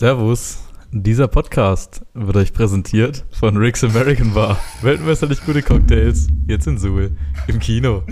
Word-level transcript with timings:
Servus. 0.00 0.56
Dieser 0.92 1.28
Podcast 1.28 2.00
wird 2.14 2.34
euch 2.34 2.54
präsentiert 2.54 3.26
von 3.38 3.54
Rick's 3.58 3.84
American 3.84 4.32
Bar. 4.32 4.58
Weltmeisterlich 4.80 5.44
gute 5.44 5.60
Cocktails. 5.60 6.26
Jetzt 6.48 6.66
in 6.66 6.78
Suhl. 6.78 7.10
Im 7.48 7.58
Kino. 7.58 8.02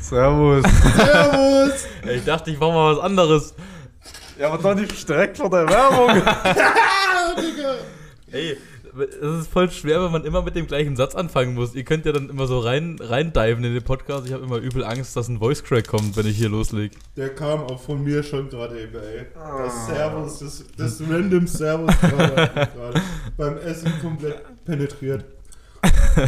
Servus. 0.00 0.64
Servus! 0.96 1.86
Ey, 2.04 2.16
ich 2.16 2.24
dachte, 2.24 2.50
ich 2.50 2.58
mach 2.58 2.70
mal 2.70 2.96
was 2.96 3.04
anderes. 3.04 3.54
ja, 4.36 4.50
aber 4.50 4.60
doch 4.60 4.74
nicht 4.74 5.08
direkt 5.08 5.36
vor 5.36 5.48
der 5.48 5.68
Werbung. 5.68 6.10
Ey, 8.32 8.56
es 8.98 9.40
ist 9.40 9.48
voll 9.48 9.70
schwer, 9.70 10.02
wenn 10.04 10.12
man 10.12 10.24
immer 10.24 10.42
mit 10.42 10.54
dem 10.54 10.66
gleichen 10.66 10.96
Satz 10.96 11.14
anfangen 11.14 11.54
muss. 11.54 11.74
Ihr 11.74 11.84
könnt 11.84 12.04
ja 12.04 12.12
dann 12.12 12.28
immer 12.28 12.46
so 12.46 12.58
rein 12.58 12.96
reindiven 13.00 13.64
in 13.64 13.74
den 13.74 13.82
Podcast. 13.82 14.26
Ich 14.26 14.32
habe 14.32 14.44
immer 14.44 14.58
übel 14.58 14.84
Angst, 14.84 15.16
dass 15.16 15.28
ein 15.28 15.38
Voice 15.38 15.64
Crack 15.64 15.88
kommt, 15.88 16.16
wenn 16.16 16.26
ich 16.26 16.36
hier 16.36 16.48
loslege. 16.48 16.94
Der 17.16 17.34
kam 17.34 17.60
auch 17.60 17.80
von 17.80 18.02
mir 18.02 18.22
schon 18.22 18.48
gerade 18.48 18.80
eben, 18.80 18.94
ey. 18.94 19.26
Das 19.34 19.86
Servus, 19.86 20.38
das, 20.40 20.64
das 20.76 21.00
random 21.08 21.46
Servus 21.46 21.98
gerade 22.00 23.00
beim 23.36 23.58
Essen 23.58 23.92
komplett 24.00 24.42
penetriert. 24.64 25.24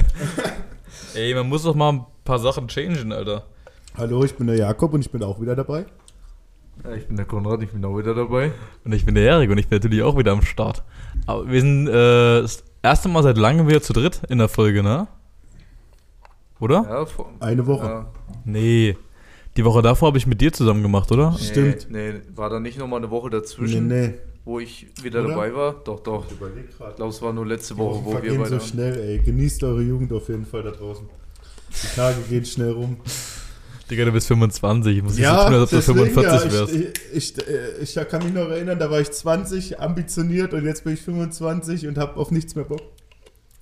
Ey, 1.15 1.35
man 1.35 1.49
muss 1.49 1.63
doch 1.63 1.75
mal 1.75 1.93
ein 1.93 2.07
paar 2.25 2.39
Sachen 2.39 2.69
changen, 2.69 3.13
Alter. 3.13 3.45
Hallo, 3.97 4.25
ich 4.25 4.35
bin 4.35 4.49
der 4.49 4.57
Jakob 4.57 4.93
und 4.95 5.01
ich 5.01 5.11
bin 5.11 5.23
auch 5.23 5.41
wieder 5.41 5.55
dabei. 5.55 5.87
Ja, 6.83 6.93
ich 6.95 7.07
bin 7.07 7.17
der 7.17 7.25
Konrad, 7.25 7.63
ich 7.63 7.71
bin 7.71 7.85
auch 7.85 7.97
wieder 7.97 8.15
dabei. 8.15 8.53
Und 8.85 8.93
ich 8.93 9.05
bin 9.07 9.15
der 9.15 9.25
Erik 9.25 9.51
und 9.51 9.59
ich 9.59 9.69
bin 9.69 9.79
natürlich 9.79 10.03
auch 10.03 10.19
wieder 10.19 10.33
am 10.33 10.43
Start. 10.43 10.83
Aber 11.27 11.49
wir 11.49 11.61
sind 11.61 11.87
äh, 11.89 12.43
das 12.43 12.65
erste 12.83 13.09
Mal 13.09 13.23
seit 13.23 13.39
langem 13.39 13.69
wieder 13.69 13.81
zu 13.81 13.93
dritt 13.93 14.21
in 14.29 14.39
der 14.39 14.49
Folge, 14.49 14.83
ne? 14.83 15.07
Oder? 16.61 16.85
Ja, 16.89 17.07
vor, 17.07 17.31
Eine 17.41 17.67
Woche. 17.67 17.87
ja. 17.87 18.07
Nee. 18.45 18.97
Die 19.57 19.65
Woche 19.65 19.83
davor 19.83 20.09
habe 20.09 20.19
ich 20.19 20.27
mit 20.27 20.41
dir 20.41 20.53
zusammen 20.53 20.83
gemacht, 20.83 21.11
oder? 21.13 21.31
Nee, 21.31 21.39
Stimmt. 21.45 21.87
Nee, 21.91 22.15
war 22.35 22.51
da 22.51 22.59
nicht 22.59 22.79
nochmal 22.79 22.99
eine 22.99 23.11
Woche 23.11 23.29
Nee, 23.29 23.37
dazwischen, 23.37 23.87
nee. 23.87 24.15
wo 24.45 24.59
ich 24.59 24.89
wieder 25.03 25.21
Oder? 25.21 25.29
dabei 25.31 25.55
war? 25.55 25.75
Doch, 25.85 26.01
doch. 26.01 26.27
Ich 26.27 26.33
überleg 26.33 26.77
gerade. 26.77 26.91
Ich 26.91 26.97
glaube, 26.97 27.11
es 27.11 27.23
war 27.23 27.33
nur 27.33 27.47
letzte 27.47 27.77
Woche, 27.77 28.05
wo 28.05 28.13
wir 28.21 28.37
beide. 28.39 28.47
so 28.49 28.61
schnell, 28.61 28.99
ey. 28.99 29.19
Genießt 29.21 29.63
eure 29.65 29.83
Jugend 29.83 30.13
auf 30.13 30.29
jeden 30.29 30.45
Fall 30.45 30.65
da 30.65 30.71
draußen. 30.73 31.07
Die 31.71 31.97
Tage 31.97 32.21
gehen 32.29 32.45
schnell 32.45 32.73
rum. 32.73 32.97
Digga, 33.91 34.05
du 34.05 34.13
bist 34.13 34.29
25. 34.29 34.97
Ich 34.97 35.03
muss 35.03 35.15
nicht 35.15 35.27
so 35.27 35.31
Ja, 35.31 35.45
tun, 35.45 35.55
als 35.55 35.63
ob 35.65 35.71
du 35.71 35.77
deswegen, 35.77 36.11
45 36.11 36.53
ja, 36.53 36.59
wärst. 36.59 36.75
ich, 37.13 37.39
ich, 37.83 37.97
ich, 37.97 38.09
kann 38.09 38.25
mich 38.25 38.33
noch 38.33 38.49
erinnern, 38.49 38.79
da 38.79 38.91
war 38.91 39.01
ich 39.01 39.11
20, 39.11 39.81
ambitioniert 39.81 40.55
und 40.55 40.65
jetzt 40.65 40.85
bin 40.85 40.95
ich 40.95 41.03
25 41.03 41.87
und 41.87 41.99
habe 41.99 42.17
auf 42.17 42.31
nichts 42.31 42.55
mehr 42.55 42.65
Bock. 42.65 42.81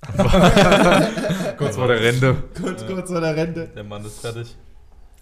Kurz 1.57 1.75
vor 1.75 1.87
der 1.87 2.01
Rente. 2.01 2.35
Kurz, 2.59 2.85
kurz 2.85 3.09
vor 3.09 3.21
der 3.21 3.35
Rente. 3.35 3.69
Der 3.73 3.83
Mann 3.83 4.05
ist 4.05 4.19
fertig. 4.19 4.55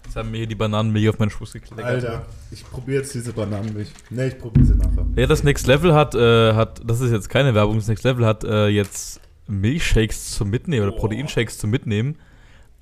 Jetzt 0.04 0.16
haben 0.16 0.30
mir 0.30 0.38
hier 0.38 0.46
die 0.46 0.56
Bananenmilch 0.56 1.08
auf 1.08 1.18
meinen 1.18 1.30
Fuß 1.30 1.52
gekleckert. 1.52 1.84
Alter, 1.84 2.26
ich 2.50 2.68
probiere 2.68 3.02
jetzt 3.02 3.14
diese 3.14 3.32
Bananenmilch. 3.32 3.88
Ne, 4.10 4.28
ich 4.28 4.38
probiere 4.38 4.66
sie 4.66 4.74
nachher. 4.74 5.06
Ja, 5.14 5.26
das 5.26 5.44
Next 5.44 5.66
Level 5.66 5.94
hat, 5.94 6.14
äh, 6.14 6.54
hat, 6.54 6.80
das 6.84 7.00
ist 7.00 7.12
jetzt 7.12 7.28
keine 7.28 7.54
Werbung, 7.54 7.76
das 7.76 7.86
Next 7.86 8.04
Level 8.04 8.26
hat 8.26 8.42
äh, 8.44 8.66
jetzt 8.68 9.20
Milchshakes 9.46 10.32
zum 10.32 10.50
Mitnehmen 10.50 10.88
oder. 10.88 10.96
Proteinshakes 10.96 11.58
zum 11.58 11.70
Mitnehmen. 11.70 12.16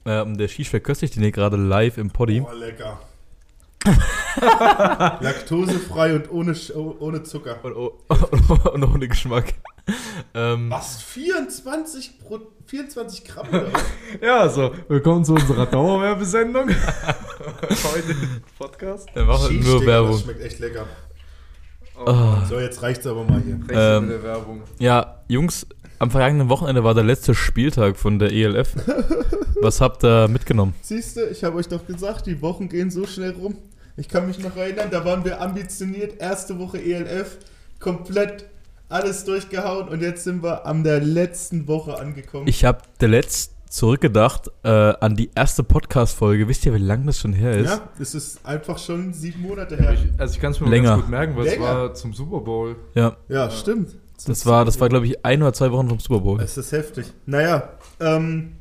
Ähm, 0.06 0.38
der 0.38 0.48
Shish 0.48 0.70
verköstigt 0.70 1.16
den 1.16 1.22
hier 1.22 1.32
gerade 1.32 1.56
live 1.56 1.98
im 1.98 2.10
Poddy. 2.10 2.40
Oh, 2.46 2.52
lecker. 2.54 3.00
Laktosefrei 5.20 6.14
und 6.14 6.30
ohne, 6.30 6.54
oh- 6.74 6.96
ohne 7.00 7.22
Zucker. 7.22 7.62
Und, 7.64 7.74
oh, 7.74 7.98
und 8.72 8.84
ohne 8.84 9.08
Geschmack. 9.08 9.54
Ähm, 10.34 10.70
Was? 10.70 11.02
24, 11.02 12.18
Pro, 12.20 12.40
24 12.66 13.24
Gramm 13.24 13.48
oder? 13.48 13.68
Ja, 14.22 14.48
so. 14.48 14.72
Willkommen 14.88 15.24
zu 15.24 15.34
unserer 15.34 15.66
Dauerwerbesendung. 15.66 16.68
Heute 16.68 18.12
im 18.12 18.40
Podcast. 18.58 19.08
der 19.14 19.24
macht 19.24 19.42
halt 19.42 19.64
nur 19.64 19.84
Werbung. 19.86 20.12
Das 20.12 20.22
schmeckt 20.22 20.42
echt 20.42 20.58
lecker. 20.60 20.86
Oh. 21.98 22.36
So, 22.48 22.58
jetzt 22.58 22.82
reicht's 22.82 23.06
aber 23.06 23.24
mal 23.24 23.40
hier. 23.42 23.58
Ähm, 23.70 24.22
Werbung. 24.22 24.62
Ja, 24.78 25.22
Jungs, 25.28 25.66
am 26.00 26.10
vergangenen 26.10 26.48
Wochenende 26.48 26.82
war 26.82 26.94
der 26.94 27.04
letzte 27.04 27.34
Spieltag 27.34 27.96
von 27.96 28.18
der 28.18 28.32
ELF. 28.32 28.74
Was 29.60 29.82
habt 29.82 30.02
ihr 30.02 30.28
mitgenommen? 30.28 30.74
Siehst 30.80 31.18
du, 31.18 31.28
ich 31.28 31.44
habe 31.44 31.58
euch 31.58 31.68
doch 31.68 31.86
gesagt, 31.86 32.26
die 32.26 32.40
Wochen 32.40 32.70
gehen 32.70 32.90
so 32.90 33.06
schnell 33.06 33.32
rum. 33.32 33.56
Ich 33.98 34.08
kann 34.08 34.26
mich 34.26 34.38
noch 34.38 34.56
erinnern, 34.56 34.88
da 34.90 35.04
waren 35.04 35.26
wir 35.26 35.42
ambitioniert, 35.42 36.18
erste 36.18 36.58
Woche 36.58 36.78
ELF, 36.78 37.36
komplett 37.80 38.46
alles 38.88 39.24
durchgehauen 39.24 39.88
und 39.88 40.00
jetzt 40.00 40.24
sind 40.24 40.42
wir 40.42 40.64
an 40.64 40.84
der 40.84 41.00
letzten 41.00 41.68
Woche 41.68 41.98
angekommen. 41.98 42.48
Ich 42.48 42.64
habe 42.64 42.78
der 43.00 43.08
letzt 43.08 43.52
zurückgedacht 43.68 44.50
äh, 44.64 44.68
an 44.68 45.16
die 45.16 45.30
erste 45.34 45.62
Podcast-Folge. 45.62 46.48
Wisst 46.48 46.64
ihr, 46.64 46.72
wie 46.72 46.78
lange 46.78 47.06
das 47.06 47.18
schon 47.18 47.34
her 47.34 47.58
ist? 47.58 47.68
ja, 47.68 47.88
es 48.00 48.14
ist 48.14 48.44
einfach 48.46 48.78
schon 48.78 49.12
sieben 49.12 49.42
Monate 49.42 49.76
her. 49.76 49.92
Ich, 49.92 50.08
also 50.18 50.34
ich 50.34 50.40
kann 50.40 50.52
es 50.52 50.60
mir 50.60 50.70
Länger. 50.70 50.90
ganz 50.90 51.02
gut 51.02 51.10
merken, 51.10 51.36
weil 51.36 51.46
es 51.46 51.52
Länger. 51.52 51.64
war 51.66 51.94
zum 51.94 52.14
Super 52.14 52.40
Bowl. 52.40 52.76
Ja, 52.94 53.16
Ja, 53.28 53.50
stimmt. 53.50 53.96
Das 54.24 54.46
war, 54.46 54.64
das 54.64 54.80
war 54.80 54.88
glaube 54.88 55.06
ich, 55.06 55.24
ein 55.24 55.42
oder 55.42 55.52
zwei 55.52 55.70
Wochen 55.72 55.88
vom 55.88 55.98
Super 55.98 56.20
Bowl. 56.20 56.40
Es 56.40 56.56
ist 56.56 56.72
heftig. 56.72 57.06
Naja, 57.26 57.70
ähm, 58.00 58.56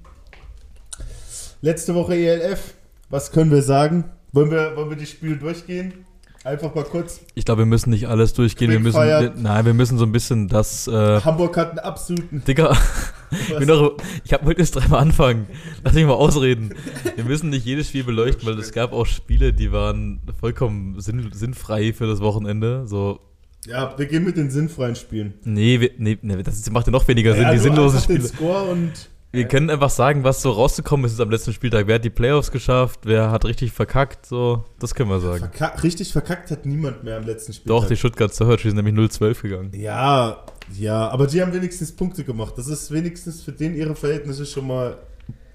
letzte 1.62 1.96
Woche 1.96 2.16
ELF, 2.16 2.74
was 3.10 3.32
können 3.32 3.52
wir 3.52 3.62
sagen? 3.62 4.06
Wollen 4.32 4.52
wir, 4.52 4.76
wollen 4.76 4.90
wir 4.90 4.98
die 4.98 5.06
Spiele 5.08 5.38
durchgehen? 5.38 6.06
Einfach 6.46 6.74
mal 6.74 6.86
kurz. 6.86 7.20
Ich 7.36 7.44
glaube, 7.44 7.64
wir 7.64 7.66
müssen 7.66 7.90
nicht 7.90 8.08
alles 8.08 8.34
durchgehen. 8.34 8.72
Wir 8.72 8.80
müssen, 8.80 9.02
wir, 9.02 9.34
nein, 9.36 9.66
wir 9.66 9.74
müssen 9.74 9.98
so 9.98 10.06
ein 10.06 10.14
bisschen 10.14 10.48
das. 10.48 10.88
Äh, 10.88 11.20
Hamburg 11.22 11.58
hat 11.58 11.72
einen 11.72 11.80
absoluten. 11.80 12.44
Digga, 12.48 12.78
ich, 13.32 13.58
bin 13.58 13.68
doch, 13.68 13.98
ich 14.24 14.32
habe 14.32 14.46
heute 14.46 14.62
jetzt 14.62 14.74
dreimal 14.74 15.02
anfangen. 15.02 15.48
Lass 15.84 15.94
mich 15.94 16.06
mal 16.06 16.14
ausreden. 16.14 16.74
Wir 17.16 17.26
müssen 17.26 17.50
nicht 17.50 17.66
jedes 17.66 17.90
Spiel 17.90 18.06
beleuchten, 18.06 18.48
weil 18.48 18.58
es 18.58 18.72
gab 18.72 18.94
auch 18.94 19.06
Spiele, 19.06 19.52
die 19.52 19.74
waren 19.74 20.22
vollkommen 20.40 21.02
sinn, 21.02 21.30
sinnfrei 21.34 21.92
für 21.92 22.08
das 22.08 22.22
Wochenende. 22.22 22.88
So, 22.88 23.20
Ja, 23.70 23.98
wir 23.98 24.06
gehen 24.08 24.24
mit 24.24 24.36
den 24.38 24.50
sinnfreien 24.50 24.96
Spielen. 24.96 25.34
nee, 25.44 25.80
wir, 25.80 25.92
nee, 25.98 26.18
nee 26.22 26.42
das 26.44 26.70
macht 26.72 26.88
ja 26.88 26.92
noch 26.92 27.08
weniger 27.08 27.34
Sinn, 27.34 27.44
Ja, 27.44 27.52
die 27.52 27.58
so 27.58 27.64
sinnlosen 27.66 27.98
einfach 27.98 28.08
den 28.08 28.22
Spiele. 28.22 28.36
Score 28.36 28.64
und 28.72 28.92
Wir 29.32 29.48
können 29.48 29.70
einfach 29.70 29.92
sagen, 29.92 30.24
was 30.24 30.42
so 30.42 30.52
rausgekommen 30.52 31.06
ist 31.06 31.20
am 31.22 31.30
letzten 31.30 31.54
Spieltag. 31.54 31.86
Wer 31.86 31.96
hat 31.96 32.04
die 32.04 32.10
Playoffs 32.10 32.52
geschafft? 32.52 33.02
Wer 33.04 33.30
hat 33.30 33.46
richtig 33.46 33.72
verkackt? 33.72 34.26
So, 34.26 34.66
das 34.80 34.96
können 34.96 35.10
wir 35.10 35.20
sagen. 35.20 35.40
verkack, 35.40 35.84
richtig 35.84 36.12
verkackt 36.12 36.50
hat 36.50 36.66
niemand 36.66 37.04
mehr 37.04 37.18
am 37.18 37.26
letzten 37.26 37.54
Spiel. 37.54 37.68
Doch, 37.68 37.88
die 37.88 37.96
Stuttgart 37.96 38.34
Search, 38.34 38.64
die 38.64 38.70
sind 38.70 38.84
nämlich 38.84 38.96
0-12 38.96 39.42
gegangen. 39.44 39.72
Ja, 39.76 40.44
ja, 40.78 41.08
aber 41.10 41.28
die 41.28 41.42
haben 41.42 41.54
wenigstens 41.54 41.92
Punkte 41.92 42.24
gemacht. 42.24 42.56
Das 42.58 42.68
ist 42.68 42.92
wenigstens 42.92 43.42
für 43.42 43.52
den 43.52 43.76
ihre 43.76 43.96
Verhältnisse 43.96 44.46
schon 44.48 44.66
mal 44.68 44.98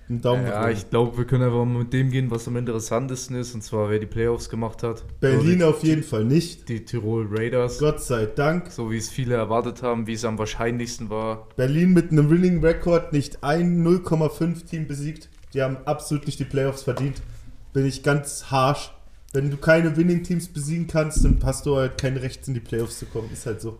ein 0.08 0.20
Daumen 0.20 0.46
Ja, 0.46 0.68
ich 0.68 0.90
glaube, 0.90 1.16
wir 1.16 1.24
können 1.24 1.44
einfach 1.44 1.64
mal 1.64 1.80
mit 1.80 1.92
dem 1.92 2.10
gehen, 2.10 2.30
was 2.30 2.46
am 2.46 2.56
interessantesten 2.56 3.36
ist, 3.36 3.54
und 3.54 3.62
zwar 3.62 3.90
wer 3.90 3.98
die 3.98 4.06
Playoffs 4.06 4.48
gemacht 4.48 4.82
hat. 4.82 5.04
Berlin 5.20 5.60
So, 5.60 5.66
auf 5.66 5.82
jeden 5.82 6.02
Fall 6.02 6.24
nicht. 6.24 6.68
die, 6.68 6.84
Tirol 6.84 7.26
Raiders. 7.30 7.78
Gott 7.78 8.02
sei 8.02 8.26
Dank. 8.26 8.70
So 8.70 8.90
wie 8.90 8.98
es 8.98 9.08
viele 9.08 9.34
erwartet 9.34 9.82
haben, 9.82 10.06
wie 10.06 10.12
es 10.12 10.24
am 10.24 10.38
wahrscheinlichsten 10.38 11.10
war. 11.10 11.48
Berlin 11.56 11.92
mit 11.92 12.12
einem 12.12 12.30
Winning 12.30 12.60
Record 12.60 13.12
nicht 13.12 13.42
ein 13.42 13.86
0,5 13.86 14.66
Team 14.66 14.86
besiegt. 14.86 15.28
Die 15.54 15.62
haben 15.62 15.78
absolut 15.84 16.26
nicht 16.26 16.38
die 16.38 16.44
Playoffs 16.44 16.82
verdient. 16.82 17.22
Bin 17.72 17.86
ich 17.86 18.02
ganz 18.02 18.50
harsh. 18.50 18.92
Wenn 19.32 19.50
du 19.50 19.56
keine 19.56 19.96
Winning 19.96 20.22
Teams 20.22 20.48
besiegen 20.48 20.86
kannst, 20.86 21.24
dann 21.24 21.40
hast 21.42 21.66
du 21.66 21.76
halt 21.76 21.98
kein 21.98 22.16
Recht 22.16 22.46
in 22.46 22.54
die 22.54 22.60
Playoffs 22.60 22.98
zu 22.98 23.06
kommen. 23.06 23.30
Ist 23.32 23.46
halt 23.46 23.60
so. 23.60 23.78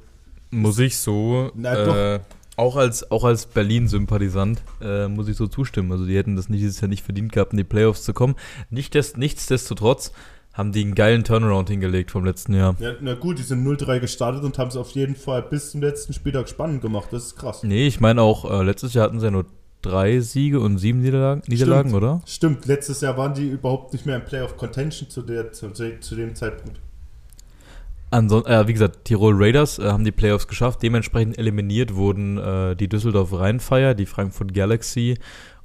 Muss 0.51 0.79
ich 0.79 0.97
so, 0.97 1.51
Na, 1.55 2.15
äh, 2.15 2.21
auch 2.57 2.77
als, 2.77 3.11
auch 3.11 3.25
als 3.25 3.47
Berlin-Sympathisant, 3.47 4.63
äh, 4.81 5.09
muss 5.09 5.29
ich 5.29 5.37
so 5.37 5.47
zustimmen. 5.47 5.91
Also 5.93 6.07
die 6.07 6.17
hätten 6.17 6.37
das 6.37 6.49
nicht, 6.49 6.63
dieses 6.63 6.81
Jahr 6.81 6.89
nicht 6.89 7.05
verdient 7.05 7.33
gehabt, 7.33 7.53
in 7.53 7.59
die 7.59 7.65
Playoffs 7.65 8.05
zu 8.05 8.13
kommen. 8.13 8.35
Nicht 8.71 8.95
des, 8.95 9.17
nichtsdestotrotz 9.17 10.13
haben 10.53 10.71
die 10.71 10.83
einen 10.83 10.95
geilen 10.95 11.25
Turnaround 11.25 11.69
hingelegt 11.69 12.13
vom 12.13 12.25
letzten 12.25 12.55
Jahr. 12.55 12.77
Ja, 12.79 12.93
na 13.01 13.15
gut, 13.15 13.39
die 13.39 13.43
sind 13.43 13.67
0-3 13.67 13.99
gestartet 13.99 14.45
und 14.45 14.57
haben 14.57 14.69
es 14.69 14.77
auf 14.77 14.91
jeden 14.91 15.17
Fall 15.17 15.43
bis 15.43 15.73
zum 15.73 15.83
letzten 15.83 16.13
Spieltag 16.13 16.49
spannend 16.49 16.81
gemacht. 16.81 17.09
Das 17.11 17.25
ist 17.25 17.37
krass. 17.37 17.65
Nee, 17.65 17.89
ich 17.89 18.01
meine 18.01 18.23
auch, 18.23 18.49
äh, 18.49 18.63
letztes 18.63 18.95
Jahr 18.95 19.07
hatten 19.07 19.19
sie 19.19 19.27
ja 19.27 19.33
nur 19.33 19.47
drei 19.83 20.21
Siege 20.21 20.61
und 20.61 20.79
sieben 20.79 21.01
Niederlagen, 21.01 21.43
Niederlagen 21.47 21.91
Stimmt. 21.91 22.03
oder? 22.03 22.23
Stimmt, 22.25 22.67
letztes 22.67 23.01
Jahr 23.01 23.17
waren 23.17 23.35
die 23.35 23.49
überhaupt 23.49 23.93
nicht 23.93 24.07
mehr 24.07 24.17
im 24.17 24.25
Playoff 24.25 24.57
Contention 24.57 25.11
zu, 25.11 25.23
der, 25.23 25.53
zu, 25.53 25.71
zu 25.73 26.15
dem 26.15 26.35
Zeitpunkt. 26.35 26.81
Anson 28.15 28.47
äh, 28.47 28.69
wie 28.69 28.73
gesagt, 28.73 29.07
Tirol 29.07 29.35
Raiders 29.37 29.81
äh, 29.81 29.91
haben 29.91 30.05
die 30.05 30.13
Playoffs 30.13 30.47
geschafft. 30.47 30.83
Dementsprechend 30.85 31.37
eliminiert 31.37 31.97
wurden 31.97 32.39
äh, 32.39 32.77
die 32.77 32.89
Düsseldorf 32.89 33.33
Rheinfire, 33.33 33.97
die 33.97 34.07
Frankfurt 34.07 34.55
Galaxy 34.55 35.19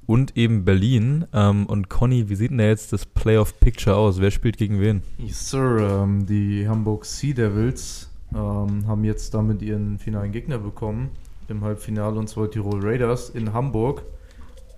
und 0.08 0.36
eben 0.36 0.66
Berlin. 0.66 1.26
Ähm, 1.32 1.68
und 1.68 1.90
Conny, 1.90 2.28
wie 2.28 2.36
sieht 2.36 2.50
denn 2.50 2.58
da 2.58 2.64
jetzt 2.64 2.92
das 2.92 3.06
Playoff-Picture 3.06 3.96
aus? 3.96 4.20
Wer 4.20 4.32
spielt 4.32 4.58
gegen 4.58 4.80
wen? 4.80 5.04
Yes, 5.20 5.52
Sir. 5.52 6.02
Ähm, 6.04 6.26
die 6.26 6.68
Hamburg 6.68 7.06
Sea 7.06 7.36
Devils 7.36 8.10
ähm, 8.34 8.88
haben 8.88 9.04
jetzt 9.04 9.36
damit 9.36 9.62
ihren 9.62 10.00
finalen 10.00 10.32
Gegner 10.32 10.58
bekommen 10.58 11.12
im 11.50 11.64
Halbfinale 11.64 12.18
und 12.18 12.30
zwar 12.30 12.50
Tirol 12.50 12.80
Raiders 12.82 13.30
in 13.30 13.54
Hamburg 13.54 14.02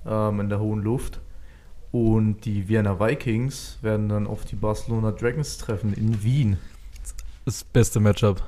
ähm, 0.06 0.42
in 0.42 0.50
der 0.50 0.60
hohen 0.60 0.82
Luft. 0.82 1.22
Und 1.94 2.44
die 2.44 2.68
Vienna 2.68 3.00
Vikings 3.00 3.78
werden 3.82 4.10
dann 4.10 4.28
auf 4.28 4.44
die 4.44 4.56
Barcelona 4.58 5.12
Dragons 5.12 5.58
treffen 5.58 5.94
in 5.94 6.22
Wien. 6.22 6.58
Das 7.46 7.64
beste 7.64 8.00
Matchup. 8.00 8.42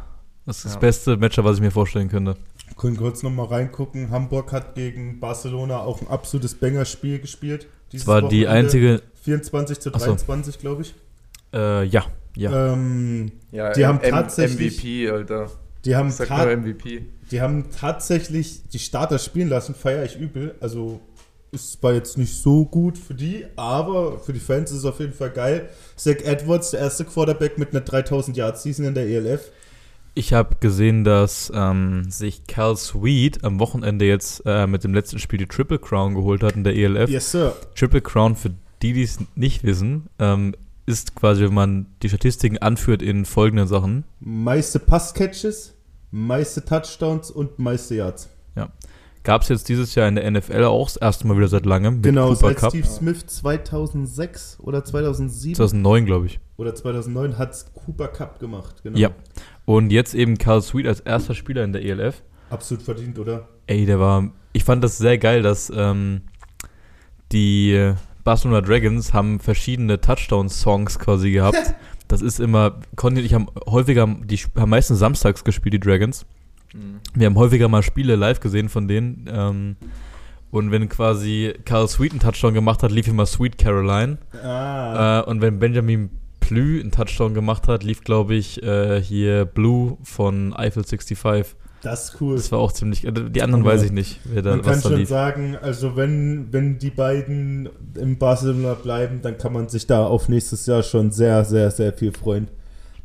Das 0.45 0.57
ist 0.57 0.65
das 0.65 0.73
Ja. 0.75 0.79
beste 0.79 1.17
Matchup, 1.17 1.45
was 1.45 1.57
ich 1.57 1.61
mir 1.61 1.71
vorstellen 1.71 2.09
könnte. 2.09 2.35
Können 2.77 2.97
kurz 2.97 3.23
nochmal 3.23 3.47
reingucken. 3.47 4.09
Hamburg 4.09 4.51
hat 4.51 4.75
gegen 4.75 5.19
Barcelona 5.19 5.79
auch 5.79 6.01
ein 6.01 6.07
absolutes 6.07 6.55
Banger-Spiel 6.55 7.19
gespielt. 7.19 7.63
Das 7.63 7.91
dieses 7.91 8.07
war 8.07 8.21
die 8.21 8.43
Wochenende. 8.45 8.49
einzige. 8.49 9.01
24 9.21 9.79
zu 9.79 9.91
Ach 9.93 9.99
so. 9.99 10.05
23, 10.07 10.59
glaube 10.59 10.81
ich. 10.81 10.95
Äh, 11.53 11.85
ja, 11.85 12.05
ja. 12.35 12.73
Ähm, 12.73 13.31
Ja, 13.51 13.71
Die 13.71 13.85
haben 13.85 13.99
tatsächlich- 14.01 14.77
MVP, 14.83 15.09
Alter. 15.09 15.49
Die 15.85 15.95
haben, 15.95 16.09
MVP. 16.09 17.05
die 17.31 17.41
haben 17.41 17.65
tatsächlich 17.71 18.67
die 18.69 18.79
Starter 18.79 19.19
spielen 19.19 19.49
lassen, 19.49 19.75
feiere 19.75 20.05
ich 20.05 20.17
übel. 20.17 20.55
Also 20.59 20.99
ist 21.53 21.73
zwar 21.73 21.93
jetzt 21.93 22.17
nicht 22.17 22.33
so 22.33 22.65
gut 22.65 22.97
für 22.97 23.13
die, 23.13 23.45
aber 23.55 24.19
für 24.19 24.33
die 24.33 24.39
Fans 24.39 24.71
ist 24.71 24.79
es 24.79 24.85
auf 24.85 24.99
jeden 24.99 25.13
Fall 25.13 25.29
geil. 25.29 25.69
Zach 25.95 26.17
Edwards, 26.23 26.71
der 26.71 26.81
erste 26.81 27.05
Quarterback 27.05 27.57
mit 27.57 27.71
einer 27.71 27.81
3000 27.81 28.35
Yard 28.35 28.57
Season 28.57 28.85
in 28.85 28.95
der 28.95 29.07
ELF. 29.07 29.51
Ich 30.15 30.33
habe 30.33 30.55
gesehen, 30.59 31.03
dass 31.03 31.51
ähm, 31.55 32.09
sich 32.09 32.45
Cal 32.45 32.75
Sweet 32.75 33.43
am 33.43 33.59
Wochenende 33.59 34.05
jetzt 34.05 34.43
äh, 34.45 34.67
mit 34.67 34.83
dem 34.83 34.93
letzten 34.93 35.19
Spiel 35.19 35.39
die 35.39 35.47
Triple 35.47 35.79
Crown 35.79 36.15
geholt 36.15 36.43
hat 36.43 36.55
in 36.55 36.63
der 36.63 36.75
ELF. 36.75 37.09
Yes, 37.09 37.31
Sir. 37.31 37.55
Triple 37.75 38.01
Crown, 38.01 38.35
für 38.35 38.51
die, 38.81 38.93
die 38.93 39.03
es 39.03 39.19
nicht 39.35 39.63
wissen, 39.63 40.07
ähm, 40.19 40.55
ist 40.85 41.15
quasi, 41.15 41.43
wenn 41.43 41.53
man 41.53 41.85
die 42.01 42.09
Statistiken 42.09 42.57
anführt 42.57 43.01
in 43.01 43.25
folgenden 43.25 43.67
Sachen. 43.67 44.03
Meiste 44.19 44.79
Passcatches, 44.79 45.73
meiste 46.11 46.63
Touchdowns 46.63 47.31
und 47.31 47.57
meiste 47.57 47.95
Yards. 47.95 48.29
Gab 49.23 49.43
es 49.43 49.49
jetzt 49.49 49.69
dieses 49.69 49.95
Jahr 49.95 50.07
in 50.09 50.15
der 50.15 50.29
NFL 50.29 50.65
auch 50.65 50.87
das 50.87 50.97
erste 50.97 51.27
Mal 51.27 51.37
wieder 51.37 51.47
seit 51.47 51.65
langem. 51.65 51.95
mit 51.95 52.03
Genau, 52.03 52.29
Cooper 52.29 52.47
seit 52.47 52.57
Cup. 52.57 52.69
Steve 52.71 52.87
Smith 52.87 53.25
2006 53.25 54.57
oder 54.61 54.83
2007 54.83 55.55
2009, 55.55 56.05
glaube 56.05 56.25
ich. 56.25 56.39
oder 56.57 56.75
2009 56.75 57.37
hat 57.37 57.65
Cooper 57.73 58.09
Cup 58.09 58.39
gemacht. 58.39 58.83
Genau. 58.83 58.97
Ja. 58.97 59.11
Und 59.65 59.91
jetzt 59.91 60.13
eben 60.13 60.37
Cal 60.37 60.61
Sweet 60.61 60.87
als 60.87 60.99
erster 60.99 61.35
Spieler 61.35 61.63
in 61.63 61.71
der 61.71 61.83
ELF. 61.83 62.21
Absolut 62.49 62.83
verdient, 62.83 63.17
oder? 63.17 63.47
Ey, 63.67 63.85
der 63.85 63.99
war. 63.99 64.29
Ich 64.51 64.65
fand 64.65 64.83
das 64.83 64.97
sehr 64.97 65.17
geil, 65.17 65.41
dass 65.41 65.71
ähm, 65.73 66.23
die 67.31 67.93
Barcelona 68.23 68.61
Dragons 68.61 69.13
haben 69.13 69.39
verschiedene 69.39 70.01
Touchdown-Songs 70.01 70.99
quasi 70.99 71.31
gehabt. 71.31 71.75
das 72.07 72.21
ist 72.21 72.39
immer. 72.39 72.79
Ich 73.15 73.33
haben 73.33 73.47
häufiger, 73.65 74.05
die 74.05 74.37
haben 74.57 74.69
meistens 74.69 74.99
samstags 74.99 75.43
gespielt, 75.43 75.73
die 75.73 75.79
Dragons. 75.79 76.25
Mhm. 76.73 76.99
Wir 77.13 77.27
haben 77.27 77.35
häufiger 77.37 77.67
mal 77.67 77.83
Spiele 77.83 78.15
live 78.15 78.39
gesehen 78.39 78.69
von 78.69 78.87
denen. 78.87 79.29
Ähm, 79.31 79.75
und 80.51 80.71
wenn 80.71 80.87
quasi 80.89 81.53
Carl 81.65 81.87
Sweet 81.87 82.11
einen 82.11 82.19
Touchdown 82.19 82.53
gemacht 82.53 82.83
hat, 82.83 82.91
lief 82.91 83.07
immer 83.07 83.25
Sweet 83.25 83.57
Caroline. 83.57 84.17
Ah. 84.43 85.21
Äh, 85.21 85.29
und 85.29 85.41
wenn 85.41 85.59
Benjamin 85.59 86.09
Plü 86.39 86.79
einen 86.81 86.91
Touchdown 86.91 87.33
gemacht 87.33 87.67
hat, 87.67 87.83
lief, 87.83 88.03
glaube 88.03 88.35
ich, 88.35 88.61
äh, 88.61 89.01
hier 89.01 89.45
Blue 89.45 89.97
von 90.03 90.53
Eiffel 90.53 90.83
65. 90.83 91.55
das 91.81 92.09
ist 92.09 92.21
cool. 92.21 92.35
Das 92.35 92.51
war 92.51 92.59
auch 92.59 92.71
ziemlich. 92.71 93.05
äh, 93.05 93.11
Die 93.11 93.41
anderen 93.41 93.63
Ja. 93.63 93.71
weiß 93.71 93.83
ich 93.83 93.91
nicht, 93.91 94.19
wer 94.25 94.41
da, 94.41 94.51
man 94.51 94.61
kann 94.61 94.71
was 94.75 94.81
da 94.83 94.89
schon 94.89 94.99
lief. 94.99 95.09
sagen, 95.09 95.57
also 95.59 95.95
wenn, 95.95 96.47
wenn 96.51 96.77
die 96.79 96.89
beiden 96.91 97.69
im 97.99 98.17
Barcelona 98.17 98.73
bleiben, 98.75 99.21
dann 99.21 99.37
kann 99.37 99.53
man 99.53 99.69
sich 99.69 99.87
da 99.87 100.05
auf 100.05 100.29
nächstes 100.29 100.65
Jahr 100.65 100.83
schon 100.83 101.11
sehr, 101.11 101.45
sehr, 101.45 101.71
sehr 101.71 101.93
viel 101.93 102.11
freuen. 102.11 102.47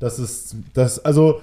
Das 0.01 0.19
ist, 0.19 0.57
das, 0.75 0.99
also 1.05 1.41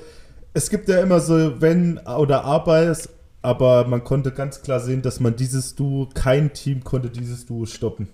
es 0.55 0.69
gibt 0.69 0.87
ja 0.87 1.01
immer 1.01 1.19
so 1.19 1.61
wenn 1.61 1.99
oder 1.99 2.45
abers, 2.45 3.09
aber 3.41 3.85
man 3.87 4.03
konnte 4.03 4.31
ganz 4.31 4.61
klar 4.61 4.79
sehen, 4.79 5.01
dass 5.01 5.19
man 5.19 5.35
dieses 5.35 5.75
Duo, 5.75 6.09
kein 6.13 6.53
Team 6.53 6.83
konnte 6.83 7.09
dieses 7.09 7.45
Duo 7.45 7.65
stoppen. 7.65 8.07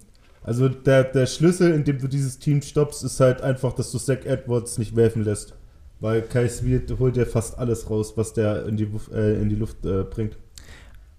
Also 0.44 0.68
der, 0.68 1.04
der 1.04 1.28
Schlüssel, 1.28 1.72
in 1.72 1.84
dem 1.84 2.00
du 2.00 2.08
dieses 2.08 2.40
Team 2.40 2.64
stoppst, 2.64 3.04
ist 3.04 3.20
halt 3.20 3.42
einfach, 3.42 3.74
dass 3.74 3.92
du 3.92 4.00
Zach 4.00 4.26
Edwards 4.26 4.80
nicht 4.80 4.96
werfen 4.96 5.24
lässt. 5.24 5.54
Weil 6.00 6.24
Kai 6.24 6.50
Sweet 6.50 6.98
holt 6.98 7.16
ja 7.16 7.26
fast 7.26 7.60
alles 7.60 7.88
raus, 7.92 8.14
was 8.16 8.34
der 8.34 8.66
in 8.66 8.76
die, 8.76 8.90
äh, 9.14 9.40
in 9.40 9.50
die 9.50 9.56
Luft 9.56 9.86
äh, 9.86 10.04
bringt. 10.04 10.36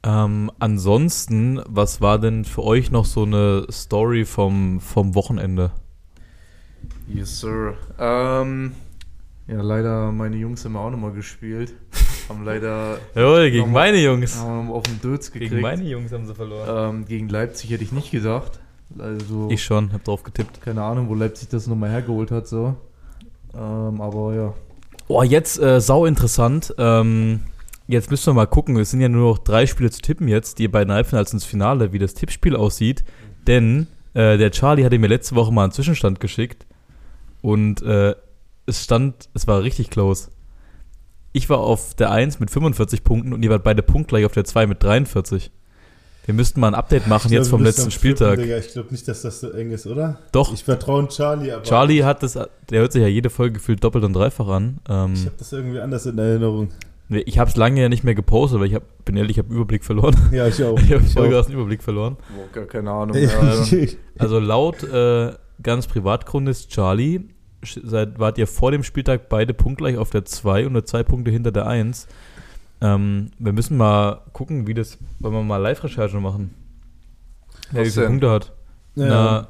Ähm, 0.02 0.50
ansonsten, 0.58 1.60
was 1.68 2.00
war 2.00 2.18
denn 2.18 2.44
für 2.44 2.64
euch 2.64 2.90
noch 2.90 3.04
so 3.04 3.22
eine 3.22 3.68
Story 3.70 4.24
vom, 4.24 4.80
vom 4.80 5.14
Wochenende? 5.14 5.70
Yes, 7.06 7.38
sir. 7.38 7.74
Ähm, 8.00 8.72
ja, 9.48 9.60
leider, 9.60 10.12
meine 10.12 10.36
Jungs 10.36 10.64
haben 10.64 10.76
auch 10.76 10.90
nochmal 10.90 11.12
gespielt. 11.12 11.74
haben 12.28 12.44
leider 12.44 12.98
Jawohl, 13.14 13.50
gegen 13.50 13.72
meine 13.72 13.98
Jungs. 13.98 14.36
haben 14.38 14.68
wir 14.68 14.74
auf 14.74 14.84
den 14.84 15.00
Dötz 15.00 15.30
gekriegt. 15.32 15.50
Gegen 15.50 15.62
meine 15.62 15.82
Jungs 15.84 16.12
haben 16.12 16.26
sie 16.26 16.34
verloren. 16.34 16.96
ähm, 16.96 17.04
gegen 17.06 17.28
Leipzig 17.28 17.70
hätte 17.70 17.82
ich 17.84 17.92
nicht 17.92 18.10
gedacht. 18.10 18.60
Also, 18.98 19.48
Ich 19.50 19.64
schon, 19.64 19.92
hab 19.92 20.04
drauf 20.04 20.22
getippt. 20.22 20.60
keine 20.60 20.82
Ahnung, 20.82 21.08
wo 21.08 21.14
Leipzig 21.14 21.48
das 21.48 21.66
nochmal 21.66 21.90
hergeholt 21.90 22.30
hat, 22.30 22.46
so. 22.46 22.76
Ähm, 23.54 24.00
aber 24.00 24.34
ja. 24.34 24.54
Oh, 25.08 25.22
jetzt 25.22 25.60
äh, 25.60 25.80
sau 25.80 26.06
interessant. 26.06 26.74
Ähm, 26.78 27.40
jetzt 27.88 28.10
müssen 28.10 28.26
wir 28.26 28.34
mal 28.34 28.46
gucken. 28.46 28.76
Es 28.76 28.90
sind 28.90 29.00
ja 29.00 29.08
nur 29.08 29.30
noch 29.30 29.38
drei 29.38 29.66
Spiele 29.66 29.90
zu 29.90 30.00
tippen 30.00 30.28
jetzt, 30.28 30.58
die 30.58 30.68
beiden 30.68 30.92
Halbfinals 30.92 31.32
ins 31.32 31.44
Finale, 31.44 31.92
wie 31.92 31.98
das 31.98 32.14
Tippspiel 32.14 32.54
aussieht. 32.54 33.02
Denn 33.46 33.88
äh, 34.14 34.38
der 34.38 34.50
Charlie 34.52 34.84
hatte 34.84 34.98
mir 34.98 35.08
letzte 35.08 35.34
Woche 35.34 35.52
mal 35.52 35.64
einen 35.64 35.72
Zwischenstand 35.72 36.20
geschickt 36.20 36.66
und 37.40 37.82
äh, 37.82 38.14
es 38.66 38.84
stand, 38.84 39.28
es 39.34 39.46
war 39.46 39.62
richtig 39.62 39.90
close. 39.90 40.30
Ich 41.32 41.48
war 41.48 41.58
auf 41.58 41.94
der 41.94 42.10
1 42.10 42.40
mit 42.40 42.50
45 42.50 43.04
Punkten 43.04 43.32
und 43.32 43.42
ihr 43.42 43.50
wart 43.50 43.64
beide 43.64 43.82
punktgleich 43.82 44.24
auf 44.24 44.32
der 44.32 44.44
2 44.44 44.66
mit 44.66 44.82
43. 44.82 45.50
Wir 46.24 46.34
müssten 46.34 46.60
mal 46.60 46.68
ein 46.68 46.74
Update 46.74 47.08
machen 47.08 47.26
Ich 47.28 47.32
jetzt 47.32 47.48
glaub, 47.48 47.58
vom 47.58 47.64
letzten 47.64 47.90
Spieltag. 47.90 48.34
Flippen. 48.38 48.58
Ich 48.60 48.72
glaube 48.72 48.90
nicht, 48.92 49.08
dass 49.08 49.22
das 49.22 49.40
so 49.40 49.50
eng 49.50 49.70
ist, 49.72 49.86
oder? 49.86 50.18
Doch, 50.30 50.52
Ich 50.54 50.62
vertraue 50.62 51.08
Charlie, 51.08 51.50
aber 51.50 51.64
Charlie 51.64 52.04
hat 52.04 52.22
das, 52.22 52.34
der 52.34 52.80
hört 52.80 52.92
sich 52.92 53.02
ja 53.02 53.08
jede 53.08 53.28
Folge 53.28 53.54
gefühlt 53.54 53.82
doppelt 53.82 54.04
und 54.04 54.12
dreifach 54.12 54.46
an. 54.46 54.78
Ähm, 54.88 55.14
ich 55.14 55.26
habe 55.26 55.34
das 55.38 55.52
irgendwie 55.52 55.80
anders 55.80 56.06
in 56.06 56.18
Erinnerung. 56.18 56.68
Nee, 57.08 57.22
Ich 57.26 57.38
habe 57.38 57.50
es 57.50 57.56
lange 57.56 57.80
ja 57.80 57.88
nicht 57.88 58.04
mehr 58.04 58.14
gepostet, 58.14 58.60
weil 58.60 58.68
ich 58.68 58.74
hab, 58.74 59.04
bin 59.04 59.16
ehrlich, 59.16 59.32
ich 59.36 59.38
habe 59.44 59.52
Überblick 59.52 59.84
verloren. 59.84 60.16
Ja, 60.32 60.46
ich 60.46 60.62
auch. 60.62 60.78
Ich 60.78 60.92
habe 60.92 61.02
auch. 61.36 61.40
aus 61.40 61.46
dem 61.46 61.56
Überblick 61.56 61.82
verloren. 61.82 62.16
Boah, 62.36 62.52
gar 62.52 62.66
keine 62.66 62.90
Ahnung. 62.90 63.16
Also 64.18 64.38
laut 64.38 64.84
äh, 64.84 65.32
ganz 65.62 65.88
Privatgrund 65.88 66.68
Charlie, 66.68 67.20
seit, 67.64 68.18
wart 68.18 68.38
ihr 68.38 68.46
vor 68.46 68.70
dem 68.70 68.82
Spieltag 68.82 69.28
beide 69.28 69.54
punktgleich 69.54 69.96
auf 69.96 70.10
der 70.10 70.24
2 70.24 70.66
und 70.66 70.72
nur 70.72 70.84
zwei 70.84 71.02
Punkte 71.02 71.30
hinter 71.30 71.52
der 71.52 71.66
1. 71.66 72.06
Ähm, 72.80 73.30
wir 73.38 73.52
müssen 73.52 73.76
mal 73.76 74.22
gucken, 74.32 74.66
wie 74.66 74.74
das, 74.74 74.98
wollen 75.20 75.34
wir 75.34 75.42
mal 75.42 75.58
Live-Recherche 75.58 76.18
machen. 76.18 76.54
Wer 77.70 77.84
wie 77.84 77.90
viele? 77.90 78.06
Punkte 78.06 78.30
hat. 78.30 78.52
ja. 78.96 79.48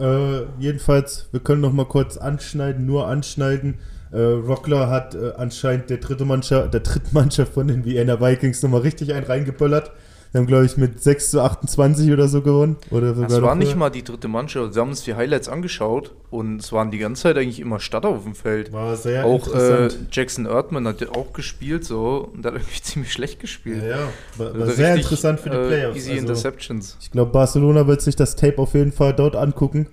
Äh, 0.00 0.46
jedenfalls, 0.60 1.28
wir 1.32 1.40
können 1.40 1.60
noch 1.60 1.72
mal 1.72 1.86
kurz 1.86 2.16
anschneiden, 2.16 2.86
nur 2.86 3.08
anschneiden. 3.08 3.78
Äh, 4.12 4.20
Rockler 4.20 4.88
hat 4.88 5.14
äh, 5.14 5.32
anscheinend 5.36 5.90
der 5.90 5.98
dritte 5.98 6.24
Mannschaft, 6.24 6.72
der 6.72 6.80
dritten 6.80 7.12
Mannschaft 7.12 7.54
von 7.54 7.66
den 7.66 7.84
Vienna 7.84 8.20
Vikings 8.20 8.62
nochmal 8.62 8.82
richtig 8.82 9.12
einen 9.12 9.26
reingeböllert. 9.26 9.90
Wir 10.30 10.40
haben, 10.40 10.46
glaube 10.46 10.66
ich, 10.66 10.76
mit 10.76 11.02
6 11.02 11.30
zu 11.30 11.40
28 11.42 12.12
oder 12.12 12.28
so 12.28 12.42
gewonnen. 12.42 12.76
Oder 12.90 13.14
sogar 13.14 13.30
Es 13.30 13.40
war 13.42 13.54
nicht 13.54 13.76
mal 13.76 13.88
die 13.88 14.04
dritte 14.04 14.28
Mannschaft. 14.28 14.74
Sie 14.74 14.80
haben 14.80 14.90
uns 14.90 15.02
die 15.02 15.14
Highlights 15.14 15.48
angeschaut 15.48 16.14
und 16.30 16.60
es 16.60 16.70
waren 16.70 16.90
die 16.90 16.98
ganze 16.98 17.22
Zeit 17.22 17.38
eigentlich 17.38 17.60
immer 17.60 17.80
Starter 17.80 18.08
auf 18.08 18.24
dem 18.24 18.34
Feld. 18.34 18.70
War 18.72 18.94
sehr 18.96 19.24
auch 19.24 19.48
äh. 19.54 19.88
Jackson 20.12 20.44
Erdmann 20.44 20.86
hat 20.86 21.00
ja 21.00 21.08
auch 21.14 21.32
gespielt 21.32 21.84
so 21.84 22.30
und 22.34 22.44
hat 22.44 22.52
irgendwie 22.54 22.80
ziemlich 22.82 23.10
schlecht 23.12 23.40
gespielt. 23.40 23.82
ja, 23.82 23.88
ja, 23.88 23.98
war, 24.36 24.52
war 24.54 24.60
Also 24.62 24.74
sehr 24.74 24.88
richtig, 24.94 25.04
interessant 25.06 25.40
für 25.40 25.48
die 25.50 25.56
äh, 25.56 25.66
Playoffs. 25.68 25.96
Easy 25.96 26.10
Also- 26.10 26.20
Interceptions. 26.22 26.96
Ich 27.00 27.10
glaube, 27.10 27.32
Barcelona 27.32 27.86
wird 27.86 28.02
sich 28.02 28.14
das 28.16 28.36
Tape 28.36 28.58
auf 28.58 28.74
jeden 28.74 28.92
Fall 28.92 29.14
dort 29.14 29.34
angucken. 29.34 29.88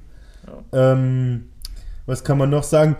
Ähm, 0.73 1.45
was 2.05 2.23
kann 2.23 2.37
man 2.37 2.49
noch 2.49 2.63
sagen? 2.63 2.97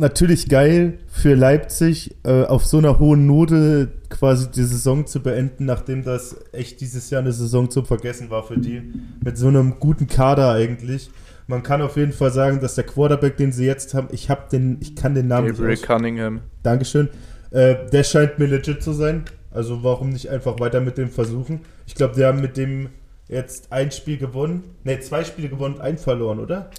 Natürlich 0.00 0.48
geil 0.48 0.98
für 1.08 1.34
Leipzig, 1.34 2.14
äh, 2.24 2.44
auf 2.44 2.64
so 2.64 2.78
einer 2.78 3.00
hohen 3.00 3.26
Note 3.26 3.88
quasi 4.10 4.48
die 4.48 4.62
Saison 4.62 5.06
zu 5.08 5.20
beenden, 5.20 5.64
nachdem 5.64 6.04
das 6.04 6.36
echt 6.52 6.80
dieses 6.80 7.10
Jahr 7.10 7.20
eine 7.20 7.32
Saison 7.32 7.68
zum 7.68 7.84
Vergessen 7.84 8.30
war 8.30 8.44
für 8.44 8.58
die. 8.58 8.80
Mit 9.24 9.36
so 9.36 9.48
einem 9.48 9.80
guten 9.80 10.06
Kader 10.06 10.52
eigentlich. 10.52 11.10
Man 11.48 11.64
kann 11.64 11.82
auf 11.82 11.96
jeden 11.96 12.12
Fall 12.12 12.30
sagen, 12.30 12.60
dass 12.60 12.76
der 12.76 12.84
Quarterback, 12.84 13.36
den 13.38 13.50
sie 13.50 13.66
jetzt 13.66 13.92
haben, 13.94 14.06
ich 14.12 14.30
habe 14.30 14.42
den, 14.52 14.76
ich 14.80 14.94
kann 14.94 15.16
den 15.16 15.26
Namen 15.26 15.48
Gabriel 15.48 15.70
nicht 15.70 15.82
aus 15.82 15.96
Cunningham. 15.96 16.42
Dankeschön. 16.62 17.08
Äh, 17.50 17.74
der 17.90 18.04
scheint 18.04 18.38
mir 18.38 18.46
legit 18.46 18.82
zu 18.84 18.92
sein. 18.92 19.24
Also 19.50 19.82
warum 19.82 20.10
nicht 20.10 20.28
einfach 20.28 20.60
weiter 20.60 20.80
mit 20.80 20.96
dem 20.96 21.10
versuchen? 21.10 21.62
Ich 21.86 21.96
glaube, 21.96 22.14
die 22.14 22.24
haben 22.24 22.40
mit 22.40 22.56
dem 22.56 22.90
jetzt 23.26 23.72
ein 23.72 23.90
Spiel 23.90 24.16
gewonnen. 24.18 24.62
Ne, 24.84 25.00
zwei 25.00 25.24
Spiele 25.24 25.48
gewonnen 25.48 25.74
und 25.74 25.80
ein 25.80 25.98
verloren, 25.98 26.38
oder? 26.38 26.70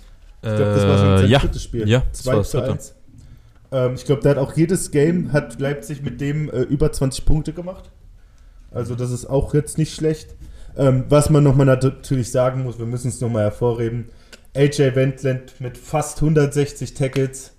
Ich 0.41 0.47
glaube, 0.47 0.63
das 0.71 0.87
war 0.87 0.97
schon 0.97 1.17
sein 1.17 1.25
Äh, 1.25 1.31
ja, 1.31 1.39
drittes 1.39 1.63
Spiel. 1.63 1.89
ja, 1.89 2.03
das 2.11 2.25
war 2.25 2.33
2 2.35 2.37
das 2.37 2.49
zu 2.51 2.57
dritte. 2.59 2.71
1. 2.71 2.95
Ähm, 3.71 3.93
ich 3.95 4.05
glaube, 4.05 4.21
der 4.21 4.31
hat 4.31 4.37
auch 4.37 4.55
jedes 4.55 4.91
Game, 4.91 5.31
hat 5.33 5.59
Leipzig 5.59 6.01
mit 6.01 6.19
dem 6.21 6.49
äh, 6.49 6.61
über 6.61 6.91
20 6.91 7.25
Punkte 7.25 7.53
gemacht. 7.53 7.91
Also 8.71 8.95
das 8.95 9.11
ist 9.11 9.25
auch 9.25 9.53
jetzt 9.53 9.77
nicht 9.77 9.93
schlecht. 9.93 10.35
Ähm, 10.77 11.05
was 11.09 11.29
man 11.29 11.43
nochmal 11.43 11.65
natürlich 11.65 12.31
sagen 12.31 12.63
muss, 12.63 12.77
wir 12.79 12.85
müssen 12.85 13.09
es 13.09 13.21
nochmal 13.21 13.43
hervorheben. 13.43 14.09
AJ 14.55 14.95
Wendland 14.95 15.59
mit 15.59 15.77
fast 15.77 16.17
160 16.21 16.93
Tackles 16.93 17.53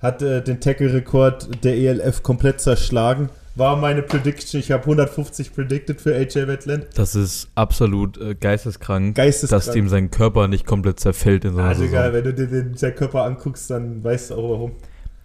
hat 0.00 0.22
äh, 0.22 0.42
den 0.42 0.60
Tackle-Rekord 0.60 1.64
der 1.64 1.76
ELF 1.76 2.22
komplett 2.22 2.60
zerschlagen. 2.60 3.30
War 3.54 3.76
meine 3.76 4.02
Prediction. 4.02 4.60
Ich 4.60 4.70
habe 4.70 4.82
150 4.82 5.54
predicted 5.54 6.00
für 6.02 6.14
AJ 6.14 6.46
Wendland. 6.46 6.86
Das 6.94 7.14
ist 7.14 7.48
absolut 7.54 8.18
äh, 8.20 8.34
geisteskrank, 8.34 9.14
Geisteskrank. 9.16 9.64
dass 9.64 9.72
dem 9.72 9.88
sein 9.88 10.10
Körper 10.10 10.46
nicht 10.48 10.66
komplett 10.66 11.00
zerfällt 11.00 11.46
in 11.46 11.52
so 11.54 11.58
einer 11.60 11.68
Also 11.68 11.82
Saison. 11.82 11.94
geil, 11.98 12.12
wenn 12.12 12.24
du 12.24 12.34
dir 12.34 12.46
den, 12.48 12.76
seinen 12.76 12.94
Körper 12.96 13.22
anguckst, 13.24 13.70
dann 13.70 14.04
weißt 14.04 14.30
du 14.30 14.34
auch 14.34 14.50
warum. 14.50 14.72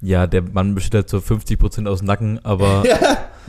Ja, 0.01 0.27
der 0.27 0.41
Mann 0.41 0.73
besteht 0.75 0.93
halt 0.95 1.09
so 1.09 1.17
50% 1.17 1.87
aus 1.87 2.01
Nacken, 2.01 2.43
aber 2.43 2.83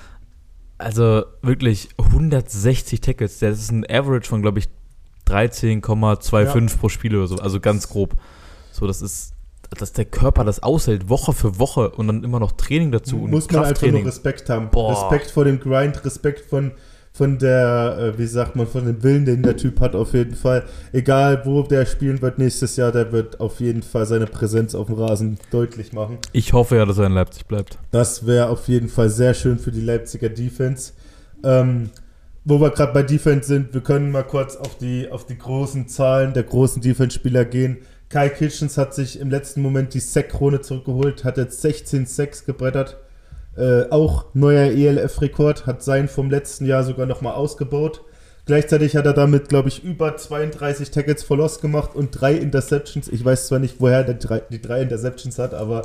also 0.78 1.25
wirklich 1.40 1.88
160 1.99 3.00
Tackles. 3.00 3.38
Das 3.38 3.59
ist 3.59 3.71
ein 3.71 3.87
Average 3.88 4.28
von, 4.28 4.42
glaube 4.42 4.59
ich, 4.59 4.68
13,25 5.26 6.78
pro 6.78 6.88
Spiel 6.88 7.16
oder 7.16 7.26
so. 7.26 7.37
Also 7.37 7.61
ganz 7.61 7.88
grob. 7.88 8.14
So, 8.73 8.87
das 8.87 9.00
ist 9.00 9.32
dass 9.78 9.92
der 9.92 10.04
Körper 10.04 10.44
das 10.44 10.62
aushält, 10.62 11.09
Woche 11.09 11.32
für 11.32 11.59
Woche 11.59 11.90
und 11.90 12.06
dann 12.06 12.25
immer 12.25 12.40
noch 12.40 12.52
Training 12.52 12.92
dazu 12.92 13.23
und 13.23 13.30
muss 13.30 13.50
man 13.50 13.64
einfach 13.64 13.87
nur. 13.87 14.04
Respekt 14.04 14.49
haben. 14.50 14.68
Boah. 14.71 14.92
Respekt 14.92 15.30
vor 15.30 15.44
dem 15.44 15.61
Grind, 15.61 16.04
Respekt 16.04 16.49
von, 16.49 16.73
von 17.12 17.38
der, 17.38 17.99
äh, 17.99 18.19
wie 18.19 18.26
sagt 18.26 18.57
man, 18.57 18.66
von 18.66 18.87
dem 18.87 19.02
Willen, 19.02 19.26
den 19.26 19.42
der 19.42 19.57
Typ 19.57 19.81
hat, 19.81 19.95
auf 19.95 20.14
jeden 20.14 20.35
Fall. 20.35 20.64
Egal, 20.92 21.42
wo 21.45 21.62
der 21.62 21.85
spielen 21.85 22.23
wird 22.23 22.38
nächstes 22.38 22.76
Jahr, 22.76 22.90
der 22.90 23.12
wird 23.12 23.38
auf 23.38 23.61
jeden 23.61 23.83
Fall 23.83 24.07
seine 24.07 24.26
Präsenz 24.26 24.75
auf 24.75 24.87
dem 24.87 24.97
Rasen 24.97 25.38
deutlich 25.50 25.92
machen. 25.92 26.19
Ich 26.33 26.54
hoffe 26.54 26.76
ja, 26.76 26.87
dass 26.87 26.99
er 26.99 27.07
in 27.07 27.12
Leipzig 27.12 27.47
bleibt. 27.47 27.78
Das 27.90 28.26
wäre 28.26 28.49
auf 28.49 28.66
jeden 28.69 28.88
Fall 28.88 29.11
sehr 29.11 29.35
schön 29.35 29.59
für 29.59 29.71
die 29.71 29.83
Leipziger 29.83 30.31
Defense. 30.31 30.95
Ähm, 31.45 31.90
wo 32.45 32.61
wir 32.61 32.71
gerade 32.71 32.92
bei 32.92 33.02
Defense 33.02 33.47
sind, 33.47 33.75
wir 33.75 33.83
können 33.83 34.11
mal 34.11 34.25
kurz 34.25 34.57
auf 34.57 34.78
die, 34.78 35.09
auf 35.11 35.26
die 35.26 35.38
großen 35.38 35.88
Zahlen 35.88 36.33
der 36.33 36.42
großen 36.45 36.81
Defense-Spieler 36.81 37.45
gehen. 37.45 37.78
Kai 38.09 38.31
Kitchens 38.31 38.78
hat 38.78 38.95
sich 38.95 39.21
im 39.21 39.31
letzten 39.31 39.62
Moment 39.62 39.95
die 39.95 40.00
Sack-Krone 40.00 40.61
zurückgeholt, 40.61 41.25
hat 41.25 41.37
jetzt 41.37 41.61
16 41.62 42.07
Sacks 42.07 42.45
gebrettert. 42.45 42.97
Äh, 43.56 43.90
auch 43.90 44.26
neuer 44.35 44.73
ELF-Rekord, 44.73 45.66
hat 45.66 45.82
seinen 45.82 46.09
vom 46.09 46.30
letzten 46.30 46.64
Jahr 46.64 46.85
sogar 46.85 47.06
nochmal 47.06 47.35
ausgebaut. 47.35 48.02
Gleichzeitig 48.44 48.97
hat 48.97 49.06
er 49.06 49.12
damit, 49.12 49.49
glaube 49.49 49.68
ich, 49.68 49.85
über 49.85 50.16
32 50.16 50.90
Tackles 50.90 51.23
for 51.23 51.37
Loss 51.37 51.61
gemacht 51.61 51.94
und 51.94 52.11
drei 52.11 52.35
Interceptions. 52.35 53.09
Ich 53.09 53.25
weiß 53.25 53.47
zwar 53.47 53.61
nicht, 53.61 53.76
woher 53.78 54.04
er 54.06 54.14
die 54.14 54.61
drei, 54.61 54.82
Interceptions 54.82 55.38
hat, 55.38 55.54
aber 55.54 55.82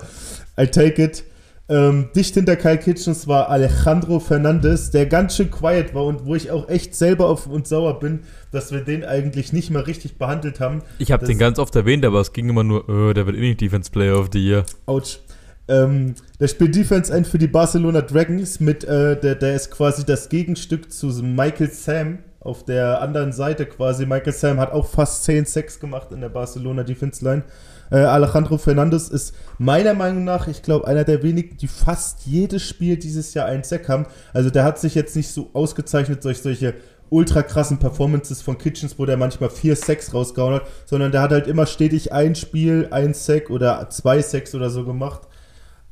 I 0.60 0.66
take 0.66 1.04
it. 1.04 1.24
Ähm, 1.70 2.08
dicht 2.16 2.34
hinter 2.34 2.56
Kyle 2.56 2.78
Kitchens 2.78 3.28
war 3.28 3.50
Alejandro 3.50 4.22
Fernandez, 4.22 4.90
der 4.90 5.06
ganz 5.06 5.36
schön 5.36 5.52
quiet 5.52 5.94
war 5.94 6.06
und 6.06 6.26
wo 6.26 6.34
ich 6.34 6.50
auch 6.50 6.70
echt 6.70 6.96
selber 6.96 7.28
auf 7.28 7.46
uns 7.46 7.68
sauer 7.68 8.00
bin, 8.00 8.22
dass 8.54 8.72
wir 8.72 8.80
den 8.80 9.04
eigentlich 9.04 9.52
nicht 9.52 9.70
mal 9.70 9.82
richtig 9.82 10.18
behandelt 10.18 10.62
haben. 10.62 10.82
Ich 10.98 11.12
habe 11.12 11.26
den 11.26 11.38
ganz 11.38 11.60
oft 11.60 11.76
erwähnt, 11.76 12.06
aber 12.06 12.22
es 12.22 12.32
ging 12.32 12.48
immer 12.48 12.64
nur, 12.64 12.88
äh, 12.88 13.14
der 13.14 13.26
wird 13.26 13.36
eh 13.36 13.42
nicht 13.42 13.60
Defense 13.60 13.92
Player 13.92 14.18
of 14.18 14.30
the 14.32 14.40
Year. 14.40 14.64
Autsch. 14.86 15.20
Ähm, 15.68 16.16
der 16.40 16.48
spielt 16.48 16.76
Defense 16.76 17.14
ein 17.14 17.26
für 17.26 17.38
die 17.38 17.48
Barcelona 17.48 18.02
Dragons 18.02 18.60
mit, 18.60 18.84
äh, 18.84 19.20
der, 19.20 19.36
der 19.36 19.56
ist 19.56 19.72
quasi 19.72 20.06
das 20.06 20.30
Gegenstück 20.30 20.92
zu 20.92 21.08
Michael 21.08 21.72
Sam 21.72 22.20
auf 22.40 22.64
der 22.64 23.02
anderen 23.02 23.34
Seite 23.34 23.66
quasi. 23.66 24.06
Michael 24.06 24.32
Sam 24.32 24.60
hat 24.60 24.72
auch 24.72 24.88
fast 24.88 25.26
10 25.26 25.46
Sacks 25.46 25.80
gemacht 25.80 26.12
in 26.12 26.22
der 26.22 26.30
Barcelona 26.30 26.84
Defense 26.84 27.24
Line. 27.24 27.44
Äh, 27.92 27.98
Alejandro 27.98 28.58
Fernandes 28.58 29.10
ist 29.10 29.36
meiner 29.58 29.94
Meinung 29.94 30.24
nach, 30.24 30.48
ich 30.48 30.62
glaube, 30.62 30.88
einer 30.88 31.04
der 31.04 31.24
wenigen, 31.24 31.58
die 31.58 31.68
fast 31.68 32.26
jedes 32.26 32.64
Spiel 32.64 32.98
dieses 32.98 33.34
Jahr 33.34 33.48
einen 33.48 33.64
Sack 33.64 33.90
haben. 33.90 34.06
Also 34.34 34.50
der 34.50 34.64
hat 34.64 34.80
sich 34.80 34.96
jetzt 34.96 35.16
nicht 35.16 35.30
so 35.30 35.50
ausgezeichnet 35.54 36.24
durch 36.24 36.42
solche 36.42 36.76
ultra 37.10 37.42
krassen 37.42 37.80
Performances 37.80 38.42
von 38.42 38.58
Kitchens, 38.58 39.00
wo 39.00 39.06
der 39.06 39.18
manchmal 39.18 39.50
vier 39.50 39.76
Sacks 39.76 40.14
rausgehauen 40.14 40.56
hat, 40.56 40.68
sondern 40.86 41.12
der 41.12 41.22
hat 41.22 41.32
halt 41.32 41.48
immer 41.48 41.66
stetig 41.66 42.12
ein 42.12 42.36
Spiel, 42.36 42.88
ein 42.92 43.14
Sack 43.14 43.50
oder 43.50 43.90
zwei 43.90 44.22
Sacks 44.22 44.54
oder 44.56 44.70
so 44.70 44.84
gemacht. 44.84 45.22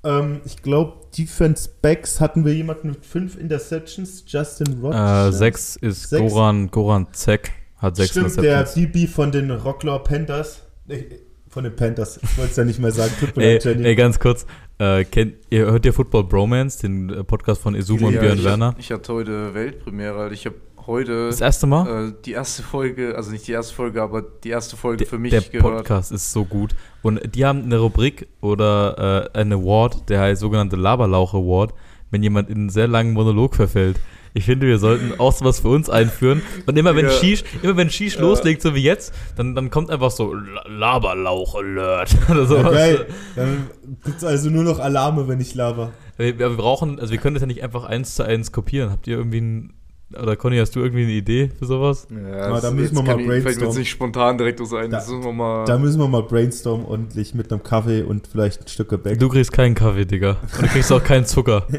Ähm, 0.05 0.41
ich 0.45 0.61
glaube, 0.61 0.93
Defense 1.17 1.69
Backs 1.81 2.21
hatten 2.21 2.45
wir 2.45 2.53
jemanden 2.53 2.89
mit 2.89 3.05
fünf 3.05 3.35
Interceptions, 3.37 4.23
Justin 4.27 4.81
Äh, 4.83 4.85
Rogers. 4.85 5.37
sechs 5.37 5.75
ist 5.77 6.09
Sechs? 6.09 6.31
Goran, 6.33 6.69
Goran 6.71 7.07
Zek, 7.11 7.51
hat 7.77 7.95
sechs 7.95 8.11
Stimmt, 8.11 8.35
der 8.37 8.59
Interceptions. 8.61 8.91
DB 8.93 9.07
von 9.07 9.31
den 9.31 9.51
Rocklaw 9.51 9.99
Panthers. 10.03 10.61
Nee, 10.87 11.05
von 11.49 11.63
den 11.63 11.75
Panthers. 11.75 12.19
Ich 12.21 12.37
wollte 12.37 12.51
es 12.51 12.57
ja 12.57 12.63
nicht 12.65 12.79
mehr 12.79 12.91
sagen. 12.91 13.11
Tut 13.19 13.35
mir 13.37 13.43
Ey, 13.43 13.53
leid, 13.53 13.63
Jenny. 13.65 13.85
ey, 13.85 13.95
ganz 13.95 14.19
kurz, 14.19 14.45
äh, 14.77 15.03
kennt, 15.05 15.35
ihr 15.49 15.65
hört 15.71 15.85
ihr 15.85 15.93
Football 15.93 16.25
Bromance, 16.25 16.81
den 16.81 17.09
äh, 17.09 17.23
Podcast 17.23 17.61
von 17.61 17.75
Izuma 17.75 18.07
und 18.07 18.13
Ja, 18.13 18.21
Björn 18.21 18.37
ich, 18.37 18.43
Werner? 18.43 18.75
Ich 18.77 18.91
hatte 18.91 19.13
heute 19.13 19.53
Weltpremiere. 19.53 20.19
Alter. 20.19 20.33
Ich 20.33 20.45
habe 20.45 20.55
heute 20.87 21.27
Das 21.27 21.41
erste 21.41 21.67
Mal? 21.67 22.09
äh, 22.09 22.13
die 22.25 22.31
erste 22.33 22.63
Folge, 22.63 23.15
also 23.15 23.31
nicht 23.31 23.47
die 23.47 23.51
erste 23.53 23.73
Folge, 23.73 24.01
aber 24.01 24.21
die 24.21 24.49
erste 24.49 24.77
Folge 24.77 25.05
für 25.05 25.17
mich 25.17 25.31
der 25.31 25.41
gehört. 25.41 25.77
Podcast 25.77 26.11
ist 26.11 26.31
so 26.31 26.45
gut. 26.45 26.75
Und 27.01 27.35
die 27.35 27.45
haben 27.45 27.63
eine 27.63 27.77
Rubrik 27.79 28.27
oder 28.41 29.29
äh, 29.33 29.37
einen 29.39 29.53
Award, 29.53 30.09
der 30.09 30.19
heißt 30.21 30.41
sogenannte 30.41 30.75
Laberlauch 30.75 31.33
Award, 31.33 31.73
wenn 32.11 32.21
jemand 32.23 32.49
in 32.49 32.57
einen 32.57 32.69
sehr 32.69 32.87
langen 32.87 33.13
Monolog 33.13 33.55
verfällt. 33.55 33.99
Ich 34.37 34.43
finde, 34.43 34.67
wir 34.67 34.79
sollten 34.79 35.17
auch 35.17 35.31
sowas 35.31 35.61
für 35.61 35.69
uns 35.69 35.89
einführen. 35.89 36.41
Und 36.65 36.77
immer 36.77 36.93
wenn 36.95 37.05
Ja. 37.05 37.11
Shish, 37.11 37.45
immer 37.61 37.77
wenn 37.77 37.89
Shish 37.89 38.17
loslegt, 38.19 38.61
so 38.61 38.75
wie 38.75 38.83
jetzt, 38.83 39.13
dann, 39.37 39.55
dann 39.55 39.69
kommt 39.69 39.89
einfach 39.89 40.11
so 40.11 40.33
La- 40.33 40.67
Laberlauch-Alert 40.67 42.15
oder 42.29 42.39
Ja, 42.41 42.45
sowas. 42.45 42.73
geil. 42.73 43.05
Dann 43.35 43.69
gibt 44.03 44.17
es 44.17 44.23
also 44.23 44.49
nur 44.49 44.63
noch 44.63 44.79
Alarme, 44.79 45.27
wenn 45.27 45.39
ich 45.39 45.55
laber. 45.55 45.91
Wir, 46.17 46.37
wir 46.37 46.49
brauchen, 46.49 46.99
also 46.99 47.11
wir 47.11 47.19
können 47.19 47.35
das 47.35 47.41
ja 47.41 47.47
nicht 47.47 47.63
einfach 47.63 47.85
eins 47.85 48.15
zu 48.15 48.23
eins 48.23 48.51
kopieren. 48.51 48.91
Habt 48.91 49.07
ihr 49.07 49.17
irgendwie 49.17 49.39
ein, 49.41 49.73
oder 50.21 50.35
Conny, 50.35 50.57
hast 50.57 50.75
du 50.75 50.81
irgendwie 50.81 51.03
eine 51.03 51.11
Idee 51.13 51.49
für 51.57 51.65
sowas? 51.65 52.07
Ja, 52.11 52.45
Aber 52.45 52.55
da 52.57 52.61
das- 52.61 52.73
müssen 52.73 52.95
jetzt 52.95 53.05
wir 53.07 53.15
mal 53.15 53.19
ich- 53.19 53.25
Fällt 53.25 53.27
mir 53.27 53.41
brainstormen. 53.43 53.69
jetzt 53.69 53.77
nicht 53.79 53.89
spontan 53.89 54.37
direkt 54.37 54.59
so 54.65 54.75
ein. 54.75 54.89
Da- 54.91 54.97
Das 54.97 55.07
müssen 55.09 55.23
wir 55.23 55.33
mal. 55.33 55.65
Da 55.65 55.77
müssen 55.79 55.99
wir 55.99 56.07
mal 56.07 56.21
brainstormen 56.23 56.85
ordentlich 56.85 57.33
mit 57.33 57.51
einem 57.51 57.63
Kaffee 57.63 58.03
und 58.03 58.27
vielleicht 58.27 58.61
ein 58.61 58.67
Stück 58.67 58.89
Gebäck. 58.89 59.19
Du 59.19 59.29
kriegst 59.29 59.51
keinen 59.51 59.73
Kaffee, 59.75 60.05
Digga. 60.05 60.37
Und 60.41 60.61
du 60.61 60.67
kriegst 60.67 60.91
auch 60.91 61.03
keinen 61.03 61.25
Zucker. 61.25 61.67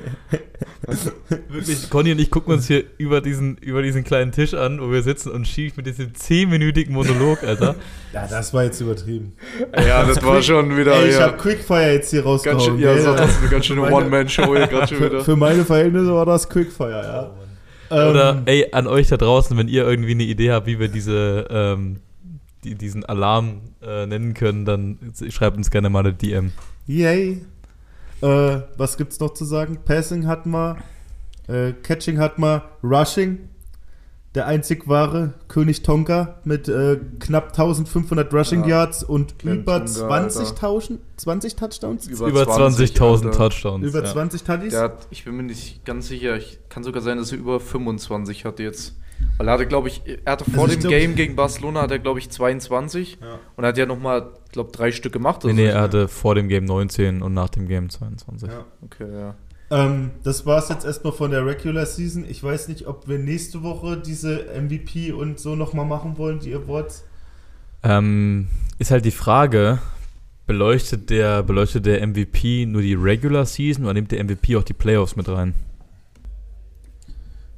Wirklich, 1.48 1.90
Conny 1.90 2.12
und 2.12 2.20
ich 2.20 2.30
gucken 2.30 2.54
uns 2.54 2.66
hier 2.66 2.84
über 2.98 3.20
diesen, 3.20 3.56
über 3.58 3.82
diesen 3.82 4.04
kleinen 4.04 4.32
Tisch 4.32 4.54
an, 4.54 4.80
wo 4.80 4.90
wir 4.90 5.02
sitzen 5.02 5.30
und 5.30 5.46
schief 5.46 5.76
mit 5.76 5.86
diesem 5.86 6.14
zehnminütigen 6.14 6.94
Monolog, 6.94 7.42
Alter. 7.42 7.74
Ja, 8.12 8.26
das 8.26 8.52
war 8.54 8.64
jetzt 8.64 8.80
übertrieben. 8.80 9.32
ja, 9.76 10.04
das 10.04 10.22
war 10.24 10.40
schon 10.42 10.76
wieder. 10.76 10.94
Ey, 10.94 11.08
ich 11.08 11.14
ja, 11.14 11.22
habe 11.22 11.36
Quickfire 11.36 11.92
jetzt 11.92 12.10
hier 12.10 12.20
ganz 12.22 12.28
rausgehauen. 12.44 12.60
schön, 12.60 12.78
ja, 12.78 12.94
das 12.94 13.30
ist 13.30 13.40
eine 13.40 13.50
ganz 13.50 13.66
schöne 13.66 13.82
One-Man-Show 13.82 14.56
hier 14.56 14.66
gerade 14.66 14.88
schon 14.88 14.96
für, 14.98 15.10
wieder. 15.10 15.24
für 15.24 15.36
meine 15.36 15.64
Verhältnisse 15.64 16.12
war 16.14 16.26
das 16.26 16.48
Quickfire, 16.48 16.90
ja. 16.90 17.22
Ähm, 17.24 17.30
Oder, 17.90 18.42
ey, 18.46 18.68
an 18.72 18.86
euch 18.86 19.08
da 19.08 19.16
draußen, 19.16 19.56
wenn 19.56 19.68
ihr 19.68 19.86
irgendwie 19.86 20.12
eine 20.12 20.24
Idee 20.24 20.52
habt, 20.52 20.66
wie 20.66 20.78
wir 20.78 20.88
diese, 20.88 21.46
ähm, 21.50 22.00
die, 22.64 22.74
diesen 22.74 23.04
Alarm 23.04 23.60
äh, 23.82 24.06
nennen 24.06 24.34
können, 24.34 24.64
dann 24.64 24.98
schreibt 25.28 25.56
uns 25.56 25.70
gerne 25.70 25.88
mal 25.90 26.00
eine 26.00 26.12
DM. 26.12 26.52
Yay. 26.86 27.42
Äh, 28.22 28.60
was 28.76 28.96
gibt's 28.96 29.20
noch 29.20 29.34
zu 29.34 29.44
sagen? 29.44 29.78
Passing 29.84 30.26
hat 30.26 30.46
mal, 30.46 30.76
äh, 31.48 31.72
Catching 31.72 32.18
hat 32.18 32.38
mal, 32.38 32.62
Rushing. 32.82 33.48
Der 34.36 34.46
einzig 34.46 34.86
wahre 34.86 35.32
König 35.48 35.82
Tonka 35.82 36.36
mit 36.44 36.68
äh, 36.68 36.98
knapp 37.18 37.48
1500 37.48 38.32
Rushing 38.32 38.62
Ja. 38.62 38.68
Yards 38.68 39.02
und 39.02 39.38
Glenn 39.38 39.60
über 39.62 39.84
Tonga, 39.84 40.26
20.000 40.26 40.98
20 41.16 41.56
Touchdowns? 41.56 42.06
Über 42.06 42.26
Über 42.28 42.44
20, 42.46 42.90
20.000 42.90 43.12
Alter. 43.26 43.30
Touchdowns. 43.32 43.84
Über 43.86 44.04
ja. 44.04 44.12
20 44.12 44.42
Tuddies? 44.44 44.70
Der 44.72 44.82
hat, 44.82 45.06
ich 45.10 45.24
bin 45.24 45.36
mir 45.38 45.42
nicht 45.42 45.84
ganz 45.84 46.08
sicher, 46.08 46.36
ich 46.36 46.58
kann 46.68 46.84
sogar 46.84 47.00
sein, 47.02 47.16
dass 47.18 47.32
er 47.32 47.38
über 47.38 47.58
25 47.58 48.44
hatte 48.44 48.62
jetzt. 48.62 48.94
Weil 49.38 49.48
er 49.48 49.54
hatte, 49.54 49.66
glaube 49.66 49.88
ich, 49.88 50.02
er 50.24 50.32
hatte 50.32 50.44
vor 50.44 50.64
Also 50.64 50.74
ich 50.74 50.80
dem 50.80 50.90
glaub- 50.90 51.00
Game 51.00 51.14
gegen 51.14 51.34
Barcelona, 51.36 51.80
hat 51.82 51.90
er, 51.90 51.98
glaube 51.98 52.18
ich, 52.18 52.28
22 52.30 53.16
Ja. 53.20 53.38
und 53.56 53.64
er 53.64 53.68
hat 53.68 53.78
ja 53.78 53.86
nochmal, 53.86 54.28
glaube 54.52 54.70
drei 54.72 54.92
Stück 54.92 55.14
gemacht. 55.14 55.44
Nee, 55.44 55.54
nee, 55.54 55.64
er 55.66 55.80
hatte 55.80 56.08
vor 56.08 56.34
dem 56.34 56.48
Game 56.48 56.66
19 56.66 57.22
und 57.22 57.32
nach 57.32 57.48
dem 57.48 57.66
Game 57.66 57.88
22. 57.88 58.50
Ja. 58.50 58.64
Okay, 58.84 59.06
ja. 59.10 59.34
Ähm, 59.70 60.12
das 60.22 60.46
war's 60.46 60.68
jetzt 60.68 60.84
erstmal 60.84 61.12
von 61.12 61.30
der 61.30 61.44
Regular 61.44 61.86
Season. 61.86 62.24
Ich 62.28 62.42
weiß 62.42 62.68
nicht, 62.68 62.86
ob 62.86 63.08
wir 63.08 63.18
nächste 63.18 63.62
Woche 63.62 63.96
diese 63.96 64.46
MVP 64.56 65.12
und 65.12 65.40
so 65.40 65.56
nochmal 65.56 65.86
machen 65.86 66.18
wollen, 66.18 66.38
die 66.38 66.54
Awards. 66.54 67.04
Ähm, 67.82 68.46
ist 68.78 68.90
halt 68.90 69.04
die 69.04 69.10
Frage, 69.10 69.78
beleuchtet 70.46 71.10
der, 71.10 71.42
beleuchtet 71.42 71.86
der 71.86 72.06
MVP 72.06 72.66
nur 72.66 72.82
die 72.82 72.94
Regular 72.94 73.44
Season 73.44 73.84
oder 73.84 73.94
nimmt 73.94 74.12
der 74.12 74.22
MVP 74.22 74.56
auch 74.56 74.62
die 74.62 74.72
Playoffs 74.72 75.16
mit 75.16 75.28
rein? 75.28 75.54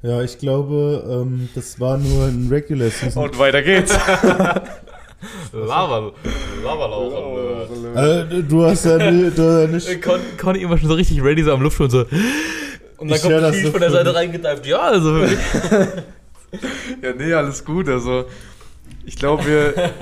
Ja, 0.00 0.22
ich 0.22 0.38
glaube, 0.38 1.04
ähm, 1.10 1.48
das 1.54 1.78
war 1.80 1.98
nur 1.98 2.26
ein 2.26 2.48
Regular 2.48 2.88
Season. 2.88 3.22
Und 3.22 3.38
weiter 3.38 3.62
geht's. 3.62 3.98
Lava, 5.52 6.12
Lavalauch. 6.64 7.68
Äh, 7.96 8.42
du 8.42 8.64
hast 8.64 8.84
ja 8.84 8.98
ni- 9.10 9.30
du 9.30 9.42
hast 9.42 9.88
ja 9.88 9.94
nicht. 9.94 10.02
Con, 10.02 10.20
Conny 10.40 10.60
immer 10.60 10.78
schon 10.78 10.88
so 10.88 10.94
richtig 10.94 11.22
ready, 11.22 11.42
so 11.42 11.52
am 11.52 11.62
Luft 11.62 11.80
und 11.80 11.90
so. 11.90 12.04
Und 12.98 13.08
dann 13.10 13.16
Ich 13.16 13.22
kommt 13.22 13.54
so 13.62 13.70
von 13.72 13.80
der 13.80 13.90
Seite 13.90 14.14
reingedeift. 14.14 14.66
Ja, 14.66 14.78
also 14.80 15.14
wirklich. 15.14 15.38
ja, 17.02 17.12
nee, 17.16 17.32
alles 17.32 17.64
gut. 17.64 17.88
Also, 17.88 18.26
ich 19.04 19.16
glaube, 19.16 19.46
wir. 19.46 19.74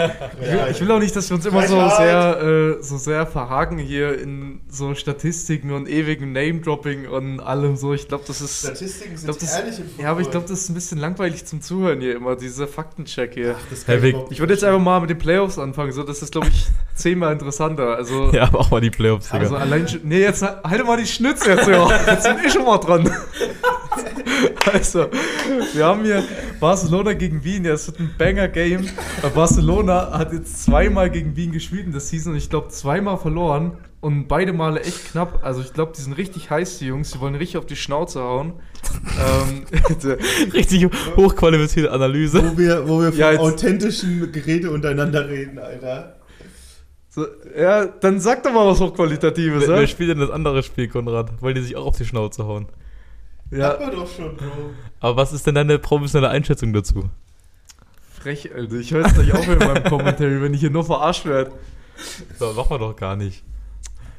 Ja, 0.46 0.68
ich 0.68 0.80
will 0.80 0.90
auch 0.90 0.98
nicht, 0.98 1.14
dass 1.16 1.30
wir 1.30 1.36
uns 1.36 1.46
immer 1.46 1.66
so 1.66 1.76
sehr, 1.96 2.76
äh, 2.78 2.82
so 2.82 2.98
sehr 2.98 3.26
verhaken 3.26 3.78
hier 3.78 4.18
in 4.18 4.60
so 4.68 4.94
Statistiken 4.94 5.72
und 5.72 5.88
ewigen 5.88 6.32
Name-Dropping 6.32 7.08
und 7.08 7.40
allem 7.40 7.76
so. 7.76 7.94
Ich 7.94 8.08
glaube, 8.08 8.24
das 8.26 8.40
ist. 8.40 8.60
Statistiken 8.60 9.14
Ich 9.14 9.20
sind 9.20 9.26
glaub, 9.26 9.38
das, 9.38 9.58
ehrlich 9.58 9.78
im 9.78 9.86
ja, 9.98 10.10
aber 10.10 10.20
ich 10.20 10.30
glaube, 10.30 10.46
das 10.48 10.60
ist 10.60 10.68
ein 10.68 10.74
bisschen 10.74 10.98
langweilig 10.98 11.44
zum 11.46 11.60
Zuhören 11.62 12.00
hier 12.00 12.16
immer, 12.16 12.36
dieser 12.36 12.68
Faktencheck 12.68 13.34
hier. 13.34 13.56
Das 13.70 13.86
kann 13.86 13.94
Herr 13.94 14.02
Wick, 14.02 14.14
überhaupt 14.14 14.32
Ich 14.32 14.40
würde 14.40 14.52
jetzt 14.52 14.64
einfach 14.64 14.80
mal 14.80 15.00
mit 15.00 15.10
den 15.10 15.18
Playoffs 15.18 15.58
anfangen, 15.58 15.92
so 15.92 16.02
das 16.02 16.22
ist, 16.22 16.32
glaube 16.32 16.48
ich, 16.48 16.66
zehnmal 16.94 17.32
interessanter. 17.32 17.96
Also, 17.96 18.30
Ja, 18.32 18.44
aber 18.44 18.60
auch 18.60 18.70
mal 18.70 18.80
die 18.80 18.90
Playoffs, 18.90 19.26
Digga. 19.26 19.38
also 19.38 19.56
allein. 19.56 19.86
Nee, 20.04 20.20
jetzt 20.20 20.42
halte 20.42 20.84
mal 20.84 20.98
die 20.98 21.06
Schnitze 21.06 21.50
jetzt 21.50 21.64
hier. 21.64 21.76
Jetzt 22.06 22.22
sind 22.24 22.42
wir 22.42 22.50
schon 22.50 22.64
mal 22.64 22.78
dran. 22.78 23.10
Also, 24.72 25.06
wir 25.74 25.84
haben 25.84 26.04
hier 26.04 26.22
Barcelona 26.60 27.12
gegen 27.12 27.42
Wien. 27.44 27.64
Ja, 27.64 27.72
es 27.74 27.86
wird 27.86 28.00
ein 28.00 28.10
Banger-Game. 28.18 28.84
Weil 29.22 29.30
Barcelona 29.30 30.18
hat 30.18 30.32
jetzt 30.32 30.64
zweimal 30.64 31.10
gegen 31.10 31.36
Wien 31.36 31.52
gespielt 31.52 31.86
in 31.86 31.92
der 31.92 32.00
Season 32.00 32.32
und 32.32 32.38
ich 32.38 32.50
glaube 32.50 32.68
zweimal 32.68 33.16
verloren. 33.16 33.78
Und 34.00 34.28
beide 34.28 34.52
Male 34.52 34.80
echt 34.80 35.10
knapp. 35.12 35.40
Also 35.44 35.60
ich 35.62 35.72
glaube, 35.72 35.92
die 35.96 36.02
sind 36.02 36.12
richtig 36.14 36.50
heiß, 36.50 36.78
die 36.78 36.86
Jungs. 36.86 37.10
Die 37.12 37.20
wollen 37.20 37.34
richtig 37.34 37.56
auf 37.58 37.66
die 37.66 37.76
Schnauze 37.76 38.20
hauen. 38.20 38.54
ähm, 39.18 39.64
Richtig 40.52 40.88
hochqualifizierte 41.16 41.90
Analyse. 41.90 42.42
wo 42.52 42.58
wir, 42.58 42.88
wo 42.88 43.00
wir 43.00 43.10
vom 43.10 43.18
Ja, 43.20 43.36
authentischen 43.38 44.30
Gerede 44.32 44.70
untereinander 44.70 45.28
reden, 45.28 45.58
Alter. 45.58 46.16
So, 47.08 47.26
ja, 47.58 47.86
dann 47.86 48.20
sag 48.20 48.42
doch 48.42 48.52
mal 48.52 48.66
was 48.66 48.78
Hochqualitatives, 48.80 49.62
Wer, 49.66 49.74
ja? 49.74 49.80
wer 49.80 49.86
spielt 49.86 50.10
denn 50.10 50.20
das 50.20 50.30
andere 50.30 50.62
Spiel, 50.62 50.86
Konrad? 50.88 51.40
Wollen 51.40 51.54
die 51.54 51.62
sich 51.62 51.74
auch 51.74 51.86
auf 51.86 51.96
die 51.96 52.04
Schnauze 52.04 52.44
hauen? 52.44 52.66
Hat 53.52 53.58
Ja, 53.58 53.76
man 53.80 53.90
doch 53.94 54.08
schon, 54.08 54.36
Bro. 54.36 54.46
Aber 55.00 55.16
was 55.16 55.32
ist 55.32 55.46
denn 55.46 55.54
deine 55.54 55.78
professionelle 55.78 56.30
Einschätzung 56.32 56.72
dazu? 56.72 57.08
frech, 58.20 58.50
Alter. 58.54 58.74
Ich 58.76 58.92
höre 58.92 59.06
jetzt 59.06 59.16
nicht 59.18 59.32
auf 59.32 59.46
mit 59.46 59.60
meinem 59.60 59.84
Commentary, 59.84 60.42
wenn 60.42 60.52
ich 60.52 60.58
hier 60.60 60.70
nur 60.70 60.84
verarscht 60.84 61.26
werde. 61.26 61.52
So, 62.38 62.52
machen 62.54 62.70
wir 62.70 62.78
doch 62.78 62.96
gar 62.96 63.14
nicht. 63.14 63.44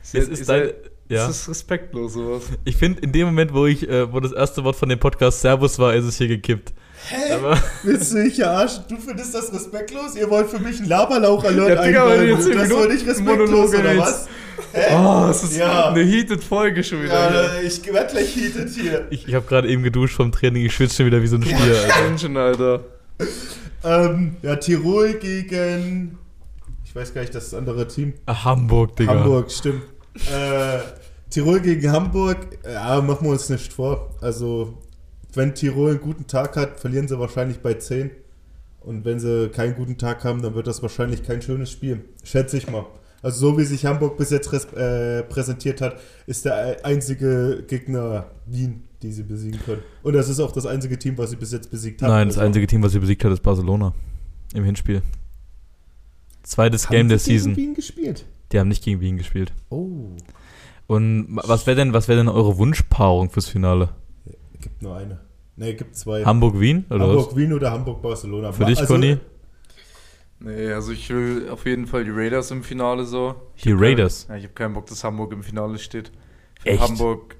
Es 0.02 0.14
Ihr- 0.14 0.30
ist 0.32 0.40
ihr 0.40 0.46
dein, 0.46 0.70
ja. 1.10 1.28
Das 1.28 1.42
ist 1.42 1.50
respektlos, 1.50 2.14
sowas. 2.14 2.44
Ich 2.64 2.78
finde, 2.78 3.02
in 3.02 3.12
dem 3.12 3.28
Moment, 3.28 3.54
wo 3.54 3.66
ich, 3.66 3.88
äh, 3.90 4.12
wo 4.12 4.20
das 4.22 4.32
erste 4.32 4.64
Wort 4.64 4.78
von 4.78 4.88
dem 4.88 5.00
Podcast 5.00 5.42
Servus 5.42 5.78
war, 5.78 5.94
ist 5.94 6.06
es 6.06 6.18
hier 6.18 6.30
gekippt. 6.30 6.74
Hä? 7.10 7.34
Aber 7.34 7.58
Willst 7.84 8.14
du 8.14 8.18
mich 8.20 8.36
verarschen? 8.36 8.86
Du 8.90 8.96
findest 8.98 9.34
das 9.36 9.52
respektlos? 9.54 10.16
Ihr 10.16 10.30
wollt 10.30 10.50
für 10.50 10.60
mich 10.60 10.80
einen 10.80 10.88
Laberlauch-Alert 10.90 11.70
Ja, 11.70 11.82
einbauen. 12.06 12.30
Das 12.30 12.46
Minuten 12.48 12.94
nicht 12.94 13.06
respektlos, 13.08 13.50
Monologe 13.50 13.80
oder 13.80 13.98
was? 13.98 14.28
Hä? 14.74 14.96
Oh, 14.96 15.28
es 15.30 15.44
ist 15.44 15.58
Ja. 15.58 15.90
eine 15.90 16.04
heated 16.04 16.44
Folge 16.44 16.84
schon 16.84 17.04
wieder. 17.04 17.30
hier. 17.32 17.42
Ja, 17.42 17.62
ich 17.62 17.94
werd 17.94 18.12
gleich 18.12 18.36
heated 18.36 18.70
hier. 18.70 19.08
ich, 19.10 19.28
ich 19.28 19.34
habe 19.36 19.46
gerade 19.46 19.68
eben 19.68 19.84
geduscht 19.84 20.16
vom 20.16 20.32
Training, 20.32 20.66
ich 20.66 20.74
schwitze 20.74 20.96
schon 20.98 21.06
wieder 21.08 21.22
wie 21.22 21.28
so 21.28 21.36
ein 21.38 21.44
Stier. 21.44 21.58
Alter. 22.38 22.40
Alter. 22.40 22.80
Ähm, 23.84 24.38
ja, 24.42 24.56
Tirol 24.56 25.14
gegen. 25.16 26.18
Ich 26.86 26.96
weiß 26.96 27.14
gar 27.14 27.22
nicht, 27.22 27.36
das 27.36 27.54
andere 27.54 27.88
Team. 27.88 28.14
Ah, 28.26 28.44
Hamburg, 28.46 28.96
Digga. 28.96 29.14
Hamburg, 29.14 29.52
stimmt. 29.52 29.84
äh, 30.16 30.80
Tirol 31.30 31.60
gegen 31.60 31.92
Hamburg, 31.92 32.38
ja, 32.64 33.00
machen 33.02 33.26
wir 33.28 33.32
uns 33.32 33.50
nicht 33.50 33.72
vor. 33.74 34.10
Also, 34.22 34.78
wenn 35.34 35.54
Tirol 35.54 35.92
einen 35.92 36.02
guten 36.02 36.26
Tag 36.26 36.56
hat, 36.56 36.80
verlieren 36.80 37.08
sie 37.08 37.20
wahrscheinlich 37.20 37.60
bei 37.60 37.76
10. 37.76 38.10
Und 38.80 39.04
wenn 39.06 39.20
sie 39.20 39.50
keinen 39.50 39.76
guten 39.76 39.98
Tag 39.98 40.24
haben, 40.24 40.42
dann 40.42 40.56
wird 40.56 40.66
das 40.68 40.82
wahrscheinlich 40.82 41.24
kein 41.24 41.42
schönes 41.42 41.70
Spiel. 41.72 42.06
Schätze 42.24 42.58
ich 42.58 42.70
mal. 42.72 42.86
Also, 43.28 43.52
so 43.52 43.58
wie 43.58 43.64
sich 43.66 43.86
Hamburg 43.86 44.16
bis 44.16 44.30
jetzt 44.30 44.48
äh, 44.74 45.22
präsentiert 45.24 45.82
hat, 45.82 46.00
ist 46.28 46.46
der 46.46 46.86
einzige 46.86 47.66
Gegner 47.68 48.28
Wien, 48.46 48.84
die 49.02 49.12
sie 49.12 49.24
besiegen 49.24 49.60
können. 49.66 49.82
Und 50.02 50.14
das 50.14 50.30
ist 50.30 50.40
auch 50.40 50.54
das 50.54 50.66
einzige 50.66 50.98
Team, 50.98 51.18
was 51.18 51.32
sie 51.32 51.36
bis 51.36 51.52
jetzt 51.52 51.70
besiegt 51.70 52.02
haben. 52.02 52.10
Nein, 52.10 52.30
das 52.30 52.38
Also, 52.38 52.48
einzige 52.48 52.68
Team, 52.68 52.82
was 52.84 52.94
sie 52.94 53.00
besiegt 53.00 53.26
hat, 53.26 53.34
ist 53.34 53.44
Barcelona. 53.44 53.94
Im 54.54 54.64
Hinspiel. 54.64 55.02
Zweites 56.44 56.86
haben 56.86 56.94
Game 56.96 57.08
sie 57.10 57.16
der 57.16 57.18
gegen 57.18 57.38
Season. 57.40 57.56
Wien 57.58 57.74
gespielt. 57.74 58.26
Die 58.54 58.60
haben 58.62 58.70
nicht 58.70 58.82
gegen 58.82 59.02
Wien 59.02 59.18
gespielt. 59.18 59.52
Oh. 59.70 60.12
Und 60.88 61.28
was 61.44 61.68
wäre 61.68 61.76
denn, 61.76 61.92
was 61.92 62.08
wäre 62.08 62.20
denn 62.20 62.30
eure 62.30 62.58
Wunschpaarung 62.58 63.30
fürs 63.30 63.50
Finale? 63.50 63.90
Gibt 64.62 64.82
nur 64.82 64.96
eine. 64.96 65.20
Ne, 65.58 65.74
gibt 65.74 65.98
zwei. 65.98 66.24
Hamburg-Wien? 66.24 66.86
Hamburg-Wien 66.90 67.52
oder 67.52 67.72
Hamburg-Barcelona. 67.72 68.54
Für 68.54 68.64
dich, 68.64 68.80
Also, 68.80 68.94
Conny? 68.94 69.18
Nee, 70.40 70.72
also 70.72 70.92
ich 70.92 71.10
will 71.10 71.50
auf 71.50 71.66
jeden 71.66 71.88
Fall 71.88 72.04
die 72.04 72.12
Raiders 72.12 72.52
im 72.52 72.64
Finale 72.64 73.06
so. 73.06 73.36
Ich 73.56 73.64
Die 73.64 73.72
Raiders? 73.72 74.28
Ja, 74.30 74.36
ich 74.36 74.44
habe 74.44 74.54
keinen 74.54 74.74
Bock, 74.74 74.86
dass 74.86 75.04
Hamburg 75.04 75.32
im 75.34 75.42
Finale 75.44 75.80
steht. 75.80 76.12
Für 76.62 76.70
Echt? 76.70 76.82
Hamburg. 76.82 77.36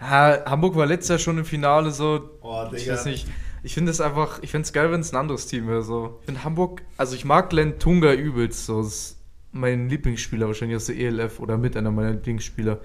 Ja, 0.00 0.44
Hamburg 0.46 0.74
war 0.76 0.86
letztes 0.86 1.08
Jahr 1.10 1.18
schon 1.18 1.38
im 1.38 1.44
Finale 1.44 1.90
so. 1.90 2.30
Oh, 2.40 2.64
Ich 2.72 2.82
Digga. 2.82 2.94
weiß 2.94 3.04
nicht. 3.06 3.26
Ich 3.62 3.74
finde 3.74 3.90
es 3.90 4.00
einfach, 4.00 4.40
ich 4.42 4.50
finde 4.50 4.66
es 4.66 4.72
geil, 4.72 4.90
wenn 4.92 5.00
es 5.00 5.12
ein 5.12 5.16
anderes 5.16 5.46
Team 5.46 5.66
wäre. 5.68 5.82
So. 5.82 6.18
Ich 6.20 6.26
finde 6.26 6.44
Hamburg, 6.44 6.82
also 6.96 7.14
ich 7.14 7.24
mag 7.24 7.52
Len 7.52 7.78
Tunga 7.78 8.12
übelst. 8.12 8.66
So. 8.66 8.78
Das 8.82 8.86
ist 8.88 9.18
mein 9.52 9.88
Lieblingsspieler 9.88 10.46
wahrscheinlich 10.46 10.76
aus 10.76 10.86
der 10.86 10.96
ELF 10.96 11.40
oder 11.40 11.56
mit 11.56 11.76
einer 11.76 11.90
meiner 11.90 12.12
Lieblingsspieler. 12.12 12.80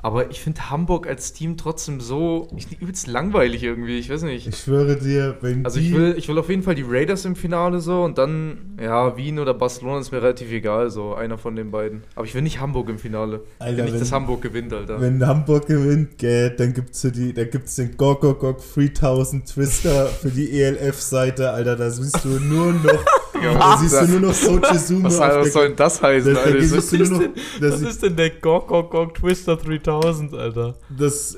Aber 0.00 0.30
ich 0.30 0.40
finde 0.40 0.70
Hamburg 0.70 1.08
als 1.08 1.32
Team 1.32 1.56
trotzdem 1.56 2.00
so 2.00 2.46
ich, 2.56 2.80
übelst 2.80 3.08
langweilig 3.08 3.64
irgendwie. 3.64 3.98
Ich 3.98 4.08
weiß 4.08 4.22
nicht. 4.22 4.46
Ich 4.46 4.56
schwöre 4.56 4.96
dir, 4.96 5.38
wenn 5.40 5.64
Also 5.64 5.80
ich 5.80 5.92
will, 5.92 6.14
ich 6.16 6.28
will 6.28 6.38
auf 6.38 6.48
jeden 6.48 6.62
Fall 6.62 6.76
die 6.76 6.84
Raiders 6.86 7.24
im 7.24 7.34
Finale 7.34 7.80
so 7.80 8.04
und 8.04 8.16
dann, 8.16 8.76
ja, 8.80 9.16
Wien 9.16 9.40
oder 9.40 9.54
Barcelona 9.54 9.98
ist 9.98 10.12
mir 10.12 10.22
relativ 10.22 10.52
egal, 10.52 10.90
so 10.90 11.14
einer 11.14 11.36
von 11.36 11.56
den 11.56 11.72
beiden. 11.72 12.04
Aber 12.14 12.24
ich 12.26 12.34
will 12.34 12.42
nicht 12.42 12.60
Hamburg 12.60 12.88
im 12.90 12.98
Finale. 12.98 13.42
Alter, 13.58 13.76
will 13.78 13.84
nicht, 13.84 13.94
wenn- 13.94 14.00
dass 14.00 14.12
Hamburg 14.12 14.40
gewinnt, 14.42 14.72
Alter. 14.72 15.00
wenn 15.00 15.26
Hamburg 15.26 15.66
gewinnt, 15.66 16.16
gell, 16.18 16.50
dann 16.50 16.74
gibt's 16.74 17.00
so 17.00 17.10
die, 17.10 17.32
da 17.34 17.42
gibt's 17.44 17.74
den 17.74 17.96
Gok 17.96 18.20
Gok 18.20 18.38
Gok 18.38 18.58
3000 18.74 19.46
Twister 19.48 20.06
für 20.06 20.30
die 20.30 20.60
ELF-Seite, 20.60 21.50
Alter, 21.50 21.74
da 21.74 21.90
siehst 21.90 22.24
du 22.24 22.28
nur 22.40 22.72
noch, 22.72 23.04
da 23.42 23.78
siehst 23.78 24.00
du 24.02 24.06
nur 24.06 24.20
noch 24.20 24.34
Sochi 24.34 24.62
was, 24.62 24.90
was 25.18 25.52
soll 25.52 25.68
denn 25.68 25.76
das 25.76 26.02
heißen, 26.02 26.34
da, 26.34 26.40
da 26.40 26.46
Alter? 26.46 26.62
siehst 26.62 26.92
du 26.92 26.96
nur 26.98 27.08
noch, 27.08 27.28
Was 27.60 27.80
das, 27.80 27.82
ist 27.82 28.02
denn 28.02 28.16
der 28.16 28.30
Gok 28.30 28.68
Gok 28.68 28.90
Gok 28.90 29.14
Twister 29.14 29.56
3000, 29.56 30.34
Alter? 30.34 30.74
das 30.96 31.36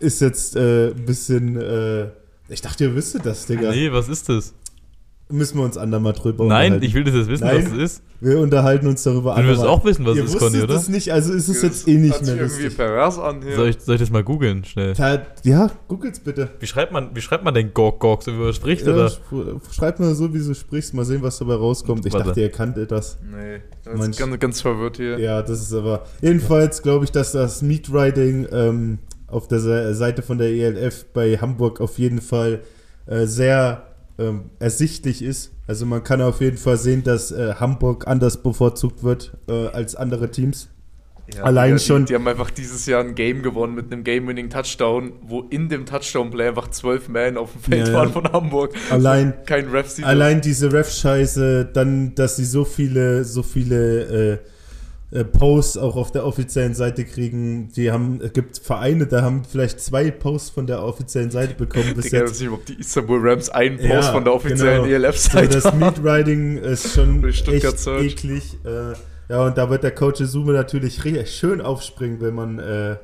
ist 0.00 0.20
jetzt 0.20 0.56
äh, 0.56 0.88
ein 0.88 1.04
bisschen, 1.04 1.56
äh, 1.60 2.08
ich 2.48 2.60
dachte, 2.60 2.84
ihr 2.84 2.94
wüsstet 2.94 3.26
das, 3.26 3.46
Digga. 3.46 3.70
Nee, 3.70 3.92
was 3.92 4.08
ist 4.08 4.28
das? 4.28 4.54
Müssen 5.30 5.58
wir 5.58 5.64
uns 5.64 5.76
andermal 5.76 6.14
drüber 6.14 6.44
Nein, 6.46 6.72
unterhalten. 6.72 6.84
ich 6.86 6.94
will 6.94 7.04
das 7.04 7.14
jetzt 7.14 7.28
wissen, 7.28 7.44
Nein. 7.44 7.64
was 7.66 7.72
es 7.72 7.78
ist. 7.98 8.02
Wir 8.20 8.38
unterhalten 8.38 8.86
uns 8.86 9.02
darüber 9.02 9.34
Du 9.34 9.42
willst 9.44 9.60
andermal. 9.60 9.68
auch 9.80 9.84
wissen, 9.84 10.06
was 10.06 10.16
Ihr 10.16 10.24
es 10.24 10.30
ist, 10.34 10.38
Conny, 10.38 10.58
oder? 10.62 10.72
das 10.74 10.88
nicht, 10.88 11.12
also 11.12 11.34
ist 11.34 11.48
es 11.48 11.60
Das 11.60 11.62
jetzt 11.62 11.88
eh 11.88 11.94
nicht 11.98 12.22
mehr 12.22 12.34
irgendwie 12.36 12.62
lustig. 12.62 12.76
pervers 12.78 13.18
an 13.18 13.42
hier. 13.42 13.54
Soll 13.56 13.68
ich, 13.68 13.78
soll 13.80 13.94
ich 13.96 14.00
das 14.00 14.10
mal 14.10 14.24
googeln, 14.24 14.64
schnell? 14.64 14.94
Ta- 14.94 15.20
Ja, 15.44 15.70
googelt's 15.86 16.20
bitte. 16.20 16.48
Wie 16.60 16.66
schreibt 16.66 16.92
man, 16.92 17.10
wie 17.14 17.20
schreibt 17.20 17.44
man 17.44 17.52
denn 17.52 17.74
Gok 17.74 18.00
Gok, 18.00 18.22
so 18.22 18.32
wie 18.32 18.36
man 18.38 18.54
spricht, 18.54 18.86
Ja, 18.86 18.94
oder? 18.94 19.06
sch- 19.08 19.60
schreib 19.74 20.00
mal 20.00 20.14
so, 20.14 20.32
wie 20.32 20.38
du 20.38 20.54
sprichst, 20.54 20.94
mal 20.94 21.04
sehen, 21.04 21.20
was 21.22 21.38
dabei 21.38 21.54
rauskommt. 21.56 22.06
Ich 22.06 22.12
Warte. 22.14 22.28
dachte, 22.28 22.40
ihr 22.40 22.50
kanntet 22.50 22.90
das. 22.90 23.18
Nee, 23.22 23.60
das 23.84 23.98
Manch- 23.98 24.10
ist 24.12 24.18
ganz, 24.18 24.38
ganz 24.40 24.60
verwirrt 24.62 24.96
hier. 24.96 25.18
Ja, 25.18 25.42
das 25.42 25.60
ist 25.60 25.74
aber. 25.74 26.04
Jedenfalls 26.22 26.80
glaube 26.82 27.04
ich, 27.04 27.12
dass 27.12 27.32
das 27.32 27.60
Meatriding 27.60 28.48
ähm, 28.50 28.98
auf 29.26 29.46
der 29.46 29.60
Se- 29.60 29.94
Seite 29.94 30.22
von 30.22 30.38
der 30.38 30.48
ELF 30.48 31.04
bei 31.12 31.36
Hamburg 31.36 31.82
auf 31.82 31.98
jeden 31.98 32.22
Fall 32.22 32.60
äh, 33.06 33.26
sehr 33.26 33.84
ähm, 34.18 34.50
ersichtlich 34.58 35.22
ist. 35.22 35.52
Also 35.66 35.86
man 35.86 36.02
kann 36.02 36.20
auf 36.22 36.40
jeden 36.40 36.56
Fall 36.56 36.76
sehen, 36.76 37.04
dass 37.04 37.30
äh, 37.30 37.54
Hamburg 37.54 38.06
anders 38.06 38.42
bevorzugt 38.42 39.02
wird 39.02 39.36
äh, 39.48 39.68
als 39.68 39.94
andere 39.94 40.30
Teams. 40.30 40.68
Ja, 41.36 41.42
Allein 41.42 41.72
Digga, 41.74 41.78
schon- 41.80 42.02
Die, 42.06 42.08
die 42.08 42.14
haben 42.14 42.26
einfach 42.26 42.50
dieses 42.50 42.86
Jahr 42.86 43.02
ein 43.04 43.14
Game 43.14 43.42
gewonnen 43.42 43.74
mit 43.74 43.92
einem 43.92 44.02
Game-Winning-Touchdown, 44.02 45.12
wo 45.22 45.42
in 45.50 45.68
dem 45.68 45.84
Touchdown-Play 45.84 46.48
einfach 46.48 46.68
zwölf 46.70 47.08
Man 47.10 47.36
auf 47.36 47.52
dem 47.52 47.60
Feld 47.60 47.86
Ja, 47.88 47.92
ja. 47.92 47.98
waren 47.98 48.12
von 48.12 48.32
Hamburg. 48.32 48.74
Allein, 48.90 49.34
Kein 49.44 49.68
Ref 49.68 50.02
allein 50.02 50.40
diese 50.40 50.72
Ref-Scheiße, 50.72 51.66
dann, 51.66 52.14
dass 52.14 52.36
sie 52.36 52.46
so 52.46 52.64
viele, 52.64 53.24
so 53.24 53.42
viele 53.42 54.02
äh, 54.32 54.38
Posts 55.10 55.78
auch 55.78 55.96
auf 55.96 56.12
der 56.12 56.26
offiziellen 56.26 56.74
Seite 56.74 57.04
kriegen. 57.06 57.70
Die 57.74 57.90
haben, 57.90 58.20
es 58.22 58.32
gibt 58.34 58.58
Vereine, 58.58 59.06
da 59.06 59.22
haben 59.22 59.42
vielleicht 59.44 59.80
zwei 59.80 60.10
Posts 60.10 60.50
von 60.50 60.66
der 60.66 60.82
offiziellen 60.82 61.30
Seite 61.30 61.54
bekommen 61.54 61.94
bis 61.94 62.04
Digga, 62.06 62.18
jetzt. 62.18 62.28
ich 62.28 62.34
weiß 62.34 62.40
nicht, 62.40 62.50
ob 62.50 62.66
die 62.66 62.74
Istanbul 62.74 63.18
Rams 63.26 63.48
einen 63.48 63.78
Post 63.78 63.88
Ja, 63.90 64.02
von 64.12 64.24
der 64.24 64.34
offiziellen 64.34 64.84
genau. 64.84 64.98
So, 64.98 65.04
ELF-Seite 65.06 65.48
das 65.48 65.64
haben. 65.64 65.78
Meatriding 65.78 66.58
ist 66.58 66.92
schon 66.92 67.24
echt 67.26 67.48
eklig. 67.48 68.58
Äh, 68.64 68.92
ja, 69.30 69.46
und 69.46 69.56
da 69.56 69.70
wird 69.70 69.82
der 69.82 69.94
Coach 69.94 70.20
Izume 70.20 70.52
natürlich 70.52 71.00
schön 71.26 71.60
aufspringen, 71.62 72.20
wenn 72.20 72.34
man, 72.34 72.58
äh, 72.58 72.96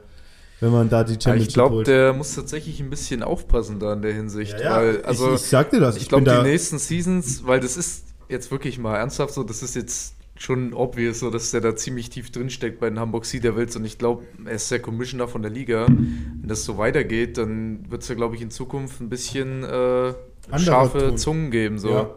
wenn 0.61 0.73
man 0.73 0.91
da 0.91 1.05
die 1.05 1.15
Ja, 1.15 1.21
Championship 1.21 1.49
ich 1.49 1.55
glaube, 1.55 1.83
der 1.85 2.13
muss 2.13 2.35
tatsächlich 2.35 2.81
ein 2.81 2.91
bisschen 2.91 3.23
aufpassen 3.23 3.79
da 3.81 3.95
in 3.95 4.03
der 4.03 4.13
Hinsicht. 4.13 4.53
ja, 4.61 4.61
ja, 4.61 4.77
Weil, 4.77 5.03
also, 5.05 5.35
ich, 5.35 5.43
ich 5.53 5.69
dir 5.71 5.81
das. 5.81 5.97
ich, 5.97 6.03
Ich, 6.03 6.09
glaube, 6.11 6.31
die 6.31 6.43
nächsten 6.43 6.79
Seasons, 6.79 7.47
weil 7.47 7.61
das 7.61 7.79
ist 7.79 8.05
jetzt 8.29 8.51
wirklich 8.51 8.79
mal 8.79 8.97
ernsthaft 8.97 9.33
so, 9.33 9.43
das 9.43 9.63
ist 9.63 9.75
jetzt 9.75 10.15
schon 10.37 10.73
obvious, 10.75 11.21
so, 11.21 11.31
dass 11.31 11.51
der 11.53 11.61
da 11.61 11.77
ziemlich 11.77 12.11
tief 12.11 12.31
drin 12.33 12.51
steckt 12.51 12.81
bei 12.81 12.89
den 12.89 12.99
Hamburg 12.99 13.25
Sea 13.25 13.41
Devils 13.41 13.77
und 13.77 13.85
ich 13.85 13.99
glaube, 13.99 14.25
er 14.45 14.53
ist 14.53 14.71
der 14.71 14.81
Commissioner 14.81 15.29
von 15.29 15.43
der 15.43 15.51
Liga. 15.51 15.87
Wenn 15.87 16.43
das 16.49 16.65
so 16.65 16.77
weitergeht, 16.77 17.39
dann 17.39 17.89
wird 17.91 18.03
es 18.03 18.09
ja, 18.09 18.15
glaube 18.15 18.35
ich, 18.37 18.43
in 18.43 18.51
Zukunft 18.51 19.01
ein 19.01 19.09
bisschen 19.09 19.63
äh, 19.63 20.13
scharfe 20.59 20.99
Ton. 21.09 21.19
Zungen 21.19 21.51
geben. 21.51 21.79
So. 21.79 21.91
Ja. 21.91 22.11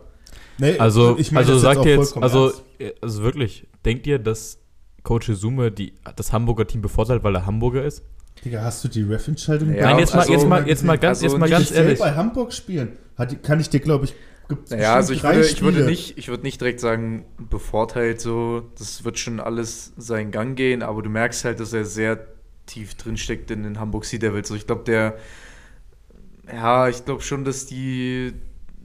Nee, 0.58 0.78
Also, 0.80 1.16
ich 1.20 1.32
meine 1.32 1.46
also 1.48 1.60
sagt 1.60 1.86
ihr 1.86 1.96
jetzt, 1.98 2.18
also, 2.18 2.52
äh, 2.80 2.92
also 3.02 3.22
wirklich, 3.22 3.68
denkt 3.86 4.08
ihr, 4.08 4.18
dass 4.18 4.60
Coach 5.04 5.30
Izume 5.30 5.72
die, 5.72 5.94
das 6.16 6.34
Hamburger 6.34 6.66
Team 6.66 6.82
bevorteilt, 6.82 7.24
weil 7.24 7.36
er 7.36 7.46
Hamburger 7.46 7.86
ist? 7.86 8.04
Digga, 8.44 8.62
hast 8.64 8.84
du 8.84 8.88
die 8.88 9.04
Ref-Entscheidung 9.04 9.74
Ja, 9.74 9.84
Nein, 9.92 10.00
jetzt 10.00 10.14
mal, 10.14 10.22
also- 10.22 10.34
jetzt 10.34 10.48
mal, 10.48 10.68
jetzt 10.68 10.84
mal 10.84 10.98
ganz, 10.98 11.20
also 11.24 11.36
jetzt 11.36 11.40
mal 11.40 11.50
ganz 11.50 11.72
ehrlich. 11.72 12.00
bei 12.00 12.14
Hamburg 12.14 12.54
spielen. 12.54 12.94
Hat, 13.18 13.42
kann 13.44 13.60
ich 13.60 13.70
dir, 13.70 13.80
glaube 13.80 14.06
ich, 14.06 14.16
gibt's 14.48 14.72
Naja, 14.72 14.96
also 14.96 15.14
ich 15.14 15.24
würde, 15.24 15.46
ich 15.46 15.62
würde 15.62 15.86
nicht, 15.86 16.18
ich 16.18 16.28
würde 16.28 16.44
nicht 16.44 16.60
direkt 16.62 16.80
sagen, 16.80 17.26
bevorteilt 17.38 18.22
so, 18.22 18.64
das 18.78 19.04
wird 19.04 19.20
schon 19.20 19.40
alles 19.40 19.94
seinen 19.98 20.32
Gang 20.32 20.56
gehen, 20.56 20.84
aber 20.84 21.02
du 21.02 21.10
merkst 21.10 21.46
halt, 21.46 21.60
dass 21.60 21.74
er 21.74 21.86
sehr 21.86 22.28
tief 22.66 22.96
drin 22.96 23.18
steckt 23.18 23.52
in 23.52 23.64
den 23.64 23.80
Hamburg 23.80 24.06
Sea 24.06 24.20
Devils. 24.20 24.50
So, 24.50 24.56
ich 24.56 24.68
glaube, 24.68 24.84
der, 24.84 25.18
ja, 26.52 26.88
ich 26.90 27.06
glaube 27.06 27.22
schon, 27.22 27.46
dass 27.46 27.66
die 27.66 28.34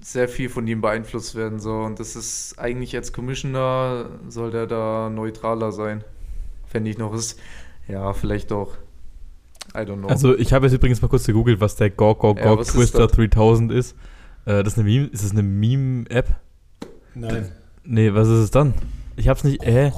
sehr 0.00 0.28
viel 0.28 0.48
von 0.48 0.66
ihm 0.66 0.80
beeinflusst 0.80 1.36
werden 1.36 1.60
so 1.60 1.74
und 1.74 2.00
das 2.00 2.16
ist 2.16 2.58
eigentlich 2.58 2.96
als 2.96 3.12
Commissioner 3.12 4.06
soll 4.28 4.50
der 4.50 4.66
da 4.66 5.08
neutraler 5.10 5.70
sein, 5.70 6.02
fände 6.66 6.90
ich 6.90 6.98
noch. 6.98 7.14
Ist 7.14 7.38
ja 7.86 8.12
vielleicht 8.12 8.50
doch, 8.50 8.76
I 9.74 9.78
don't 9.78 9.98
know. 9.98 10.08
Also 10.08 10.36
ich 10.36 10.52
habe 10.52 10.66
jetzt 10.66 10.74
übrigens 10.74 11.00
mal 11.02 11.08
kurz 11.08 11.24
gegoogelt, 11.24 11.60
was 11.60 11.76
der 11.76 11.90
Gok 11.90 12.20
Gok 12.20 12.38
Ja, 12.38 12.48
Gok 12.48 12.60
was 12.60 12.68
ist 12.68 12.74
Twister 12.74 13.06
das? 13.06 13.16
3000 13.16 13.72
ist. 13.72 13.96
Äh, 14.44 14.62
das 14.62 14.74
ist 14.74 14.78
eine 14.78 14.88
Meme, 14.88 15.06
ist 15.08 15.24
das 15.24 15.30
eine 15.32 15.42
Meme-App? 15.42 16.28
Nein. 17.14 17.50
Nee, 17.84 18.12
was 18.14 18.28
ist 18.28 18.38
es 18.38 18.50
dann? 18.50 18.74
Ich 19.16 19.28
hab's 19.28 19.44
nicht, 19.44 19.62
äh. 19.64 19.92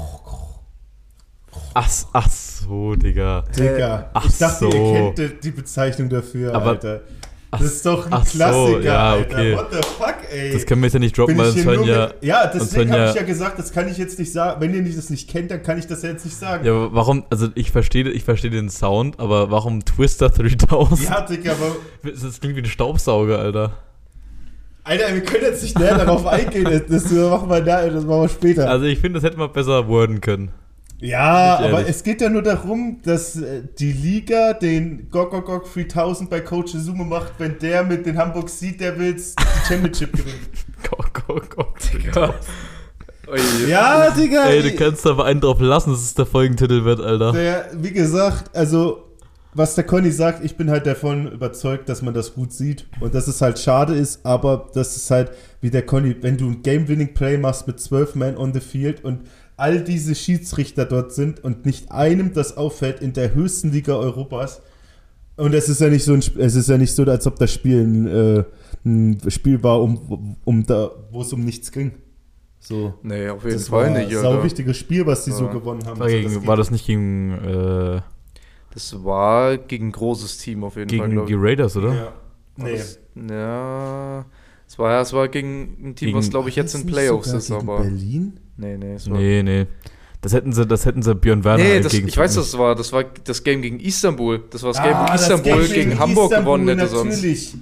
Ach, 1.75 1.89
ach 2.13 2.29
so, 2.31 2.95
Digga. 2.95 3.45
Digga, 3.57 4.11
ach 4.13 4.27
ich 4.27 4.39
dachte, 4.39 4.71
so. 4.71 4.71
ihr 4.71 5.13
kennt 5.15 5.45
die- 5.45 5.51
Bezeichnung 5.51 6.09
dafür, 6.09 6.55
Aber- 6.55 6.71
Alter. 6.71 7.01
Ach, 7.51 7.61
Das 7.61 7.69
ist 7.75 7.87
doch 7.87 8.07
ein 8.07 8.13
ach 8.13 8.27
so, 8.27 8.37
Klassiker, 8.39 8.81
ja, 8.83 9.13
Alter. 9.13 9.37
okay. 9.37 9.57
What 9.57 9.67
the 9.71 9.77
fuck, 9.97 10.15
ey. 10.33 10.53
Das 10.53 10.67
können 10.67 10.83
wir 10.83 10.87
jetzt 10.87 10.95
ja 10.95 10.99
nicht 10.99 11.17
droppen, 11.17 11.37
Bin 11.37 11.45
weil 11.45 11.53
uns 11.53 11.65
hören 11.65 11.85
ja. 11.85 12.07
mit, 12.09 12.17
ja, 12.23 12.47
deswegen 12.49 12.91
habe 12.91 13.03
ja- 13.03 13.11
ich 13.11 13.15
ja 13.17 13.23
gesagt, 13.23 13.59
das 13.61 13.71
kann 13.73 13.89
ich 13.89 13.97
jetzt 13.97 14.19
nicht 14.19 14.33
sagen. 14.33 14.61
Wenn 14.61 14.75
ihr 14.75 14.97
das 14.97 15.09
nicht 15.09 15.31
kennt, 15.31 15.53
dann 15.53 15.63
kann 15.63 15.79
ich 15.79 15.87
das 15.87 16.03
ja 16.03 16.09
jetzt 16.09 16.25
nicht 16.25 16.37
sagen. 16.37 16.65
Ja, 16.67 16.73
aber 16.73 16.93
warum, 16.95 17.25
also 17.31 17.47
ich 17.55 17.71
verstehe 17.71 18.09
ich 18.11 18.25
verstehe 18.25 18.51
den 18.51 18.71
Sound, 18.71 19.21
aber 19.21 19.53
warum 19.53 19.85
Twister 19.85 20.31
3000? 20.31 21.09
Ja, 21.09 21.21
Digga, 21.21 21.53
aber 21.53 21.77
Das 22.13 22.41
klingt 22.41 22.57
wie 22.57 22.61
ein 22.63 22.67
Staubsauger, 22.67 23.39
Alter. 23.39 23.75
Alter, 24.85 25.15
wir 25.15 25.23
können 25.23 25.45
jetzt 25.45 25.63
nicht 25.63 25.79
näher 25.79 25.97
darauf 25.97 26.27
eingehen. 26.27 26.65
Das, 26.65 26.83
das 26.89 27.11
machen 27.11 27.49
wir, 27.49 27.63
da, 27.63 27.89
das 27.89 28.05
machen 28.05 28.23
wir 28.23 28.29
später. 28.29 28.69
Also 28.69 28.85
ich 28.85 28.99
finde, 28.99 29.19
das 29.19 29.25
hätte 29.25 29.39
man 29.39 29.51
besser 29.51 29.89
worden 29.89 30.21
können. 30.21 30.51
ja, 31.01 31.59
aber 31.59 31.89
es 31.89 32.03
geht 32.03 32.21
ja 32.21 32.29
nur 32.29 32.43
darum, 32.43 33.01
dass 33.03 33.37
äh, 33.37 33.63
die 33.79 33.93
Liga 33.93 34.53
den 34.53 35.09
Gok 35.11 35.33
3000 35.75 36.29
bei 36.29 36.41
Coach 36.41 36.75
Izumo 36.75 37.05
macht, 37.05 37.33
wenn 37.39 37.59
der 37.59 37.83
mit 37.83 38.05
den 38.05 38.19
Hamburg 38.19 38.51
Sea 38.51 38.73
Devils 38.73 39.35
die 39.37 39.69
Championship 39.69 40.13
gewinnt. 40.13 40.51
Go, 40.91 41.03
go, 41.27 41.41
go. 41.49 42.35
Ui. 43.27 43.71
Ja, 43.71 44.11
Digga. 44.11 44.45
Ey, 44.49 44.63
du 44.63 44.73
kannst 44.77 45.07
aber 45.07 45.25
einen 45.25 45.41
drauf 45.41 45.59
lassen, 45.61 45.93
dass 45.93 46.03
es 46.03 46.13
der 46.13 46.27
Folgentitel 46.27 46.85
wird, 46.85 47.01
Alter. 47.01 47.33
Der, 47.33 47.71
wie 47.73 47.93
gesagt, 47.93 48.55
also 48.55 49.14
was 49.55 49.75
der 49.75 49.85
Conny 49.85 50.11
sagt, 50.11 50.45
ich 50.45 50.57
bin 50.57 50.71
halt 50.71 50.87
davon 50.87 51.31
überzeugt, 51.31 51.89
dass 51.89 52.03
man 52.03 52.15
das 52.15 52.35
gut 52.35 52.53
sieht 52.53 52.87
und 53.01 53.15
dass 53.15 53.29
es 53.29 53.41
halt 53.41 53.59
schade 53.59 53.95
ist, 53.95 54.25
aber 54.27 54.69
das 54.75 54.97
ist 54.97 55.11
halt, 55.11 55.31
wie 55.61 55.71
der 55.71 55.87
Conny, 55.87 56.17
wenn 56.21 56.37
du 56.37 56.47
ein 56.49 56.63
Game-Winning-Play 56.63 57.39
machst 57.39 57.67
mit 57.67 57.79
12 57.81 58.15
Men 58.17 58.37
on 58.37 58.53
the 58.53 58.61
field 58.61 59.05
und 59.05 59.21
all 59.57 59.83
diese 59.85 60.15
Schiedsrichter 60.15 60.85
dort 60.85 61.13
sind 61.13 61.43
und 61.45 61.65
nicht 61.67 61.91
einem 61.93 62.33
das 62.35 62.57
auffällt 62.57 63.01
in 63.01 63.13
der 63.13 63.35
höchsten 63.35 63.71
Liga 63.71 63.95
Europas 63.95 64.61
und 65.37 65.55
es 65.55 65.69
ist 65.69 65.81
ja 65.81 65.89
nicht 65.89 66.05
so, 66.05 66.13
ein, 66.15 66.23
es 66.39 66.55
ist 66.55 66.69
ja 66.69 66.77
nicht 66.79 66.93
so, 66.95 67.05
als 67.05 67.27
ob 67.27 67.37
das 67.39 67.53
Spiel 67.53 67.81
ein, 67.85 68.07
äh, 68.07 68.45
ein 68.85 69.21
Spiel 69.31 69.63
war, 69.63 69.81
um, 69.83 70.37
um 70.45 70.65
da, 70.67 70.91
wo 71.11 71.23
es 71.23 71.33
um 71.33 71.45
nichts 71.45 71.71
ging. 71.73 71.93
So. 72.61 72.95
Nee, 73.03 73.29
auf 73.29 73.43
jeden 73.45 73.57
Das 73.57 73.69
Fall 73.69 73.91
war 73.93 73.99
nicht, 73.99 74.11
ein 74.11 74.17
Alter. 74.17 74.37
sau 74.39 74.43
wichtiges 74.45 74.77
Spiel, 74.79 75.05
was 75.07 75.25
die 75.25 75.33
so 75.33 75.47
Ja. 75.47 75.53
gewonnen 75.53 75.85
haben. 75.87 75.99
War, 75.99 76.09
So, 76.09 76.15
gegen, 76.15 76.35
das 76.35 76.47
war 76.47 76.57
das 76.57 76.71
nicht 76.71 76.87
gegen, 76.87 77.33
äh, 77.33 78.01
Das 78.75 79.05
war 79.05 79.57
gegen 79.57 79.89
ein 79.89 79.93
großes 79.93 80.39
Team 80.39 80.65
auf 80.65 80.77
jeden 80.77 80.91
Fall, 80.99 81.09
gegen 81.09 81.27
die. 81.27 81.35
Raiders, 81.35 81.77
oder? 81.77 81.95
Ja. 81.95 82.13
War 82.57 82.69
Nee. 82.69 82.77
das- 82.77 82.99
Ja. 83.31 84.25
Es 84.67 84.79
war, 84.79 85.01
es 85.01 85.13
war 85.13 85.29
gegen 85.29 85.63
ein 85.91 85.95
Team, 85.95 86.07
Gegen- 86.09 86.19
was 86.19 86.31
glaube 86.31 86.49
ich 86.49 86.57
jetzt 86.57 86.75
in 86.75 86.83
das 86.83 86.91
Playoffs 86.93 87.29
ist, 87.33 87.49
gegen 87.49 87.61
aber. 87.61 87.79
Berlin? 87.83 88.41
Nee, 88.57 88.77
nee, 88.77 88.95
es 88.95 89.09
war. 89.09 89.19
Nee, 89.19 89.43
nee. 89.43 89.67
Das 90.21 90.33
hätten 90.33 90.53
sie, 90.53 90.67
das 90.67 90.87
hätten 90.87 91.03
sie 91.03 91.15
Björn 91.15 91.45
Werner 91.45 91.63
Nee, 91.63 91.73
halt 91.75 91.85
das, 91.85 91.93
gegen 91.93 92.09
ich 92.09 92.17
weiß, 92.17 92.37
was 92.39 92.47
es 92.47 92.59
war. 92.59 92.75
Das 92.75 92.93
war 92.93 93.05
das 93.05 93.45
Game 93.45 93.61
gegen 93.63 93.79
Istanbul. 93.79 94.43
Das 94.51 94.63
war 94.63 94.73
das 94.73 94.83
Game, 94.83 94.95
Ah, 94.95 95.03
wo 95.05 95.13
das 95.13 95.21
Istanbul 95.23 95.53
Game 95.67 95.73
gegen 95.75 95.99
Hamburg 95.99 96.31
Istanbul, 96.33 96.59
gewonnen 96.59 96.79
hätte 96.79 96.91
sonst. 96.91 97.57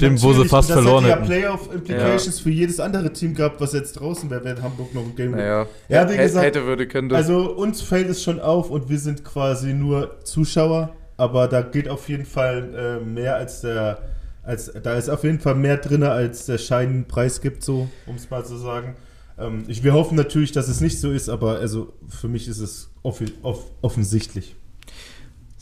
Natürlich. 0.00 0.20
Stimmt, 0.20 0.36
wo 0.36 0.42
sie 0.42 0.48
fast 0.48 0.70
das 0.70 0.74
verloren 0.76 1.04
hätte 1.04 1.18
ja. 1.20 1.24
Playoff-Implications 1.24 2.40
für 2.40 2.50
jedes 2.50 2.80
andere 2.80 3.12
Team 3.12 3.34
gehabt, 3.34 3.60
was 3.60 3.72
jetzt 3.72 3.92
draußen 3.94 4.28
wäre, 4.30 4.44
wenn 4.44 4.62
Hamburg 4.62 4.94
noch 4.94 5.02
ein 5.02 5.14
Game 5.14 5.32
Naja, 5.32 5.66
Ja, 5.88 6.08
wie 6.08 6.12
hätte, 6.12 6.22
gesagt, 6.22 6.46
hätte, 6.46 6.66
würde, 6.66 6.86
könnte. 6.88 7.16
Also 7.16 7.52
uns 7.54 7.80
fällt 7.82 8.08
es 8.08 8.22
schon 8.22 8.40
auf 8.40 8.70
und 8.70 8.88
wir 8.88 8.98
sind 8.98 9.24
quasi 9.24 9.72
nur 9.72 10.18
Zuschauer, 10.24 10.94
aber 11.16 11.48
da 11.48 11.62
geht 11.62 11.88
auf 11.88 12.08
jeden 12.08 12.26
Fall 12.26 13.00
äh, 13.02 13.04
mehr 13.04 13.36
als 13.36 13.60
der, 13.60 13.98
als 14.42 14.72
da 14.82 14.94
ist 14.94 15.08
auf 15.08 15.22
jeden 15.24 15.40
Fall 15.40 15.54
mehr 15.54 15.76
drin, 15.76 16.02
als 16.02 16.46
der 16.46 16.58
Schein 16.58 17.06
Preis 17.06 17.40
gibt, 17.40 17.62
so 17.62 17.88
um 18.06 18.16
es 18.16 18.30
mal 18.30 18.44
zu 18.44 18.56
sagen. 18.56 18.96
Ähm, 19.38 19.64
ich, 19.68 19.82
wir 19.84 19.94
hoffen 19.94 20.16
natürlich, 20.16 20.52
dass 20.52 20.68
es 20.68 20.80
nicht 20.80 21.00
so 21.00 21.10
ist, 21.10 21.28
aber 21.28 21.58
also 21.58 21.92
für 22.08 22.28
mich 22.28 22.48
ist 22.48 22.58
es 22.58 22.90
offi 23.02 23.26
off 23.42 23.70
offensichtlich. 23.82 24.56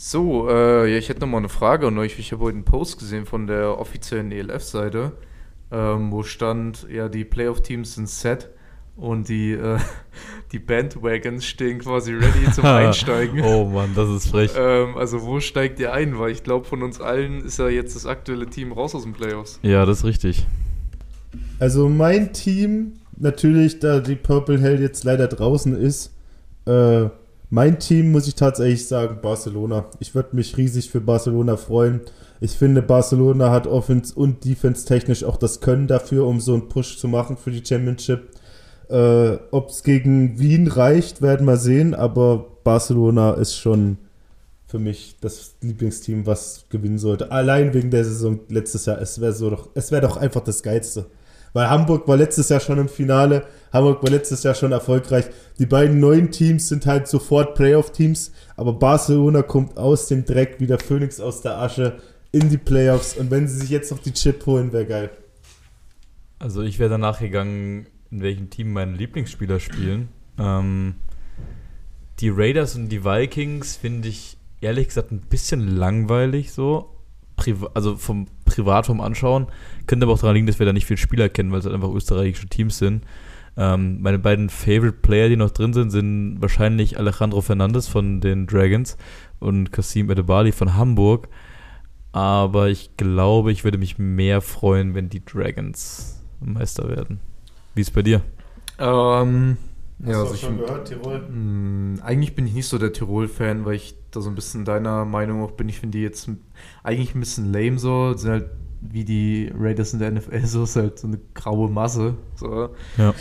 So, 0.04 0.48
äh, 0.50 0.90
ja, 0.90 0.98
ich 0.98 1.08
hätte 1.08 1.20
noch 1.20 1.28
mal 1.28 1.38
eine 1.38 1.48
Frage 1.48 1.86
an 1.86 1.96
euch. 1.96 2.18
Ich 2.18 2.32
habe 2.32 2.42
heute 2.42 2.56
einen 2.56 2.64
Post 2.64 2.98
gesehen 2.98 3.24
von 3.24 3.46
der 3.46 3.78
offiziellen 3.78 4.32
ELF-Seite, 4.32 5.12
ähm, 5.70 6.10
wo 6.10 6.24
stand, 6.24 6.88
ja, 6.90 7.08
die 7.08 7.24
Playoff-Teams 7.24 7.94
sind 7.94 8.08
set 8.08 8.50
und 8.96 9.28
die, 9.28 9.52
äh, 9.52 9.78
die 10.50 10.58
Bandwagons 10.58 11.46
stehen 11.46 11.78
quasi 11.78 12.14
ready 12.14 12.50
zum 12.52 12.64
Einsteigen. 12.64 13.42
Oh 13.42 13.66
Mann, 13.66 13.92
das 13.94 14.08
ist 14.08 14.26
frech. 14.26 14.50
Ähm, 14.56 14.96
also 14.96 15.22
wo 15.22 15.38
steigt 15.38 15.78
ihr 15.78 15.92
ein? 15.92 16.18
Weil 16.18 16.32
ich 16.32 16.42
glaube, 16.42 16.66
von 16.66 16.82
uns 16.82 17.00
allen 17.00 17.44
ist 17.44 17.60
ja 17.60 17.68
jetzt 17.68 17.94
das 17.94 18.04
aktuelle 18.04 18.46
Team 18.46 18.72
raus 18.72 18.96
aus 18.96 19.04
den 19.04 19.12
Playoffs. 19.12 19.60
Ja, 19.62 19.86
das 19.86 19.98
ist 19.98 20.04
richtig. 20.04 20.48
Also 21.60 21.88
mein 21.88 22.32
Team, 22.32 22.94
natürlich, 23.16 23.78
da 23.78 24.00
die 24.00 24.16
Purple 24.16 24.60
Hell 24.60 24.80
jetzt 24.80 25.04
leider 25.04 25.28
draußen 25.28 25.76
ist, 25.76 26.12
äh, 26.66 27.08
mein 27.52 27.78
Team 27.78 28.12
muss 28.12 28.26
ich 28.26 28.34
tatsächlich 28.34 28.88
sagen, 28.88 29.18
Barcelona. 29.20 29.84
Ich 29.98 30.14
würde 30.14 30.34
mich 30.34 30.56
riesig 30.56 30.90
für 30.90 31.02
Barcelona 31.02 31.58
freuen. 31.58 32.00
Ich 32.40 32.52
finde, 32.52 32.80
Barcelona 32.80 33.50
hat 33.50 33.66
Offense 33.66 34.14
und 34.14 34.42
Defense 34.46 34.86
technisch 34.86 35.22
auch 35.22 35.36
das 35.36 35.60
Können 35.60 35.86
dafür, 35.86 36.26
um 36.26 36.40
so 36.40 36.54
einen 36.54 36.70
Push 36.70 36.96
zu 36.96 37.08
machen 37.08 37.36
für 37.36 37.50
die 37.50 37.62
Championship. 37.62 38.30
Äh, 38.88 39.36
Ob 39.50 39.68
es 39.68 39.82
gegen 39.82 40.38
Wien 40.38 40.66
reicht, 40.66 41.20
werden 41.20 41.46
wir 41.46 41.58
sehen, 41.58 41.94
aber 41.94 42.46
Barcelona 42.64 43.34
ist 43.34 43.54
schon 43.54 43.98
für 44.66 44.78
mich 44.78 45.16
das 45.20 45.56
Lieblingsteam, 45.60 46.24
was 46.24 46.64
gewinnen 46.70 46.98
sollte. 46.98 47.32
Allein 47.32 47.74
wegen 47.74 47.90
der 47.90 48.04
Saison 48.06 48.40
letztes 48.48 48.86
Jahr. 48.86 48.98
Es 48.98 49.20
wäre 49.20 49.34
so 49.34 49.50
doch, 49.50 49.68
es 49.74 49.92
wäre 49.92 50.00
doch 50.00 50.16
einfach 50.16 50.40
das 50.40 50.62
Geilste. 50.62 51.04
Weil 51.52 51.68
Hamburg 51.68 52.08
war 52.08 52.16
letztes 52.16 52.48
Jahr 52.48 52.60
schon 52.60 52.78
im 52.78 52.88
Finale, 52.88 53.46
Hamburg 53.72 54.02
war 54.02 54.10
letztes 54.10 54.42
Jahr 54.42 54.54
schon 54.54 54.72
erfolgreich. 54.72 55.26
Die 55.58 55.66
beiden 55.66 56.00
neuen 56.00 56.30
Teams 56.30 56.68
sind 56.68 56.86
halt 56.86 57.08
sofort 57.08 57.54
Playoff-Teams, 57.54 58.32
aber 58.56 58.72
Barcelona 58.72 59.42
kommt 59.42 59.76
aus 59.76 60.06
dem 60.06 60.24
Dreck 60.24 60.56
wie 60.58 60.66
der 60.66 60.78
Phönix 60.78 61.20
aus 61.20 61.42
der 61.42 61.58
Asche 61.58 61.98
in 62.32 62.48
die 62.48 62.58
Playoffs 62.58 63.16
und 63.16 63.30
wenn 63.30 63.46
sie 63.46 63.58
sich 63.58 63.70
jetzt 63.70 63.90
noch 63.90 63.98
die 63.98 64.12
Chip 64.12 64.44
holen, 64.46 64.72
wäre 64.72 64.86
geil. 64.86 65.10
Also 66.38 66.62
ich 66.62 66.78
wäre 66.78 66.90
danach 66.90 67.20
gegangen, 67.20 67.86
in 68.10 68.22
welchem 68.22 68.50
Team 68.50 68.72
meine 68.72 68.92
Lieblingsspieler 68.92 69.60
spielen. 69.60 70.08
Ähm, 70.38 70.96
die 72.20 72.30
Raiders 72.30 72.74
und 72.74 72.88
die 72.88 73.04
Vikings 73.04 73.76
finde 73.76 74.08
ich 74.08 74.38
ehrlich 74.60 74.88
gesagt 74.88 75.12
ein 75.12 75.20
bisschen 75.20 75.76
langweilig 75.76 76.52
so. 76.52 76.91
Priva 77.42 77.70
also 77.74 77.96
vom 77.96 78.26
privat 78.44 78.88
Anschauen. 78.88 79.46
Könnte 79.86 80.06
aber 80.06 80.12
auch 80.12 80.18
daran 80.20 80.34
liegen, 80.34 80.46
dass 80.46 80.58
wir 80.58 80.66
da 80.66 80.72
nicht 80.72 80.86
viele 80.86 80.98
Spieler 80.98 81.28
kennen, 81.28 81.50
weil 81.50 81.58
es 81.58 81.64
halt 81.64 81.74
einfach 81.74 81.92
österreichische 81.92 82.46
Teams 82.46 82.78
sind. 82.78 83.04
Ähm, 83.56 84.00
meine 84.00 84.18
beiden 84.18 84.48
Favorite 84.48 84.98
Player, 85.02 85.28
die 85.28 85.36
noch 85.36 85.50
drin 85.50 85.72
sind, 85.72 85.90
sind 85.90 86.36
wahrscheinlich 86.40 86.98
Alejandro 86.98 87.40
Fernandes 87.40 87.88
von 87.88 88.20
den 88.20 88.46
Dragons 88.46 88.96
und 89.40 89.72
Kasim 89.72 90.10
Edebali 90.10 90.52
von 90.52 90.76
Hamburg. 90.76 91.28
Aber 92.12 92.68
ich 92.68 92.96
glaube, 92.96 93.52
ich 93.52 93.64
würde 93.64 93.78
mich 93.78 93.98
mehr 93.98 94.40
freuen, 94.40 94.94
wenn 94.94 95.08
die 95.08 95.24
Dragons 95.24 96.22
Meister 96.40 96.88
werden. 96.88 97.20
Wie 97.74 97.80
ist 97.80 97.94
bei 97.94 98.02
dir? 98.02 98.20
Ähm, 98.78 99.56
Hast 99.56 99.71
ja, 100.04 100.12
du 100.12 100.18
also 100.20 100.34
schon 100.36 100.58
gehört, 100.58 100.88
Tirol? 100.88 101.20
mh, 101.28 102.02
eigentlich 102.02 102.34
bin 102.34 102.46
ich 102.46 102.54
nicht 102.54 102.66
so 102.66 102.78
der 102.78 102.92
Tirol-Fan, 102.92 103.64
weil 103.64 103.74
ich 103.74 103.94
da 104.10 104.20
so 104.20 104.28
ein 104.28 104.34
bisschen 104.34 104.64
deiner 104.64 105.04
Meinung 105.04 105.42
auch 105.42 105.52
bin. 105.52 105.68
Ich 105.68 105.80
finde 105.80 105.98
die 105.98 106.04
jetzt 106.04 106.28
eigentlich 106.82 107.14
ein 107.14 107.20
bisschen 107.20 107.52
lame 107.52 107.78
so. 107.78 108.14
Sind 108.14 108.30
halt 108.30 108.50
wie 108.80 109.04
die 109.04 109.52
Raiders 109.56 109.92
in 109.92 110.00
der 110.00 110.10
NFL 110.10 110.44
so, 110.46 110.64
ist 110.64 110.76
halt 110.76 110.98
so 110.98 111.06
eine 111.06 111.20
graue 111.34 111.70
Masse. 111.70 112.14
So. 112.34 112.70
Ja. 112.98 113.14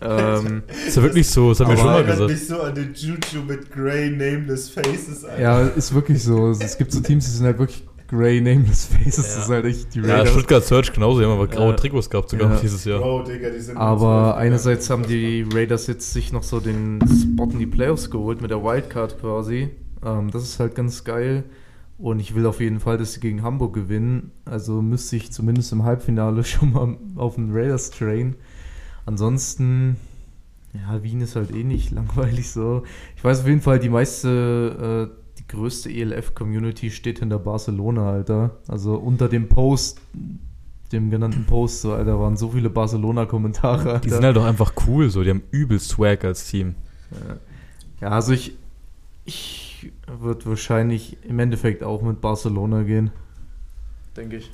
Ähm, 0.00 0.62
Ist 0.86 0.96
ja 0.96 1.02
wirklich 1.02 1.28
so, 1.28 1.48
das 1.48 1.60
haben 1.60 1.70
wir 1.70 1.76
schon 1.76 1.86
mal 1.86 1.94
erinnert 1.96 2.18
gesagt. 2.18 2.30
mich 2.30 2.46
so 2.46 2.60
an 2.62 2.74
den 2.74 2.94
Juju 2.94 3.42
mit 3.46 3.70
Grey 3.72 4.10
Nameless 4.10 4.70
Faces. 4.70 5.24
Alter. 5.24 5.40
ja, 5.42 5.60
ist 5.62 5.92
wirklich 5.92 6.22
so. 6.22 6.50
Es 6.50 6.78
gibt 6.78 6.92
so 6.92 7.00
Teams, 7.00 7.24
die 7.24 7.32
sind 7.32 7.46
halt 7.46 7.58
wirklich 7.58 7.84
grey, 8.08 8.40
nameless 8.40 8.86
faces. 8.86 9.16
Ja. 9.16 9.22
Das 9.22 9.38
ist 9.44 9.48
halt 9.48 9.64
echt 9.66 9.94
die 9.94 10.00
Ja, 10.00 10.16
Raiders. 10.16 10.30
Stuttgart 10.32 10.64
Search 10.64 10.92
genauso, 10.92 11.20
die 11.20 11.26
haben 11.26 11.32
aber 11.34 11.46
graue 11.46 11.70
Ja. 11.70 11.76
Trikots 11.76 12.08
gehabt 12.10 12.30
sogar 12.30 12.52
Ja. 12.54 12.58
dieses 12.60 12.84
Jahr. 12.84 13.00
Bro, 13.00 13.22
Digga, 13.24 13.50
die 13.50 13.60
sind 13.60 13.76
Aber 13.76 14.36
einerseits 14.36 14.88
haben 14.90 15.06
die 15.06 15.46
Raiders 15.52 15.86
jetzt 15.86 16.12
sich 16.12 16.32
noch 16.32 16.42
so 16.42 16.58
den 16.60 16.98
Spot 17.06 17.48
in 17.52 17.58
die 17.58 17.66
Playoffs 17.66 18.10
geholt 18.10 18.40
mit 18.40 18.50
der 18.50 18.62
Wildcard 18.62 19.20
quasi. 19.20 19.70
Ähm, 20.04 20.30
das 20.30 20.42
ist 20.42 20.58
halt 20.60 20.74
ganz 20.74 21.04
geil. 21.04 21.44
Und 21.98 22.20
ich 22.20 22.34
will 22.36 22.46
auf 22.46 22.60
jeden 22.60 22.78
Fall, 22.80 22.96
dass 22.96 23.14
sie 23.14 23.20
gegen 23.20 23.42
Hamburg 23.42 23.74
gewinnen. 23.74 24.30
Also 24.44 24.80
müsste 24.82 25.16
ich 25.16 25.32
zumindest 25.32 25.72
im 25.72 25.82
Halbfinale 25.82 26.44
schon 26.44 26.72
mal 26.72 26.96
auf 27.16 27.34
den 27.34 27.50
Raiders 27.52 27.90
train. 27.90 28.36
Ansonsten, 29.04 29.96
ja, 30.74 31.02
Wien 31.02 31.20
ist 31.20 31.34
halt 31.36 31.50
eh 31.54 31.64
nicht 31.64 31.90
langweilig 31.92 32.50
so. 32.50 32.82
Ich 33.16 33.24
weiß 33.24 33.40
auf 33.40 33.46
jeden 33.46 33.60
Fall, 33.62 33.78
die 33.78 33.88
meiste, 33.88 35.10
äh, 35.10 35.17
größte 35.48 35.90
ELF-Community 35.90 36.90
steht 36.90 37.20
hinter 37.20 37.38
Barcelona, 37.38 38.10
Alter. 38.10 38.58
Also 38.68 38.94
unter 38.94 39.28
dem 39.28 39.48
Post, 39.48 40.00
dem 40.92 41.10
genannten 41.10 41.44
Post, 41.44 41.82
so, 41.82 41.92
Alter, 41.92 42.18
waren 42.20 42.36
so 42.36 42.50
viele 42.50 42.70
Barcelona-Kommentare. 42.70 44.00
Die 44.04 44.10
sind 44.10 44.24
halt 44.24 44.36
doch 44.36 44.44
einfach 44.44 44.72
cool 44.86 45.10
so, 45.10 45.22
die 45.22 45.30
haben 45.30 45.42
übel 45.50 45.78
Swag 45.80 46.24
als 46.24 46.48
Team. 46.48 46.74
Ja, 48.00 48.10
also 48.10 48.32
ich, 48.32 48.56
ich 49.24 49.92
würde 50.20 50.46
wahrscheinlich 50.46 51.16
im 51.24 51.38
Endeffekt 51.38 51.82
auch 51.82 52.02
mit 52.02 52.20
Barcelona 52.20 52.82
gehen. 52.82 53.10
Denke 54.16 54.36
ich. 54.36 54.50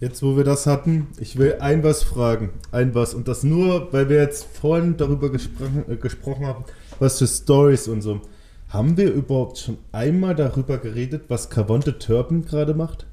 Jetzt, 0.00 0.22
wo 0.22 0.36
wir 0.36 0.44
das 0.44 0.66
hatten, 0.66 1.08
ich 1.18 1.38
will 1.38 1.56
ein 1.58 1.82
was 1.82 2.04
fragen. 2.04 2.50
Ein 2.70 2.94
was. 2.94 3.14
Und 3.14 3.26
das 3.26 3.42
nur, 3.42 3.92
weil 3.92 4.08
wir 4.08 4.18
jetzt 4.18 4.44
vorhin 4.44 4.96
darüber 4.96 5.30
gesprochen, 5.30 5.84
äh, 5.88 5.96
gesprochen 5.96 6.46
haben, 6.46 6.64
was 7.00 7.18
für 7.18 7.26
Stories 7.26 7.88
und 7.88 8.02
so. 8.02 8.20
Haben 8.68 8.96
wir 8.96 9.12
überhaupt 9.12 9.58
schon 9.58 9.78
einmal 9.92 10.34
darüber 10.34 10.78
geredet, 10.78 11.22
was 11.28 11.48
Cavonte 11.50 11.98
Turpin 11.98 12.44
gerade 12.44 12.74
macht? 12.74 13.06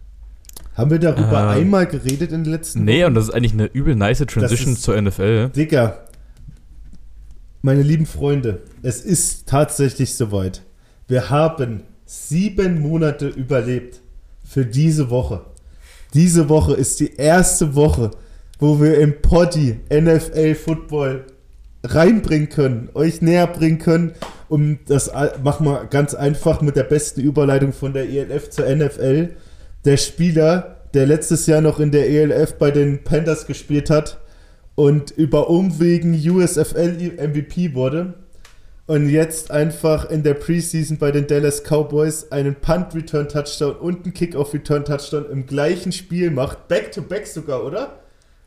Haben 0.73 0.91
wir 0.91 0.99
darüber 0.99 1.41
Ähm, 1.43 1.61
einmal 1.61 1.85
geredet 1.87 2.31
in 2.33 2.43
den 2.43 2.51
letzten 2.51 2.83
Nee, 2.83 3.01
Wochen? 3.03 3.07
und 3.09 3.15
das 3.15 3.23
ist 3.25 3.33
eigentlich 3.33 3.53
eine 3.53 3.65
übel 3.67 3.95
nice 3.95 4.19
Transition 4.27 4.73
ist- 4.73 4.81
zur 4.83 4.97
NFL. 4.97 5.49
Digga, 5.55 5.99
meine 7.61 7.81
lieben 7.81 8.05
Freunde, 8.05 8.61
es 8.83 9.01
ist 9.01 9.47
tatsächlich 9.47 10.13
soweit. 10.15 10.61
Wir 11.07 11.29
haben 11.29 11.83
sieben 12.05 12.81
Monate 12.81 13.27
überlebt 13.29 14.01
für 14.43 14.65
diese 14.65 15.09
Woche. 15.09 15.41
Diese 16.13 16.49
Woche 16.49 16.73
ist 16.73 16.99
die 16.99 17.15
erste 17.15 17.75
Woche, 17.75 18.11
wo 18.59 18.79
wir 18.81 18.99
im 18.99 19.21
Poddy 19.21 19.79
NFL 19.89 20.55
Football 20.55 21.25
reinbringen 21.83 22.49
können, 22.49 22.89
euch 22.93 23.21
näher 23.21 23.47
bringen 23.47 23.79
können. 23.79 24.13
Um 24.55 24.79
das 24.87 25.11
machen 25.43 25.65
wir 25.65 25.83
ganz 25.89 26.15
einfach 26.15 26.61
mit 26.61 26.77
der 26.77 26.85
besten 26.85 27.19
Überleitung 27.19 27.73
von 27.73 27.91
der 27.91 28.07
ELF 28.07 28.49
zur 28.49 28.73
NFL. 28.73 29.31
Der 29.83 29.97
Spieler, 29.97 30.77
der 30.93 31.05
letztes 31.05 31.45
Jahr 31.45 31.59
noch 31.59 31.81
in 31.81 31.91
der 31.91 32.09
ELF 32.09 32.53
bei 32.53 32.71
den 32.71 33.03
Panthers 33.03 33.47
gespielt 33.47 33.89
hat 33.89 34.17
und 34.75 35.11
über 35.11 35.49
Umwegen 35.49 36.13
USFL 36.13 37.17
MVP 37.17 37.73
wurde 37.73 38.13
und 38.87 39.09
jetzt 39.09 39.51
einfach 39.51 40.09
in 40.09 40.23
der 40.23 40.35
Preseason 40.35 40.99
bei 40.99 41.11
den 41.11 41.27
Dallas 41.27 41.61
Cowboys 41.61 42.31
einen 42.31 42.55
Punt-Return-Touchdown 42.55 43.75
und 43.75 44.05
einen 44.05 44.13
Kickoff-Return-Touchdown 44.13 45.29
im 45.33 45.45
gleichen 45.47 45.91
Spiel 45.91 46.31
macht. 46.31 46.69
Back-to-back 46.69 47.27
sogar, 47.27 47.65
oder? 47.65 48.04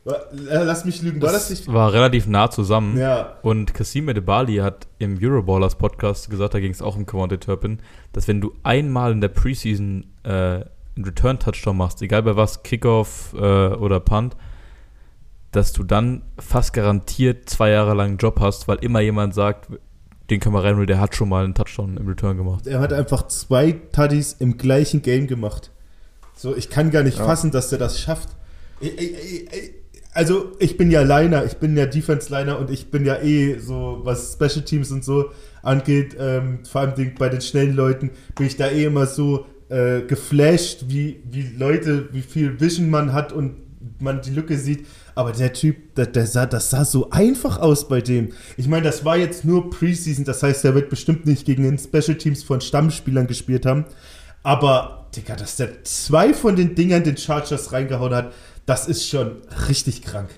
War- 0.09 0.33
äh, 0.33 0.65
Lass 0.65 0.85
mich 0.85 1.03
lügen, 1.03 1.21
war 1.21 1.33
das 1.33 1.49
Das 1.49 1.59
nicht? 1.61 1.73
war 1.73 1.93
relativ 1.93 2.27
nah 2.27 2.51
zusammen. 2.51 2.97
Ja, 2.99 3.37
Und 3.43 3.75
Kasim 3.75 4.09
Edebali 4.09 4.57
hat 4.57 4.87
im 4.99 5.19
Euroballers 5.23 5.75
Podcast 5.77 6.31
gesagt, 6.31 6.55
da 6.55 6.61
ging 6.61 6.73
es 6.73 6.81
auch 6.83 6.97
um 6.97 7.05
Quante 7.07 7.39
Turpin, 7.39 7.79
dass 8.13 8.27
wenn 8.29 8.41
du 8.41 8.53
einmal 8.63 9.13
in 9.13 9.21
der 9.21 9.29
Preseason 9.29 10.07
äh, 10.25 10.29
einen 10.29 10.65
Return-Touchdown 11.05 11.77
machst, 11.77 12.01
egal 12.03 12.23
bei 12.23 12.37
was, 12.37 12.63
Kickoff 12.63 13.35
äh, 13.35 13.39
oder 13.39 14.01
Punt, 14.01 14.37
dass 15.53 15.73
du 15.73 15.83
dann 15.83 16.23
fast 16.39 16.73
garantiert 16.73 17.49
zwei 17.49 17.71
Jahre 17.71 17.95
lang 17.95 18.09
einen 18.09 18.17
Job 18.19 18.41
hast, 18.41 18.69
weil 18.69 18.79
immer 18.79 19.01
jemand 19.01 19.35
sagt, 19.35 19.69
den 20.31 20.41
können 20.41 20.55
wir 20.55 20.63
reinholen, 20.63 20.87
der 20.87 21.01
hat 21.01 21.15
schon 21.15 21.29
mal 21.31 21.45
einen 21.45 21.55
Touchdown 21.55 21.97
im 21.97 22.07
Return 22.07 22.37
gemacht. 22.37 22.67
er 22.67 22.81
hat 22.81 22.93
einfach 22.93 23.29
zwei 23.29 23.73
Tuddies 23.93 24.35
im 24.39 24.59
gleichen 24.59 25.01
Game 25.03 25.27
gemacht. 25.27 25.71
So, 26.35 26.55
ich 26.55 26.69
kann 26.69 26.91
gar 26.91 27.03
nicht 27.03 27.19
Ja. 27.19 27.25
fassen, 27.25 27.51
dass 27.51 27.73
er 27.73 27.79
das 27.79 27.99
schafft. 28.01 28.29
Ich, 28.81 28.93
ich, 28.99 29.13
ich, 29.53 29.75
also, 30.19 30.51
ich 30.59 30.77
bin 30.77 30.91
ja 30.91 31.03
Liner, 31.03 31.45
ich 31.45 31.59
bin 31.59 31.77
ja 31.77 31.87
Defense-Liner 31.87 32.59
und 32.59 32.71
ich 32.71 32.91
bin 32.91 33.07
ja 33.07 33.23
eh 33.23 33.57
so, 33.61 34.01
was 34.03 34.33
Special 34.33 34.65
Teams 34.65 34.91
und 34.91 35.05
so 35.05 35.31
angeht, 35.63 36.17
ähm, 36.19 36.65
vor 36.69 36.81
allem 36.81 37.15
bei 37.17 37.29
den 37.29 37.41
schnellen 37.41 37.77
Leuten, 37.77 38.11
bin 38.35 38.49
ich 38.49 38.57
da 38.57 38.67
eh 38.67 38.87
immer 38.87 39.07
so 39.07 39.47
äh, 39.69 40.01
geflasht, 40.01 40.87
wie, 40.89 41.23
wie 41.31 41.43
Leute, 41.57 42.09
wie 42.11 42.23
viel 42.23 42.61
Vision 42.61 42.91
man 42.91 43.13
hat 43.13 43.33
und 43.33 43.59
man 44.01 44.21
die 44.21 44.31
Lücke 44.31 44.59
sieht. 44.59 44.87
Aber 45.15 45.31
der 45.31 45.53
Typ, 45.53 45.95
der, 45.95 46.07
der 46.07 46.27
sah, 46.27 46.47
das 46.47 46.71
sah 46.71 46.85
so 46.85 47.11
einfach 47.11 47.61
aus 47.61 47.87
bei 47.87 48.01
dem. 48.01 48.31
Ich 48.57 48.67
meine, 48.67 48.83
das 48.83 49.05
war 49.05 49.17
jetzt 49.17 49.45
nur 49.45 49.71
Preseason, 49.71 50.25
das 50.25 50.43
heißt, 50.43 50.65
er 50.65 50.75
wird 50.75 50.91
bestimmt 50.91 51.27
nicht 51.27 51.45
gegen 51.45 51.63
den 51.63 51.79
Special 51.79 52.19
Teams 52.19 52.43
von 52.43 52.61
Stammspielern 52.61 53.29
gespielt 53.29 53.67
haben. 53.67 53.85
Aber, 54.43 55.07
Digga, 55.15 55.37
dass 55.37 55.57
der 55.57 55.85
zwei 55.85 56.35
von 56.35 56.57
den 56.57 56.75
Dingern 56.75 57.05
den 57.05 57.17
Chargers 57.17 57.73
reingehauen 57.73 58.15
hat, 58.15 58.33
das 58.69 58.87
ist 58.87 59.09
schon 59.09 59.37
richtig 59.69 60.03
krank. 60.03 60.29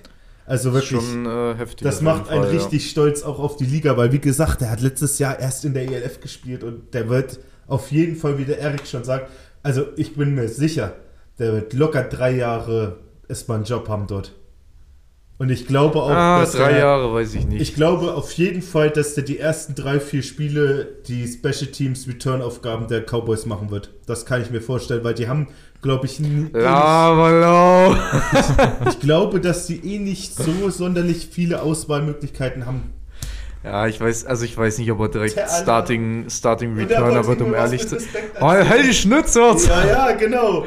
Also 0.45 0.73
wirklich. 0.73 0.99
schon 1.01 1.25
äh, 1.25 1.55
heftig. 1.55 1.83
Das 1.83 2.01
macht 2.01 2.29
einen 2.29 2.43
Fall, 2.43 2.53
ja. 2.53 2.59
richtig 2.59 2.89
stolz 2.89 3.23
auch 3.23 3.39
auf 3.39 3.57
die 3.57 3.65
Liga, 3.65 3.95
weil 3.97 4.11
wie 4.11 4.19
gesagt, 4.19 4.61
der 4.61 4.71
hat 4.71 4.81
letztes 4.81 5.19
Jahr 5.19 5.39
erst 5.39 5.65
in 5.65 5.73
der 5.73 5.83
ELF 5.89 6.19
gespielt 6.19 6.63
und 6.63 6.93
der 6.93 7.09
wird 7.09 7.39
auf 7.67 7.91
jeden 7.91 8.15
Fall, 8.15 8.37
wie 8.37 8.45
der 8.45 8.59
Erik 8.59 8.87
schon 8.87 9.03
sagt, 9.03 9.29
also 9.63 9.85
ich 9.95 10.15
bin 10.15 10.35
mir 10.35 10.47
sicher, 10.49 10.95
der 11.39 11.53
wird 11.53 11.73
locker 11.73 12.03
drei 12.03 12.31
Jahre 12.31 12.97
erstmal 13.27 13.57
einen 13.57 13.65
Job 13.65 13.87
haben 13.87 14.07
dort. 14.07 14.33
Und 15.37 15.49
ich 15.49 15.65
glaube 15.65 16.01
auch, 16.03 16.09
Ah, 16.09 16.41
dass 16.41 16.51
drei 16.51 16.71
er, 16.71 16.79
Jahre, 16.79 17.13
weiß 17.13 17.33
ich 17.33 17.47
nicht. 17.47 17.61
ich 17.61 17.73
glaube 17.73 18.13
auf 18.13 18.31
jeden 18.33 18.61
Fall, 18.61 18.91
dass 18.91 19.15
der 19.15 19.23
die 19.23 19.39
ersten 19.39 19.73
drei, 19.73 19.99
vier 19.99 20.21
Spiele 20.21 20.87
die 21.07 21.27
Special 21.27 21.71
Teams 21.71 22.07
Return-Aufgaben 22.07 22.87
der 22.87 23.01
Cowboys 23.01 23.45
machen 23.47 23.71
wird. 23.71 23.89
Das 24.05 24.25
kann 24.25 24.41
ich 24.41 24.51
mir 24.51 24.61
vorstellen, 24.61 25.03
weil 25.03 25.15
die 25.15 25.27
haben, 25.27 25.47
glaube 25.81 26.05
ich, 26.05 26.19
eh 26.19 26.23
nicht, 26.23 26.55
ich 28.89 28.99
glaube, 28.99 29.39
dass 29.39 29.67
die 29.67 29.95
eh 29.95 29.99
nicht 29.99 30.35
so 30.35 30.69
sonderlich 30.69 31.29
viele 31.31 31.61
Auswahlmöglichkeiten 31.61 32.65
haben. 32.65 32.93
Ja, 33.63 33.87
ich 33.87 34.01
weiß, 34.01 34.25
also 34.25 34.43
ich 34.43 34.57
weiß 34.57 34.79
nicht, 34.79 34.91
ob 34.91 34.99
er 35.01 35.09
direkt 35.09 35.37
Alter. 35.37 35.53
Starting, 35.53 36.29
Starting 36.29 36.77
er 36.77 36.89
Returner 36.89 37.27
wollte 37.27 37.27
wird, 37.27 37.41
um 37.41 37.53
ehrlich 37.53 37.87
zu 37.87 37.95
Respekt 37.95 38.41
Oh, 38.41 38.47
halt 38.47 38.85
die 38.85 38.93
Schnitze! 38.93 39.39
Ja, 39.67 39.85
ja, 39.85 40.11
genau. 40.13 40.65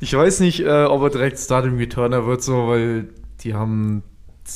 Ich 0.00 0.14
weiß 0.14 0.40
nicht, 0.40 0.60
äh, 0.60 0.84
ob 0.84 1.02
er 1.02 1.10
direkt 1.10 1.38
Starting 1.38 1.76
Returner 1.76 2.26
wird, 2.26 2.42
so, 2.42 2.68
weil 2.68 3.08
die 3.42 3.52
haben 3.52 4.02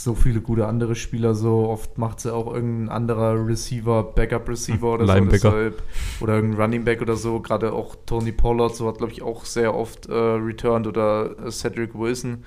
so 0.03 0.15
viele 0.15 0.41
gute 0.41 0.67
andere 0.67 0.95
Spieler, 0.95 1.35
so 1.35 1.69
oft 1.69 1.99
macht 1.99 2.21
sie 2.21 2.35
auch 2.35 2.53
irgendein 2.53 2.89
anderer 2.89 3.47
Receiver, 3.47 4.03
Backup 4.03 4.49
Receiver 4.49 4.95
oder 4.95 5.07
so. 5.07 5.25
Deshalb, 5.27 5.83
oder 6.21 6.35
irgendein 6.35 6.61
Running 6.61 6.85
Back 6.85 7.01
oder 7.03 7.17
so. 7.17 7.41
Gerade 7.41 7.73
auch 7.73 7.95
Tony 8.07 8.33
Pollard, 8.33 8.75
so 8.75 8.89
hat, 8.89 8.99
glaube 8.99 9.13
ich, 9.13 9.23
auch 9.23 9.45
sehr 9.45 9.75
oft 9.75 10.07
äh, 10.09 10.13
returned 10.13 10.87
oder 10.87 11.37
äh, 11.45 11.51
Cedric 11.51 11.95
Wilson. 11.95 12.45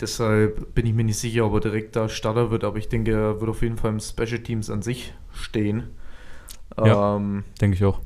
Deshalb 0.00 0.74
bin 0.74 0.86
ich 0.86 0.92
mir 0.94 1.04
nicht 1.04 1.18
sicher, 1.18 1.46
ob 1.46 1.54
er 1.54 1.60
direkt 1.60 1.96
da 1.96 2.08
Starter 2.08 2.50
wird, 2.50 2.64
aber 2.64 2.76
ich 2.76 2.88
denke, 2.88 3.12
er 3.12 3.40
wird 3.40 3.50
auf 3.50 3.62
jeden 3.62 3.78
Fall 3.78 3.90
im 3.92 4.00
Special 4.00 4.40
Teams 4.40 4.68
an 4.68 4.82
sich 4.82 5.14
stehen. 5.32 5.84
Ja. 6.78 7.16
Ähm, 7.16 7.44
Denke 7.60 7.76
ich 7.76 7.84
auch. 7.84 8.00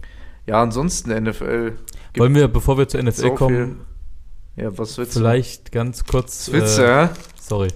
ja, 0.47 0.63
ansonsten 0.63 1.11
NFL. 1.11 1.73
Wollen 2.17 2.35
wir, 2.35 2.47
bevor 2.49 2.79
wir 2.79 2.87
zur 2.89 3.03
NFL 3.03 3.13
so 3.13 3.35
kommen, 3.35 3.81
Ja, 4.57 4.77
was 4.79 4.99
willst 4.99 5.17
du? 5.17 5.21
vielleicht 5.21 5.73
ganz 5.73 6.05
kurz. 6.05 6.47
Du, 6.47 6.53
äh, 6.53 6.81
ja? 6.81 7.11
Sorry. 7.41 7.69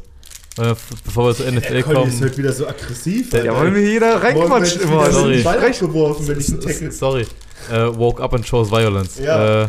Äh, 0.56 0.74
bevor 1.04 1.26
wir 1.28 1.34
zur 1.34 1.50
NFL 1.50 1.72
Der 1.74 1.82
Conny 1.82 1.98
ist 2.06 2.10
kommen. 2.10 2.20
halt 2.22 2.38
wieder 2.38 2.52
so 2.52 2.66
aggressiv. 2.68 3.30
Der-. 3.30 3.44
Ja, 3.46 3.56
weil 3.56 3.70
mir 3.72 3.80
jeder 3.90 4.22
reinquatscht 4.22 4.76
Morgen 4.84 4.92
immer. 4.92 5.00
werd 5.02 5.08
ich 5.08 5.14
Sorry. 5.16 5.34
den 5.34 5.44
Ball 5.44 5.58
abgeworfen, 5.66 6.28
wenn 6.28 6.38
ich 6.40 6.48
einen 6.48 6.60
Tackle... 6.60 6.92
Sorry. 6.92 7.26
Äh, 7.72 7.96
woke 7.98 8.22
up 8.22 8.34
and 8.34 8.48
chose 8.48 8.70
violence. 8.70 9.18
Ja. 9.18 9.62
Äh, 9.64 9.66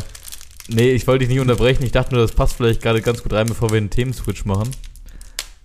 nee, 0.68 0.90
ich 0.92 1.06
wollte 1.06 1.20
dich 1.20 1.28
nicht 1.30 1.40
unterbrechen. 1.40 1.82
Ich 1.82 1.92
dachte 1.92 2.14
nur, 2.14 2.22
das 2.22 2.32
passt 2.32 2.54
vielleicht 2.56 2.82
gerade 2.82 3.02
ganz 3.02 3.22
gut 3.22 3.32
rein, 3.32 3.46
bevor 3.48 3.70
wir 3.70 3.78
einen 3.78 3.90
Themenswitch 3.90 4.44
machen. 4.44 4.70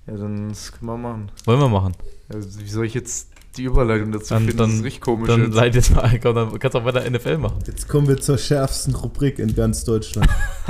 Ja, 0.07 0.13
dann 0.17 0.49
das 0.49 0.71
können 0.71 0.87
wir 0.87 0.97
machen. 0.97 1.31
Wollen 1.45 1.59
wir 1.59 1.69
machen. 1.69 1.93
Also, 2.33 2.59
wie 2.59 2.69
soll 2.69 2.85
ich 2.87 2.93
jetzt 2.95 3.27
die 3.57 3.63
Überleitung 3.65 4.11
dazu 4.11 4.33
Dann- 4.33 4.43
finden? 4.45 4.57
dann- 4.57 4.69
das 4.69 4.79
ist 4.79 4.85
richtig 4.85 5.01
komisch. 5.01 5.27
Dann 5.27 5.43
jetzt. 5.45 5.53
leid 5.53 5.75
jetzt 5.75 5.93
mal, 5.93 6.19
komm, 6.23 6.33
dann 6.35 6.57
kannst 6.57 6.73
du 6.73 6.79
auch 6.79 6.85
weiter 6.85 7.05
NFL 7.07 7.37
machen. 7.37 7.59
Jetzt 7.67 7.87
kommen 7.87 8.07
wir 8.07 8.19
zur 8.19 8.37
schärfsten 8.39 8.95
Rubrik 8.95 9.37
in 9.37 9.53
ganz 9.53 9.83
Deutschland. 9.83 10.27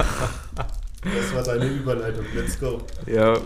das 0.56 1.34
war 1.36 1.44
deine 1.44 1.68
Überleitung. 1.68 2.26
Let's 2.36 2.60
go. 2.60 2.82
Ja, 3.06 3.38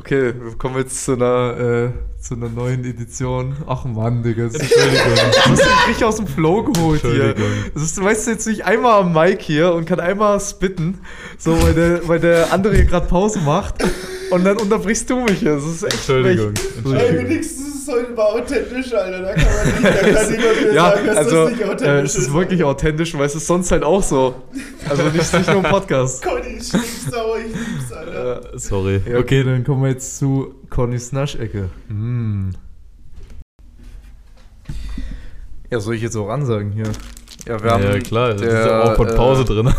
okay, 0.00 0.32
wir 0.34 0.56
kommen 0.56 0.76
jetzt 0.76 1.04
zu 1.04 1.12
einer, 1.12 1.92
äh, 1.92 2.20
zu 2.20 2.34
einer 2.34 2.48
neuen 2.48 2.84
Edition. 2.84 3.54
Ach 3.66 3.84
Mann, 3.84 4.22
Digga. 4.22 4.44
Das 4.44 4.54
ist, 4.54 4.74
das 4.74 5.60
ist 5.60 5.88
richtig 5.88 6.04
aus 6.04 6.16
dem 6.16 6.26
Flow 6.26 6.62
geholt 6.62 7.02
hier. 7.02 7.30
Entschuldigung. 7.30 7.70
Das 7.74 7.82
ist, 7.82 7.98
du 7.98 8.04
weißt 8.04 8.26
jetzt 8.28 8.46
nicht 8.46 8.64
einmal 8.64 9.00
am 9.00 9.12
Mic 9.12 9.42
hier 9.42 9.74
und 9.74 9.84
kann 9.84 10.00
einmal 10.00 10.40
spitten, 10.40 10.98
so, 11.38 11.62
weil 11.62 11.74
der, 11.74 12.08
weil 12.08 12.18
der 12.18 12.52
andere 12.52 12.74
hier 12.74 12.86
gerade 12.86 13.06
Pause 13.06 13.40
macht. 13.40 13.76
Und 14.30 14.44
dann 14.44 14.56
unterbrichst 14.58 15.10
du 15.10 15.20
mich 15.20 15.38
hier. 15.40 15.56
Das 15.56 15.64
ist 15.64 15.82
echt 15.82 15.94
Entschuldigung. 15.94 16.54
Ey, 16.54 16.76
Entschuldigung. 16.76 17.28
wenigstens 17.28 17.68
ist 17.68 17.82
es 17.82 17.88
heute 17.88 18.12
mal 18.12 18.22
authentisch, 18.22 18.92
Alter. 18.94 19.22
Da 19.22 19.34
kann 19.34 19.44
man 19.44 19.66
nicht, 19.66 19.84
da 19.84 19.90
kann 19.90 20.30
niemand 20.30 20.62
mehr 20.62 20.72
Ja, 20.72 20.90
sagen, 20.90 21.06
dass 21.06 21.16
also 21.16 21.44
das 21.44 21.50
nicht 21.50 21.64
authentisch 21.64 21.86
äh, 21.86 22.00
es 22.02 22.16
ist 22.16 22.32
wirklich 22.32 22.64
authentisch, 22.64 23.14
weil 23.18 23.26
es 23.26 23.34
ist 23.34 23.46
sonst 23.46 23.72
halt 23.72 23.82
auch 23.82 24.02
so. 24.02 24.34
Also 24.88 25.02
nicht, 25.04 25.32
nicht 25.32 25.46
nur 25.48 25.56
im 25.56 25.62
Podcast. 25.62 26.22
Conny 26.22 26.54
ist 26.58 26.68
stinksauer, 26.68 27.38
ich 27.38 27.46
lieb's, 27.46 27.92
Alter. 27.92 28.54
Äh, 28.54 28.58
Sorry. 28.58 29.00
Ja, 29.10 29.18
okay, 29.18 29.42
dann 29.42 29.64
kommen 29.64 29.82
wir 29.82 29.90
jetzt 29.90 30.18
zu 30.18 30.54
Connys 30.70 31.12
Naschecke. 31.12 31.68
Mm. 31.88 32.50
Ja, 35.70 35.80
soll 35.80 35.94
ich 35.94 36.02
jetzt 36.02 36.16
auch 36.16 36.28
ansagen 36.28 36.72
hier? 36.72 36.90
Ja, 37.46 37.62
wir 37.62 37.70
haben 37.70 37.82
ja, 37.84 37.98
klar, 37.98 38.28
da 38.28 38.34
ist 38.34 38.42
der, 38.42 38.66
ja 38.66 38.82
auch 38.82 38.96
von 38.96 39.08
Pause 39.08 39.42
äh, 39.42 39.46
drin. 39.46 39.74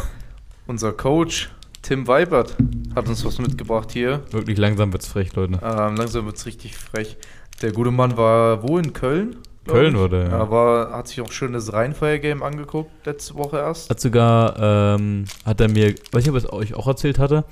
unser 0.68 0.94
Coach 0.94 1.50
Tim 1.82 2.08
Weibert 2.08 2.56
hat 2.96 3.10
uns 3.10 3.26
was 3.26 3.40
mitgebracht 3.40 3.92
hier. 3.92 4.22
Wirklich 4.32 4.58
langsam 4.58 4.94
wird's 4.94 5.08
frech, 5.08 5.36
Leute. 5.36 5.54
Ähm, 5.64 5.96
langsam 5.96 6.26
wird's 6.26 6.46
richtig 6.46 6.78
frech. 6.78 7.18
Der 7.62 7.72
gute 7.72 7.92
Mann 7.92 8.18
war 8.18 8.64
wo 8.64 8.78
in 8.78 8.94
Köln? 8.94 9.38
Köln 9.68 9.96
ich. 9.96 10.00
war 10.00 10.10
der, 10.10 10.28
ja. 10.30 10.50
War, 10.50 10.92
hat 10.92 11.08
sich 11.08 11.22
auch 11.22 11.32
schön 11.32 11.54
das 11.54 11.74
Rheinfire-Game 11.74 12.44
angeguckt, 12.44 13.06
letzte 13.06 13.36
Woche 13.36 13.58
erst. 13.58 13.90
Hat 13.90 14.00
sogar, 14.00 14.56
ähm, 14.60 15.26
hat 15.46 15.62
er 15.62 15.70
mir, 15.70 15.96
weiß 16.12 16.26
nicht, 16.26 16.30
ob 16.30 16.36
er 16.36 16.38
es 16.38 16.54
euch 16.54 16.74
auch 16.74 16.88
erzählt 16.88 17.20
hatte, 17.20 17.46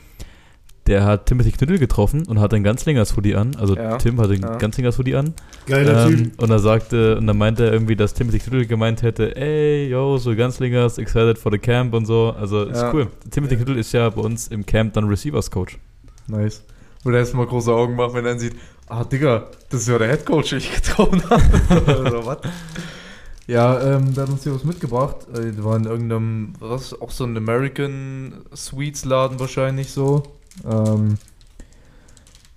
der 0.90 1.06
hat 1.06 1.28
Timothy 1.28 1.52
Knüttel 1.52 1.78
getroffen 1.80 2.28
und 2.28 2.40
hat 2.42 2.54
ein 2.54 2.64
Ganzlingers 2.64 3.16
Hoodie 3.16 3.36
an. 3.36 3.56
Also 3.58 3.76
Ja, 3.76 3.98
Tim 3.98 4.20
hatte 4.20 4.34
ein 4.34 4.42
ja. 4.42 4.58
Ganzlingers 4.58 4.98
Hoodie 4.98 5.16
an. 5.16 5.34
Geiler 5.68 6.08
Ähm, 6.08 6.18
Typ. 6.32 6.42
und 6.42 6.50
er 6.50 6.60
sagte, 6.60 7.18
und 7.18 7.28
dann 7.28 7.38
meinte 7.38 7.66
er 7.66 7.72
irgendwie, 7.74 7.96
dass 7.96 8.14
Timothy 8.14 8.40
Knüttel 8.40 8.66
gemeint 8.66 9.02
hätte, 9.04 9.36
ey, 9.38 9.88
yo, 9.88 10.18
so 10.18 10.36
Ganzlingers, 10.36 10.98
excited 10.98 11.38
for 11.38 11.52
the 11.52 11.60
camp 11.60 11.94
und 11.94 12.06
so. 12.06 12.34
Also 12.38 12.64
ist 12.64 12.82
Ja. 12.82 12.94
cool. 12.94 13.08
Timothy 13.32 13.56
Knüttel 13.56 13.78
ist 13.78 13.92
ja 13.94 14.10
bei 14.10 14.22
uns 14.22 14.48
im 14.50 14.66
Camp 14.66 14.94
dann 14.94 15.06
Receivers 15.08 15.50
Coach. 15.50 15.78
Nice. 16.28 16.64
Wo 17.04 17.12
der 17.12 17.20
erstmal 17.22 17.46
große 17.46 17.72
Augen 17.72 17.96
macht, 17.96 18.14
wenn 18.14 18.26
er 18.26 18.32
dann 18.32 18.40
sieht, 18.40 18.56
ah, 18.88 19.04
Digga, 19.06 19.46
das 19.70 19.82
ist 19.82 19.88
ja 19.88 19.98
der 19.98 20.10
Headcoach, 20.10 20.50
den 20.50 20.58
ich 20.58 20.74
getroffen 20.76 21.22
habe. 21.30 22.02
Oder 22.02 22.26
was? 22.26 22.38
Ja, 23.48 23.82
ähm, 23.96 24.14
da 24.14 24.24
hat 24.24 24.30
uns 24.30 24.44
hier 24.44 24.54
was 24.54 24.64
mitgebracht. 24.64 25.16
Äh, 25.34 25.52
die 25.54 25.64
war 25.64 25.76
in 25.76 25.86
irgendeinem, 25.86 26.54
was, 26.60 27.00
auch 27.00 27.10
so 27.12 27.24
ein 27.24 27.36
American 27.36 28.34
Sweets 28.56 29.06
Laden 29.06 29.40
wahrscheinlich 29.40 29.92
so. 29.92 30.24
Ähm, 30.66 31.18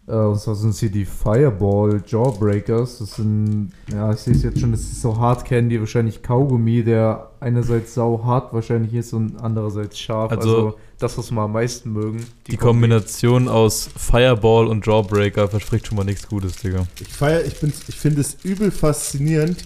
äh, 0.08 0.12
und 0.14 0.38
zwar 0.40 0.54
sind 0.56 0.70
es 0.70 0.80
hier 0.80 0.90
die 0.90 1.04
Fireball 1.04 2.02
Jawbreakers. 2.06 2.98
Das 2.98 3.14
sind, 3.16 3.72
ja, 3.92 4.12
ich 4.12 4.18
sehe 4.18 4.34
es 4.34 4.42
jetzt 4.42 4.58
schon, 4.60 4.72
das 4.72 4.80
ist 4.80 5.00
so 5.00 5.16
Hard 5.16 5.44
Candy, 5.44 5.78
wahrscheinlich 5.78 6.22
Kaugummi, 6.22 6.82
der 6.82 7.30
einerseits 7.40 7.94
sau 7.94 8.22
hart 8.24 8.52
wahrscheinlich 8.52 8.94
ist 8.94 9.12
und 9.12 9.36
andererseits 9.40 9.98
scharf. 9.98 10.32
Also- 10.32 10.56
Also, 10.56 10.78
das, 10.98 11.18
was 11.18 11.30
wir 11.32 11.40
am 11.40 11.52
meisten 11.52 11.92
mögen. 11.92 12.24
Die 12.46 12.56
Kombination 12.56 13.48
aus 13.48 13.88
Fireball 13.96 14.68
und 14.68 14.86
Jawbreaker 14.86 15.48
verspricht 15.48 15.88
schon 15.88 15.96
mal 15.96 16.04
nichts 16.04 16.28
Gutes, 16.28 16.56
Digga. 16.56 16.86
Ich 17.00 17.08
feier, 17.08 17.44
ich, 17.44 17.58
bin, 17.58 17.72
ich 17.88 17.96
finde 17.96 18.20
es 18.20 18.36
übel 18.44 18.70
faszinierend, 18.70 19.64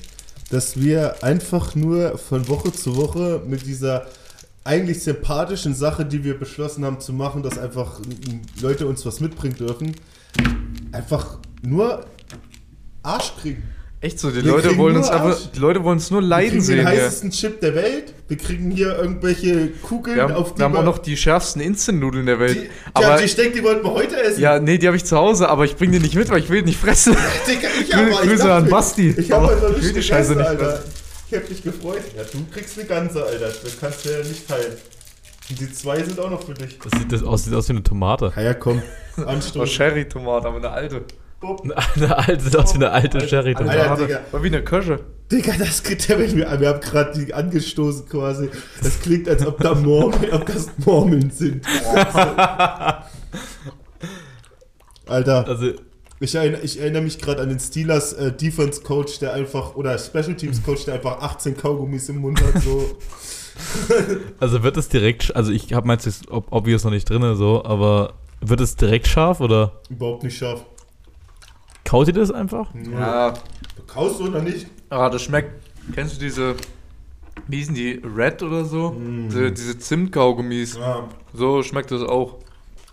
dass 0.51 0.81
wir 0.81 1.22
einfach 1.22 1.75
nur 1.75 2.16
von 2.16 2.49
Woche 2.49 2.72
zu 2.72 2.96
Woche 2.96 3.42
mit 3.46 3.66
dieser 3.66 4.07
eigentlich 4.66 5.02
sympathischen 5.02 5.74
Sache, 5.74 6.05
die 6.05 6.24
wir 6.24 6.38
beschlossen 6.38 6.85
haben 6.85 7.00
zu 7.00 7.12
machen, 7.12 7.42
dass 7.42 7.59
einfach 7.59 8.00
Leute 8.61 8.87
uns 8.87 9.07
was 9.07 9.20
mitbringen 9.20 9.57
dürfen, 9.57 9.94
einfach 10.92 11.38
nur 11.62 12.05
Arsch 13.02 13.33
kriegen. 13.40 13.62
Echt 14.00 14.18
so, 14.18 14.29
die 14.31 14.37
Wir 14.44 14.52
Leute 14.52 14.76
wollen 14.76 14.96
uns 14.96 15.09
Arsch. 15.09 15.50
die 15.55 15.59
Leute 15.59 15.83
wollen 15.83 15.96
uns 15.96 16.11
nur 16.11 16.20
Wir 16.20 16.29
leiden 16.29 16.50
kriegen 16.50 16.62
sehen 16.62 16.76
den 16.79 16.88
hier. 16.88 17.02
heißesten 17.02 17.31
Chip 17.31 17.61
der 17.62 17.74
Welt, 17.74 18.12
wir 18.29 18.37
kriegen 18.37 18.70
hier 18.70 18.94
irgendwelche 18.98 19.68
Kugeln, 19.83 20.16
Wir 20.16 20.22
haben, 20.24 20.35
auf 20.35 20.52
die 20.52 20.59
wir 20.59 20.64
haben 20.66 20.76
auch 20.76 20.85
noch 20.85 20.98
die 20.98 21.16
schärfsten 21.16 21.62
Instant-Nudeln 21.62 22.26
der 22.26 22.38
Welt. 22.38 22.57
die, 22.64 22.68
aber 22.92 23.18
ja, 23.20 23.26
die 23.26 23.35
denkt, 23.35 23.57
die 23.57 23.62
wollten 23.62 23.85
wir 23.85 23.92
heute 23.92 24.20
essen. 24.20 24.40
ja, 24.40 24.59
nee, 24.61 24.76
die 24.76 24.87
habe 24.87 24.98
ich 24.98 25.05
zu 25.07 25.16
Hause, 25.16 25.48
aber 25.48 25.64
ich 25.64 25.76
bringe 25.76 25.92
die 25.92 26.00
nicht 26.00 26.14
mit, 26.14 26.29
weil 26.29 26.40
ich 26.40 26.50
will 26.50 26.61
die 26.61 26.66
nicht 26.66 26.79
fressen. 26.79 27.16
Digga, 27.48 27.68
ich 27.81 27.92
Grü- 27.94 27.96
aber, 27.98 28.11
ich 28.22 28.29
Grüße 28.31 28.52
an 28.52 28.68
Basti. 28.68 29.14
Ich 29.16 29.33
habe 29.33 29.46
Aber 29.46 29.57
heute 29.57 29.72
noch 29.72 29.79
nicht 29.83 29.96
die 29.96 30.02
Scheiße 30.02 30.35
nicht 30.37 30.46
Alter. 30.46 30.85
Ich 31.29 31.37
hab 31.37 31.49
mich 31.49 31.62
gefreut. 31.62 32.03
Ja, 32.17 32.23
du 32.25 32.47
kriegst 32.53 32.79
eine 32.79 32.87
ganze, 32.87 33.25
Alter. 33.25 33.47
Das 33.47 33.81
kannst 33.81 34.05
du 34.05 34.11
ja 34.11 34.19
nicht 34.19 34.47
teilen. 34.49 34.75
Und 35.49 35.61
die 35.61 35.73
zwei 35.73 36.03
sind 36.03 36.19
auch 36.21 36.31
noch 36.31 36.43
für 36.45 36.55
dich. 36.55 36.79
Das 36.79 36.93
sieht, 36.99 37.12
das 37.12 37.23
aus, 37.23 37.45
sieht 37.45 37.55
aus 37.55 37.69
wie 37.69 37.73
eine 37.73 37.83
Tomate. 37.83 38.33
Ja, 38.37 38.43
ja, 38.43 38.55
komm. 38.55 38.83
Oh, 39.19 39.23
Anstoß. 39.23 39.71
Sherry-Tomate, 39.73 40.47
aber 40.47 40.59
eine 40.59 40.69
alte. 40.69 41.03
Eine 41.41 42.19
alte, 42.19 42.39
sieht 42.45 42.55
aus 42.55 42.75
wie 42.75 42.77
eine 42.77 42.91
alte 42.91 43.17
Alter, 43.17 43.29
Sherry-Tomate. 43.29 44.07
Digga. 44.07 44.21
War 44.31 44.43
wie 44.43 44.49
eine 44.49 44.62
Kirsche. 44.62 45.01
Digga, 45.33 45.55
das 45.59 45.83
kriegt 45.83 46.07
wir, 46.07 46.19
wir 46.37 46.69
haben 46.69 46.81
gerade 46.81 47.19
die 47.19 47.33
angestoßen 47.33 48.07
quasi. 48.11 48.51
Das 48.83 49.01
klingt, 49.01 49.27
als 49.27 49.47
ob 49.47 49.59
da 49.61 49.75
Murmeln, 49.75 50.33
ob 50.35 50.45
das 50.45 50.69
Murmeln 50.85 51.31
sind. 51.31 51.65
Alter, 55.07 55.49
Also, 55.49 55.73
ich 56.20 56.35
erinnere, 56.35 56.62
ich 56.62 56.81
erinnere 56.81 57.02
mich 57.02 57.18
gerade 57.18 57.42
an 57.42 57.48
den 57.48 57.61
Steelers 57.61 58.12
äh, 58.14 58.33
Defense 58.33 58.83
Coach, 58.83 59.18
der 59.18 59.35
einfach, 59.35 59.74
oder 59.76 59.98
Special 59.98 60.35
Teams 60.35 60.62
Coach, 60.62 60.85
der 60.85 60.94
einfach 60.94 61.20
18 61.20 61.57
Kaugummis 61.57 62.09
im 62.09 62.18
Mund 62.18 62.40
hat, 62.42 62.62
so. 62.62 62.96
also 64.40 64.62
wird 64.62 64.76
es 64.76 64.88
direkt, 64.88 65.35
also 65.35 65.52
ich 65.52 65.72
habe 65.72 65.87
meins 65.87 66.05
jetzt 66.05 66.31
ob, 66.31 66.50
obvious 66.52 66.85
noch 66.85 66.90
nicht 66.90 67.09
drin, 67.09 67.37
so, 67.37 67.64
aber 67.64 68.14
wird 68.40 68.61
es 68.61 68.76
direkt 68.76 69.07
scharf 69.07 69.40
oder 69.40 69.81
Überhaupt 69.88 70.22
nicht 70.24 70.37
scharf. 70.37 70.64
kaut 71.85 72.07
ihr 72.09 72.14
das 72.14 72.31
einfach? 72.31 72.70
Ja, 72.92 73.35
Kaust 73.87 74.20
du 74.20 74.29
oder 74.29 74.42
nicht? 74.42 74.66
ah, 74.90 75.09
das 75.09 75.22
schmeckt. 75.22 75.50
Kennst 75.94 76.16
du 76.16 76.20
diese, 76.20 76.57
wie 77.46 77.57
hießen 77.59 77.74
die, 77.74 78.02
Red 78.05 78.42
oder 78.42 78.64
so? 78.64 78.90
Mm. 78.90 79.29
Diese, 79.29 79.52
diese 79.52 79.79
Zimtkaugummis. 79.79 80.76
Ja. 80.76 81.09
So 81.33 81.62
schmeckt 81.62 81.90
das 81.92 82.02
auch. 82.02 82.38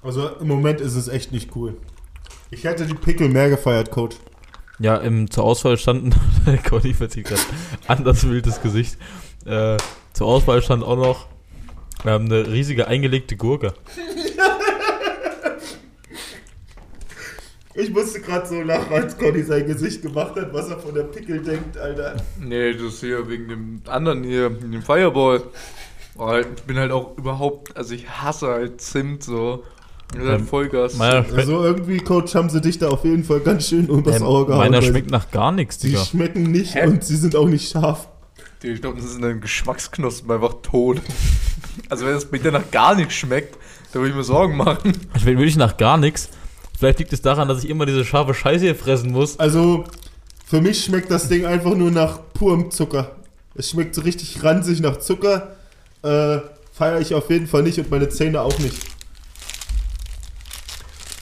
Also 0.04 0.28
im 0.40 0.48
Moment 0.48 0.80
ist 0.82 0.96
es 0.96 1.08
echt 1.08 1.32
nicht 1.32 1.56
cool. 1.56 1.76
Ich 2.54 2.64
hätte 2.66 2.86
die 2.86 2.94
Pickel 2.94 3.30
mehr 3.30 3.50
gefeiert, 3.50 3.90
Coach. 3.90 4.18
Ja, 4.78 4.98
im, 4.98 5.30
zur 5.32 5.44
Auswahl 5.44 5.76
standen, 5.76 6.12
Conny 6.70 6.94
verzieht 6.94 7.26
gerade 7.26 7.42
anders 7.88 8.28
wildes 8.28 8.62
Gesicht. 8.62 8.98
Äh, 9.46 9.78
zur 10.14 10.28
Auswahl 10.28 10.62
stand 10.62 10.84
auch 10.84 10.96
noch 10.96 11.26
ähm, 12.06 12.26
eine 12.26 12.48
riesige 12.48 12.88
eingelegte 12.88 13.38
Gurke. 13.38 13.74
Ich 17.76 17.90
musste 17.90 18.22
gerade 18.22 18.46
so 18.46 18.62
lachen, 18.62 18.94
als 18.94 19.18
Conny 19.18 19.42
sein 19.42 19.66
Gesicht 19.66 20.04
gemacht 20.04 20.36
hat, 20.36 20.54
was 20.54 20.70
er 20.70 20.78
von 20.78 20.94
der 20.94 21.06
Pickel 21.06 21.42
denkt, 21.42 21.76
Alter. 21.76 22.18
Nee, 22.40 22.74
das 22.76 23.00
hier 23.00 23.28
wegen 23.28 23.48
dem 23.48 23.82
anderen 23.88 24.24
hier, 24.24 24.52
dem 24.52 24.84
Fireball. 24.84 25.42
Oh, 26.16 26.36
ich 26.36 26.64
bin 26.64 26.78
halt 26.78 26.92
auch 26.92 27.18
überhaupt, 27.18 27.76
also 27.76 27.96
ich 27.96 28.08
hasse 28.08 28.48
halt 28.48 28.80
Zimt 28.80 29.24
so. 29.24 29.64
Halt 30.18 30.40
Ähm, 30.42 30.48
Vollgas. 30.48 30.96
Meiner, 30.96 31.26
Also 31.36 31.64
irgendwie, 31.64 31.98
Coach, 31.98 32.36
haben 32.36 32.50
sie 32.50 32.62
dich 32.62 32.80
da 32.80 32.90
auf 32.90 33.04
jeden 33.06 33.24
Fall 33.24 33.40
ganz 33.40 33.68
schön 33.70 33.90
unters 33.90 34.18
ähm, 34.18 34.24
Auge 34.24 34.56
meiner 34.56 34.78
weil 34.78 34.84
schmeckt 34.84 35.12
nach 35.12 35.30
gar 35.32 35.52
nichts, 35.52 35.80
Sie 35.80 35.90
Digga. 35.90 36.04
schmecken 36.06 36.44
nicht 36.52 36.76
Hä? 36.76 36.88
und 36.88 37.04
sie 37.04 37.16
sind 37.18 37.36
auch 37.36 37.48
nicht 37.48 37.70
scharf. 37.70 38.08
Ich 38.62 38.80
glaube, 38.82 39.02
das 39.02 39.12
sind 39.12 39.22
dann 39.22 39.42
Geschmacksknospen 39.42 40.32
einfach 40.32 40.56
tot. 40.62 41.02
Also 41.90 42.06
wenn 42.06 42.16
es 42.16 42.26
bei 42.26 42.38
dir 42.38 42.52
nach 42.52 42.70
gar 42.72 42.96
nichts 42.96 43.14
schmeckt, 43.16 43.58
da 43.92 44.00
würde 44.00 44.12
ich 44.12 44.16
mir 44.16 44.24
Sorgen 44.24 44.56
machen. 44.58 44.94
Ich 45.16 45.26
will 45.26 45.38
wirklich 45.38 45.58
nach 45.58 45.76
gar 45.78 45.98
nichts. 45.98 46.30
Vielleicht 46.80 47.00
liegt 47.00 47.12
es 47.14 47.22
daran, 47.22 47.48
dass 47.48 47.64
ich 47.64 47.70
immer 47.70 47.86
diese 47.86 48.06
scharfe 48.06 48.34
Scheiße 48.34 48.64
hier 48.66 48.76
fressen 48.76 49.12
muss. 49.12 49.38
Also, 49.40 49.84
für 50.46 50.62
mich 50.62 50.84
schmeckt 50.84 51.12
das 51.12 51.28
Ding 51.30 51.46
einfach 51.46 51.76
nur 51.76 51.92
nach 51.92 52.20
purem 52.34 52.72
Zucker. 52.72 53.12
Es 53.56 53.70
schmeckt 53.70 53.96
so 53.96 54.02
richtig 54.02 54.44
ranzig 54.44 54.80
nach 54.82 54.98
Zucker. 54.98 55.56
Äh, 56.02 56.40
feiere 56.72 57.00
ich 57.02 57.14
auf 57.16 57.30
jeden 57.30 57.48
Fall 57.48 57.64
nicht 57.64 57.80
und 57.80 57.92
meine 57.92 58.10
Zähne 58.10 58.42
auch 58.42 58.58
nicht. 58.60 58.78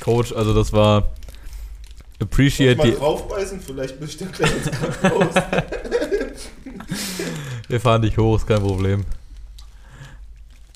Coach, 0.01 0.33
also 0.33 0.53
das 0.53 0.73
war 0.73 1.11
appreciate 2.19 2.77
mal 2.77 2.89
die. 2.89 2.95
draufbeißen, 2.97 3.61
vielleicht 3.61 3.99
bin 3.99 4.09
ich 4.09 4.17
da 4.17 4.25
gleich 4.25 4.51
ins 4.51 4.71
Krankenhaus. 4.71 5.35
Wir 7.67 7.79
fahren 7.79 8.01
dich 8.01 8.17
hoch, 8.17 8.35
ist 8.35 8.47
kein 8.47 8.61
Problem. 8.61 9.05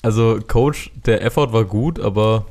Also 0.02 0.38
Coach, 0.46 0.90
der 1.04 1.22
Effort 1.22 1.52
war 1.52 1.64
gut, 1.64 2.00
aber 2.00 2.46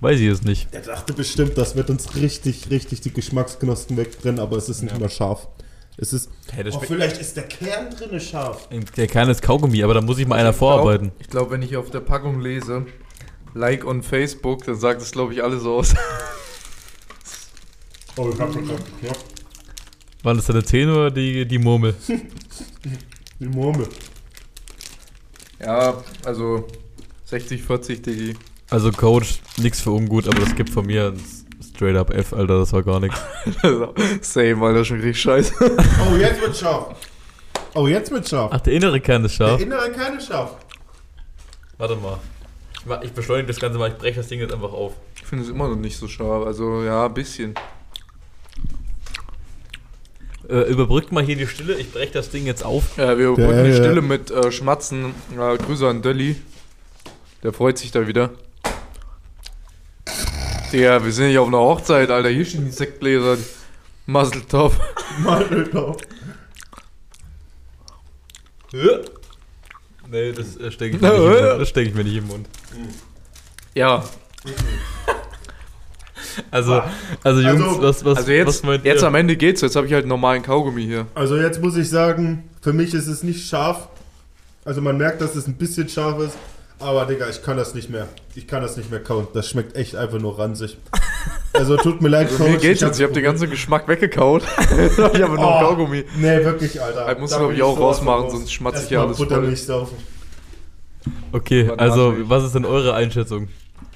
weiß 0.00 0.18
ich 0.20 0.28
es 0.28 0.42
nicht. 0.42 0.68
Er 0.72 0.80
dachte 0.80 1.12
bestimmt, 1.12 1.56
das 1.56 1.76
wird 1.76 1.90
uns 1.90 2.16
richtig, 2.16 2.70
richtig 2.70 3.02
die 3.02 3.12
Geschmacksknospen 3.12 3.96
wegbrennen, 3.96 4.40
aber 4.40 4.56
es 4.56 4.68
ist 4.68 4.82
nicht 4.82 4.98
mehr 4.98 5.10
scharf. 5.10 5.48
Es 5.96 6.12
ist. 6.12 6.28
Hey, 6.50 6.64
das 6.64 6.74
Oh, 6.74 6.80
vielleicht 6.80 7.18
ist 7.18 7.36
der 7.36 7.44
Kern 7.44 7.90
drinne 7.90 8.20
scharf. 8.20 8.68
Der 8.96 9.06
kleines 9.06 9.40
Kaugummi, 9.40 9.82
aber 9.84 9.94
da 9.94 10.00
muss 10.00 10.18
ich 10.18 10.26
mal 10.26 10.38
einer 10.38 10.52
vorarbeiten. 10.52 11.12
Ich 11.20 11.28
glaube, 11.28 11.52
wenn 11.52 11.62
ich 11.62 11.76
auf 11.76 11.90
der 11.90 12.00
Packung 12.00 12.40
lese, 12.40 12.86
Like 13.54 13.84
on 13.86 14.02
Facebook, 14.02 14.64
dann 14.64 14.74
sagt 14.76 15.00
das, 15.00 15.12
glaube 15.12 15.32
ich, 15.32 15.42
alles 15.42 15.64
aus. 15.64 15.94
Oh, 18.16 18.30
ich 18.32 18.40
hab 18.40 18.52
schon 18.52 18.66
gerade 18.66 18.82
geknopft. 18.82 19.24
Waren 20.22 20.36
das 20.36 20.46
deine 20.46 20.64
Zähne 20.64 20.92
oder 20.92 21.10
die, 21.10 21.46
die 21.46 21.58
Murmel? 21.58 21.94
Die 23.40 23.46
Murmel. 23.48 23.88
Ja, 25.60 26.02
also 26.24 26.68
60, 27.24 27.62
40, 27.62 28.02
Diggi. 28.02 28.36
Also 28.70 28.92
Coach, 28.92 29.40
nix 29.56 29.80
für 29.80 29.90
ungut, 29.90 30.28
aber 30.28 30.38
das 30.40 30.54
gibt 30.54 30.70
von 30.70 30.86
mir 30.86 31.08
ein 31.08 31.20
straight 31.62 31.96
up 31.96 32.10
F, 32.14 32.32
Alter, 32.32 32.60
das 32.60 32.72
war 32.72 32.84
gar 32.84 33.00
nichts. 33.00 33.20
Same, 34.20 34.64
Alter, 34.64 34.84
schon 34.84 35.00
richtig 35.00 35.20
scheiße. 35.20 35.52
Oh, 36.10 36.14
jetzt 36.16 36.40
wird 36.40 36.56
scharf. 36.56 36.94
Oh, 37.74 37.88
jetzt 37.88 38.10
wird 38.12 38.28
scharf. 38.28 38.50
Ach, 38.54 38.60
der 38.60 38.72
innere 38.74 39.00
Kern 39.00 39.24
ist 39.24 39.38
Der 39.40 39.48
scharf. 39.48 39.60
innere 39.60 39.90
Kern 39.90 40.16
ist 40.16 40.28
scharf. 40.28 40.56
Warte 41.76 41.96
mal. 41.96 42.18
Ich 43.02 43.12
beschleunige 43.12 43.48
das 43.48 43.60
Ganze 43.60 43.78
mal, 43.78 43.90
ich 43.90 43.96
breche 43.96 44.16
das 44.16 44.28
Ding 44.28 44.40
jetzt 44.40 44.52
einfach 44.52 44.72
auf. 44.72 44.92
Ich 45.16 45.24
finde 45.24 45.44
es 45.44 45.50
immer 45.50 45.68
noch 45.68 45.76
nicht 45.76 45.96
so 45.96 46.06
scharf. 46.06 46.46
Also, 46.46 46.82
ja, 46.82 47.06
ein 47.06 47.14
bisschen. 47.14 47.54
Äh, 50.48 50.70
überbrückt 50.70 51.10
mal 51.10 51.24
hier 51.24 51.36
die 51.36 51.46
Stille, 51.46 51.74
ich 51.74 51.90
breche 51.90 52.12
das 52.12 52.28
Ding 52.28 52.44
jetzt 52.44 52.64
auf. 52.64 52.98
Ja, 52.98 53.16
wir 53.16 53.28
überbrücken 53.28 53.64
die 53.64 53.70
ja. 53.70 53.76
Stille 53.76 54.02
mit 54.02 54.30
äh, 54.30 54.52
Schmatzen. 54.52 55.14
Äh, 55.32 55.56
Grüße 55.56 55.88
an 55.88 56.02
Dölli. 56.02 56.36
Der 57.42 57.52
freut 57.52 57.78
sich 57.78 57.90
da 57.90 58.06
wieder. 58.06 58.30
Digga, 60.72 61.02
wir 61.04 61.12
sind 61.12 61.28
nicht 61.28 61.38
auf 61.38 61.48
einer 61.48 61.58
Hochzeit, 61.58 62.10
Alter. 62.10 62.28
Hier 62.28 62.44
stehen 62.44 62.64
die 62.64 62.72
Sektgläser. 62.72 63.38
Muzzletop. 64.06 64.72
Mandeltau. 65.18 65.96
Nee, 70.14 70.32
das 70.32 70.56
äh, 70.56 70.70
stecke 70.72 70.96
ich, 70.96 71.02
mir 71.02 71.08
nicht 71.10 71.18
im 71.18 71.24
Mund. 71.32 71.60
Das 71.60 71.68
steck 71.68 71.88
ich 71.88 71.94
mir 71.94 72.04
nicht 72.04 72.16
im 72.16 72.26
Mund. 72.28 72.48
Ja, 73.74 74.04
Also, 76.50 76.82
also 77.22 77.40
Jungs, 77.40 77.62
Also- 77.62 77.82
was, 77.82 78.04
was, 78.04 78.18
also 78.18 78.30
jetzt, 78.32 78.46
was 78.48 78.62
meint 78.62 78.84
jetzt 78.84 79.02
ihr? 79.02 79.08
am 79.08 79.14
Ende 79.14 79.36
geht's. 79.36 79.60
Jetzt 79.60 79.76
habe 79.76 79.86
ich 79.86 79.92
halt 79.92 80.02
einen 80.04 80.08
normalen 80.08 80.42
Kaugummi 80.42 80.82
hier. 80.84 81.06
Also 81.14 81.36
jetzt 81.36 81.60
muss 81.62 81.76
ich 81.76 81.88
sagen, 81.88 82.48
für 82.60 82.72
mich 82.72 82.94
ist 82.94 83.06
es 83.06 83.22
nicht 83.22 83.46
scharf. 83.48 83.88
Also 84.64 84.80
man 84.80 84.96
merkt, 84.96 85.20
dass 85.20 85.36
es 85.36 85.46
ein 85.46 85.54
bisschen 85.54 85.88
scharf 85.88 86.20
ist. 86.20 86.36
Aber 86.80 87.06
Digga, 87.06 87.28
ich 87.28 87.42
kann 87.42 87.56
das 87.56 87.74
nicht 87.74 87.88
mehr. 87.90 88.08
Ich 88.34 88.48
kann 88.48 88.62
das 88.62 88.76
nicht 88.76 88.90
mehr 88.90 89.00
kauen. 89.02 89.28
Das 89.32 89.48
schmeckt 89.48 89.76
echt 89.76 89.94
einfach 89.96 90.18
nur 90.18 90.38
ranzig. 90.38 90.76
Also 91.54 91.76
tut 91.76 92.00
mir 92.02 92.08
leid, 92.08 92.28
Also 92.30 92.44
mir 92.44 92.58
geht's 92.58 92.82
hab- 92.82 92.88
jetzt. 92.88 92.98
Ich 92.98 93.04
habe 93.04 93.12
den 93.14 93.22
ganzen 93.22 93.48
Geschmack 93.48 93.86
weggekaut. 93.88 94.42
ich 94.58 94.98
habe 94.98 95.18
nur 95.18 95.36
noch 95.36 95.60
Oh. 95.62 95.66
Kaugummi. 95.68 96.04
Nee, 96.16 96.44
wirklich, 96.44 96.80
Alter. 96.82 97.06
Das 97.06 97.18
musst 97.18 97.32
Da 97.32 97.38
du, 97.38 97.42
glaub 97.44 97.48
bin 97.50 97.56
ich, 97.56 97.62
auch 97.62 97.78
rausmachen, 97.80 98.22
raus. 98.24 98.32
sonst 98.32 98.52
schmatze 98.52 98.82
ich 98.84 98.90
ja 98.90 99.02
alles 99.04 99.16
voll. 99.16 99.26
Buttermilch 99.26 99.62
saufen. 99.64 99.96
Okay, 101.32 101.70
also 101.76 102.12
ich? 102.14 102.28
was 102.28 102.44
ist 102.44 102.54
denn 102.54 102.64
eure 102.64 102.94
Einschätzung? 102.94 103.48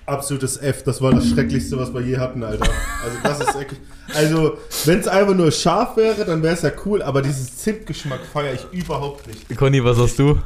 Absolutes 0.06 0.56
F, 0.56 0.84
das 0.84 1.02
war 1.02 1.12
das 1.12 1.28
Schrecklichste, 1.28 1.76
was 1.78 1.92
wir 1.92 2.00
je 2.00 2.16
hatten, 2.16 2.42
Alter. 2.42 2.64
Also 3.04 3.18
das 3.22 3.40
ist 3.40 3.54
wirklich. 3.58 3.80
Also, 4.14 4.56
wenn 4.86 5.00
es 5.00 5.06
einfach 5.08 5.34
nur 5.34 5.50
scharf 5.52 5.96
wäre, 5.98 6.24
dann 6.24 6.42
wäre 6.42 6.54
es 6.54 6.62
ja 6.62 6.70
cool, 6.86 7.02
aber 7.02 7.20
dieses 7.20 7.58
Zimtgeschmack 7.58 8.20
feiere 8.32 8.54
ich 8.54 8.66
überhaupt 8.72 9.26
nicht. 9.26 9.54
Conny, 9.56 9.84
was 9.84 9.98
hast 9.98 10.18
du? 10.18 10.38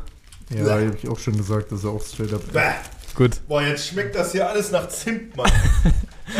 Ja, 0.52 0.70
habe 0.72 0.96
ich 1.00 1.08
auch 1.08 1.18
schon 1.18 1.36
gesagt, 1.36 1.70
das 1.70 1.80
ist 1.80 1.84
auch 1.86 2.02
straight 2.02 2.34
up. 2.34 2.40
Bäh. 2.52 2.60
Gut, 3.14 3.40
Boah, 3.46 3.62
jetzt 3.62 3.88
schmeckt 3.88 4.14
das 4.14 4.32
hier 4.32 4.48
alles 4.48 4.70
nach 4.70 4.88
Zimt, 4.88 5.36
Mann. 5.36 5.50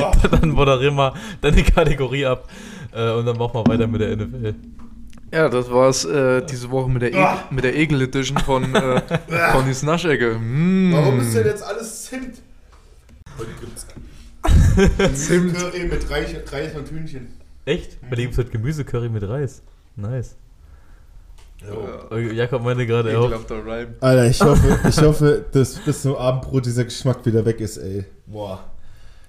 Oh. 0.01 0.11
dann 0.31 0.49
moderier 0.49 0.91
mal 0.91 1.13
deine 1.43 1.63
Kategorie 1.63 2.25
ab 2.25 2.49
äh, 2.95 3.11
und 3.11 3.27
dann 3.27 3.37
machen 3.37 3.53
wir 3.53 3.67
weiter 3.67 3.87
mit 3.87 4.01
der 4.01 4.17
NFL. 4.17 4.55
Ja, 5.31 5.51
das 5.51 5.71
war's 5.71 6.07
äh, 6.07 6.41
diese 6.47 6.71
Woche 6.71 6.89
mit 6.89 7.03
der, 7.03 7.13
e 7.13 7.17
Ah. 7.19 7.45
mit 7.51 7.63
der 7.65 7.77
Egel 7.77 8.01
Edition 8.01 8.39
von 8.39 8.75
äh, 8.75 9.03
Connys 9.53 9.83
Naschecke. 9.83 10.39
Mm. 10.39 10.93
Warum 10.95 11.21
ist 11.21 11.35
denn 11.35 11.45
jetzt 11.47 11.63
alles 11.63 12.05
Zimt? 12.05 12.41
Heute 13.37 13.51
gibt's 13.61 13.87
Zimt? 15.27 15.59
Curry 15.59 15.85
mit 15.85 16.09
Reis, 16.11 16.31
Reis 16.51 16.75
und 16.75 16.89
Hühnchen. 16.91 17.29
Echt? 17.67 18.01
Bei 18.09 18.17
dir 18.17 18.23
gibt 18.23 18.33
es 18.33 18.39
halt 18.39 18.51
Gemüsecurry 18.51 19.11
mit 19.11 19.29
Reis. 19.29 19.61
Nice. 19.97 20.37
Jo. 21.69 22.17
Äh, 22.17 22.33
Jakob 22.35 22.63
meinte 22.65 22.87
gerade 22.87 23.17
auch. 23.19 23.25
Ekelhafter 23.27 23.65
Rhyme. 23.65 23.95
Alter, 24.01 24.27
ich 24.29 24.41
hoffe, 24.41 24.79
ich 24.89 25.01
hoffe, 25.03 25.45
dass 25.53 25.77
bis 25.79 26.03
zum 26.03 26.17
Abendbrot 26.17 26.67
dieser 26.67 26.85
Geschmack 26.85 27.25
wieder 27.25 27.45
weg 27.45 27.61
ist, 27.61 27.77
ey. 27.79 28.05
Boah. 28.27 28.65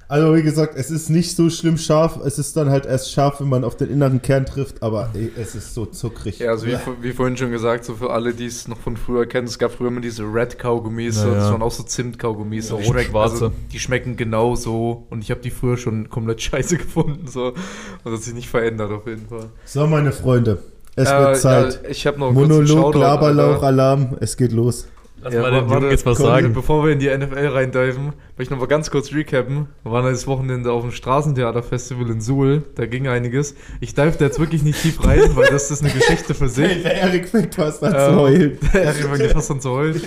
Also 0.09 0.35
wie 0.35 0.43
gesagt, 0.43 0.75
es 0.77 0.91
ist 0.91 1.09
nicht 1.09 1.35
so 1.35 1.49
schlimm 1.49 1.77
scharf. 1.77 2.19
Es 2.23 2.37
ist 2.37 2.55
dann 2.55 2.69
halt 2.69 2.85
erst 2.85 3.11
scharf, 3.11 3.39
wenn 3.39 3.49
man 3.49 3.63
auf 3.63 3.77
den 3.77 3.89
inneren 3.89 4.21
Kern 4.21 4.45
trifft, 4.45 4.83
aber 4.83 5.09
ey, 5.15 5.31
es 5.41 5.55
ist 5.55 5.73
so 5.73 5.85
zuckrig. 5.87 6.37
Ja, 6.39 6.51
also 6.51 6.67
wie, 6.67 6.77
wie 7.01 7.13
vorhin 7.13 7.35
schon 7.35 7.49
gesagt, 7.51 7.83
so 7.85 7.95
für 7.95 8.11
alle, 8.11 8.33
die 8.33 8.45
es 8.45 8.67
noch 8.67 8.77
von 8.77 8.95
früher 8.95 9.25
kennen, 9.25 9.47
es 9.47 9.57
gab 9.57 9.71
früher 9.71 9.87
immer 9.87 10.01
diese 10.01 10.23
Red-Kaugummis, 10.23 11.15
so, 11.15 11.29
Ja, 11.29 11.35
das 11.35 11.51
waren 11.51 11.61
auch 11.63 11.71
so 11.71 11.81
Zimt-Kaugummis. 11.83 12.67
so 12.67 12.75
Ja, 12.75 12.81
die 12.81 12.87
schmecken- 12.89 13.05
rot-schwarze. 13.15 13.45
Also, 13.45 13.51
die 13.71 13.79
schmecken 13.79 14.15
genau 14.17 14.55
so 14.55 15.07
und 15.09 15.23
ich 15.23 15.31
habe 15.31 15.41
die 15.41 15.49
früher 15.51 15.77
schon 15.77 16.09
komplett 16.09 16.41
scheiße 16.43 16.77
gefunden. 16.77 17.25
So. 17.27 17.47
Und 17.47 17.55
das 18.03 18.13
hat 18.13 18.21
sich 18.23 18.33
nicht 18.35 18.49
verändert 18.49 18.91
auf 18.91 19.07
jeden 19.07 19.25
Fall. 19.27 19.49
So, 19.65 19.87
meine 19.87 20.11
Freunde, 20.11 20.59
es 20.95 21.09
Äh, 21.09 21.19
wird 21.19 21.37
Zeit. 21.37 21.79
Ja, 21.83 21.89
ich 21.89 22.07
habe 22.07 22.19
noch 22.19 22.27
einen 22.27 22.35
Monolog, 22.35 22.95
Laberlauch. 22.95 23.61
Alarm, 23.63 24.17
es 24.19 24.37
geht 24.37 24.51
los. 24.51 24.87
Lass 25.21 25.33
Ja, 25.33 25.41
mal 25.41 25.51
den 25.51 25.61
warte, 25.69 25.73
Jungen 25.75 25.91
jetzt 25.91 26.05
was 26.05 26.17
sagen. 26.17 26.51
Bevor 26.53 26.83
wir 26.85 26.91
in 26.91 26.99
die 26.99 27.07
NFL 27.07 27.47
reindiven, 27.47 28.07
möchte 28.07 28.43
ich 28.43 28.49
noch 28.49 28.59
mal 28.59 28.67
ganz 28.67 28.91
kurz 28.91 29.13
recappen. 29.13 29.67
Wir 29.83 29.91
waren 29.91 30.03
das 30.03 30.27
Wochenende 30.27 30.71
auf 30.73 30.81
dem 30.81 30.91
Straßentheaterfestival 30.91 32.09
in 32.09 32.19
Suhl. 32.19 32.63
Da 32.75 32.85
ging 32.87 33.07
einiges. 33.07 33.55
Ich 33.79 33.93
dive 33.95 34.17
da 34.19 34.25
jetzt 34.25 34.39
wirklich 34.39 34.63
nicht 34.63 34.81
tief 34.81 35.03
rein, 35.05 35.21
weil 35.35 35.47
das 35.47 35.71
ist 35.71 35.81
eine 35.81 35.93
Geschichte 35.93 36.33
für 36.33 36.49
sich. 36.49 36.83
der 36.83 36.95
Erik 36.95 37.29
fängt 37.29 37.55
fast 37.55 37.81
an 37.83 37.91
zu 37.93 37.97
Ähm, 37.97 38.15
heulen. 38.19 38.57
Der 38.73 38.83
Erik 38.83 39.05
fängt 39.05 39.31
fast 39.31 39.51
an 39.51 39.61
zu 39.61 39.69
heulen. 39.71 40.01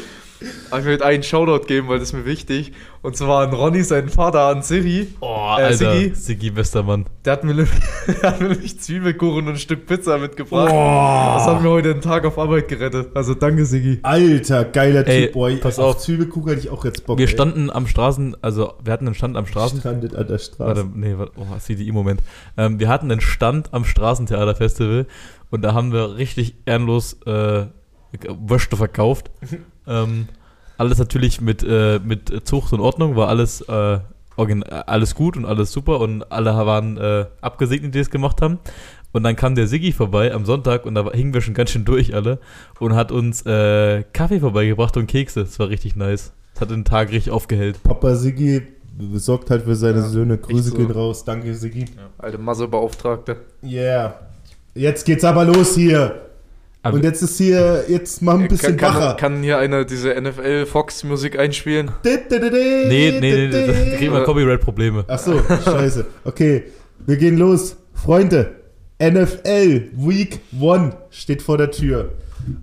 Aber 0.71 0.81
ich 0.81 0.87
möchte 0.87 1.05
einen 1.05 1.23
Shoutout 1.23 1.67
geben, 1.67 1.89
weil 1.89 1.99
das 1.99 2.09
ist 2.09 2.13
mir 2.15 2.25
wichtig. 2.25 2.73
Und 3.03 3.17
zwar 3.17 3.47
an 3.47 3.55
Ronny, 3.55 3.83
seinen 3.83 4.09
Vater, 4.09 4.49
an 4.49 4.63
Siri. 4.63 5.07
Oh, 5.21 5.27
Äh, 5.59 5.63
Alter. 5.63 5.93
Siggi? 5.95 6.15
Siggi, 6.15 6.51
bester 6.51 6.83
Mann. 6.83 7.07
Der 7.25 7.35
hat 7.35 7.45
mir, 7.45 7.55
nämlich- 7.55 7.71
der 8.23 8.31
hat 8.33 8.41
mir 8.41 8.49
nämlich 8.49 8.81
Zwiebelkuchen 8.81 9.47
und 9.47 9.55
ein 9.55 9.59
Stück 9.59 9.87
Pizza 9.87 10.19
mitgebracht. 10.19 10.71
Boah. 10.71 11.35
Das 11.39 11.47
hat 11.47 11.63
mir 11.63 11.71
heute 11.71 11.95
den 11.95 12.03
Tag 12.03 12.25
auf 12.27 12.39
Arbeit 12.39 12.69
gerettet. 12.69 13.11
Also 13.15 13.35
danke, 13.35 13.65
Siggi. 13.65 14.01
Alter, 14.03 14.65
geiler 14.65 15.07
Ey, 15.07 15.27
Typ, 15.27 15.33
boy. 15.35 15.57
pass 15.57 15.79
auf 15.79 15.97
auf. 15.97 15.99
Zwiebelkuchen 15.99 16.49
hätte 16.49 16.61
ich 16.61 16.71
auch 16.71 16.85
jetzt 16.85 17.07
Bock. 17.07 17.19
Wir 17.19 17.27
ey. 17.27 17.33
standen 17.33 17.71
am 17.71 17.87
Straßen, 17.87 18.37
also 18.43 18.75
wir 18.83 18.93
hatten 18.93 19.07
einen 19.07 19.15
Stand 19.15 19.37
am 19.37 19.47
Straßen. 19.47 19.81
Strandet 19.81 20.15
an 20.17 20.27
der 20.27 20.39
Straße. 20.39 20.59
Warte, 20.59 20.87
nee, 20.95 21.15
warte, 21.17 21.33
oh, 21.37 21.45
CDI-Moment. 21.59 22.21
Ähm, 22.57 22.79
wir 22.81 22.89
hatten 22.89 23.11
einen 23.11 23.21
Stand 23.21 23.73
am 23.73 23.85
Straßentheaterfestival 23.85 25.07
und 25.51 25.63
da 25.63 25.75
haben 25.75 25.93
wir 25.93 26.17
richtig 26.17 26.57
ehrenlos 26.67 27.15
äh, 27.27 27.67
Würste 28.29 28.77
verkauft. 28.77 29.31
ähm, 29.87 30.29
alles 30.79 30.99
natürlich 30.99 31.41
mit, 31.41 31.63
äh, 31.63 32.01
mit 32.03 32.47
Zucht 32.47 32.73
und 32.73 32.81
Ordnung, 32.81 33.17
war 33.17 33.29
alles, 33.29 33.63
äh, 33.63 33.95
äh, 33.95 34.63
alles 34.87 35.15
gut 35.15 35.37
und 35.37 35.45
alles 35.47 35.73
super 35.73 36.01
und 36.01 36.31
alle 36.31 36.55
waren 36.55 36.97
äh, 36.99 37.27
abgesegnet, 37.41 37.95
die 37.95 38.01
es 38.01 38.11
gemacht 38.11 38.43
haben. 38.43 38.59
Und 39.13 39.23
dann 39.23 39.35
kam 39.35 39.55
der 39.55 39.67
Siggi 39.67 39.93
vorbei 39.93 40.35
am 40.35 40.45
Sonntag 40.45 40.85
und 40.85 40.95
da 40.95 41.11
hingen 41.13 41.33
wir 41.33 41.41
schon 41.41 41.55
ganz 41.55 41.71
schön 41.71 41.87
durch 41.87 42.15
alle 42.15 42.39
und 42.81 42.95
hat 42.95 43.13
uns 43.13 43.47
äh, 43.47 44.03
Kaffee 44.13 44.41
vorbeigebracht 44.41 44.97
und 44.99 45.07
Kekse. 45.07 45.41
Das 45.45 45.59
war 45.59 45.71
richtig 45.71 45.97
nice. 45.97 46.33
Das 46.53 46.61
hat 46.63 46.71
den 46.71 46.85
Tag 46.85 47.11
richtig 47.11 47.33
aufgehellt. 47.33 47.83
Papa 47.83 48.15
Siggi 48.15 48.63
sorgt 49.15 49.51
halt 49.51 49.63
für 49.65 49.75
seine 49.75 50.01
Ja, 50.01 50.09
Söhne. 50.09 50.39
Grüße 50.39 50.71
so. 50.71 50.77
gehen 50.77 50.91
raus. 50.91 51.25
Danke, 51.25 51.55
Siggi. 51.55 51.87
Alte 52.19 52.39
Massebeauftragte. 52.39 53.37
Yeah. 53.63 54.15
Jetzt 54.75 55.07
geht's 55.07 55.25
aber 55.25 55.45
los 55.47 55.75
hier. 55.75 56.26
Aber- 56.87 56.97
Und 56.97 57.05
jetzt 57.05 57.23
ist 57.23 57.39
hier, 57.39 57.85
jetzt 57.89 58.23
mach 58.23 58.39
ein 58.39 58.49
bisschen 58.49 58.77
kann, 58.77 58.95
wacher. 58.95 59.09
kann, 59.17 59.35
kann 59.35 59.43
hier 59.43 59.59
einer 59.59 59.85
diese 59.85 60.15
NFL 60.15 60.67
Fox 60.67 61.05
Musik 61.05 61.39
einspielen? 61.39 61.91
Nee, 62.05 62.19
nee, 62.31 63.19
nee, 63.21 63.49
nee, 63.49 63.67
da 63.67 63.97
kriegen 63.97 64.13
wir 64.13 64.25
Copyright-Probleme. 64.25 65.05
Ach 65.09 65.19
so, 65.19 65.41
scheiße. 65.65 66.05
Okay, 66.25 66.65
wir 67.07 67.17
gehen 67.17 67.37
los. 67.37 67.77
Freunde, 67.95 68.57
NFL 69.03 69.91
Week 69.97 70.41
1 70.61 70.95
steht 71.11 71.43
vor 71.43 71.59
der 71.59 71.71
Tür. 71.71 72.13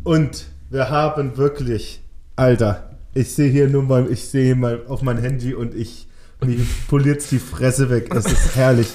Und 0.04 0.46
wir 0.70 0.90
haben 0.90 1.38
wirklich, 1.38 2.02
Alter, 2.36 2.90
ich 3.14 3.34
sehe 3.34 3.50
hier 3.52 3.68
nur 3.68 3.84
mal, 3.84 4.08
ich 4.12 4.26
sehe 4.26 4.56
mal 4.56 4.82
auf 4.88 5.02
mein 5.02 5.18
Handy 5.18 5.54
und 5.54 5.76
ich, 5.76 6.08
mir 6.44 6.58
poliert's 6.88 7.30
die 7.30 7.40
Fresse 7.40 7.90
weg. 7.90 8.10
Es 8.16 8.26
ist 8.26 8.56
herrlich. 8.56 8.88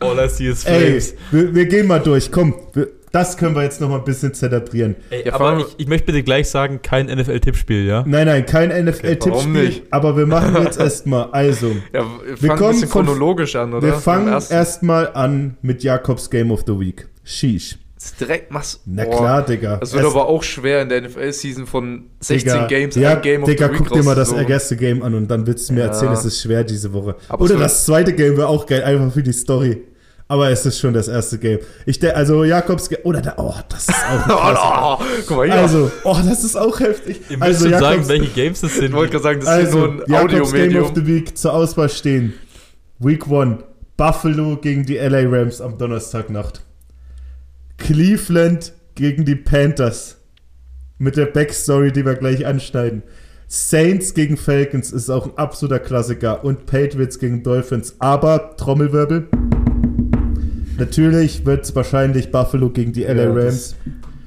All 0.00 0.18
I 0.18 0.28
see 0.28 0.48
is 0.48 0.64
Ey, 0.64 0.80
flames. 0.80 1.14
wir, 1.30 1.54
wir 1.54 1.66
gehen 1.66 1.86
mal 1.86 2.00
durch. 2.00 2.30
Komm, 2.32 2.54
wir, 2.72 2.88
das 3.12 3.36
können 3.36 3.54
wir 3.56 3.62
jetzt 3.62 3.80
noch 3.80 3.88
mal 3.88 3.98
ein 3.98 4.04
bisschen 4.04 4.32
zelebrieren. 4.34 4.96
Ey, 5.10 5.26
Ja, 5.26 5.34
aber 5.34 5.58
ich, 5.60 5.66
ich 5.78 5.88
möchte 5.88 6.06
bitte 6.06 6.22
gleich 6.22 6.48
sagen, 6.48 6.80
kein 6.82 7.06
NFL-Tippspiel, 7.06 7.86
ja? 7.86 8.04
Nein, 8.06 8.26
nein, 8.26 8.46
kein 8.46 8.68
NFL-Tippspiel, 8.84 9.50
nicht? 9.64 9.82
aber 9.90 10.16
wir 10.16 10.26
machen 10.26 10.56
jetzt 10.62 10.78
erstmal, 10.80 11.30
also, 11.32 11.68
Ja, 11.92 12.04
wir 12.24 12.40
Wir 12.42 12.48
kommen 12.54 12.72
bisschen 12.72 12.88
von- 12.88 13.06
chronologisch 13.06 13.56
an, 13.56 13.72
oder? 13.74 13.86
wir 13.86 13.94
fangen 13.94 14.28
erstmal 14.28 15.12
an 15.14 15.56
mit 15.62 15.82
Jakobs 15.82 16.30
Game 16.30 16.50
of 16.50 16.62
the 16.66 16.78
Week. 16.78 17.08
Sheesh. 17.24 17.78
Direkt 18.18 18.50
machst 18.50 18.80
Na 18.86 19.04
Boah. 19.04 19.16
klar, 19.18 19.42
Digga. 19.44 19.76
Das 19.76 19.92
wird 19.92 20.04
Es- 20.04 20.10
aber 20.10 20.26
auch 20.26 20.42
schwer 20.42 20.80
in 20.80 20.88
der 20.88 21.02
NFL-Season 21.02 21.66
von 21.66 22.04
16 22.20 22.52
Digga, 22.52 22.66
Games 22.66 22.94
ja, 22.94 23.10
ein 23.16 23.20
Game 23.22 23.44
Digga, 23.44 23.66
of 23.66 23.72
the 23.72 23.78
Week 23.78 23.88
guck 23.88 23.98
dir 23.98 24.02
mal 24.02 24.14
das 24.14 24.32
erste 24.32 24.76
Game 24.76 25.02
an 25.02 25.14
und 25.14 25.28
dann 25.30 25.46
willst 25.46 25.68
du 25.68 25.74
mir 25.74 25.80
Ja. 25.80 25.86
erzählen, 25.88 26.12
es 26.12 26.24
ist 26.24 26.40
schwer 26.40 26.64
diese 26.64 26.94
Woche. 26.94 27.16
Aber 27.28 27.44
Oder 27.44 27.58
das 27.58 27.84
zweite 27.84 28.14
Game 28.14 28.38
wäre 28.38 28.48
auch 28.48 28.64
geil, 28.64 28.82
einfach 28.84 29.12
für 29.12 29.22
die 29.22 29.32
Story. 29.34 29.82
Aber 30.30 30.48
es 30.48 30.64
ist 30.64 30.78
schon 30.78 30.94
das 30.94 31.08
erste 31.08 31.38
Game. 31.38 31.58
Ich 31.86 31.98
der, 31.98 32.16
also 32.16 32.44
Jakobs 32.44 32.88
Game, 32.88 33.00
oder 33.02 33.20
da, 33.20 33.34
oh, 33.36 33.52
das 33.68 33.88
ist 33.88 33.96
auch 33.96 34.46
ein 34.46 35.00
Oh, 35.00 35.02
oh, 35.02 35.04
guck 35.26 35.36
mal 35.38 35.46
hier. 35.46 35.56
Also, 35.56 35.90
oh, 36.04 36.16
das 36.24 36.44
ist 36.44 36.54
auch 36.54 36.78
heftig. 36.78 37.20
Ihr 37.28 37.36
müsst 37.36 37.42
also, 37.42 37.68
schon 37.68 37.80
sagen, 37.80 37.84
Jakobs, 37.94 38.08
welche 38.08 38.28
Games 38.28 38.60
das 38.60 38.70
ich 38.70 38.78
sind. 38.78 38.92
wollte 38.92 39.10
gerade 39.10 39.24
sagen, 39.24 39.40
das 39.40 39.48
ist 39.48 39.74
also, 39.74 39.80
hier 39.80 39.88
nur 39.88 40.04
ein 40.04 40.28
Jakobs 40.28 40.52
Game 40.52 40.76
of 40.76 40.92
the 40.94 41.04
Week 41.04 41.36
zur 41.36 41.52
Auswahl 41.52 41.88
stehen. 41.88 42.34
Week 43.00 43.26
1, 43.28 43.64
Buffalo 43.96 44.56
gegen 44.56 44.86
die 44.86 44.98
LA 44.98 45.22
Rams 45.24 45.60
am 45.60 45.76
Donnerstagnacht. 45.76 46.62
Cleveland 47.78 48.72
gegen 48.94 49.24
die 49.24 49.34
Panthers. 49.34 50.18
Mit 50.98 51.16
der 51.16 51.26
Backstory, 51.26 51.90
die 51.90 52.06
wir 52.06 52.14
gleich 52.14 52.46
anschneiden. 52.46 53.02
Saints 53.48 54.14
gegen 54.14 54.36
Falcons 54.36 54.92
ist 54.92 55.10
auch 55.10 55.26
ein 55.26 55.36
absoluter 55.36 55.80
Klassiker. 55.80 56.44
Und 56.44 56.66
Patriots 56.66 57.18
gegen 57.18 57.42
Dolphins. 57.42 57.96
Aber, 57.98 58.54
Trommelwirbel. 58.56 59.26
Natürlich 60.80 61.46
wird 61.46 61.64
es 61.64 61.74
wahrscheinlich 61.76 62.30
Buffalo 62.30 62.70
gegen 62.70 62.92
die 62.92 63.04
LA 63.04 63.22
Ja, 63.22 63.32
Rams. 63.32 63.76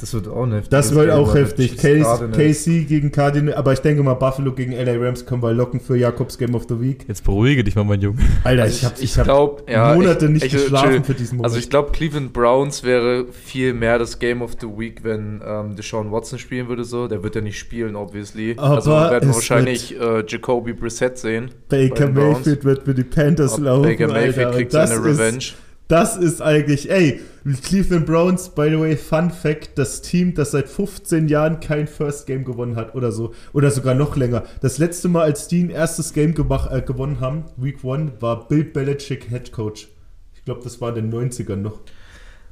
Das, 0.04 0.12
das 0.12 0.14
wird 0.26 0.28
auch 0.28 0.46
heftig. 0.52 0.70
Das 0.70 0.94
wird 0.94 1.12
auch 1.12 1.34
heftig. 1.34 1.78
KC 1.78 2.88
gegen 2.90 3.10
Cardinals, 3.14 3.56
aber 3.56 3.72
ich 3.72 3.80
denke 3.80 4.04
mal, 4.04 4.16
Buffalo 4.16 4.52
gegen 4.52 4.74
LA 4.74 4.98
Rams 4.98 5.26
können 5.26 5.42
wir 5.42 5.54
locken 5.54 5.80
für 5.80 5.96
Jakobs 5.96 6.38
Game 6.38 6.56
of 6.56 6.66
the 6.68 6.82
Week. 6.82 7.06
Jetzt 7.08 7.24
beruhige 7.24 7.64
dich 7.64 7.78
mal, 7.78 7.86
mein 7.86 8.02
Junge. 8.02 8.18
Alter, 8.44 8.68
ich 8.68 8.84
habe 8.84 8.96
ich 8.98 9.04
Ich 9.04 9.18
hab 9.18 9.24
glaube, 9.24 9.64
ja. 9.72 9.96
Monate 9.96 10.26
ich, 10.26 10.32
nicht 10.32 10.46
ich, 10.48 10.52
geschlafen 10.52 10.90
chill. 10.96 11.04
für 11.06 11.14
diesen 11.14 11.38
Moment. 11.38 11.46
Also 11.46 11.58
ich 11.58 11.70
glaube, 11.70 11.92
Cleveland 11.92 12.34
Browns 12.34 12.84
wäre 12.84 13.28
viel 13.32 13.74
mehr 13.74 13.98
das 13.98 14.20
Game 14.20 14.42
of 14.42 14.58
the 14.60 14.68
Week, 14.68 15.06
wenn 15.06 15.42
ähm, 15.46 15.78
Deshaun 15.78 16.12
Watson 16.12 16.38
spielen 16.38 16.68
würde 16.68 16.84
so. 16.84 17.08
Der 17.08 17.24
wird 17.24 17.36
ja 17.36 17.42
nicht 17.42 17.58
spielen, 17.58 17.96
obviously. 17.96 18.56
Aber 18.58 18.76
also 18.76 18.92
wir 18.92 19.12
werden 19.12 19.34
wahrscheinlich 19.34 19.98
äh, 19.98 20.26
Jacoby 20.28 20.74
Brissett 20.74 21.18
sehen. 21.18 21.52
Baker. 21.70 22.10
Mayfield 22.10 22.66
wird 22.66 22.84
für 22.84 22.94
die 22.94 23.06
Panthers 23.06 23.54
Ob 23.54 23.62
laufen. 23.62 23.84
Baker 23.84 24.08
Mayfield 24.10 24.48
Alter. 24.48 24.58
kriegt 24.58 24.72
seine 24.74 24.96
ist, 24.96 25.06
Revenge. 25.06 25.44
Das 25.88 26.16
ist 26.16 26.42
eigentlich, 26.42 26.90
ey, 26.90 27.20
Cleveland 27.62 28.06
Browns, 28.06 28.50
by 28.50 28.70
the 28.70 28.80
way, 28.80 28.96
Fun 28.96 29.30
Fact, 29.30 29.78
das 29.78 30.02
Team, 30.02 30.34
das 30.34 30.52
seit 30.52 30.70
15 30.70 31.28
Jahren 31.28 31.60
kein 31.60 31.88
First 31.88 32.26
Game 32.26 32.46
gewonnen 32.46 32.78
hat 32.78 32.96
oder 32.96 33.12
so, 33.12 33.34
oder 33.52 33.70
sogar 33.70 33.94
noch 33.94 34.16
länger. 34.16 34.44
Das 34.62 34.78
letzte 34.78 35.10
Mal, 35.10 35.24
als 35.24 35.48
die 35.48 35.64
ein 35.64 35.70
erstes 35.70 36.14
Game 36.14 36.34
gemach, 36.34 36.72
äh, 36.72 36.82
gewonnen 36.82 37.20
haben, 37.20 37.46
Week 37.58 37.84
1, 37.84 38.22
war 38.22 38.48
Bill 38.48 38.64
Belichick 38.64 39.30
Head 39.30 39.52
Coach. 39.52 39.90
Ich 40.34 40.46
glaube, 40.46 40.62
das 40.64 40.80
war 40.80 40.96
in 40.96 41.10
den 41.10 41.32
90ern 41.32 41.58
noch. 41.58 41.82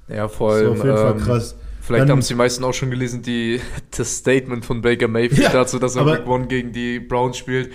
Ja, 0.07 0.27
vor 0.27 0.53
Das 0.53 0.63
war 0.63 0.71
auf 0.71 0.84
jeden 0.84 0.97
Fall 0.97 1.11
ähm, 1.11 1.17
krass. 1.19 1.55
Vielleicht 1.82 2.09
haben 2.09 2.19
es 2.19 2.27
die 2.27 2.36
meisten 2.36 2.63
auch 2.63 2.73
schon 2.73 2.91
gelesen, 2.91 3.21
die, 3.21 3.59
das 3.97 4.17
Statement 4.17 4.65
von 4.65 4.82
Baker 4.82 5.07
Mayfield 5.07 5.41
Ja, 5.41 5.51
dazu, 5.51 5.79
dass 5.79 5.95
er 5.95 6.05
Week 6.05 6.27
One 6.27 6.47
gegen 6.47 6.73
die 6.73 6.99
Browns 6.99 7.38
spielt. 7.38 7.71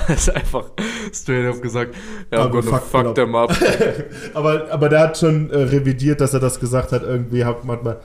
Ist 0.08 0.34
einfach 0.34 0.70
straight 1.12 1.46
up 1.46 1.62
gesagt, 1.62 1.94
ja, 2.32 2.40
Aber 2.40 2.62
fuck 2.62 2.82
fuck, 2.82 3.14
them 3.14 3.14
them 3.14 3.34
up. 3.34 3.54
Aber, 4.34 4.70
aber 4.70 4.88
der 4.88 5.00
hat 5.00 5.18
schon 5.18 5.50
äh, 5.50 5.56
revidiert, 5.56 6.20
dass 6.20 6.34
er 6.34 6.40
das 6.40 6.58
gesagt 6.60 6.92
hat. 6.92 7.02
Irgendwie 7.02 7.44
hat 7.44 7.64
manchmal. 7.64 8.00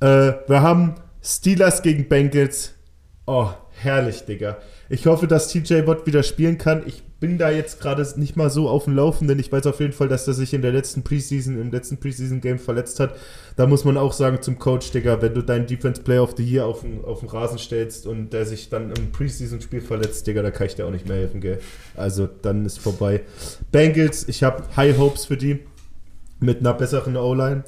Äh, 0.00 0.32
wir 0.46 0.62
haben 0.62 0.94
Steelers 1.22 1.82
gegen 1.82 2.08
Bengals. 2.08 2.74
Oh, 3.26 3.50
herrlich, 3.70 4.24
Digga. 4.24 4.58
Ich 4.88 5.06
hoffe, 5.06 5.26
dass 5.26 5.48
TJ 5.48 5.86
Watt 5.86 6.06
wieder 6.06 6.22
spielen 6.22 6.58
kann. 6.58 6.82
Ich 6.86 7.02
bin 7.24 7.38
da 7.38 7.48
jetzt 7.48 7.80
gerade 7.80 8.06
nicht 8.16 8.36
mal 8.36 8.50
so 8.50 8.68
auf 8.68 8.84
dem 8.84 8.96
Laufenden. 8.96 9.38
Ich 9.38 9.50
weiß 9.50 9.66
auf 9.66 9.80
jeden 9.80 9.94
Fall, 9.94 10.08
dass 10.08 10.28
er 10.28 10.34
sich 10.34 10.52
in 10.52 10.60
der 10.60 10.72
letzten 10.72 11.04
Preseason, 11.04 11.58
im 11.58 11.72
letzten 11.72 11.96
Preseason-Game 11.96 12.58
verletzt 12.58 13.00
hat. 13.00 13.16
Da 13.56 13.66
muss 13.66 13.86
man 13.86 13.96
auch 13.96 14.12
sagen 14.12 14.42
zum 14.42 14.58
Coach, 14.58 14.90
Digga, 14.90 15.22
wenn 15.22 15.32
du 15.32 15.40
deinen 15.40 15.66
Defense 15.66 16.02
Player 16.02 16.22
of 16.22 16.34
the 16.36 16.44
Year 16.44 16.66
auf 16.66 16.82
den, 16.82 17.02
auf 17.02 17.20
den 17.20 17.30
Rasen 17.30 17.56
stellst 17.56 18.06
und 18.06 18.34
der 18.34 18.44
sich 18.44 18.68
dann 18.68 18.92
im 18.92 19.10
Preseason-Spiel 19.10 19.80
verletzt, 19.80 20.26
Digga, 20.26 20.42
da 20.42 20.50
kann 20.50 20.66
ich 20.66 20.74
dir 20.74 20.84
auch 20.84 20.90
nicht 20.90 21.08
mehr 21.08 21.16
helfen, 21.16 21.40
gell? 21.40 21.60
Also 21.96 22.28
dann 22.42 22.66
ist 22.66 22.78
vorbei. 22.78 23.22
Bengals, 23.72 24.28
ich 24.28 24.42
habe 24.42 24.62
High 24.76 24.98
Hopes 24.98 25.24
für 25.24 25.38
die 25.38 25.60
mit 26.40 26.60
einer 26.60 26.74
besseren 26.74 27.16
O-Line. 27.16 27.64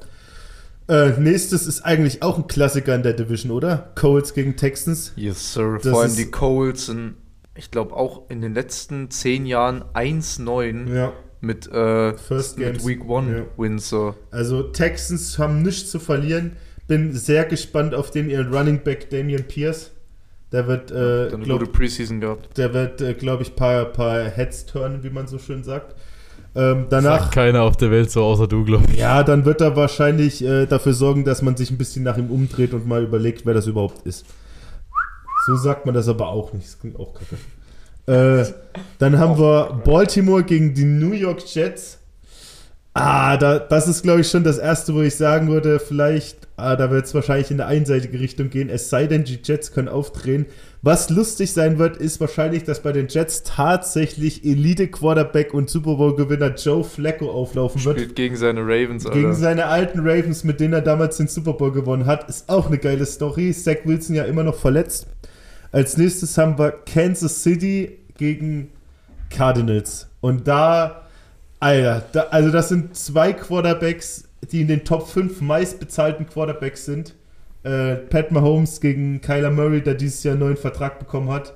Äh, 0.87 1.19
nächstes 1.19 1.67
ist 1.67 1.81
eigentlich 1.81 2.23
auch 2.23 2.37
ein 2.37 2.47
Klassiker 2.47 2.95
in 2.95 3.03
der 3.03 3.15
Division, 3.15 3.53
oder? 3.53 3.91
Colts 3.95 4.35
gegen 4.35 4.55
Texans. 4.57 5.15
Yes, 5.17 5.55
Sir. 5.55 5.79
Das 5.83 5.93
Vor 5.93 6.03
allem 6.03 6.15
die 6.15 6.31
Colts 6.31 6.87
sind, 6.87 7.15
ich 7.57 7.71
glaube, 7.71 7.95
auch 7.97 8.23
in 8.29 8.41
den 8.41 8.55
letzten 8.55 9.11
zehn 9.11 9.47
Jahren 9.47 9.85
1-9 9.95 10.93
Ja. 10.95 11.13
mit, 11.41 11.67
äh, 11.71 12.15
First 12.15 12.59
mit. 12.59 12.87
Week 12.87 13.01
1 13.09 13.29
Ja. 13.31 13.45
Wins. 13.57 13.89
So. 13.89 14.15
Also 14.31 14.63
Texans 14.65 15.39
haben 15.39 15.63
nichts 15.63 15.91
zu 15.91 15.99
verlieren. 15.99 16.53
Bin 16.89 17.13
sehr 17.13 17.45
gespannt 17.45 17.95
auf 17.95 18.11
den 18.11 18.31
ihren 18.31 18.53
Running 18.55 18.81
Back 18.85 19.11
Damian 19.11 19.45
Pierce. 19.45 19.91
Der 20.53 20.69
wird, 20.69 20.93
äh, 20.93 20.95
eine 21.35 21.43
glaub, 21.45 21.59
gute 21.61 21.73
Preseason 21.73 22.21
gehabt. 22.21 22.57
der 22.57 22.73
wird, 22.73 23.01
äh, 23.01 23.15
glaube 23.15 23.43
ich, 23.43 23.57
paar, 23.57 23.87
paar 23.87 24.23
Heads 24.25 24.67
turnen, 24.67 25.03
wie 25.03 25.11
man 25.11 25.27
so 25.27 25.39
schön 25.39 25.65
sagt. 25.65 25.97
Ähm, 26.55 26.87
danach, 26.89 27.23
Sagt 27.23 27.35
keiner 27.35 27.63
auf 27.65 27.77
der 27.77 27.91
Welt 27.91 28.11
so 28.11 28.23
außer 28.23 28.47
du, 28.47 28.65
glaube 28.65 28.85
ich. 28.91 28.97
ja, 28.99 29.23
dann 29.25 29.45
wird 29.45 29.61
er 29.61 29.77
wahrscheinlich 29.77 30.43
äh, 30.43 30.65
dafür 30.67 30.95
sorgen, 30.95 31.25
dass 31.25 31.43
man 31.43 31.57
sich 31.57 31.71
ein 31.71 31.77
bisschen 31.77 32.05
nach 32.05 32.17
ihm 32.17 32.31
umdreht 32.31 32.73
und 32.73 32.87
mal 32.87 33.03
überlegt, 33.03 33.45
wer 33.45 33.53
das 33.55 33.67
überhaupt 33.67 34.07
ist. 34.07 34.25
So 35.47 35.55
sagt 35.57 35.87
man 35.87 35.95
das 35.95 36.09
aber 36.09 36.29
auch 36.29 36.53
nicht. 36.53 36.67
Das 36.67 36.81
klingt 36.81 36.99
auch 36.99 37.15
kacke. 37.15 37.37
Äh, 38.07 38.53
dann 38.99 39.19
haben 39.19 39.39
wir 39.39 39.81
Baltimore 39.85 40.43
gegen 40.43 40.75
die 40.75 40.85
New 40.85 41.13
York 41.13 41.43
Jets. 41.55 41.99
Ah, 42.95 43.37
da, 43.37 43.59
das 43.59 43.89
ist, 43.89 44.03
glaube 44.03 44.23
ich, 44.23 44.31
schon 44.31 44.43
das 44.43 44.57
erste, 44.57 44.95
wo 44.95 45.03
ich 45.03 45.15
sagen 45.17 45.49
würde, 45.49 45.79
vielleicht, 45.79 46.49
ah, 46.57 46.77
da 46.77 46.91
wird 46.91 47.05
es 47.05 47.15
wahrscheinlich 47.15 47.51
in 47.51 47.61
eine 47.61 47.69
einseitige 47.69 48.19
Richtung 48.19 48.49
gehen, 48.49 48.71
es 48.71 48.89
sei 48.89 49.07
denn, 49.07 49.25
die 49.25 49.39
Jets 49.43 49.73
können 49.73 49.89
aufdrehen. 49.89 50.47
Was 50.81 51.11
lustig 51.11 51.53
sein 51.53 51.79
wird, 51.79 51.99
ist 51.99 52.21
wahrscheinlich, 52.21 52.65
dass 52.65 52.81
bei 52.81 52.93
den 52.93 53.09
Jets 53.09 53.43
tatsächlich 53.43 54.47
Elite-Quarterback 54.47 55.53
und 55.53 55.69
Super 55.69 55.97
Bowl-Gewinner 55.97 56.55
Joe 56.55 56.85
Flacco 56.85 57.31
auflaufen 57.31 57.85
wird. 57.85 57.99
Spielt 57.99 58.17
gegen 58.17 58.37
seine 58.37 58.63
Ravens, 58.63 59.05
Alter. 59.05 59.19
Gegen 59.19 59.35
seine 59.35 59.67
alten 59.67 60.01
Ravens, 60.01 60.43
mit 60.43 60.59
denen 60.61 60.73
er 60.73 60.81
damals 60.81 61.19
den 61.19 61.29
Super 61.29 61.53
Bowl 61.53 61.73
gewonnen 61.73 62.07
hat. 62.07 62.29
Ist 62.31 62.49
auch 62.49 62.69
eine 62.69 62.79
geile 62.79 63.05
Story. 63.05 63.53
Zach 63.53 63.85
Wilson 63.85 64.17
ja 64.17 64.25
immer 64.25 64.43
noch 64.43 64.57
verletzt. 64.57 65.07
Als 65.73 65.97
nächstes 65.97 66.37
haben 66.39 66.59
wir 66.59 66.73
Kansas 66.73 67.43
City 67.43 67.99
gegen 68.17 68.71
Cardinals. 69.31 70.09
Und 70.21 70.47
da, 70.49 71.03
Alter, 71.61 72.05
da, 72.13 72.21
also 72.31 72.51
das 72.51 72.69
sind 72.69 72.97
zwei 72.97 73.33
Quarterbacks, 73.33 74.25
die 74.51 74.63
in 74.63 74.69
den 74.69 74.85
Top 74.85 75.09
5 75.09 75.41
meistbezahlten 75.41 76.27
Quarterbacks 76.27 76.85
sind. 76.85 77.15
Äh, 77.63 77.97
Pat 77.97 78.31
Mahomes 78.31 78.81
gegen 78.81 79.21
Kyler 79.21 79.51
Murray, 79.51 79.83
der 79.83 79.95
dieses 79.95 80.23
Jahr 80.23 80.33
einen 80.33 80.41
neuen 80.41 80.57
Vertrag 80.57 80.99
bekommen 80.99 81.31
hat. 81.31 81.55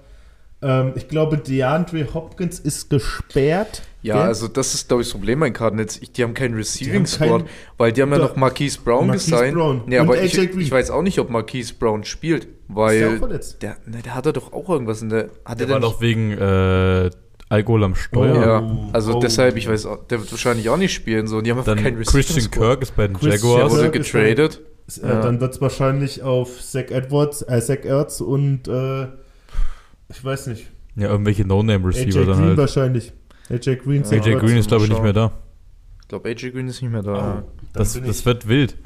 Ähm, 0.62 0.92
ich 0.96 1.08
glaube, 1.08 1.38
DeAndre 1.38 2.12
Hopkins 2.12 2.58
ist 2.58 2.90
gesperrt. 2.90 3.82
Ja, 4.02 4.14
Gell? 4.14 4.22
also 4.24 4.48
das 4.48 4.74
ist, 4.74 4.88
glaube 4.88 5.02
ich, 5.02 5.08
das 5.08 5.12
Problem 5.12 5.40
bei 5.40 5.50
Cardinals. 5.50 6.00
Ich, 6.02 6.12
die 6.12 6.22
haben 6.22 6.34
keinen 6.34 6.54
Receiving 6.54 7.06
Squad, 7.06 7.44
weil 7.76 7.92
die 7.92 8.02
haben 8.02 8.12
ja 8.12 8.18
noch 8.18 8.36
Marquise 8.36 8.78
Brown 8.82 9.06
Marquise 9.06 9.30
gesigned. 9.30 9.54
Brown. 9.54 9.82
Nee, 9.86 9.98
aber 9.98 10.20
ich, 10.22 10.36
ich 10.36 10.70
weiß 10.70 10.90
auch 10.90 11.02
nicht, 11.02 11.18
ob 11.18 11.30
Marquise 11.30 11.74
Brown 11.74 12.04
spielt, 12.04 12.48
ist 12.70 13.00
der 13.00 13.08
auch 13.08 13.20
weil 13.20 13.40
der, 13.60 13.76
ne, 13.86 14.02
der 14.02 14.14
hatte 14.14 14.32
doch 14.32 14.52
auch 14.52 14.68
irgendwas 14.68 15.02
in 15.02 15.08
der. 15.10 15.30
Hat 15.44 15.60
Der 15.60 15.68
er 15.68 15.72
war 15.74 15.80
doch 15.80 16.00
wegen 16.00 16.32
äh, 16.32 17.10
Alkohol 17.48 17.84
am 17.84 17.94
Steuer. 17.94 18.34
Oh. 18.36 18.40
Ja, 18.86 18.88
also 18.92 19.16
Oh. 19.16 19.20
deshalb, 19.20 19.56
ich 19.56 19.68
weiß, 19.68 19.86
auch- 19.86 20.06
der 20.06 20.20
wird 20.20 20.30
wahrscheinlich 20.30 20.68
auch 20.68 20.76
nicht 20.76 20.94
spielen. 20.94 21.26
So, 21.26 21.38
und 21.38 21.44
die 21.44 21.50
haben 21.50 21.58
einfach 21.58 21.74
Dann 21.74 21.82
keinen 21.84 22.02
Christian. 22.02 22.50
Kirk 22.50 22.82
ist 22.82 22.94
bei 22.96 23.06
den 23.08 23.16
Christian 23.16 23.30
Der 23.32 23.40
Jaguars. 23.50 23.72
wurde 23.72 23.90
Kirk 23.90 23.96
ist 23.96 24.12
getradet. 24.12 24.60
Äh, 25.02 25.06
Ja. 25.08 25.20
Dann 25.22 25.40
wird 25.40 25.54
es 25.54 25.60
wahrscheinlich 25.60 26.22
auf 26.22 26.60
Zach 26.60 26.90
Edwards, 26.90 27.42
äh, 27.42 27.60
Zach 27.60 27.84
Ertz 27.84 28.20
und 28.20 28.66
äh, 28.68 29.04
ich 30.08 30.24
weiß 30.24 30.48
nicht. 30.48 30.66
Ja, 30.96 31.08
irgendwelche 31.08 31.44
No-Name-Receiver 31.44 32.24
dann 32.26 32.36
Green 32.36 32.48
halt. 32.48 32.58
wahrscheinlich. 32.58 33.12
AJ 33.48 33.76
Green, 33.76 34.04
Zach 34.04 34.16
AJ. 34.24 34.34
Green 34.36 34.56
ist, 34.56 34.68
glaube 34.68 34.84
ich, 34.84 34.90
nicht 34.90 35.02
mehr 35.02 35.12
da. 35.12 35.32
Ich 36.02 36.08
glaube, 36.08 36.28
AJ 36.28 36.50
Green 36.50 36.66
ist 36.68 36.82
nicht 36.82 36.90
mehr 36.90 37.02
da. 37.02 37.42
Oh, 37.44 37.50
Das, 37.72 38.00
das 38.00 38.18
ich- 38.20 38.26
wird 38.26 38.48
wild. 38.48 38.76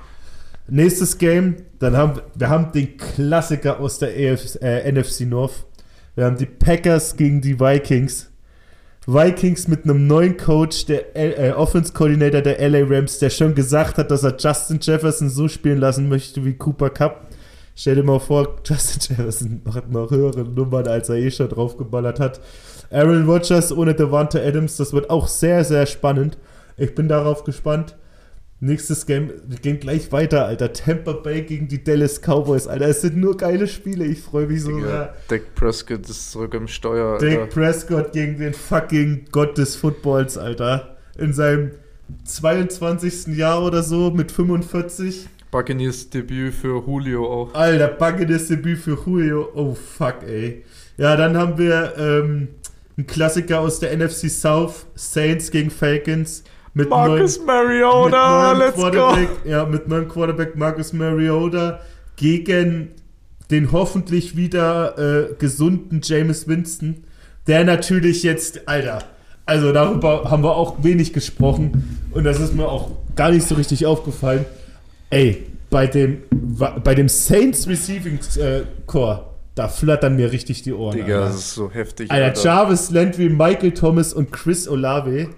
Nächstes 0.67 1.19
Game, 1.19 1.57
dann 1.79 1.97
haben 1.97 2.21
wir 2.35 2.49
haben 2.49 2.73
den 2.73 2.97
Klassiker 2.97 3.81
aus 3.81 3.99
der 3.99 4.09
AF, 4.11 4.57
äh, 4.63 4.91
NFC 4.91 5.23
North. 5.27 5.67
Wir 6.15 6.25
haben 6.25 6.37
die 6.39 6.47
Packers 6.47 7.17
gegen 7.17 7.41
die 7.41 7.61
Vikings. 7.61 8.31
Vikings 9.07 9.69
mit 9.69 9.85
einem 9.85 10.07
neuen 10.07 10.39
Coach, 10.39 10.87
der 10.87 11.15
L- 11.15 11.35
äh, 11.37 11.53
Offense 11.53 11.93
Coordinator 11.93 12.41
der 12.41 12.59
LA 12.71 12.85
Rams, 12.89 13.19
der 13.19 13.29
schon 13.29 13.55
gesagt 13.55 13.99
hat, 13.99 14.11
dass 14.11 14.23
er 14.23 14.37
Justin 14.39 14.79
Jefferson 14.81 15.29
so 15.29 15.49
spielen 15.49 15.79
lassen 15.79 16.09
möchte 16.09 16.43
wie 16.47 16.55
Cooper 16.55 16.89
Cup. 16.89 17.29
Stell 17.77 17.97
dir 17.97 18.03
mal 18.05 18.21
vor, 18.21 18.57
Justin 18.65 19.17
Jefferson 19.17 19.63
hat 19.75 19.91
noch 19.91 20.11
höhere 20.11 20.45
Nummern, 20.45 20.89
als 20.89 21.11
er 21.11 21.17
eh 21.17 21.31
schon 21.31 21.51
draufgeballert 21.51 22.19
hat. 22.21 22.41
Aaron 22.91 23.27
Rodgers 23.29 23.71
ohne 23.73 23.95
Devante 23.95 24.43
Adams, 24.43 24.77
das 24.79 24.95
wird 24.95 25.11
auch 25.11 25.29
sehr, 25.29 25.65
sehr 25.65 25.85
spannend. 25.85 26.39
Ich 26.79 26.95
bin 26.95 27.09
darauf 27.09 27.45
gespannt. 27.45 27.97
Nächstes 28.65 29.05
Game, 29.05 29.31
wir 29.47 29.59
gehen 29.59 29.79
gleich 29.79 30.11
weiter, 30.11 30.47
Alter. 30.47 30.73
Tampa 30.73 31.13
Bay 31.13 31.43
gegen 31.43 31.69
die 31.69 31.85
Dallas 31.85 32.23
Cowboys, 32.23 32.67
Alter. 32.67 32.89
Es 32.89 33.03
sind 33.03 33.19
nur 33.19 33.37
geile 33.37 33.69
Spiele, 33.69 34.07
ich 34.07 34.23
freue 34.23 34.47
mich 34.47 34.63
so 34.63 34.81
sehr. 34.81 35.15
Dak 35.29 35.55
Prescott 35.55 36.09
ist 36.09 36.33
zurück 36.33 36.55
im 36.55 36.67
Steuer. 36.67 37.21
Alter. 37.21 37.41
Dak 37.41 37.51
Prescott 37.51 38.13
gegen 38.13 38.39
den 38.39 38.55
fucking 38.55 39.27
Gott 39.33 39.59
des 39.59 39.77
Footballs, 39.77 40.39
Alter. 40.39 40.97
In 41.19 41.35
seinem 41.35 41.73
22. 42.25 43.37
Jahr 43.37 43.63
oder 43.63 43.83
so 43.83 44.11
mit 44.11 44.33
45. 44.33 45.29
Buccaneers 45.51 46.09
Debüt 46.09 46.55
für 46.55 46.83
Julio 46.87 47.27
auch. 47.27 47.55
Alter, 47.55 47.89
backendes 47.89 48.49
Debüt 48.49 48.79
für 48.79 48.99
Julio. 49.05 49.51
Oh, 49.55 49.75
fuck, 49.75 50.23
ey. 50.27 50.65
Ja, 50.97 51.17
dann 51.17 51.37
haben 51.37 51.59
wir 51.59 51.93
ähm, 51.99 52.49
einen 52.97 53.07
Klassiker 53.07 53.61
aus 53.61 53.79
der 53.79 53.95
NFC 53.95 54.31
South. 54.31 54.87
Saints 54.95 55.51
gegen 55.51 55.71
Falcons. 55.71 56.45
Mit 56.77 56.91
Marcus 56.91 57.39
mit 57.39 57.47
Mariota, 57.47 58.53
let's 58.53 58.77
go. 58.77 58.91
Quarterback, 58.91 59.29
Ja, 59.45 59.65
mit 59.65 59.87
neuem 59.87 60.09
Quarterback 60.09 60.57
Marcus 60.57 60.93
Mariota 60.93 61.81
gegen 62.17 62.91
den 63.51 63.71
hoffentlich 63.71 64.37
wieder 64.37 64.99
äh, 64.99 65.35
gesunden 65.35 66.01
James 66.03 66.49
Winston, 66.49 67.05
der 67.47 67.65
natürlich 67.65 68.25
jetzt, 68.25 68.67
Alter, 68.67 69.05
also 69.47 69.73
darüber 69.73 70.31
haben 70.31 70.43
wir 70.43 70.57
auch 70.57 70.83
wenig 70.83 71.13
gesprochen 71.13 72.01
und 72.13 72.25
das 72.25 72.41
ist 72.41 72.55
mir 72.55 72.67
auch 72.67 72.91
gar 73.15 73.31
nicht 73.31 73.47
so 73.47 73.55
richtig 73.55 73.87
aufgefallen. 73.87 74.45
Ey, 75.11 75.47
bei 75.71 75.87
dem, 75.87 76.23
bei 76.83 76.95
dem 76.95 77.09
Saints 77.09 77.69
Receiving 77.69 78.19
äh, 78.39 78.63
Core, 78.87 79.27
da 79.55 79.69
flattern 79.69 80.17
mir 80.17 80.33
richtig 80.33 80.63
die 80.63 80.73
Ohren. 80.73 80.97
Digga, 80.97 81.19
Alter. 81.19 81.27
das 81.29 81.37
ist 81.37 81.55
so 81.55 81.71
heftig. 81.71 82.11
Alter, 82.11 82.43
Jarvis 82.43 82.91
Landry, 82.91 83.29
Michael 83.29 83.73
Thomas 83.73 84.13
und 84.13 84.33
Chris 84.33 84.67
Olave. 84.67 85.29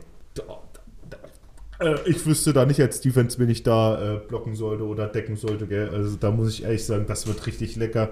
Äh, 1.78 1.94
ich 2.06 2.24
wüsste 2.26 2.52
da 2.52 2.64
nicht 2.66 2.80
als 2.80 3.00
Defense, 3.00 3.38
wen 3.38 3.48
ich 3.50 3.62
da 3.62 4.14
äh, 4.16 4.18
blocken 4.18 4.54
sollte 4.56 4.84
oder 4.84 5.06
decken 5.08 5.36
sollte. 5.36 5.66
Gell? 5.66 5.90
Also 5.92 6.16
da 6.16 6.30
muss 6.30 6.48
ich 6.52 6.64
ehrlich 6.64 6.84
sagen, 6.84 7.04
das 7.06 7.26
wird 7.26 7.46
richtig 7.46 7.76
lecker. 7.76 8.10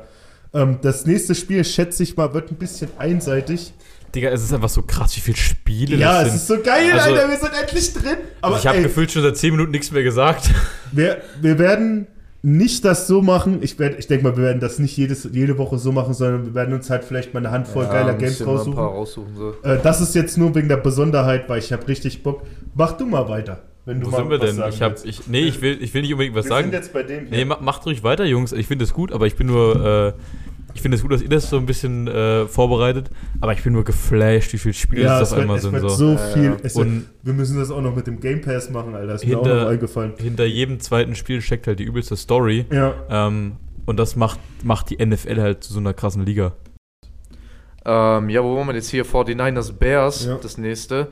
Ähm, 0.53 0.79
das 0.83 1.07
nächste 1.07 1.35
Spiel, 1.35 1.65
schätze 1.65 2.03
ich 2.03 2.17
mal, 2.17 2.33
wird 2.35 2.51
ein 2.51 2.57
bisschen 2.57 2.89
einseitig. 2.99 3.73
Digga, 4.15 4.29
es 4.31 4.45
ist 4.45 4.53
einfach 4.53 4.69
so 4.69 4.83
krass, 4.83 5.17
wie 5.17 5.21
viele 5.21 5.37
Spiele 5.37 5.97
Ja, 5.97 6.21
das 6.23 6.29
es 6.29 6.35
ist 6.43 6.47
sind. 6.47 6.59
so 6.59 6.63
geil, 6.63 6.93
Also- 6.93 7.11
Alter, 7.11 7.29
wir 7.29 7.37
sind 7.39 7.51
endlich 7.61 7.93
drin. 7.95 8.17
Aber 8.43 8.59
ich 8.59 8.67
habe 8.67 8.83
gefühlt 8.83 9.11
schon 9.11 9.23
seit 9.23 9.37
10 9.37 9.51
Minuten 9.53 9.73
nichts 9.73 9.91
mehr 9.91 10.03
gesagt. 10.05 10.51
wir, 10.93 11.21
wir 11.41 11.59
werden 11.59 12.07
nicht 12.47 12.85
das 12.85 13.07
so 13.07 13.23
machen. 13.23 13.59
Ich, 13.63 13.79
werd- 13.79 13.99
ich 13.99 14.07
denke 14.07 14.25
mal, 14.25 14.37
wir 14.37 14.45
werden 14.45 14.61
das 14.61 14.79
nicht 14.79 14.95
jedes, 14.99 15.27
jede 15.33 15.57
Woche 15.57 15.79
so 15.79 15.93
machen, 15.93 16.13
sondern 16.13 16.45
wir 16.45 16.55
werden 16.55 16.75
uns 16.75 16.91
halt 16.91 17.03
vielleicht 17.03 17.33
mal 17.33 17.41
eine 17.41 17.51
Handvoll 17.51 17.87
geiler 17.87 18.13
Games 18.13 18.39
Ein 18.41 18.45
paar 18.47 18.57
raussuchen. 18.57 18.79
raussuchen 18.79 19.35
so. 19.35 19.55
Äh, 19.63 19.79
das 19.83 20.03
ist 20.03 20.15
jetzt 20.15 20.37
nur 20.37 20.55
wegen 20.55 20.69
der 20.69 20.77
Besonderheit, 20.77 21.49
weil 21.49 21.59
ich 21.61 21.73
habe 21.73 21.89
richtig 21.89 22.23
Bock. 22.23 22.43
Mach 22.75 22.93
du 22.93 23.07
mal 23.07 23.27
weiter, 23.31 23.63
wenn 23.87 23.99
du 23.99 24.09
Wo 24.09 24.11
mal 24.11 24.17
sind 24.19 24.31
wir 24.31 24.41
was 24.41 24.47
denn? 24.47 24.57
sagen 24.57 24.73
Ich 24.75 24.83
hab, 24.83 24.91
willst. 24.93 25.07
ich, 25.07 25.27
nee, 25.27 25.41
ich 25.41 25.63
will, 25.63 25.79
ich 25.81 25.95
will 25.95 26.03
nicht 26.03 26.13
unbedingt 26.13 26.37
was 26.37 26.45
wir 26.45 26.51
sagen. 26.51 26.65
sind 26.65 26.75
jetzt 26.75 26.93
bei 26.93 27.03
dem 27.03 27.27
hier. 27.29 27.39
Nee, 27.39 27.45
ma, 27.47 27.59
macht 27.63 27.87
ruhig 27.87 28.03
weiter, 28.05 28.27
Jungs. 28.27 28.53
Ich 28.53 28.67
finde 28.67 28.85
es 28.85 28.93
gut, 28.93 29.11
aber 29.11 29.27
ich 29.27 29.37
bin 29.37 29.47
nur, 29.47 30.13
äh, 30.13 30.13
ich 30.75 30.83
finde 30.83 30.97
es 30.97 31.03
gut, 31.03 31.13
dass 31.13 31.23
ihr 31.23 31.29
das 31.29 31.49
so 31.49 31.57
ein 31.57 31.67
bisschen 31.67 32.09
äh, 32.09 32.47
vorbereitet. 32.47 33.11
Aber 33.41 33.53
ich 33.53 33.63
bin 33.63 33.73
nur 33.73 33.85
geflasht, 33.85 34.53
wie 34.53 34.59
viele 34.59 34.75
Spiele 34.75 35.03
ja, 35.05 35.19
das 35.21 35.29
es 35.29 35.35
auf 35.35 35.41
einmal 35.41 35.61
sind. 35.61 35.79
So. 35.81 35.89
so 35.89 36.19
viel. 36.35 36.57
ja. 36.63 36.81
Und 36.81 37.07
wir 37.23 37.33
müssen 37.33 37.57
das 37.59 37.71
auch 37.71 37.81
noch 37.81 37.95
mit 37.95 38.07
dem 38.07 38.21
Game 38.21 38.41
Pass 38.41 38.71
machen, 38.71 38.95
Alter. 38.95 39.07
Das 39.13 39.23
ist 39.23 39.29
mir 39.29 39.39
auch 39.39 39.45
Hinter- 39.47 39.65
noch 39.65 39.71
eingefallen. 39.71 40.13
hinter 40.19 40.45
jedem 40.45 40.81
zweiten 40.81 41.15
Spiel 41.15 41.41
steckt 41.41 41.67
halt 41.67 41.79
die 41.79 41.85
übelste 41.85 42.17
Story. 42.17 42.67
Ja, 42.73 42.95
Ähm, 43.09 43.53
und 43.87 43.99
das 43.99 44.17
macht, 44.17 44.41
macht 44.65 44.91
die 44.91 45.05
NFL 45.05 45.41
halt 45.41 45.63
zu 45.65 45.73
so 45.73 45.79
einer 45.79 45.93
krassen 45.95 46.25
Liga. 46.27 46.53
Ähm, 47.87 48.29
ja, 48.31 48.43
wo 48.43 48.57
waren 48.57 48.67
wir 48.67 48.75
jetzt 48.75 48.89
hier? 48.89 49.05
49ers 49.05 49.73
Bears, 49.73 50.25
Ja. 50.27 50.39
das 50.41 50.57
nächste. 50.59 51.09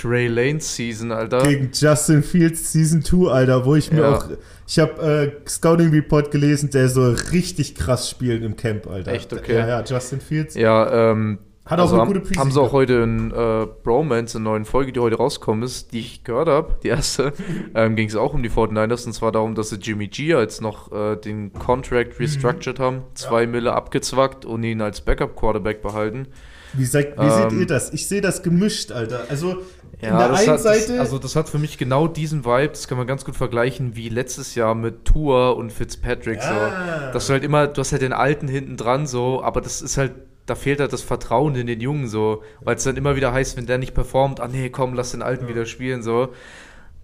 Trey 0.00 0.26
Lane 0.28 0.60
Season, 0.60 1.10
Alter. 1.12 1.42
gegen 1.42 1.70
Justin 1.72 2.22
Fields 2.22 2.72
Season 2.72 3.02
2, 3.02 3.30
Alter, 3.30 3.64
wo 3.64 3.74
ich 3.76 3.90
mir 3.92 4.00
Ja. 4.02 4.16
auch. 4.16 4.26
Ich 4.68 4.78
habe 4.78 5.32
äh, 5.44 5.48
Scouting 5.48 5.90
Report 5.90 6.30
gelesen, 6.30 6.70
der 6.70 6.88
so 6.88 7.10
richtig 7.32 7.74
krass 7.74 8.10
spielt 8.10 8.42
im 8.42 8.56
Camp, 8.56 8.86
Alter. 8.88 9.12
Echt? 9.12 9.32
Okay. 9.32 9.54
Ja, 9.56 9.66
ja, 9.68 9.84
Justin 9.84 10.20
Fields. 10.20 10.54
Ja, 10.56 11.10
ähm, 11.12 11.38
Hat 11.64 11.78
also 11.78 11.94
auch 11.94 12.00
eine 12.00 12.00
haben, 12.02 12.08
gute 12.08 12.20
Preseason. 12.20 12.40
haben 12.42 12.50
sie 12.52 12.60
auch 12.60 12.72
heute 12.72 12.94
in 12.94 13.30
äh, 13.30 13.66
Bromance, 13.84 14.36
in 14.38 14.42
neuen 14.44 14.64
Folge, 14.64 14.92
die 14.92 15.00
heute 15.00 15.16
rausgekommen 15.16 15.62
ist, 15.62 15.92
die 15.92 16.00
ich 16.00 16.24
gehört 16.24 16.48
habe, 16.48 16.76
die 16.82 16.88
erste, 16.88 17.32
ähm, 17.74 17.94
ging 17.96 18.08
es 18.08 18.16
auch 18.16 18.34
um 18.34 18.42
die 18.42 18.50
49ers 18.50 19.06
und 19.06 19.12
zwar 19.12 19.30
darum, 19.32 19.54
dass 19.54 19.70
sie 19.70 19.76
Jimmy 19.76 20.08
G 20.08 20.34
als 20.34 20.60
noch 20.60 20.90
äh, 20.92 21.16
den 21.16 21.52
Contract 21.52 22.18
restructured 22.20 22.78
haben, 22.80 23.02
zwei 23.14 23.46
Mille 23.46 23.72
abgezwackt 23.72 24.44
und 24.44 24.62
ihn 24.64 24.80
als 24.80 25.00
Backup-Quarterback 25.00 25.80
behalten. 25.80 26.26
Wie, 26.72 26.84
seid, 26.84 27.16
wie 27.18 27.22
Ähm, 27.22 27.50
seht 27.50 27.60
ihr 27.60 27.66
das? 27.66 27.92
Ich 27.92 28.06
sehe 28.08 28.20
das 28.20 28.42
gemischt, 28.42 28.92
Alter. 28.92 29.26
Also 29.30 29.62
in 30.00 30.08
Ja, 30.08 30.18
der 30.18 30.28
das 30.28 30.40
einen 30.40 30.48
hat, 30.50 30.60
Seite. 30.60 30.92
das, 30.92 31.00
also 31.00 31.18
das 31.18 31.36
hat 31.36 31.48
für 31.48 31.58
mich 31.58 31.78
genau 31.78 32.06
diesen 32.06 32.44
Vibe, 32.44 32.68
das 32.68 32.86
kann 32.86 32.98
man 32.98 33.06
ganz 33.06 33.24
gut 33.24 33.34
vergleichen 33.36 33.96
wie 33.96 34.08
letztes 34.10 34.54
Jahr 34.54 34.74
mit 34.74 35.04
Tour 35.06 35.56
und 35.56 35.72
Fitzpatrick. 35.72 36.38
Ah. 36.42 37.06
So. 37.08 37.12
Dass 37.14 37.26
du 37.28 37.32
halt 37.32 37.44
immer, 37.44 37.66
du 37.66 37.80
hast 37.80 37.92
halt 37.92 38.02
den 38.02 38.12
Alten 38.12 38.46
hinten 38.48 38.76
dran 38.76 39.06
so, 39.06 39.42
aber 39.42 39.60
das 39.60 39.80
ist 39.80 39.96
halt, 39.96 40.12
da 40.44 40.54
fehlt 40.54 40.80
halt 40.80 40.92
das 40.92 41.02
Vertrauen 41.02 41.54
in 41.56 41.66
den 41.66 41.80
Jungen 41.80 42.08
so, 42.08 42.42
weil 42.60 42.76
es 42.76 42.84
dann 42.84 42.96
immer 42.96 43.16
wieder 43.16 43.32
heißt, 43.32 43.56
wenn 43.56 43.66
der 43.66 43.78
nicht 43.78 43.94
performt, 43.94 44.38
ah 44.40 44.48
nee, 44.48 44.68
komm, 44.70 44.94
lass 44.94 45.12
den 45.12 45.22
Alten 45.22 45.48
wieder 45.48 45.64
spielen 45.66 46.02
so. 46.02 46.28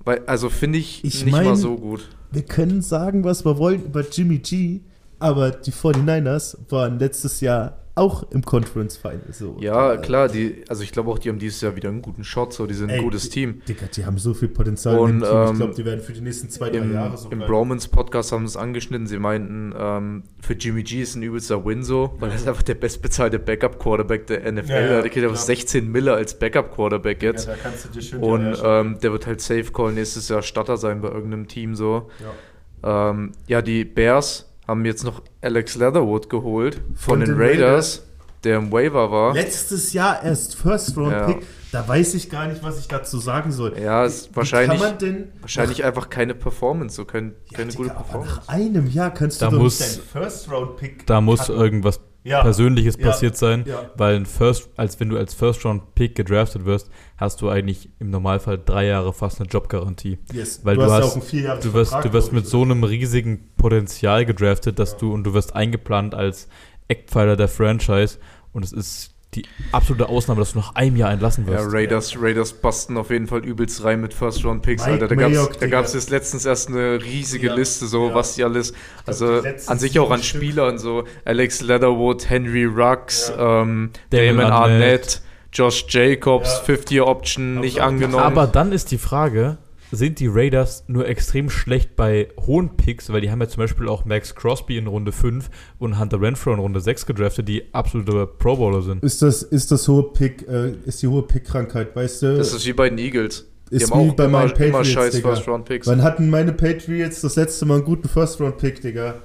Weil, 0.04 0.22
also 0.26 0.48
finde 0.50 0.78
ich, 0.78 1.04
Ich 1.04 1.24
nicht 1.24 1.32
mal 1.32 1.44
mein- 1.44 1.56
so 1.56 1.76
gut. 1.76 2.08
wir 2.30 2.42
können 2.42 2.82
sagen, 2.82 3.24
was 3.24 3.44
wir 3.44 3.56
wollen 3.58 3.84
über 3.84 4.04
Jimmy 4.08 4.38
G, 4.38 4.80
aber 5.18 5.50
die 5.52 5.72
49ers 5.72 6.58
waren 6.68 6.98
letztes 6.98 7.40
Jahr 7.40 7.78
auch 7.94 8.22
im 8.30 8.42
Conference 8.42 8.96
Final. 8.96 9.20
So. 9.32 9.56
Ja, 9.60 9.92
Äh, 9.94 9.98
klar, 9.98 10.28
die, 10.28 10.64
also 10.68 10.82
ich 10.82 10.92
glaube 10.92 11.10
auch, 11.10 11.18
die 11.18 11.28
haben 11.28 11.38
dieses 11.38 11.60
Jahr 11.60 11.76
wieder 11.76 11.90
einen 11.90 12.00
guten 12.00 12.24
Shot, 12.24 12.54
so, 12.54 12.66
die 12.66 12.72
sind 12.72 12.90
ein 12.90 12.96
ey, 12.96 13.02
gutes 13.02 13.24
die- 13.24 13.30
Team. 13.30 13.60
Digga, 13.68 13.86
die 13.94 14.06
haben 14.06 14.16
so 14.16 14.32
viel 14.32 14.48
Potenzial 14.48 14.98
Und, 14.98 15.10
im 15.10 15.20
Team. 15.20 15.28
Ich 15.44 15.50
ähm, 15.50 15.56
glaube, 15.56 15.74
die 15.74 15.84
werden 15.84 16.00
für 16.00 16.12
die 16.14 16.22
nächsten 16.22 16.48
zwei, 16.48 16.70
drei 16.70 16.78
Im, 16.78 16.94
Jahre 16.94 17.18
so 17.18 17.28
im. 17.30 17.40
Bromans 17.40 17.88
Podcast 17.88 18.32
haben 18.32 18.46
sie 18.46 18.52
es 18.52 18.56
angeschnitten. 18.56 19.06
Sie 19.06 19.18
meinten, 19.18 19.74
ähm, 19.76 20.22
für 20.40 20.54
Jimmy 20.54 20.82
G 20.84 21.02
ist 21.02 21.16
ein 21.16 21.22
übelster 21.22 21.64
Win 21.66 21.82
so, 21.82 22.14
weil 22.18 22.30
er 22.30 22.36
ist 22.36 22.48
einfach 22.48 22.62
der 22.62 22.76
bestbezahlte 22.76 23.38
Backup-Quarterback 23.38 24.26
der 24.26 24.50
NFL. 24.50 24.70
Ja, 24.70 24.80
ja, 24.80 24.86
der 25.02 25.10
kriegt 25.10 25.16
einfach 25.24 25.36
klar. 25.36 25.44
16 25.46 25.92
Miller 25.92 26.14
als 26.14 26.38
Backup-Quarterback 26.38 27.22
jetzt. 27.22 27.46
Ja, 27.46 27.54
da 27.54 27.58
kannst 27.62 27.84
du 27.84 27.88
dir 27.90 28.00
schön 28.00 28.20
Und 28.22 28.56
ähm, 28.64 28.98
der 29.02 29.12
wird 29.12 29.26
halt 29.26 29.40
Safe 29.42 29.64
Call 29.70 29.92
nächstes 29.92 30.28
Jahr 30.30 30.40
Starter 30.42 30.78
sein 30.78 31.02
bei 31.02 31.08
irgendeinem 31.10 31.46
Team 31.46 31.74
so. 31.74 32.08
ja. 32.20 33.10
Ähm, 33.10 33.32
ja, 33.46 33.62
die 33.62 33.84
Bears 33.84 34.51
haben 34.66 34.84
jetzt 34.84 35.04
noch 35.04 35.22
Alex 35.40 35.74
Leatherwood 35.76 36.28
geholt 36.30 36.76
von, 36.94 36.94
Von 36.96 37.20
den, 37.20 37.28
den 37.30 37.38
Raiders, 37.40 38.02
der 38.44 38.58
im 38.58 38.72
Waiver 38.72 39.10
war. 39.10 39.34
Letztes 39.34 39.92
Jahr 39.92 40.22
erst 40.22 40.56
First 40.56 40.96
Round 40.96 41.12
Ja. 41.12 41.26
Pick. 41.26 41.46
Da 41.72 41.88
weiß 41.88 42.12
ich 42.14 42.28
gar 42.28 42.48
nicht, 42.48 42.62
was 42.62 42.78
ich 42.78 42.86
dazu 42.86 43.18
sagen 43.18 43.50
soll. 43.50 43.78
Ja, 43.78 44.04
ist 44.04 44.30
Wie 44.30 44.36
wahrscheinlich, 44.36 44.78
Kann 44.80 44.90
man 44.90 44.98
denn 44.98 45.32
wahrscheinlich 45.40 45.84
einfach 45.84 46.10
keine 46.10 46.34
Performance, 46.34 46.96
so 46.96 47.06
kein, 47.06 47.34
Ja, 47.50 47.56
keine 47.58 47.70
Digga, 47.70 47.82
gute 47.84 47.96
aber 47.96 48.04
Performance. 48.04 48.36
nach 48.36 48.48
einem 48.48 48.86
Jahr 48.88 49.10
kannst 49.14 49.40
du 49.40 49.46
Da 49.46 49.50
doch 49.50 49.58
muss- 49.58 49.80
nicht 49.80 49.96
deinen 49.96 50.22
First 50.24 50.50
Round 50.50 50.76
Pick. 50.76 51.06
Da 51.06 51.20
muss 51.22 51.40
cutten. 51.46 51.56
irgendwas 51.56 52.00
Ja. 52.24 52.42
Persönliches 52.42 52.96
Ja. 52.98 53.06
passiert 53.08 53.36
sein, 53.36 53.64
Ja. 53.66 53.90
weil 53.96 54.14
ein 54.16 54.26
First, 54.26 54.70
als 54.76 55.00
wenn 55.00 55.08
du 55.08 55.16
als 55.16 55.34
First-Round-Pick 55.34 56.14
gedraftet 56.14 56.64
wirst, 56.64 56.88
hast 57.16 57.40
du 57.40 57.48
eigentlich 57.48 57.90
im 57.98 58.10
Normalfall 58.10 58.60
drei 58.64 58.86
Jahre 58.86 59.12
fast 59.12 59.40
eine 59.40 59.48
Jobgarantie. 59.48 60.18
Yes. 60.32 60.60
Weil 60.64 60.76
du 60.76 60.82
ja 60.82 60.90
hast- 60.90 61.14
einen 61.14 61.22
Vierjahres 61.22 61.64
Du 61.64 61.72
wirst, 61.74 61.90
Vertrag, 61.90 62.10
du 62.10 62.16
wirst 62.16 62.32
mit 62.32 62.46
so 62.46 62.62
einem 62.62 62.84
riesigen 62.84 63.48
Potenzial 63.56 64.24
gedraftet, 64.24 64.78
dass 64.78 64.92
Ja. 64.92 64.98
du 64.98 65.12
und 65.12 65.24
du 65.24 65.34
wirst 65.34 65.56
eingeplant 65.56 66.14
als 66.14 66.48
Eckpfeiler 66.88 67.36
der 67.36 67.48
Franchise 67.48 68.18
und 68.52 68.64
es 68.64 68.72
ist 68.72 69.11
die 69.34 69.44
absolute 69.72 70.08
Ausnahme, 70.08 70.40
dass 70.40 70.52
du 70.52 70.58
nach 70.58 70.74
einem 70.74 70.96
Jahr 70.96 71.10
entlassen 71.10 71.46
Ja, 71.46 71.52
wirst. 71.54 71.72
Raiders, 71.72 72.16
Raiders 72.20 72.52
basten 72.52 72.98
auf 72.98 73.10
jeden 73.10 73.26
Fall 73.26 73.44
übelst 73.44 73.82
rein 73.82 74.00
mit 74.00 74.12
First-Round-Picks, 74.12 74.82
Alter. 74.82 75.08
Da 75.08 75.14
Digga. 75.14 75.46
gab's 75.68 75.94
jetzt 75.94 76.10
letztens 76.10 76.44
erst 76.44 76.68
eine 76.68 77.02
riesige 77.02 77.46
Ja, 77.46 77.54
Liste, 77.54 77.86
so 77.86 78.08
ja. 78.08 78.14
was 78.14 78.34
die 78.34 78.44
alles, 78.44 78.74
also 79.06 79.40
die 79.40 79.48
letzten 79.48 79.72
an 79.72 79.78
sich 79.78 79.98
auch 79.98 80.10
an. 80.10 80.22
Spielern, 80.22 80.78
so 80.78 81.04
Alex 81.24 81.62
Leatherwood, 81.62 82.28
Henry 82.28 82.64
Rux, 82.66 83.32
Ja. 83.36 83.62
ähm, 83.62 83.90
Damon 84.10 84.26
Damon 84.38 84.44
Arnett. 84.52 84.82
Arnett, 84.82 85.22
Josh 85.54 85.86
Jacobs, 85.88 86.62
Ja. 86.66 86.74
50-Year-Option 86.74 87.54
Haben 87.56 87.60
nicht 87.60 87.80
angenommen. 87.80 88.22
Aber 88.24 88.46
dann 88.46 88.70
ist 88.72 88.90
die 88.90 88.98
Frage, 88.98 89.56
sind 89.92 90.20
die 90.20 90.26
Raiders 90.26 90.84
nur 90.88 91.06
extrem 91.06 91.50
schlecht 91.50 91.96
bei 91.96 92.28
hohen 92.46 92.76
Picks, 92.76 93.12
weil 93.12 93.20
die 93.20 93.30
haben 93.30 93.40
ja 93.40 93.48
zum 93.48 93.60
Beispiel 93.60 93.88
auch 93.88 94.04
Max 94.04 94.34
Crosby 94.34 94.78
in 94.78 94.86
Runde 94.86 95.12
5 95.12 95.50
und 95.78 96.00
Hunter 96.00 96.20
Renfro 96.20 96.52
in 96.54 96.58
Runde 96.58 96.80
6 96.80 97.06
gedraftet, 97.06 97.46
die 97.46 97.72
absolute 97.74 98.26
Pro 98.26 98.56
Bowler 98.56 98.82
sind. 98.82 99.04
Ist 99.04 99.22
das, 99.22 99.42
ist 99.42 99.70
das 99.70 99.86
hohe 99.86 100.12
Pick, 100.12 100.48
äh, 100.48 100.72
ist 100.86 101.02
die 101.02 101.08
hohe 101.08 101.22
Pick-Krankheit, 101.22 101.94
weißt 101.94 102.22
du? 102.22 102.36
das 102.38 102.54
ist 102.54 102.66
wie 102.66 102.72
bei 102.72 102.88
den 102.88 102.98
Eagles. 102.98 103.46
Ist 103.70 103.88
wie 103.88 103.90
bei 104.10 104.24
immer, 104.24 104.28
meinen 104.28 104.50
immer 104.50 104.58
Patriots, 104.58 104.88
scheiß 104.88 105.14
Digga. 105.14 105.28
First-Round-Picks. 105.28 105.86
Wann 105.86 106.02
hatten 106.02 106.30
meine 106.30 106.52
Patriots 106.52 107.20
das 107.20 107.36
letzte 107.36 107.66
Mal 107.66 107.76
einen 107.76 107.84
guten 107.84 108.08
First-Round-Pick, 108.08 108.80
Digga? 108.80 109.16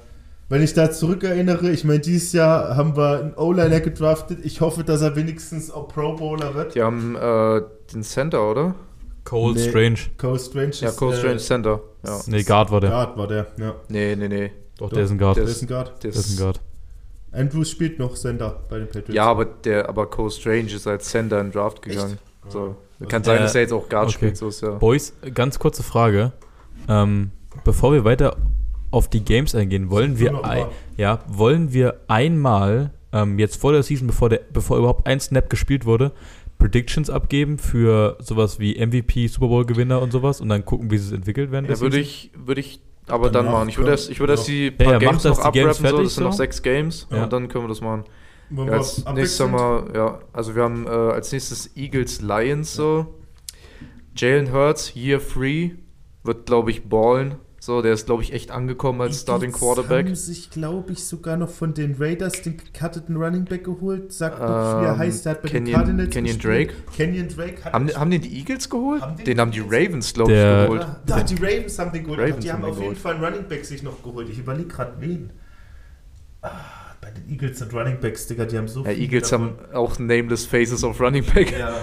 Wenn 0.50 0.62
ich 0.62 0.72
da 0.72 0.90
zurückerinnere, 0.90 1.70
ich 1.70 1.84
meine, 1.84 2.00
dieses 2.00 2.32
Jahr 2.32 2.74
haben 2.74 2.96
wir 2.96 3.20
einen 3.20 3.34
O-Liner 3.34 3.80
gedraftet. 3.80 4.38
Ich 4.44 4.62
hoffe, 4.62 4.84
dass 4.84 5.02
er 5.02 5.14
wenigstens 5.14 5.70
auch 5.70 5.88
Pro 5.88 6.14
Bowler 6.14 6.54
wird. 6.54 6.74
Die 6.74 6.80
haben 6.80 7.16
äh, 7.16 7.60
den 7.92 8.02
Center, 8.02 8.50
oder? 8.50 8.74
Cole 9.28 9.54
Nee. 9.54 9.68
Strange. 9.68 9.98
Cole 10.16 10.38
Strange 10.38 10.72
Ja, 10.80 10.90
Cole 10.92 11.14
äh, 11.14 11.18
Strange 11.18 11.38
Center. 11.38 11.80
Ja. 12.06 12.20
Nee, 12.26 12.42
Guard 12.44 12.70
war 12.70 12.80
der. 12.80 12.90
Guard 12.90 13.16
war 13.18 13.26
der, 13.26 13.46
ja. 13.58 13.74
Nee, 13.88 14.16
nee, 14.16 14.28
nee. 14.28 14.50
Doch, 14.78 14.88
Doch, 14.88 14.94
der 14.94 15.04
ist 15.04 15.10
ein 15.10 15.18
Guard. 15.18 15.36
der 15.36 15.44
ist 15.44 15.62
ein 15.62 15.68
Guard. 15.68 16.02
Der 16.02 16.10
ist 16.10 16.30
ein 16.30 16.36
Guard. 16.42 16.60
Andrews 17.32 17.70
spielt 17.70 17.98
noch 17.98 18.16
Sender 18.16 18.60
bei 18.70 18.78
den 18.78 18.86
Patriots. 18.86 19.12
Ja, 19.14 19.24
aber 19.26 19.44
der, 19.44 19.86
aber 19.88 20.06
Cole 20.08 20.30
Strange 20.30 20.72
ist 20.72 20.86
als 20.86 21.08
Center 21.10 21.40
in 21.40 21.48
den 21.48 21.52
Draft 21.52 21.82
gegangen. 21.82 22.18
So. 22.48 22.76
Kann 23.06 23.20
Also, 23.20 23.30
sein, 23.30 23.36
äh, 23.38 23.42
dass 23.42 23.54
er 23.54 23.60
jetzt 23.60 23.72
auch 23.72 23.88
Guard 23.88 24.04
okay. 24.04 24.12
spielt, 24.14 24.36
so 24.38 24.48
ist 24.48 24.62
ja. 24.62 24.70
Boys, 24.70 25.12
ganz 25.34 25.58
kurze 25.58 25.82
Frage. 25.82 26.32
Ähm, 26.88 27.30
bevor 27.64 27.92
wir 27.92 28.04
weiter 28.04 28.36
auf 28.90 29.08
die 29.08 29.22
Games 29.22 29.54
eingehen, 29.54 29.90
wollen 29.90 30.18
wir, 30.18 30.42
ein, 30.42 30.64
ja, 30.96 31.18
wollen 31.28 31.74
wir 31.74 32.00
einmal 32.08 32.92
ähm, 33.12 33.38
jetzt 33.38 33.60
vor 33.60 33.72
der 33.72 33.82
Season, 33.82 34.06
bevor, 34.06 34.30
der, 34.30 34.40
bevor 34.52 34.78
überhaupt 34.78 35.06
ein 35.06 35.20
Snap 35.20 35.50
gespielt 35.50 35.84
wurde, 35.84 36.12
Predictions 36.58 37.08
abgeben 37.08 37.58
für 37.58 38.16
sowas 38.20 38.58
wie 38.58 38.74
MVP, 38.84 39.28
Super 39.28 39.48
Bowl 39.48 39.64
Gewinner 39.64 40.02
und 40.02 40.10
sowas 40.10 40.40
und 40.40 40.48
dann 40.48 40.64
gucken, 40.64 40.90
wie 40.90 40.98
sie 40.98 41.06
es 41.08 41.12
entwickelt 41.12 41.50
werden. 41.52 41.66
Ja, 41.70 41.78
würde 41.80 41.98
ich, 41.98 42.30
würde 42.36 42.60
ich 42.60 42.80
aber 43.06 43.30
dann 43.30 43.46
Danach 43.46 43.58
machen. 43.58 43.68
Ich 43.68 43.78
würde 43.78 43.92
erst, 43.92 44.10
ich 44.10 44.20
würde 44.20 44.34
erst 44.34 44.48
die 44.48 44.70
paar 44.70 44.86
Ja, 44.86 44.92
ja, 44.94 44.98
Games 44.98 45.24
noch 45.24 45.38
abrappen, 45.38 45.86
so. 45.86 46.02
Das 46.02 46.14
sind 46.14 46.24
noch 46.24 46.32
sechs 46.32 46.62
Games 46.62 47.06
Ja. 47.10 47.24
und 47.24 47.32
dann 47.32 47.48
können 47.48 47.64
wir 47.64 47.68
das 47.68 47.80
machen. 47.80 48.04
Ja, 48.50 48.64
als 48.64 49.04
nächstes 49.14 49.46
Mal, 49.48 49.90
ja, 49.94 50.18
also 50.32 50.54
wir 50.54 50.62
haben 50.62 50.86
äh, 50.86 50.90
als 50.90 51.32
nächstes 51.32 51.76
Eagles 51.76 52.20
Lions 52.22 52.74
so. 52.74 53.14
Jalen 54.16 54.52
Hurts, 54.52 54.94
Year 54.96 55.20
3, 55.20 55.76
wird 56.24 56.46
glaube 56.46 56.70
ich 56.70 56.88
ballen. 56.88 57.36
So, 57.68 57.82
der 57.82 57.92
ist 57.92 58.06
glaube 58.06 58.22
ich 58.22 58.32
echt 58.32 58.50
angekommen 58.50 59.02
als 59.02 59.20
Starting 59.20 59.52
Quarterback. 59.52 60.06
haben 60.06 60.14
sich, 60.14 60.48
glaube 60.48 60.92
ich, 60.92 61.04
sogar 61.04 61.36
noch 61.36 61.50
von 61.50 61.74
den 61.74 61.96
Raiders 61.98 62.40
den 62.40 62.56
gecutteten 62.56 63.14
Running 63.18 63.44
Back 63.44 63.64
geholt. 63.64 64.10
Sagt 64.10 64.40
doch, 64.40 64.80
wie 64.80 64.86
er 64.86 64.92
Ähm, 64.92 64.98
heißt, 64.98 65.26
der 65.26 65.32
hat 65.32 65.42
bei 65.42 65.48
den 65.50 65.64
Kenyon- 65.66 65.74
Cardinals 65.74 66.10
Kenyon 66.10 66.38
gespielt. 66.38 66.74
Kenyon 66.96 67.28
Drake. 67.28 67.64
Hat 67.66 67.72
Haben, 67.74 67.94
haben 67.94 68.10
den 68.10 68.22
die 68.22 68.38
Eagles 68.38 68.70
geholt? 68.70 69.02
Haben 69.02 69.16
den 69.18 69.24
die 69.26 69.38
haben 69.38 69.50
die? 69.50 69.60
Ravens, 69.60 70.14
glaube 70.14 70.32
ich, 70.32 70.38
geholt. 70.38 70.86
Da, 71.04 71.22
die 71.22 71.34
Ravens 71.34 71.78
haben 71.78 71.92
den 71.92 72.04
geholt. 72.04 72.20
Ravens 72.20 72.38
die 72.42 72.50
haben 72.50 72.62
haben 72.62 72.62
den 72.62 72.70
auf 72.70 72.76
jeden 72.78 72.94
geholt. 72.94 72.98
Fall 72.98 73.14
einen 73.16 73.24
Running 73.26 73.48
Back 73.50 73.64
sich 73.66 73.82
noch 73.82 74.02
geholt. 74.02 74.30
Ich 74.30 74.38
überlege 74.38 74.68
gerade 74.68 74.92
wen. 75.00 75.30
Ah, 76.40 76.48
den 77.18 77.30
Eagles 77.30 77.58
sind 77.58 77.72
Running 77.74 77.98
Backs, 78.00 78.26
Digga, 78.26 78.44
die 78.44 78.56
haben 78.58 78.68
so 78.68 78.84
Ja, 78.84 78.90
viele 78.90 79.02
Eagles 79.02 79.30
davon. 79.30 79.48
haben 79.70 79.74
auch 79.74 79.98
Nameless 79.98 80.46
Faces 80.46 80.84
auf 80.84 81.00
Running 81.00 81.24
Back. 81.24 81.52
Ja. 81.58 81.74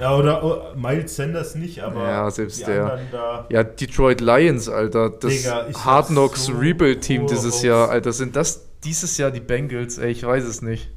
ja, 0.00 0.16
oder 0.16 0.42
oh, 0.44 0.76
Miles 0.78 1.14
Sanders 1.16 1.54
nicht, 1.54 1.80
aber 1.82 2.02
Ja, 2.08 2.30
selbst 2.30 2.60
die 2.60 2.64
der. 2.64 3.00
da. 3.10 3.46
Ja, 3.50 3.62
Detroit 3.64 4.20
Lions, 4.20 4.68
Alter. 4.68 5.10
Das 5.10 5.30
Digga, 5.32 5.66
ich 5.70 5.76
Hard 5.84 6.08
Knocks 6.08 6.44
so 6.46 6.52
Rebuild-Team 6.52 7.22
hohe 7.22 7.28
dieses. 7.28 7.62
Jahr, 7.62 7.90
Alter. 7.90 8.12
Sind 8.12 8.36
das 8.36 8.68
dieses 8.84 9.16
Jahr 9.18 9.30
die 9.30 9.40
Bengals? 9.40 9.98
Ey, 9.98 10.10
ich 10.10 10.24
weiß 10.24 10.44
es 10.44 10.62
nicht. 10.62 10.90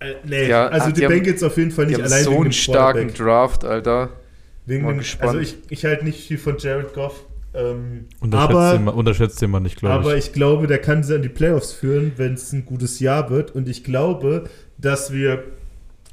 Äh, 0.00 0.14
nee, 0.24 0.48
Ja, 0.48 0.66
also 0.68 0.88
die, 0.88 0.94
die 0.94 1.04
haben- 1.06 1.12
Bengals 1.12 1.42
auf 1.42 1.56
jeden 1.56 1.70
Fall 1.70 1.86
Die 1.86 1.92
nicht 1.92 2.02
haben 2.02 2.12
allein 2.12 2.24
so 2.24 2.30
wegen 2.32 2.42
einen 2.44 2.52
starken. 2.52 3.14
Draft, 3.14 3.64
Alter. 3.64 4.10
Wegen 4.66 4.84
Mal 4.84 4.92
dem, 4.94 4.98
gespannt. 4.98 5.28
also 5.28 5.40
ich, 5.40 5.58
ich 5.68 5.84
halte 5.84 6.04
nicht 6.04 6.26
viel 6.26 6.38
von 6.38 6.56
Jared 6.58 6.94
Goff. 6.94 7.24
Ähm, 7.54 8.06
Unterschätzt, 8.20 8.50
aber, 8.50 8.72
den, 8.78 8.88
unterschätzt 8.88 9.40
den 9.42 9.50
mal 9.50 9.60
nicht, 9.60 9.76
glaube 9.76 9.94
aber 9.94 10.16
ich. 10.16 10.26
ich 10.26 10.32
glaube, 10.32 10.66
der 10.66 10.78
kann 10.78 11.02
sie 11.02 11.14
an 11.14 11.22
die 11.22 11.28
Playoffs 11.28 11.72
führen, 11.72 12.12
wenn 12.16 12.34
es 12.34 12.52
ein 12.52 12.64
gutes 12.64 12.98
Jahr 13.00 13.30
wird. 13.30 13.54
Und 13.54 13.68
ich 13.68 13.84
glaube, 13.84 14.44
dass 14.78 15.12
wir 15.12 15.44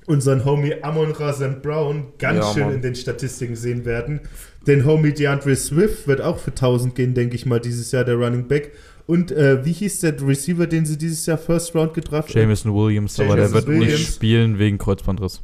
unseren 0.06 0.46
Homie 0.46 0.76
Amon 0.82 1.12
Razan 1.12 1.62
Brown 1.62 2.08
ganz 2.20 2.40
Ja, 2.46 2.54
schön 2.54 2.64
Mann. 2.66 2.76
in 2.76 2.82
den 2.82 2.96
Statistiken 2.96 3.56
sehen 3.56 3.86
werden. 3.86 4.22
Den 4.68 4.86
Homie 4.86 5.14
DeAndre 5.14 5.56
Swift 5.56 6.08
wird 6.08 6.22
auch 6.22 6.38
für 6.38 6.52
1000 6.52 6.94
gehen, 6.96 7.14
denke 7.16 7.36
ich 7.36 7.46
mal, 7.46 7.60
dieses 7.60 7.92
Jahr 7.92 8.04
der 8.04 8.16
Running 8.16 8.48
Back. 8.48 8.72
Und 9.08 9.32
äh, 9.32 9.66
wie 9.66 9.72
hieß 9.74 10.02
der 10.02 10.22
Receiver, 10.26 10.68
den 10.68 10.86
sie 10.86 10.98
dieses 10.98 11.26
Jahr 11.26 11.38
First 11.40 11.74
Round 11.76 11.94
gedraft 11.96 12.30
haben? 12.30 12.40
Jameson 12.40 12.74
Williams, 12.74 13.20
aber 13.20 13.36
der 13.36 13.46
Jameson 13.46 13.54
wird 13.56 13.68
Williams. 13.68 14.00
nicht 14.00 14.14
spielen 14.16 14.60
wegen 14.60 14.78
Kreuzbandriss. 14.78 15.42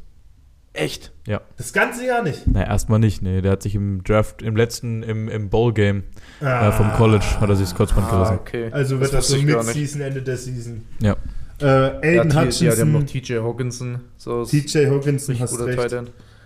Echt? 0.74 1.12
Das 1.56 1.72
ganze 1.72 2.06
Jahr 2.06 2.22
nicht. 2.22 2.42
Na, 2.46 2.64
erstmal 2.64 2.98
nicht, 3.00 3.20
nee. 3.22 3.40
Der 3.40 3.52
hat 3.52 3.62
sich 3.62 3.74
im 3.74 4.04
Draft, 4.04 4.42
im 4.42 4.54
letzten, 4.54 5.02
im, 5.02 5.28
im 5.28 5.48
Bowl-Game 5.50 6.04
Ah. 6.40 6.68
äh, 6.68 6.72
vom 6.72 6.92
College, 6.92 7.24
hat 7.40 7.48
er 7.48 7.56
sich 7.56 7.68
das 7.68 7.76
Kreuzband 7.76 8.06
Ah, 8.08 8.16
gerissen. 8.16 8.38
okay. 8.40 8.68
Also 8.70 9.00
wird 9.00 9.12
das, 9.12 9.30
wusste 9.30 9.32
so 9.32 9.38
ich. 9.38 9.44
Mid-Season, 9.66 10.00
Ende 10.02 10.22
der 10.22 10.36
Season. 10.36 10.84
Ja. 11.00 11.16
Äh, 11.60 11.64
Ja, 11.64 11.98
Aiden 12.00 12.02
die, 12.02 12.04
ja, 12.06 12.20
die 12.20 12.36
haben 12.36 12.46
Hutchinson, 12.46 12.92
noch 12.92 13.04
TJ 13.04 13.34
Hawkinson. 13.38 14.00
So 14.16 14.42
ist 14.42 14.50
TJ 14.50 14.86
Hawkinson, 14.86 15.40
hast 15.40 15.50
guter 15.56 15.66
recht. 15.66 15.92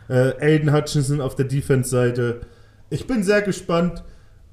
Äh, 0.08 0.32
Aiden 0.54 0.72
Hutchinson 0.72 1.20
auf 1.20 1.34
der 1.36 1.44
Defense-Seite. 1.46 2.40
Ich 2.90 3.06
bin 3.06 3.22
sehr 3.22 3.42
gespannt. 3.42 4.02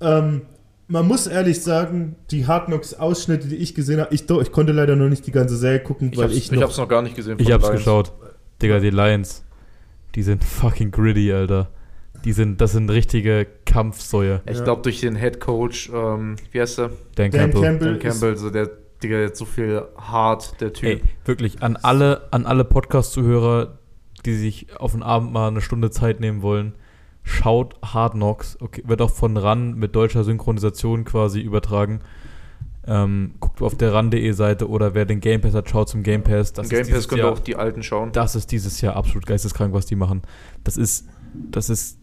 Ähm, 0.02 0.42
man 0.88 1.08
muss 1.08 1.28
ehrlich 1.28 1.62
sagen, 1.62 2.16
die 2.32 2.48
Hard 2.48 2.66
Knocks-Ausschnitte, 2.66 3.48
die 3.48 3.56
ich 3.58 3.76
gesehen 3.76 4.02
habe, 4.02 4.14
ich, 4.14 4.30
ich 4.30 4.52
konnte 4.52 4.74
leider 4.74 4.96
noch 4.96 5.08
nicht 5.08 5.26
die 5.28 5.32
ganze 5.32 5.56
Serie 5.56 5.80
gucken, 5.80 6.10
Ich 6.12 6.18
weil 6.18 6.26
hab's, 6.26 6.36
ich, 6.36 6.46
ich, 6.46 6.52
noch, 6.52 6.64
hab's 6.64 6.78
noch 6.78 6.90
gar 6.90 7.02
nicht 7.04 7.16
gesehen. 7.16 7.38
Ich 7.40 7.52
hab's 7.52 7.64
Lions. 7.66 7.78
geschaut. 7.78 8.12
Digga, 8.62 8.80
die 8.80 8.90
Lions, 8.90 9.44
die 10.16 10.24
sind 10.24 10.44
fucking 10.44 10.92
gritty, 10.92 11.32
Alter. 11.32 11.70
Die 12.26 12.34
sind, 12.34 12.60
das 12.60 12.74
sind 12.74 12.90
richtige 12.90 13.48
Kampfsäue. 13.66 14.42
Ich 14.46 14.62
glaube, 14.64 14.82
durch 14.82 15.00
den 15.00 15.16
Head 15.16 15.40
Coach, 15.40 15.90
ähm, 15.94 16.36
wie 16.52 16.60
heißt 16.60 16.80
der? 16.80 16.90
Dan, 17.16 17.32
Dan 17.32 17.52
Campbell. 17.52 17.62
Campbell. 17.62 17.94
Dan 17.94 18.00
Campbell, 18.00 18.38
so 18.38 18.50
der, 18.50 18.70
Digga, 19.02 19.18
der 19.18 19.28
hat 19.28 19.38
so 19.38 19.46
viel 19.46 19.84
hart, 19.98 20.60
der 20.60 20.74
Typ. 20.74 20.90
Ey, 20.90 21.02
wirklich, 21.24 21.64
an 21.64 21.78
alle, 21.78 22.28
an 22.32 22.46
alle 22.46 22.66
Podcast-Zuhörer, 22.66 23.80
die 24.26 24.34
sich 24.34 24.68
auf 24.78 24.92
den 24.92 25.04
Abend 25.04 25.32
mal 25.32 25.48
eine 25.48 25.62
Stunde 25.62 25.92
Zeit 25.92 26.20
nehmen 26.20 26.42
wollen, 26.42 26.74
schaut 27.24 27.76
Hard 27.82 28.14
Knocks. 28.14 28.58
Okay, 28.60 28.84
wird 28.86 29.02
auch 29.02 29.12
von 29.12 29.38
RAN 29.38 29.76
mit 29.76 29.96
deutscher 29.96 30.26
Synchronisation 30.26 31.06
quasi 31.06 31.40
übertragen. 31.40 32.02
Ähm, 32.92 33.36
guckt 33.40 33.62
auf 33.62 33.76
der 33.76 33.94
RAN.de 33.94 34.32
Seite 34.32 34.68
oder 34.68 34.96
wer 34.96 35.06
den 35.06 35.20
Game 35.20 35.42
Pass 35.42 35.54
hat, 35.54 35.70
schaut 35.70 35.90
zum 35.90 36.02
Game 36.02 36.24
Pass. 36.24 36.54
Das 36.54 36.70
Game 36.70 36.88
Pass 36.90 37.08
könnt 37.08 37.22
ihr 37.22 37.30
auch 37.30 37.38
die 37.38 37.56
alten 37.56 37.84
schauen. 37.84 38.12
das 38.14 38.36
ist 38.36 38.52
dieses 38.52 38.82
Jahr 38.82 38.96
absolut 38.96 39.28
geisteskrank, 39.28 39.74
was 39.74 39.86
die 39.86 39.96
machen. 39.96 40.24
Das 40.64 40.76
ist, 40.76 41.08
das 41.52 41.70
ist 41.70 42.00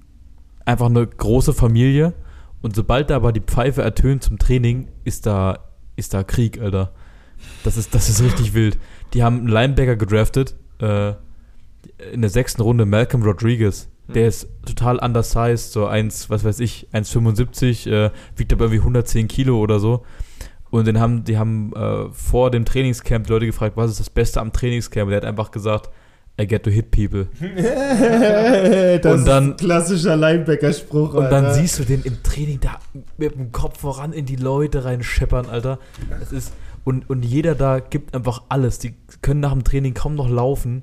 einfach 0.65 0.87
eine 0.87 1.05
große 1.05 1.53
Familie. 1.53 2.15
Und 2.63 2.77
sobald 2.77 3.11
da 3.11 3.17
aber 3.17 3.33
die 3.33 3.41
Pfeife 3.41 3.83
ertönt 3.83 4.23
zum 4.23 4.39
Training, 4.39 4.89
ist 5.03 5.27
da, 5.27 5.59
ist 5.97 6.15
da 6.15 6.23
Krieg, 6.23 6.61
Alter. 6.61 6.93
Das 7.65 7.77
ist, 7.77 7.95
das 7.95 8.09
ist 8.09 8.23
richtig 8.23 8.55
wild. 8.55 8.79
Die 9.13 9.23
haben 9.23 9.39
einen 9.39 9.49
Linebacker 9.49 9.97
gedraftet, 9.97 10.55
äh, 10.81 11.15
in 12.13 12.21
der 12.21 12.31
sechsten 12.31 12.63
Runde, 12.63 12.87
Malcolm 12.87 13.23
Rodriguez. 13.23 13.89
Der 14.09 14.23
Hm. 14.23 14.29
ist 14.29 14.49
total 14.65 14.99
undersized, 14.99 15.73
so 15.73 15.87
1, 15.87 16.31
was 16.31 16.45
weiß 16.45 16.61
ich, 16.61 16.89
1,75, 16.93 17.87
äh, 17.91 18.11
wiegt 18.37 18.53
aber 18.53 18.67
irgendwie 18.67 18.81
110 18.81 19.29
Kilo 19.29 19.59
oder 19.59 19.81
so. 19.81 20.05
Und 20.77 20.87
den 20.87 21.01
haben, 21.01 21.25
die 21.25 21.39
haben 21.39 21.73
äh, 21.75 22.11
vor 22.13 22.51
dem 22.51 22.65
Trainingscamp 22.65 23.27
die 23.27 23.33
Leute 23.33 23.47
gefragt, 23.47 23.77
was 23.77 23.91
ist 23.93 24.01
das 24.01 24.11
Beste 24.11 24.41
am 24.41 24.53
Trainingscamp? 24.53 25.05
Und 25.07 25.11
der 25.11 25.17
hat 25.19 25.25
einfach 25.25 25.51
gesagt, 25.51 25.91
I 26.41 26.47
get 26.47 26.65
to 26.65 26.71
hit 26.71 26.91
people. 26.91 27.29
das 29.01 29.15
Und 29.15 29.27
dann- 29.27 29.45
ist 29.45 29.51
ein 29.53 29.57
klassischer 29.57 30.17
Linebacker-Spruch. 30.17 31.15
Und 31.15 31.31
dann 31.31 31.55
siehst 31.55 31.79
du 31.79 31.85
den 31.85 32.03
im 32.03 32.23
Training 32.23 32.61
da 32.61 32.79
mit 33.17 33.35
dem 33.35 33.53
Kopf 33.53 33.81
voran 33.81 34.13
in 34.13 34.27
die 34.27 34.37
Leute 34.37 34.85
rein 34.85 35.03
scheppern, 35.03 35.47
Alter. 35.47 35.79
Das 36.21 36.33
ist, 36.33 36.53
und, 36.85 37.09
und 37.09 37.25
jeder 37.25 37.55
da 37.55 37.79
gibt 37.81 38.15
einfach 38.15 38.43
alles. 38.51 38.79
Die 38.79 38.95
können 39.23 39.41
nach 39.41 39.53
dem 39.53 39.65
Training 39.65 39.95
kaum 39.95 40.15
noch 40.15 40.29
laufen. 40.29 40.83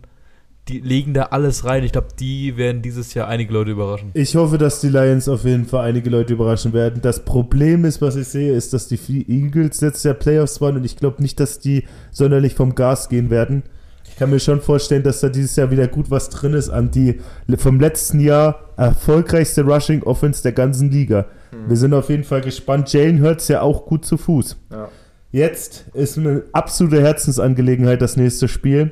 Die 0.69 0.79
legen 0.79 1.13
da 1.13 1.23
alles 1.23 1.65
rein. 1.65 1.83
Ich 1.83 1.91
glaube, 1.91 2.07
die 2.17 2.55
werden 2.55 2.81
dieses 2.81 3.13
Jahr 3.13 3.27
einige 3.27 3.51
Leute 3.51 3.71
überraschen. 3.71 4.11
Ich 4.13 4.35
hoffe, 4.37 4.57
dass 4.57 4.79
die 4.79 4.87
Lions 4.87 5.27
auf 5.27 5.43
jeden 5.43 5.65
Fall 5.65 5.85
einige 5.85 6.09
Leute 6.09 6.33
überraschen 6.33 6.71
werden. 6.71 7.01
Das 7.01 7.25
Problem 7.25 7.83
ist, 7.83 8.01
was 8.01 8.15
ich 8.15 8.29
sehe, 8.29 8.53
ist, 8.53 8.71
dass 8.71 8.87
die 8.87 8.97
Eagles 9.27 9.81
letztes 9.81 10.03
Jahr 10.03 10.13
Playoffs 10.13 10.61
waren 10.61 10.77
und 10.77 10.85
ich 10.85 10.95
glaube 10.95 11.21
nicht, 11.21 11.39
dass 11.41 11.59
die 11.59 11.83
sonderlich 12.11 12.55
vom 12.55 12.75
Gas 12.75 13.09
gehen 13.09 13.29
werden. 13.29 13.63
Ich 14.07 14.15
kann 14.15 14.29
mir 14.29 14.39
schon 14.39 14.61
vorstellen, 14.61 15.03
dass 15.03 15.19
da 15.19 15.29
dieses 15.29 15.55
Jahr 15.55 15.71
wieder 15.71 15.87
gut 15.87 16.11
was 16.11 16.29
drin 16.29 16.53
ist 16.53 16.69
an 16.69 16.91
die 16.91 17.19
vom 17.57 17.79
letzten 17.79 18.19
Jahr 18.19 18.69
erfolgreichste 18.77 19.63
Rushing 19.63 20.03
Offense 20.03 20.43
der 20.43 20.51
ganzen 20.53 20.91
Liga. 20.91 21.25
Wir 21.67 21.77
sind 21.77 21.93
auf 21.93 22.09
jeden 22.09 22.23
Fall 22.23 22.41
gespannt. 22.41 22.93
Jalen 22.93 23.21
Hurts 23.21 23.47
ja 23.47 23.61
auch 23.61 23.85
gut 23.85 24.05
zu 24.05 24.17
Fuß. 24.17 24.57
Ja. 24.71 24.89
Jetzt 25.31 25.85
ist 25.93 26.17
eine 26.17 26.43
absolute 26.53 27.01
Herzensangelegenheit 27.01 28.01
das 28.01 28.17
nächste 28.17 28.47
Spiel. 28.47 28.91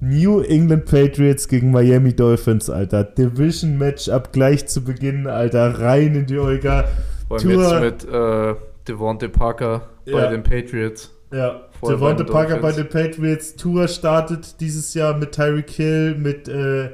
New 0.00 0.40
England 0.40 0.84
Patriots 0.86 1.48
gegen 1.48 1.70
Miami 1.70 2.14
Dolphins, 2.14 2.70
Alter. 2.70 3.04
Division 3.04 3.76
Matchup 3.78 4.32
gleich 4.32 4.66
zu 4.66 4.82
Beginn, 4.84 5.26
Alter. 5.26 5.78
Rein 5.80 6.14
in 6.14 6.26
die 6.26 6.38
Olga. 6.38 6.84
Vor 7.28 7.38
allem 7.38 7.48
Tour- 7.50 7.82
jetzt 7.82 8.04
mit 8.06 8.12
äh, 8.14 8.54
Devontae 8.86 9.28
Parker 9.28 9.88
bei 10.06 10.12
Ja. 10.12 10.30
den 10.30 10.42
Patriots. 10.42 11.10
Ja, 11.32 11.62
Voll 11.78 11.94
Devonta 11.94 12.22
bei 12.22 12.24
den 12.24 12.32
Parker 12.32 12.56
bei 12.58 12.72
den 12.72 12.88
Patriots. 12.88 13.54
Tour 13.56 13.86
startet 13.88 14.60
dieses 14.60 14.94
Jahr 14.94 15.16
mit 15.16 15.32
Tyreek 15.32 15.68
Hill, 15.70 16.14
mit 16.14 16.48
äh, 16.48 16.90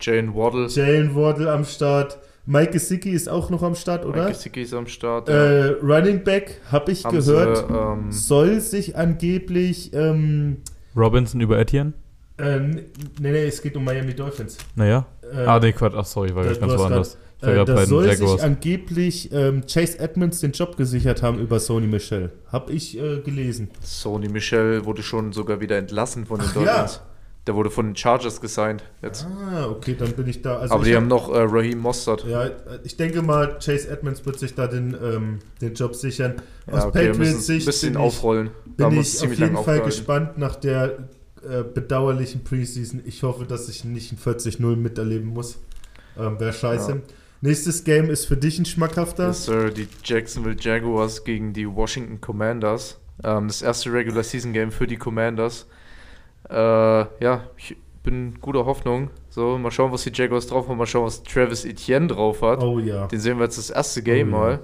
Jane 0.00 0.34
Waddle. 0.34 0.66
Jalen 0.68 1.14
Wardle 1.14 1.50
am 1.52 1.64
Start. 1.64 2.18
Mike 2.48 2.72
Gesicki 2.72 3.10
ist 3.10 3.28
auch 3.28 3.50
noch 3.50 3.62
am 3.62 3.74
Start, 3.74 4.04
oder? 4.04 4.24
Mike 4.24 4.32
Gesicki 4.36 4.62
ist 4.62 4.74
am 4.74 4.86
Start. 4.86 5.28
ja. 5.28 5.34
Äh, 5.34 5.66
Running 5.82 6.22
Back, 6.24 6.60
habe 6.70 6.92
ich 6.92 7.04
Haben 7.04 7.16
gehört, 7.16 7.56
Sie, 7.68 7.74
ähm, 7.74 8.06
soll 8.12 8.60
sich 8.60 8.96
angeblich 8.96 9.92
ähm, 9.94 10.58
Robinson 10.96 11.40
über 11.40 11.58
Etienne? 11.58 11.92
Äh, 12.38 12.58
nee, 12.60 12.82
nee, 13.20 13.44
es 13.46 13.60
geht 13.62 13.76
um 13.76 13.84
Miami 13.84 14.14
Dolphins. 14.14 14.58
Naja. 14.74 15.06
Äh, 15.32 15.44
ah, 15.44 15.58
nee, 15.60 15.72
Quatsch. 15.72 15.94
Ach, 15.96 16.04
sorry, 16.04 16.34
war 16.34 16.44
da- 16.44 16.50
ich 16.52 16.58
du 16.58 16.66
ganz 16.66 16.78
woanders. 16.80 17.16
Ich 17.38 17.46
war 17.46 17.52
Äh, 17.52 17.64
da 17.66 17.74
bei 17.74 17.80
den 17.80 17.88
soll 17.88 18.04
sich 18.08 18.18
Jaguars. 18.20 18.40
angeblich 18.42 19.30
ähm, 19.32 19.62
Chase 19.66 19.98
Edmonds 19.98 20.40
den 20.40 20.52
Job 20.52 20.76
gesichert 20.76 21.22
haben 21.22 21.38
über 21.38 21.60
Sony 21.60 21.86
Michel. 21.86 22.30
Hab 22.50 22.70
ich 22.70 22.98
äh, 22.98 23.20
gelesen. 23.20 23.68
Sony 23.82 24.28
Michel 24.28 24.84
wurde 24.86 25.02
schon 25.02 25.32
sogar 25.32 25.60
wieder 25.60 25.76
entlassen 25.76 26.24
von 26.26 26.38
den 26.38 26.48
Ach, 26.48 26.54
Dolphins. 26.54 27.00
Der 27.46 27.54
wurde 27.54 27.70
von 27.70 27.86
den 27.86 27.94
Chargers 27.96 28.40
gesigned 28.40 28.82
jetzt. 29.02 29.24
Ah, 29.26 29.66
okay, 29.68 29.94
dann 29.96 30.12
bin 30.14 30.26
ich 30.26 30.42
da. 30.42 30.56
Also 30.58 30.74
Aber 30.74 30.82
ich 30.82 30.88
die 30.88 30.94
hab- 30.96 31.02
haben 31.02 31.08
noch 31.08 31.28
äh, 31.32 31.38
Raheem 31.42 31.78
Mostert. 31.78 32.24
Ja, 32.26 32.44
äh, 32.46 32.52
ich 32.84 32.96
denke 32.96 33.22
mal, 33.22 33.58
Chase 33.64 33.88
Edmonds 33.88 34.24
wird 34.26 34.38
sich 34.40 34.54
da 34.54 34.66
den, 34.66 34.96
ähm, 35.00 35.38
den 35.60 35.74
Job 35.74 35.94
sichern. 35.94 36.36
Aus 36.66 36.80
Ja, 36.80 36.86
okay, 36.88 37.08
Patriots 37.08 37.28
es 37.28 37.34
ein 37.36 37.40
Sicht 37.42 37.66
bisschen 37.66 37.92
bin 37.92 38.00
ich, 38.02 38.06
aufrollen. 38.06 38.50
Da 38.78 38.88
bin 38.88 38.98
ich 38.98 39.06
auf 39.06 39.14
ziemlich 39.14 39.38
jeden 39.38 39.50
Fall 39.52 39.58
aufgehalten. 39.60 39.86
gespannt 39.86 40.38
nach 40.38 40.56
der 40.56 41.08
äh, 41.48 41.64
bedauerlichen 41.64 42.44
Preseason. 42.44 43.02
Ich 43.04 43.22
hoffe, 43.22 43.44
dass 43.44 43.68
ich 43.68 43.84
nicht 43.84 44.12
ein 44.12 44.18
40-0 44.18 44.76
miterleben 44.76 45.28
muss. 45.28 45.58
Ähm, 46.18 46.38
Wäre 46.40 46.52
scheiße. 46.52 46.90
Ja. 46.92 46.98
Nächstes 47.42 47.84
Game 47.84 48.08
ist 48.10 48.26
für 48.26 48.36
dich 48.36 48.58
ein 48.58 48.64
schmackhafter. 48.64 49.28
Yes, 49.28 49.44
Sir, 49.44 49.70
die 49.70 49.88
Jacksonville 50.04 50.56
Jaguars 50.58 51.24
gegen 51.24 51.52
die 51.52 51.68
Washington 51.68 52.20
Commanders. 52.20 52.98
Ähm, 53.22 53.48
das 53.48 53.62
erste 53.62 53.92
Regular 53.92 54.22
Season 54.22 54.52
Game 54.52 54.70
für 54.72 54.86
die 54.86 54.96
Commanders. 54.96 55.66
Äh, 56.48 56.54
ja, 56.54 57.44
ich 57.56 57.76
bin 58.02 58.40
guter 58.40 58.64
Hoffnung. 58.66 59.10
So, 59.28 59.58
mal 59.58 59.70
schauen, 59.70 59.92
was 59.92 60.04
die 60.04 60.12
Jaguars 60.14 60.46
drauf 60.46 60.68
haben. 60.68 60.78
Mal 60.78 60.86
schauen, 60.86 61.04
was 61.04 61.22
Travis 61.22 61.64
Etienne 61.64 62.06
drauf 62.06 62.40
hat. 62.42 62.62
Oh 62.62 62.78
ja. 62.78 63.06
Den 63.08 63.20
sehen 63.20 63.36
wir 63.38 63.44
jetzt 63.44 63.58
das 63.58 63.70
erste 63.70 64.02
Game 64.02 64.32
Oh, 64.32 64.36
ja. 64.48 64.60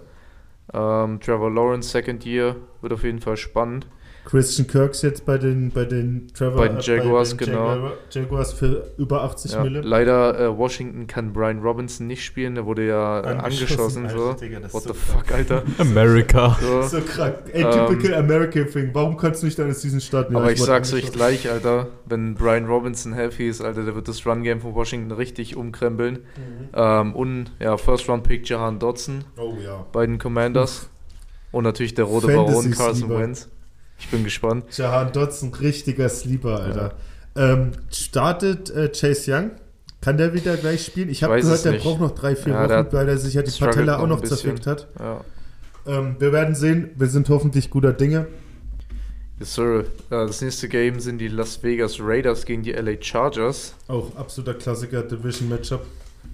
mal. 0.73 1.05
Ähm, 1.05 1.21
Trevor 1.21 1.51
Lawrence, 1.51 1.91
Second 1.91 2.25
Year, 2.25 2.57
wird 2.81 2.93
auf 2.93 3.05
jeden 3.05 3.21
Fall 3.21 3.37
spannend. 3.37 3.87
Christian 4.25 4.69
Kirks 4.69 5.03
jetzt 5.03 5.27
bei 5.27 5.37
den, 5.37 5.71
bei 5.73 5.85
den 5.85 6.29
Trevor 6.33 6.57
Bei 6.59 6.69
den 6.69 6.79
Jaguars, 6.81 7.37
genau. 7.37 7.67
Jaguar- 7.75 7.93
Jaguars 8.11 8.53
für 8.53 8.93
über 8.97 9.23
80 9.25 9.53
Ja, 9.53 9.63
Mille. 9.65 9.81
leider 9.81 10.39
äh, 10.39 10.57
Washington 10.57 11.07
kann 11.09 11.33
Brian 11.33 11.59
Robinson 11.61 12.07
nicht 12.07 12.25
spielen, 12.25 12.55
der 12.55 12.65
wurde 12.65 12.87
ja 12.87 13.21
äh, 13.21 13.27
angeschossen. 13.39 14.07
Alter, 14.07 14.19
so. 14.19 14.33
Digga, 14.35 14.61
das 14.61 14.69
ist 14.69 14.75
What 14.75 14.83
so 14.85 14.93
the 14.93 14.99
fuck, 14.99 15.33
Alter. 15.33 15.63
America. 15.79 16.57
So. 16.61 16.83
So 16.83 17.01
krank. 17.01 17.35
Ey, 17.53 17.63
Ähm, 17.65 17.87
typical 17.89 18.15
American 18.15 18.67
Thing. 18.71 18.91
Warum 18.93 19.17
kannst 19.17 19.43
du 19.43 19.47
nicht 19.47 19.59
deine 19.59 19.75
Season 19.75 20.01
starten? 20.01 20.35
Ja, 20.35 20.39
Aber 20.41 20.53
ich 20.53 20.63
sag's 20.63 20.93
euch 20.93 21.01
angeschossen. 21.07 21.19
gleich, 21.19 21.51
Alter, 21.51 21.89
wenn 22.07 22.35
Brian 22.35 22.67
Robinson 22.67 23.13
healthy 23.15 23.49
ist, 23.49 23.61
Alter, 23.61 23.85
der 23.85 23.95
wird 23.97 24.07
das 24.07 24.25
Run-Game 24.25 24.61
von 24.61 24.75
Washington 24.75 25.11
richtig 25.11 25.57
umkrempeln. 25.57 26.15
Mhm. 26.37 26.69
Ähm, 26.75 27.15
und 27.17 27.51
ja, 27.59 27.77
First-Round-Pick 27.77 28.49
Jahan 28.49 28.79
Dodson 28.79 29.25
Oh 29.37 29.55
ja. 29.63 29.85
bei 29.93 30.07
den 30.07 30.19
Commanders. 30.19 30.89
Und 31.51 31.65
natürlich 31.65 31.95
der 31.95 32.05
rote 32.05 32.29
Fantasy 32.29 32.69
Baron 32.69 32.71
Carson. 32.71 33.11
Wentz. 33.11 33.49
Ich 34.03 34.09
bin 34.09 34.25
gespannt. 34.25 34.65
Jahan 34.77 35.13
Dodson, 35.13 35.55
richtiger 35.55 36.09
Sleeper, 36.09 36.61
Alter. 36.61 36.95
Ähm, 37.37 37.71
startet 37.91 38.69
äh, 38.71 38.89
Chase 38.91 39.33
Young? 39.33 39.51
Kann 40.01 40.17
der 40.17 40.35
wieder 40.35 40.57
gleich 40.57 40.85
spielen? 40.85 41.09
Ich 41.09 41.23
habe 41.23 41.41
gehört, 41.41 41.65
der 41.65 41.73
nicht. 41.73 41.85
braucht 41.85 42.01
noch 42.01 42.11
drei, 42.11 42.35
vier 42.35 42.53
Ja, 42.53 42.69
Wochen, 42.69 42.93
weil 42.93 43.09
er 43.09 43.17
sich 43.17 43.35
ja 43.35 43.43
die 43.43 43.53
Patella 43.53 44.01
auch 44.01 44.09
noch 44.09 44.21
zerfickt 44.21 44.67
hat. 44.67 44.89
Ja. 44.99 45.21
Ähm, 45.87 46.17
wir 46.19 46.33
werden 46.33 46.57
sehen. 46.57 46.91
Wir 46.97 47.07
sind 47.07 47.29
hoffentlich 47.29 47.71
guter 47.71 47.93
Dinge. 47.93 48.27
Yes, 49.39 49.55
sir. 49.55 49.85
Das 50.11 50.41
nächste 50.43 50.69
Game 50.69 50.99
sind 50.99 51.19
die 51.19 51.29
Las 51.29 51.63
Vegas 51.63 51.99
Raiders 52.01 52.45
gegen 52.45 52.65
die 52.65 52.73
LA 52.73 53.01
Chargers. 53.01 53.75
Auch 53.87 54.15
absoluter 54.17 54.55
Klassiker, 54.55 55.03
Division 55.03 55.49
Matchup. 55.49 55.87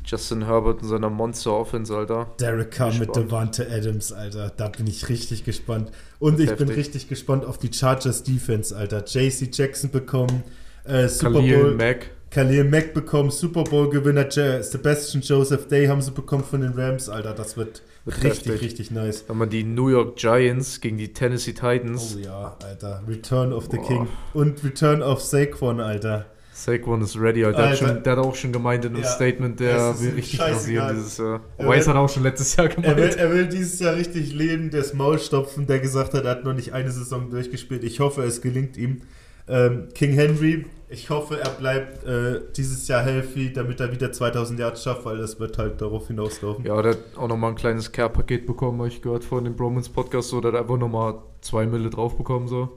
Justin 0.09 0.47
Herbert 0.47 0.81
in 0.81 0.89
seiner 0.89 1.11
Monster-Offense, 1.11 1.95
Alter. 1.95 2.29
Derek 2.41 2.71
Carr 2.71 2.95
mit. 2.95 3.15
Devante 3.15 3.69
Adams, 3.71 4.11
Alter. 4.11 4.51
Da 4.57 4.69
bin 4.69 4.87
ich 4.87 5.09
richtig 5.11 5.45
gespannt. 5.45 5.93
Und 6.19 6.41
ich 6.41 6.47
bin 6.47 6.69
Heftig. 6.69 6.77
richtig 6.77 7.09
gespannt 7.09 7.45
auf 7.45 7.59
die 7.59 7.71
Chargers 7.71 8.23
Defense, 8.23 8.75
Alter. 8.75 9.05
JC 9.05 9.51
Jackson 9.53 9.91
bekommen, 9.91 10.45
äh, 10.85 11.09
Super 11.09 11.33
Khalil 11.35 11.63
Bowl. 11.63 11.75
Mack. 11.75 12.11
Khalil 12.31 12.65
Mack 12.65 12.95
bekommen, 12.95 13.31
Super 13.31 13.65
Bowl-Gewinner 13.65 14.31
Sebastian 14.31 15.23
Joseph 15.23 15.69
Day 15.69 15.87
haben 15.87 16.01
sie 16.01 16.11
bekommen 16.11 16.45
von 16.45 16.63
den 16.63 16.73
Rams, 16.73 17.11
Alter. 17.11 17.35
Das 17.35 17.59
wird, 17.59 17.83
richtig, 18.07 18.25
heftig. 18.25 18.63
richtig 18.63 18.91
nice. 18.91 19.27
Dann 19.27 19.35
haben 19.35 19.41
wir 19.41 19.47
die 19.47 19.65
New 19.65 19.89
York 19.89 20.17
Giants 20.17 20.81
gegen 20.81 20.97
die 20.97 21.13
Tennessee 21.13 21.53
Titans. 21.53 22.17
Oh 22.17 22.21
ja, 22.21 22.57
Alter. 22.63 23.03
Return 23.07 23.53
of 23.53 23.69
the 23.71 23.77
Boah. 23.77 23.87
King. 23.87 24.09
Und 24.33 24.65
Return 24.65 25.03
of 25.03 25.21
Saquon, 25.21 25.81
Alter. 25.81 26.27
Saquon 26.65 27.03
ist 27.03 27.17
ready, 27.19 27.45
Alter. 27.45 27.59
Der 27.63 27.71
hat, 27.71 27.79
schon, 27.79 28.03
der 28.03 28.17
hat 28.17 28.25
auch 28.25 28.35
schon 28.35 28.51
gemeint 28.53 28.85
in 28.85 28.95
einem 28.95 29.03
Ja. 29.05 29.09
Statement, 29.09 29.61
der 29.61 29.99
will 30.01 30.11
richtig 30.15 30.41
rasieren 30.41 30.95
dieses 30.97 31.19
Jahr. 31.19 31.41
Will- 31.57 31.69
hat 31.87 31.97
auch 31.97 32.09
schon 32.09 32.25
letztes 32.25 32.57
Jahr 32.57 32.67
Er 32.69 32.77
will, 32.77 32.95
gemeint. 32.95 33.17
er 33.17 33.31
will 33.33 33.47
dieses 33.47 33.79
Jahr 33.79 33.95
richtig 33.95 34.35
leben, 34.35 34.71
das 34.71 34.93
Maul 34.93 35.19
stopfen, 35.21 35.67
der 35.67 35.79
gesagt 35.79 36.15
hat, 36.15 36.25
er 36.25 36.31
hat 36.33 36.45
noch 36.45 36.55
nicht 36.55 36.73
eine 36.73 36.91
Saison 36.91 37.31
durchgespielt. 37.31 37.85
Ich 37.85 38.01
hoffe, 38.01 38.23
es 38.25 38.41
gelingt 38.41 38.77
ihm. 38.77 39.03
Ähm, 39.47 39.89
King 39.95 40.13
Henry, 40.13 40.67
ich 40.91 41.09
hoffe, 41.11 41.41
er 41.41 41.51
bleibt 41.51 42.05
äh, 42.05 42.41
dieses 42.57 42.87
Jahr 42.89 43.03
healthy, 43.03 43.53
damit 43.53 43.81
er 43.81 43.93
wieder 43.93 44.11
2000 44.13 44.59
Yards 44.59 44.83
schafft, 44.83 45.05
weil 45.05 45.17
das 45.19 45.39
wird 45.41 45.57
halt 45.59 45.81
darauf 45.81 46.09
hinauslaufen. 46.09 46.65
Ja, 46.67 46.83
der 46.83 46.93
hat 46.93 46.99
auch 47.17 47.29
nochmal 47.29 47.51
ein 47.51 47.57
kleines 47.57 47.93
Care-Paket 47.93 48.47
bekommen, 48.47 48.79
habe 48.81 48.89
ich 48.89 49.01
gehört 49.01 49.25
von 49.25 49.45
dem 49.45 49.55
Bromans 49.57 49.89
Podcast, 49.89 50.29
so, 50.31 50.41
der 50.41 50.53
hat 50.53 50.61
einfach 50.61 50.77
nochmal 50.77 51.15
zwei 51.41 51.67
Mille 51.67 51.89
drauf 51.89 52.17
bekommen, 52.19 52.49
so. 52.49 52.69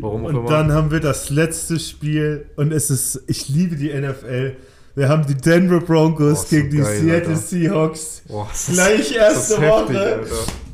Warum 0.00 0.24
auch 0.24 0.28
Und 0.28 0.36
immer. 0.36 0.48
dann 0.48 0.72
haben 0.72 0.90
wir 0.90 1.00
das 1.00 1.30
letzte 1.30 1.78
Spiel 1.78 2.46
und 2.56 2.72
es 2.72 2.90
ist, 2.90 3.22
ich 3.26 3.48
liebe 3.48 3.76
die 3.76 3.88
NFL. 3.92 4.56
Wir 4.94 5.08
haben 5.10 5.26
die 5.26 5.34
Denver 5.34 5.80
Broncos 5.80 6.38
Oh, 6.40 6.42
so 6.42 6.56
gegen 6.56 6.70
die 6.70 6.76
geil, 6.78 7.00
Seattle 7.00 7.28
Alter. 7.28 7.36
Seahawks. 7.36 8.22
Ist- 8.54 8.72
Gleich 8.72 9.00
ist 9.00 9.16
erste 9.16 9.60
heftig, 9.60 9.68
Woche. 9.96 9.98
Alter. 10.00 10.26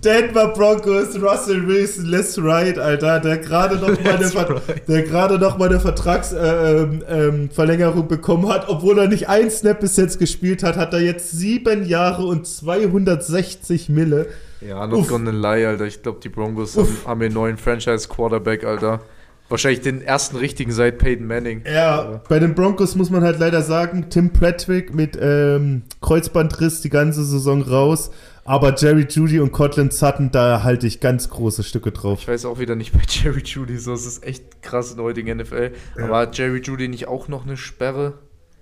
Denver 0.04 0.48
Broncos, 0.48 1.20
Russell 1.20 1.66
Wilson, 1.66 2.06
let's 2.06 2.36
ride, 2.38 2.82
Alter, 2.82 3.20
der 3.20 3.38
gerade 3.38 3.76
noch 3.76 3.88
mal 4.02 4.14
eine, 4.16 4.28
Ver 4.28 4.60
der 4.88 5.02
noch 5.38 5.58
mal 5.58 5.68
eine 5.68 5.80
Vertragsverlängerung 5.80 7.02
äh, 7.02 7.26
ähm, 7.28 7.50
Verlängerung 7.50 8.08
bekommen 8.08 8.48
hat, 8.48 8.68
obwohl 8.68 8.98
er 8.98 9.08
nicht 9.08 9.28
ein 9.28 9.50
Snap 9.50 9.80
bis 9.80 9.96
jetzt 9.96 10.18
gespielt 10.18 10.62
hat, 10.64 10.76
hat 10.76 10.92
er 10.92 11.00
jetzt 11.00 11.30
sieben 11.32 11.84
Jahre 11.86 12.24
und 12.26 12.46
260 12.46 13.88
Mille. 13.88 14.26
Ja, 14.66 14.86
not 14.86 15.00
Uff. 15.00 15.08
gonna 15.08 15.30
lie, 15.30 15.66
Alter. 15.66 15.86
Ich 15.86 16.02
glaube, 16.02 16.20
die 16.22 16.28
Broncos 16.28 16.76
haben, 16.76 16.96
haben 17.06 17.20
den 17.20 17.32
neuen 17.32 17.56
Franchise-Quarterback, 17.56 18.64
Alter. 18.64 19.00
Wahrscheinlich 19.48 19.82
den 19.82 20.00
ersten 20.00 20.36
richtigen 20.36 20.72
seit 20.72 20.96
Peyton 20.98 21.26
Manning. 21.26 21.62
Ja, 21.70 22.22
bei 22.28 22.38
den 22.38 22.54
Broncos 22.54 22.94
muss 22.94 23.10
man 23.10 23.22
halt 23.22 23.38
leider 23.38 23.60
sagen, 23.60 24.06
Tim 24.08 24.30
Patrick 24.30 24.94
mit 24.94 25.18
ähm, 25.20 25.82
Kreuzbandriss 26.00 26.80
die 26.80 26.88
ganze 26.88 27.22
Saison 27.24 27.60
raus. 27.60 28.10
Aber 28.44 28.74
Jerry 28.74 29.06
Judy 29.08 29.40
und 29.40 29.52
Cortland 29.52 29.92
Sutton, 29.92 30.30
da 30.32 30.62
halte 30.62 30.86
ich 30.86 31.00
ganz 31.00 31.28
große 31.28 31.62
Stücke 31.62 31.92
drauf. 31.92 32.20
Ich 32.22 32.28
weiß 32.28 32.44
auch 32.46 32.58
wieder 32.58 32.74
nicht 32.74 32.92
bei 32.92 33.00
Jerry 33.08 33.42
Judy 33.44 33.76
so. 33.76 33.92
Es 33.92 34.06
ist 34.06 34.24
echt 34.24 34.62
krass 34.62 34.90
in 34.90 34.96
der 34.96 35.04
heutigen 35.04 35.36
NFL. 35.36 35.72
Ja. 35.98 36.04
Aber 36.04 36.18
hat 36.18 36.38
Jerry 36.38 36.60
Judy 36.60 36.88
nicht 36.88 37.06
auch 37.06 37.28
noch 37.28 37.44
eine 37.44 37.56
Sperre? 37.56 38.14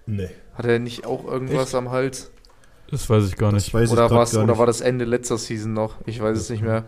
Nee. 0.07 0.29
Hat 0.55 0.67
er 0.67 0.79
nicht 0.81 1.07
auch 1.07 1.25
irgendwas 1.25 1.75
am 1.75 1.91
Hals? 1.91 2.31
Das 2.91 3.09
weiß 3.09 3.27
ich 3.29 3.37
gar 3.37 3.53
nicht. 3.53 3.73
Oder, 3.75 4.09
gar 4.09 4.23
oder 4.23 4.47
nicht. 4.47 4.59
war 4.59 4.67
das 4.67 4.81
Ende 4.81 5.05
letzter 5.05 5.39
Season 5.39 5.73
noch? 5.73 5.97
Ich 6.07 6.21
weiß 6.21 6.37
es 6.37 6.51
nicht 6.51 6.63
mehr. 6.63 6.85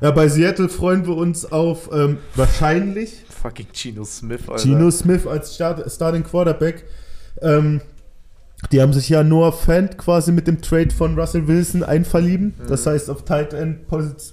Ja, 0.00 0.10
bei 0.10 0.28
Seattle 0.28 0.68
freuen 0.68 1.06
wir 1.06 1.16
uns 1.16 1.50
auf 1.50 1.88
ähm, 1.92 2.18
wahrscheinlich 2.34 3.24
Fucking 3.42 3.68
Geno 3.72 4.04
Smith, 4.04 4.40
Alter. 4.48 4.62
Geno 4.62 4.90
Smith 4.90 5.26
als 5.26 5.54
Start 5.54 5.90
Starting 5.90 6.22
Quarterback. 6.24 6.84
Ähm, 7.40 7.80
die 8.72 8.82
haben 8.82 8.92
sich 8.92 9.08
ja 9.08 9.22
Noah 9.22 9.52
Fant 9.52 9.96
quasi 9.96 10.32
mit 10.32 10.46
dem 10.46 10.60
Trade 10.60 10.90
von 10.90 11.18
Russell 11.18 11.46
Wilson 11.48 11.82
einverlieben. 11.82 12.54
Das 12.68 12.86
heißt, 12.86 13.08
auf 13.10 13.24
Tight 13.24 13.52
End 13.54 13.88
Posi- 13.88 14.32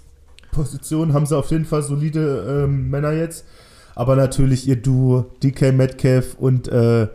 Position 0.52 1.14
haben 1.14 1.26
sie 1.26 1.38
auf 1.38 1.50
jeden 1.52 1.66
Fall 1.66 1.84
solide 1.84 2.64
ähm, 2.66 2.90
Männer 2.90 3.14
jetzt. 3.14 3.46
Aber 3.96 4.16
natürlich 4.16 4.68
ihr 4.68 4.76
Duo 4.78 5.26
DK 5.44 5.72
Metcalf 5.74 6.36
und 6.36 6.68
äh, 6.68 7.08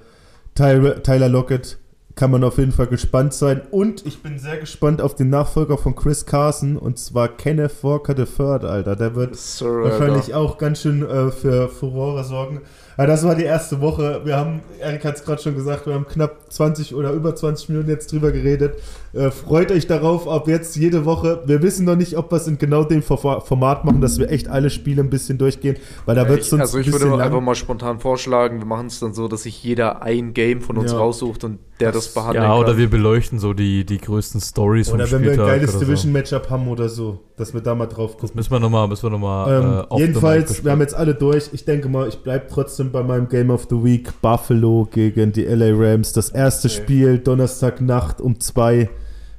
Tyler 0.55 1.29
Lockett 1.29 1.79
kann 2.19 2.33
man 2.33 2.43
auf 2.43 2.59
jeden 2.59 2.73
Fall 2.73 2.89
gespannt 2.89 3.33
sein. 3.33 3.62
Und 3.71 4.05
ich 4.05 4.21
bin 4.25 4.41
sehr 4.41 4.57
gespannt 4.59 5.01
auf 5.01 5.14
den 5.14 5.31
Nachfolger 5.31 5.79
von 5.79 5.95
Chris 5.95 6.27
Carson 6.27 6.77
und 6.77 6.99
zwar 6.99 7.29
Kenneth 7.29 7.85
Walker 7.85 8.19
III, 8.19 8.66
Alter. 8.66 8.97
Der 8.97 9.14
wird 9.14 9.37
Sir, 9.37 9.85
wahrscheinlich 9.85 10.35
auch 10.35 10.59
ganz 10.59 10.81
schön 10.83 11.09
äh, 11.09 11.31
für 11.31 11.69
Furore 11.69 12.25
sorgen. 12.25 12.62
Ja, 12.99 13.07
das 13.07 13.23
war 13.23 13.37
die 13.37 13.45
erste 13.45 13.81
Woche. 13.81 14.23
Wir 14.25 14.37
haben, 14.37 14.59
Erik 14.81 15.05
hat 15.05 15.14
es 15.14 15.25
gerade 15.25 15.41
schon 15.41 15.55
gesagt, 15.55 15.87
wir 15.87 15.95
haben 15.95 16.09
knapp 16.09 16.51
20 16.53 16.97
oder 16.97 17.12
über 17.12 17.37
20 17.37 17.69
Minuten 17.69 17.89
jetzt 17.89 18.11
drüber 18.11 18.33
geredet. 18.33 18.75
Äh, 19.12 19.31
freut 19.31 19.71
euch 19.71 19.87
darauf, 19.87 20.27
ab 20.27 20.49
jetzt 20.49 20.75
jede 20.75 21.05
Woche. 21.05 21.43
Wir 21.47 21.62
wissen 21.62 21.85
noch 21.87 21.95
nicht, 21.95 22.16
ob 22.19 22.33
wir 22.33 22.37
es 22.39 22.49
in 22.49 22.59
genau 22.59 22.83
dem 22.83 23.03
Format 23.05 23.85
machen, 23.85 24.01
dass 24.01 24.19
wir 24.19 24.29
echt 24.33 24.49
alle 24.49 24.71
Spiele 24.71 25.03
ein 25.05 25.11
bisschen 25.11 25.39
durchgehen, 25.39 25.77
weil 26.05 26.16
da 26.16 26.29
wird 26.29 26.41
es 26.41 26.51
sonst 26.51 26.62
also 26.62 26.79
ich 26.79 26.89
würde 26.89 27.05
bisschen 27.05 27.21
einfach 27.21 27.37
lang. 27.37 27.45
mal 27.45 27.55
spontan 27.55 28.01
vorschlagen, 28.01 28.59
wir 28.59 28.66
machen 28.66 28.89
es 28.89 28.99
dann 28.99 29.14
so, 29.14 29.29
dass 29.29 29.45
sich 29.45 29.62
jeder 29.62 30.03
ein 30.03 30.35
Game 30.35 30.61
von 30.62 30.77
uns 30.77 30.91
Ja. 30.91 30.99
raussucht 30.99 31.45
und 31.45 31.61
der 31.81 31.93
das, 31.93 32.05
Das- 32.07 32.14
behandeln 32.14 32.43
Ja, 32.45 32.51
kann. 32.51 32.59
oder 32.61 32.76
wir 32.76 32.91
beleuchten 32.91 33.39
so 33.39 33.53
die, 33.55 33.85
die 33.85 33.99
größten 33.99 34.41
Stories 34.41 34.91
Oder 34.91 35.11
wenn 35.11 35.22
wir 35.22 35.33
ein 35.33 35.37
geiles 35.39 35.70
oder 35.70 35.79
so. 35.81 35.85
Division-Matchup 35.85 36.51
haben 36.51 36.68
oder 36.68 36.89
so, 36.89 37.20
dass 37.37 37.55
wir 37.55 37.61
da 37.61 37.74
mal 37.74 37.87
drauf 37.87 38.16
gucken. 38.18 38.37
Müssen 38.37 38.51
wir 38.51 38.61
nochmal, 38.61 38.89
müssen 38.89 39.05
wir 39.05 39.11
noch 39.11 39.18
mal, 39.18 39.87
Ähm, 39.91 39.99
äh, 39.99 40.01
jedenfalls, 40.01 40.64
wir 40.64 40.72
haben 40.72 40.81
jetzt 40.81 40.95
alle 40.95 41.14
durch. 41.14 41.51
Ich 41.53 41.64
denke 41.64 41.89
mal, 41.89 42.09
ich 42.09 42.16
bleibe 42.18 42.47
trotzdem 42.51 42.91
bei 42.93 43.03
meinem 43.03 43.29
Game 43.29 43.51
of 43.51 43.66
the 43.70 43.83
Week. 43.83 44.11
Buffalo 44.20 44.89
gegen 44.91 45.33
die 45.33 45.45
LA 45.45 45.70
Rams. 45.74 46.12
Das 46.12 46.31
erste 46.31 46.68
Okay. 46.68 46.76
Spiel, 46.76 47.18
Donnerstagnacht 47.18 48.20
um 48.20 48.41
zwei. 48.41 48.89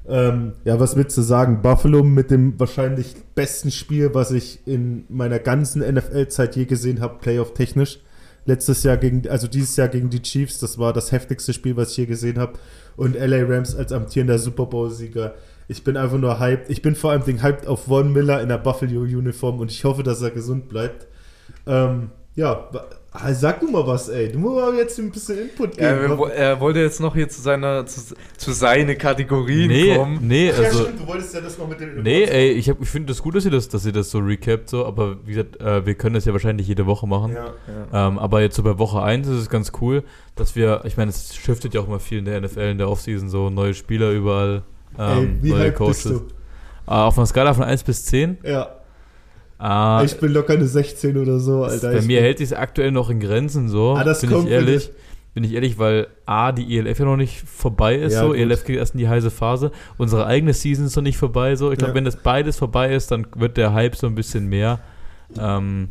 Ähm, 0.08 0.54
ja, 0.66 0.80
was 0.80 0.96
willst 0.96 1.16
du 1.18 1.22
sagen? 1.22 1.62
Buffalo 1.62 2.04
mit 2.04 2.32
dem 2.32 2.60
wahrscheinlich 2.60 3.14
besten 3.36 3.70
Spiel, 3.70 4.10
was 4.16 4.32
ich 4.32 4.60
in 4.66 5.04
meiner 5.08 5.38
ganzen 5.38 5.82
NFL-Zeit 5.84 6.56
je 6.56 6.66
gesehen 6.66 7.00
habe, 7.00 7.20
Playoff-technisch. 7.20 8.00
Letztes 8.50 8.82
Jahr 8.82 8.98
gegen, 8.98 9.30
also 9.30 9.48
dieses 9.48 9.76
Jahr 9.76 9.90
gegen 9.90 10.10
die 10.10 10.24
Chiefs, 10.24 10.58
das 10.58 10.80
war 10.80 10.92
das 10.92 11.12
heftigste 11.12 11.54
Spiel, 11.54 11.78
was 11.78 11.92
ich 11.92 11.98
je 11.98 12.06
gesehen 12.08 12.40
habe. 12.40 12.54
Und 12.98 13.14
LA 13.16 13.44
Rams 13.44 13.76
als 13.76 13.92
amtierender 13.92 14.40
Super 14.40 14.66
Bowl-Sieger. 14.66 15.36
Ich 15.68 15.84
bin 15.84 15.98
einfach 15.98 16.18
nur 16.18 16.40
hyped. 16.40 16.68
Ich 16.72 16.82
bin 16.82 16.96
vor 16.96 17.12
allem 17.12 17.22
hyped 17.24 17.68
auf 17.68 17.84
Von 17.84 18.12
Miller 18.12 18.42
in 18.42 18.50
der 18.50 18.58
Buffalo-Uniform 18.58 19.60
und 19.60 19.70
ich 19.70 19.84
hoffe, 19.84 20.02
dass 20.02 20.24
er 20.24 20.32
gesund 20.32 20.68
bleibt. 20.68 21.06
Ähm, 21.68 22.10
ja, 22.36 22.72
ah, 23.12 23.34
sag 23.34 23.60
du 23.60 23.68
mal 23.70 23.86
was, 23.88 24.08
ey. 24.10 24.32
Du 24.32 24.40
musst 24.40 24.56
mal 24.56 24.76
jetzt 24.76 24.98
ein 25.00 25.12
bisschen 25.12 25.40
Input 25.40 25.78
geben. 25.78 26.18
Wo- 26.18 26.26
er 26.26 26.60
wollte 26.60 26.80
jetzt 26.80 27.00
noch 27.00 27.16
hier 27.16 27.28
zu 27.30 27.42
seiner 27.42 27.86
zu, 27.86 28.02
zu 28.38 28.52
seine 28.52 28.96
Kategorien 28.96 29.68
Nee, 29.68 29.96
kommen. 29.96 30.20
nee, 30.22 30.48
ja, 30.50 30.54
also. 30.56 30.84
stimmt, 30.84 31.00
du 31.02 31.08
wolltest 31.08 31.34
ja 31.34 31.42
das 31.42 31.58
noch 31.58 31.68
mit 31.68 31.80
dem. 31.80 32.02
Nee, 32.04 32.24
ey, 32.24 32.52
ich, 32.52 32.70
hab- 32.70 32.82
ich 32.82 32.90
finde 32.90 33.08
das 33.14 33.22
gut, 33.22 33.36
dass 33.36 33.46
ihr 33.46 33.52
das, 33.52 33.68
dass 33.70 33.86
ihr 33.86 33.92
das 33.92 34.12
so 34.12 34.20
recapt, 34.20 34.70
so, 34.70 34.86
aber 34.86 35.18
wie 35.26 35.34
gesagt, 35.34 35.60
äh, 35.62 35.86
wir 35.86 35.96
können 35.96 36.16
das 36.16 36.26
ja 36.26 36.34
wahrscheinlich 36.34 36.68
jede 36.68 36.86
Woche 36.86 37.08
machen. 37.08 37.34
Ja. 37.34 37.54
Ja. 37.92 38.08
Ähm, 38.08 38.20
aber 38.20 38.42
jetzt 38.42 38.56
so 38.56 38.64
bei 38.64 38.78
Woche 38.78 39.02
1 39.02 39.28
ist 39.28 39.36
es 39.42 39.50
ganz 39.50 39.72
cool, 39.82 40.04
dass 40.36 40.56
wir, 40.56 40.82
ich 40.86 40.98
meine, 40.98 41.10
es 41.10 41.36
shiftet 41.36 41.74
ja 41.74 41.82
auch 41.82 41.88
immer 41.88 42.00
viel 42.00 42.20
in 42.20 42.26
der 42.26 42.40
NFL, 42.42 42.60
in 42.72 42.78
der 42.78 42.90
Offseason, 42.90 43.30
so 43.30 43.50
neue 43.50 43.74
Spieler 43.74 44.12
überall, 44.12 44.64
Ey, 44.98 45.20
ähm, 45.24 45.40
wie 45.42 45.50
neue 45.52 45.72
Coaches. 45.72 46.04
bist 46.04 46.16
du? 46.16 46.22
Äh, 46.88 46.92
auf 46.92 47.18
einer 47.18 47.28
Skala 47.28 47.54
von 47.54 47.64
1 47.64 47.84
bis 47.84 48.06
10? 48.06 48.38
Ja, 48.44 48.70
Ah, 49.60 50.02
ich 50.06 50.18
bin 50.20 50.32
locker 50.32 50.54
eine 50.54 50.66
16 50.66 51.18
oder 51.18 51.40
so, 51.40 51.64
Alter. 51.64 51.92
bei 51.92 52.02
mir 52.02 52.22
hält 52.22 52.38
sich 52.38 52.58
aktuell 52.58 52.92
noch 52.92 53.10
in 53.10 53.20
Grenzen 53.20 53.68
so, 53.68 53.92
Ah, 53.98 54.04
das 54.06 54.22
bin 54.22 54.30
kommt 54.32 54.46
ich 54.48 54.52
ehrlich. 54.54 54.92
Bin 55.36 55.44
ich 55.44 55.54
ehrlich, 55.54 55.78
weil 55.78 56.08
A, 56.26 56.52
die 56.52 56.78
ELF 56.78 56.98
ja 57.00 57.06
noch 57.06 57.16
nicht 57.18 57.42
vorbei 57.42 57.96
ist, 57.96 58.14
Ja, 58.14 58.22
so. 58.22 58.28
gut. 58.30 58.38
ELF 58.38 58.64
geht 58.64 58.78
erst 58.78 58.96
in 58.96 59.00
die 59.00 59.08
heiße 59.08 59.30
Phase. 59.30 59.72
Unsere 59.98 60.26
eigene 60.26 60.54
Season 60.54 60.86
ist 60.86 60.96
noch 60.96 61.04
nicht 61.04 61.18
vorbei, 61.18 61.56
so. 61.56 61.72
Ich 61.72 61.78
glaube, 61.78 61.92
Ja. 61.92 61.96
wenn 61.96 62.06
das 62.06 62.16
beides 62.16 62.58
vorbei 62.58 62.94
ist, 62.96 63.12
dann 63.12 63.28
wird 63.36 63.56
der 63.58 63.74
Hype 63.74 63.96
so 63.96 64.08
ein 64.08 64.16
bisschen 64.16 64.48
mehr. 64.48 64.80
Ähm, 65.38 65.90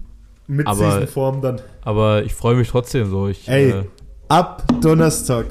mit 0.49 0.66
aber- 0.66 0.91
Seasonform 0.93 1.41
dann. 1.43 1.61
aber 1.83 2.25
ich 2.25 2.35
freue 2.35 2.57
mich 2.57 2.69
trotzdem 2.69 3.09
so. 3.11 3.29
Ich, 3.29 3.47
Ey, 3.49 3.71
äh, 3.71 3.83
ab 4.29 4.64
Donnerstag. 4.81 5.47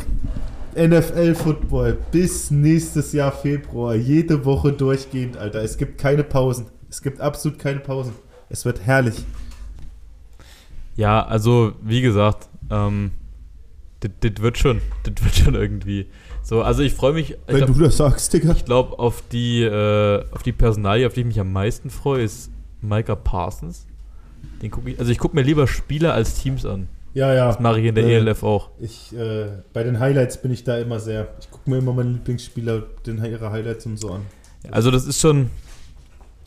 NFL 0.76 1.34
Football 1.36 1.97
bis 2.11 2.51
nächstes 2.51 3.13
Jahr 3.13 3.32
Februar. 3.32 3.95
Jede 3.95 4.43
Woche 4.43 4.74
durchgehend, 4.74 5.38
Alter. 5.38 5.61
Es 5.63 5.78
gibt 5.78 5.97
keine 5.97 6.24
Pausen. 6.24 6.65
Es 6.89 7.01
gibt 7.01 7.19
absolut 7.19 7.59
keine 7.59 7.79
Pausen. 7.79 8.13
Es 8.49 8.65
wird 8.65 8.81
herrlich. 8.81 9.25
Ja, 10.95 11.25
also 11.25 11.73
wie 11.81 12.01
gesagt, 12.01 12.49
ähm, 12.71 13.11
das 13.99 14.11
wird 14.41 14.57
schon, 14.57 14.81
das 15.03 15.23
wird 15.23 15.35
schon 15.35 15.55
irgendwie. 15.55 16.07
So, 16.43 16.61
also 16.61 16.81
ich 16.81 16.93
freue 16.93 17.13
mich, 17.13 17.31
ich 17.31 17.38
Wenn 17.47 17.57
glaube 17.57 17.73
du 17.73 17.79
das 17.81 17.97
sagst, 17.97 18.33
Digga. 18.33 18.53
glaub, 18.65 18.99
auf 18.99 19.21
die 19.31 19.63
äh, 19.63 20.23
auf 20.31 20.43
die 20.43 20.53
Personalie, 20.53 21.05
auf 21.05 21.13
die 21.13 21.21
ich 21.21 21.25
mich 21.27 21.39
am 21.39 21.51
meisten 21.51 21.89
freue, 21.89 22.23
ist 22.23 22.51
Micah 22.81 23.15
Parsons. 23.15 23.85
Den 24.61 24.71
guck 24.71 24.88
ich, 24.88 24.99
also 24.99 25.11
ich 25.11 25.17
gucke 25.17 25.35
mir 25.35 25.41
lieber 25.41 25.67
Spieler 25.67 26.13
als 26.13 26.35
Teams 26.35 26.65
an. 26.65 26.88
Ja, 27.13 27.33
ja. 27.33 27.47
Das 27.47 27.59
mache 27.59 27.79
ich 27.79 27.85
in 27.88 27.95
der 27.95 28.05
Äh, 28.05 28.17
ELF 28.17 28.43
auch. 28.43 28.69
Ich, 28.79 29.13
äh, 29.15 29.47
bei 29.73 29.83
den 29.83 29.99
Highlights 29.99 30.41
bin 30.41 30.51
ich 30.51 30.63
da 30.63 30.77
immer 30.77 30.99
sehr. 30.99 31.27
Ich 31.39 31.49
gucke 31.51 31.69
mir 31.69 31.77
immer 31.79 31.93
meine 31.93 32.11
Lieblingsspieler, 32.11 32.83
den, 33.05 33.23
ihre 33.25 33.51
Highlights 33.51 33.85
und 33.88 33.97
so 33.97 34.11
an. 34.11 34.21
Also 34.71 34.91
das 34.91 35.05
ist 35.05 35.19
schon, 35.19 35.49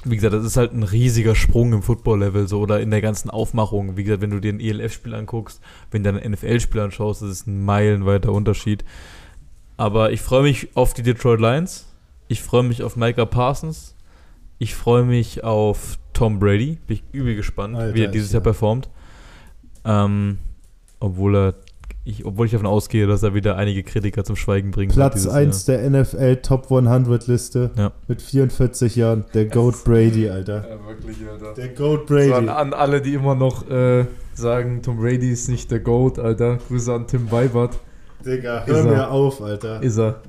wie 0.05 0.16
gesagt, 0.16 0.34
das 0.34 0.44
ist 0.44 0.57
halt 0.57 0.72
ein 0.72 0.82
riesiger 0.82 1.34
Sprung 1.34 1.72
im 1.72 1.82
Football-Level 1.82 2.48
so 2.48 2.61
oder 2.61 2.80
in 2.80 2.90
der 2.90 3.01
ganzen 3.01 3.28
Aufmachung. 3.28 3.96
Wie 3.96 4.05
gesagt, 4.05 4.22
wenn 4.22 4.30
du 4.30 4.40
dir 4.40 4.53
ein 4.53 4.61
ELF-Spiel 4.61 5.14
anguckst, 5.14 5.61
wenn 5.90 6.03
du 6.03 6.12
dir 6.12 6.22
ein 6.22 6.32
NFL-Spiel 6.32 6.80
anschaust, 6.80 7.22
das 7.22 7.30
ist 7.30 7.46
ein 7.46 7.64
meilenweiter 7.64 8.32
Unterschied. 8.32 8.84
Aber 9.76 10.12
ich 10.12 10.20
freue 10.20 10.42
mich 10.42 10.74
auf 10.74 10.94
die 10.94 11.03
Detroit 11.03 11.40
Lions. 11.40 11.86
Ich 12.28 12.42
freue 12.42 12.62
mich 12.62 12.82
auf 12.82 12.96
Micah 12.96 13.26
Parsons. 13.26 13.96
Ich 14.59 14.74
freue 14.74 15.05
mich 15.05 15.44
auf 15.44 15.98
Tom 16.12 16.38
Brady. 16.38 16.78
Bin 16.86 16.96
ich 16.96 17.05
übel 17.12 17.34
gespannt, 17.34 17.76
Alter, 17.76 17.94
wie 17.94 18.05
er 18.05 18.09
dieses 18.11 18.28
ich, 18.28 18.34
Jahr 18.34 18.42
ja. 18.42 18.44
performt. 18.44 18.88
Ähm, 19.84 20.38
obwohl 20.98 21.36
er, 21.36 21.55
ich, 22.11 22.24
obwohl 22.26 22.46
ich 22.46 22.52
davon 22.52 22.66
ausgehe, 22.66 23.06
dass 23.06 23.22
er 23.22 23.34
wieder 23.34 23.56
einige 23.56 23.82
Kritiker 23.82 24.24
zum 24.24 24.36
Schweigen 24.36 24.70
bringt. 24.70 24.92
Platz 24.92 25.14
dieses 25.14 25.28
1 25.32 25.64
der 25.64 25.88
NFL 25.90 26.36
Top 26.36 26.70
100 26.70 27.26
Liste 27.26 27.70
Ja. 27.76 27.92
mit 28.08 28.20
44 28.22 28.96
Jahren. 28.96 29.24
Der 29.34 29.46
Goat 29.46 29.84
Brady, 29.84 30.28
Alter. 30.28 30.64
Ja, 30.68 30.86
wirklich, 30.88 31.16
Alter. 31.30 31.54
Der 31.54 31.68
Goat 31.68 32.08
So 32.08 32.14
an, 32.14 32.30
Brady. 32.30 32.48
an 32.48 32.72
alle, 32.74 33.00
die 33.00 33.14
immer 33.14 33.34
noch 33.34 33.68
äh, 33.70 34.04
sagen, 34.34 34.82
Tom 34.82 34.98
Brady 34.98 35.30
ist 35.30 35.48
nicht 35.48 35.70
der 35.70 35.80
GOAT, 35.80 36.18
Alter. 36.18 36.58
Grüße 36.68 36.92
an 36.92 37.06
Tim 37.06 37.30
Weibert. 37.30 37.78
Digga, 38.24 38.64
hör 38.66 38.76
er. 38.78 38.84
mir 38.84 39.11
auf, 39.11 39.40
Alter. 39.42 39.82
Ist 39.82 39.98
er. 39.98 40.20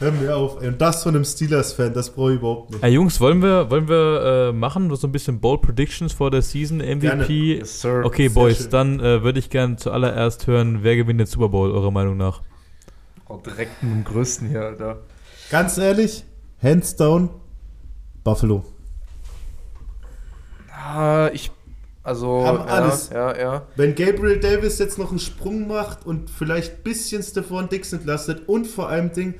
Hör 0.00 0.12
mir 0.12 0.34
auf. 0.34 0.62
Ey, 0.62 0.68
Und 0.68 0.80
das 0.80 1.02
von 1.02 1.14
einem 1.14 1.24
Steelers-Fan, 1.26 1.92
das 1.92 2.08
brauche 2.10 2.32
ich 2.32 2.38
überhaupt 2.38 2.70
nicht. 2.70 2.82
Ey, 2.82 2.90
Jungs, 2.94 3.20
wollen 3.20 3.42
wir, 3.42 3.70
wollen 3.70 3.86
wir 3.86 4.48
äh, 4.48 4.52
machen, 4.52 4.94
so 4.96 5.06
ein 5.06 5.12
bisschen 5.12 5.40
Bold 5.40 5.60
Predictions 5.60 6.12
vor 6.14 6.30
der 6.30 6.40
Season, 6.40 6.78
MVP? 6.78 7.58
Yes, 7.58 7.82
sir. 7.82 8.02
Okay, 8.04 8.28
Sehr 8.28 8.34
Boys, 8.34 8.58
schön. 8.62 8.70
dann 8.70 9.00
äh, 9.00 9.22
würde 9.22 9.38
ich 9.38 9.50
gerne 9.50 9.76
zuallererst 9.76 10.46
hören, 10.46 10.78
wer 10.82 10.96
gewinnt 10.96 11.20
den 11.20 11.26
Super 11.26 11.50
Bowl, 11.50 11.70
eurer 11.70 11.90
Meinung 11.90 12.16
nach? 12.16 12.40
Oh, 13.28 13.36
direkt 13.36 13.82
mit 13.82 13.92
dem 13.92 14.04
Größten 14.04 14.48
hier, 14.48 14.62
Alter. 14.62 15.02
Ganz 15.50 15.76
ehrlich, 15.76 16.24
hands 16.62 16.96
down, 16.96 17.28
Buffalo. 18.24 18.64
Ah, 20.72 21.28
ich, 21.32 21.50
Also, 22.02 22.44
Haben 22.46 22.58
ja, 22.60 22.64
alles. 22.64 23.10
Ja, 23.12 23.38
ja. 23.38 23.62
Wenn 23.76 23.94
Gabriel 23.94 24.40
Davis 24.40 24.78
jetzt 24.78 24.96
noch 24.98 25.10
einen 25.10 25.18
Sprung 25.18 25.68
macht 25.68 26.06
und 26.06 26.30
vielleicht 26.30 26.78
ein 26.78 26.82
bisschen 26.84 27.22
Stephon 27.22 27.68
Dix 27.68 27.92
entlastet 27.92 28.48
und 28.48 28.66
vor 28.66 28.88
allem 28.88 29.12
Ding, 29.12 29.34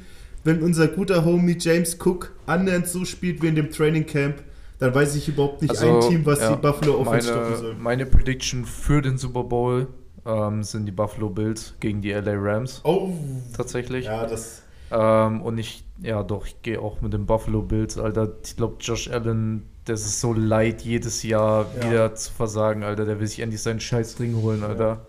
wenn 0.44 0.62
unser 0.62 0.88
guter 0.88 1.24
Homie 1.24 1.56
James 1.58 1.96
Cook 2.04 2.32
annähernd 2.46 2.86
so 2.88 3.04
spielt 3.04 3.42
wie 3.42 3.48
in 3.48 3.54
dem 3.56 3.70
Training 3.70 4.06
Camp, 4.06 4.42
dann 4.78 4.94
weiß 4.94 5.14
ich 5.16 5.28
überhaupt 5.28 5.60
nicht 5.62 5.76
ein 5.78 6.00
Team, 6.00 6.24
was 6.24 6.40
Also, 6.40 6.52
ja, 6.52 6.56
die 6.56 6.62
Buffalo 6.62 6.98
Offense 7.00 7.28
stoppen 7.28 7.44
meine, 7.44 7.56
soll. 7.56 7.74
meine 7.74 8.06
Prediction 8.06 8.64
für 8.64 9.02
den 9.02 9.18
Super 9.18 9.44
Bowl 9.44 9.88
ähm, 10.24 10.62
sind 10.62 10.86
die 10.86 10.92
Buffalo 10.92 11.28
Bills 11.28 11.74
gegen 11.80 12.00
die 12.00 12.12
LA 12.12 12.32
Rams 12.36 12.80
Oh, 12.84 13.10
tatsächlich. 13.56 14.06
ja, 14.06 14.26
das. 14.26 14.62
Ähm, 14.90 15.42
und 15.42 15.58
ich, 15.58 15.84
ja 16.02 16.22
doch, 16.22 16.46
ich 16.46 16.62
gehe 16.62 16.80
auch 16.80 17.00
mit 17.02 17.12
den 17.12 17.26
Buffalo 17.26 17.62
Bills, 17.62 17.98
Alter. 17.98 18.32
Ich 18.44 18.56
glaube, 18.56 18.76
Josh 18.80 19.08
Allen, 19.10 19.62
das 19.84 20.00
ist 20.00 20.20
so 20.20 20.32
leid, 20.32 20.82
jedes 20.82 21.22
Jahr 21.22 21.66
Ja. 21.80 21.84
wieder 21.86 22.14
zu 22.14 22.32
versagen, 22.32 22.82
Alter. 22.82 23.04
Der 23.04 23.20
will 23.20 23.26
sich 23.26 23.40
endlich 23.40 23.62
seinen 23.62 23.80
scheiß 23.80 24.18
Ring 24.18 24.34
holen, 24.36 24.64
Alter. 24.64 25.04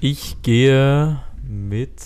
Ich 0.00 0.42
gehe 0.42 1.20
mit. 1.48 2.02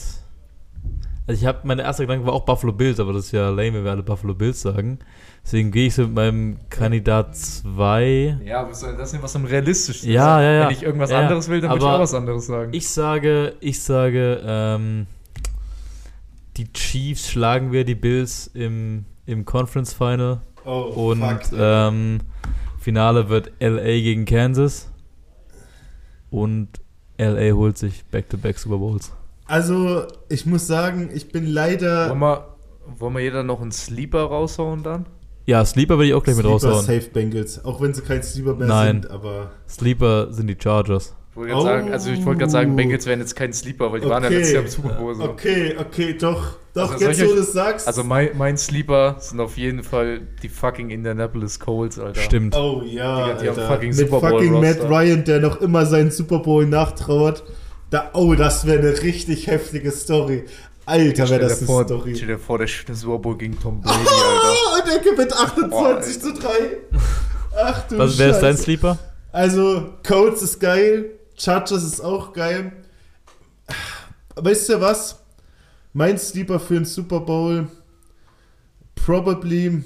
Also 1.31 1.43
ich 1.43 1.47
habe 1.47 1.61
meine 1.63 1.83
erste 1.83 2.03
Gedanke 2.03 2.27
war 2.27 2.33
auch 2.33 2.45
Buffalo 2.45 2.73
Bills, 2.73 2.99
aber 2.99 3.13
das 3.13 3.27
ist 3.27 3.31
ja 3.33 3.51
lame, 3.51 3.75
wenn 3.75 3.85
wir 3.85 3.93
alle 3.93 4.03
Buffalo 4.03 4.35
Bills 4.35 4.61
sagen. 4.63 4.99
Deswegen 5.45 5.71
gehe 5.71 5.87
ich 5.87 5.95
so 5.95 6.03
mit 6.03 6.15
meinem 6.15 6.57
Kandidat 6.71 7.37
2. 7.37 8.41
Ja, 8.45 8.69
was 8.69 8.81
soll 8.81 8.97
das 8.97 9.13
denn, 9.13 9.23
was 9.23 9.37
am 9.37 9.45
realistischsten 9.45 10.11
Ja, 10.11 10.43
ja, 10.43 10.53
ja. 10.53 10.65
Wenn 10.67 10.75
ich 10.75 10.83
irgendwas 10.83 11.11
Ja, 11.11 11.21
anderes 11.21 11.49
will, 11.49 11.61
dann 11.61 11.71
würde 11.71 11.79
ich 11.85 11.87
aber 11.87 11.97
auch 11.99 12.01
was 12.01 12.15
anderes 12.15 12.47
sagen. 12.47 12.73
Ich 12.75 12.89
sage, 12.89 13.55
ich 13.61 13.81
sage, 13.81 14.41
ähm, 14.45 15.07
die 16.57 16.73
Chiefs 16.73 17.31
schlagen 17.31 17.71
wir 17.71 17.85
die 17.85 17.95
Bills 17.95 18.49
im, 18.53 19.05
im 19.25 19.45
Conference 19.45 19.93
Final 19.93 20.41
Oh, 20.65 21.11
und 21.11 21.23
fuck. 21.23 21.53
ähm, 21.57 22.19
Finale 22.81 23.29
wird 23.29 23.53
LA 23.61 23.83
gegen 24.01 24.25
Kansas 24.25 24.91
und 26.31 26.69
LA 27.19 27.53
holt 27.53 27.79
sich 27.79 28.05
Back-to-Back 28.07 28.59
Super 28.59 28.79
Bowls. 28.79 29.13
Also, 29.51 30.05
ich 30.29 30.47
muss 30.47 30.67
sagen, 30.67 31.11
ich 31.13 31.31
bin 31.33 31.47
leider. 31.47 32.09
wollen, 32.11 32.21
wir, 32.21 32.47
wollen 32.99 33.15
wir 33.15 33.21
jeder 33.21 33.43
noch 33.43 33.61
einen 33.61 33.73
Sleeper 33.73 34.23
raushauen 34.23 34.83
dann? 34.83 35.07
Ja, 35.47 35.65
Sleeper 35.65 35.95
würde 35.97 36.07
ich 36.09 36.15
auch 36.15 36.23
gleich 36.23 36.37
mit 36.37 36.47
Sleeper 36.47 36.69
raushauen. 36.69 36.87
Safe 36.87 37.11
Bengals, 37.13 37.65
auch 37.65 37.81
wenn 37.81 37.93
sie 37.93 38.03
kein 38.03 38.23
Sleeper 38.23 38.55
mehr 38.55 38.69
Nein. 38.69 39.03
sind, 39.03 39.11
aber. 39.11 39.51
Sleeper 39.69 40.33
sind 40.33 40.47
die 40.47 40.57
Chargers. 40.61 41.15
Ich 41.33 41.37
wollte 41.37 41.53
gerade 41.53 41.63
Oh. 41.63 41.65
sagen, 41.65 41.93
also 41.93 42.11
ich 42.11 42.25
wollte 42.27 42.39
gerade 42.41 42.51
sagen, 42.53 42.77
Bengals 42.77 43.07
wären 43.07 43.21
jetzt 43.21 43.37
kein 43.37 43.53
Sleeper, 43.53 43.93
weil 43.93 44.01
die 44.01 44.09
waren 44.09 44.23
ja 44.25 44.29
Okay. 44.29 44.39
letztes 44.39 44.53
Jahr 44.55 44.63
im 44.65 44.69
Super 44.69 44.89
Bowl 44.95 45.15
so. 45.15 45.23
Okay, 45.25 45.77
okay, 45.79 46.17
doch. 46.21 46.57
Doch, 46.75 46.93
Also 46.93 47.05
jetzt 47.05 47.21
wo 47.23 47.35
du 47.35 47.41
es 47.41 47.53
sagst. 47.53 47.87
Also 47.87 48.05
mein, 48.05 48.31
mein 48.37 48.57
Sleeper 48.57 49.17
sind 49.19 49.41
auf 49.41 49.57
jeden 49.57 49.83
Fall 49.83 50.21
die 50.43 50.49
fucking 50.49 50.91
Indianapolis 50.91 51.59
Colts, 51.59 51.99
Alter. 51.99 52.21
Stimmt. 52.21 52.55
Oh 52.57 52.83
ja, 52.85 53.35
die 53.35 53.49
haben 53.49 53.59
Alter. 53.59 53.69
fucking 53.69 53.89
mit 53.89 53.97
Super 53.99 54.21
Bowl 54.21 54.31
fucking 54.31 54.61
Matt. 54.61 54.89
Ryan, 54.89 55.25
der 55.25 55.41
noch 55.41 55.61
immer 55.61 55.87
seinen 55.87 56.11
Super 56.11 56.41
Bowl 56.41 56.67
nachtrauert. 56.67 57.43
Da, 57.91 58.11
oh, 58.15 58.35
das 58.35 58.67
wäre 58.67 58.79
eine 58.79 59.03
richtig 59.03 59.47
heftige 59.47 59.91
Story. 59.91 60.45
Alter, 60.87 61.29
wäre 61.29 61.41
das 61.41 61.59
eine 61.59 61.67
vor, 61.67 61.85
Story. 61.85 62.15
stell 62.17 62.29
dir 62.29 62.39
vor, 62.39 62.59
der 62.59 62.69
Super 62.69 63.19
Bowl 63.19 63.37
gegen 63.37 63.59
Tom 63.59 63.81
Brady, 63.83 63.99
Alter. 63.99 64.55
Oh, 64.55 64.83
und 64.83 64.91
er 64.91 64.99
gewinnt 64.99 65.33
28 65.33 65.71
Boah, 65.71 66.01
zu 66.03 66.33
3. 66.35 66.49
Ach 67.57 67.89
du 67.89 67.99
Was 67.99 68.19
wäre 68.19 68.31
Scheiße. 68.33 68.41
dein 68.41 68.57
Sleeper? 68.57 68.99
Also, 69.33 69.95
Colts 70.07 70.43
ist 70.43 70.59
geil, 70.61 71.11
Chargers 71.37 71.85
ist 71.85 72.01
auch 72.01 72.33
geil. 72.33 72.73
Weißt 74.37 74.69
du 74.69 74.81
was? 74.81 75.19
Mein 75.93 76.19
Sleeper 76.19 76.59
für 76.59 76.75
den 76.75 76.85
Super 76.85 77.21
Bowl 77.21 77.69
probably. 78.95 79.83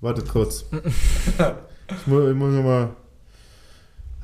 Warte 0.00 0.22
kurz. 0.22 0.64
ich 0.72 2.06
muss, 2.06 2.28
ich 2.30 2.34
muss 2.36 2.52
noch 2.54 2.62
mal. 2.62 2.96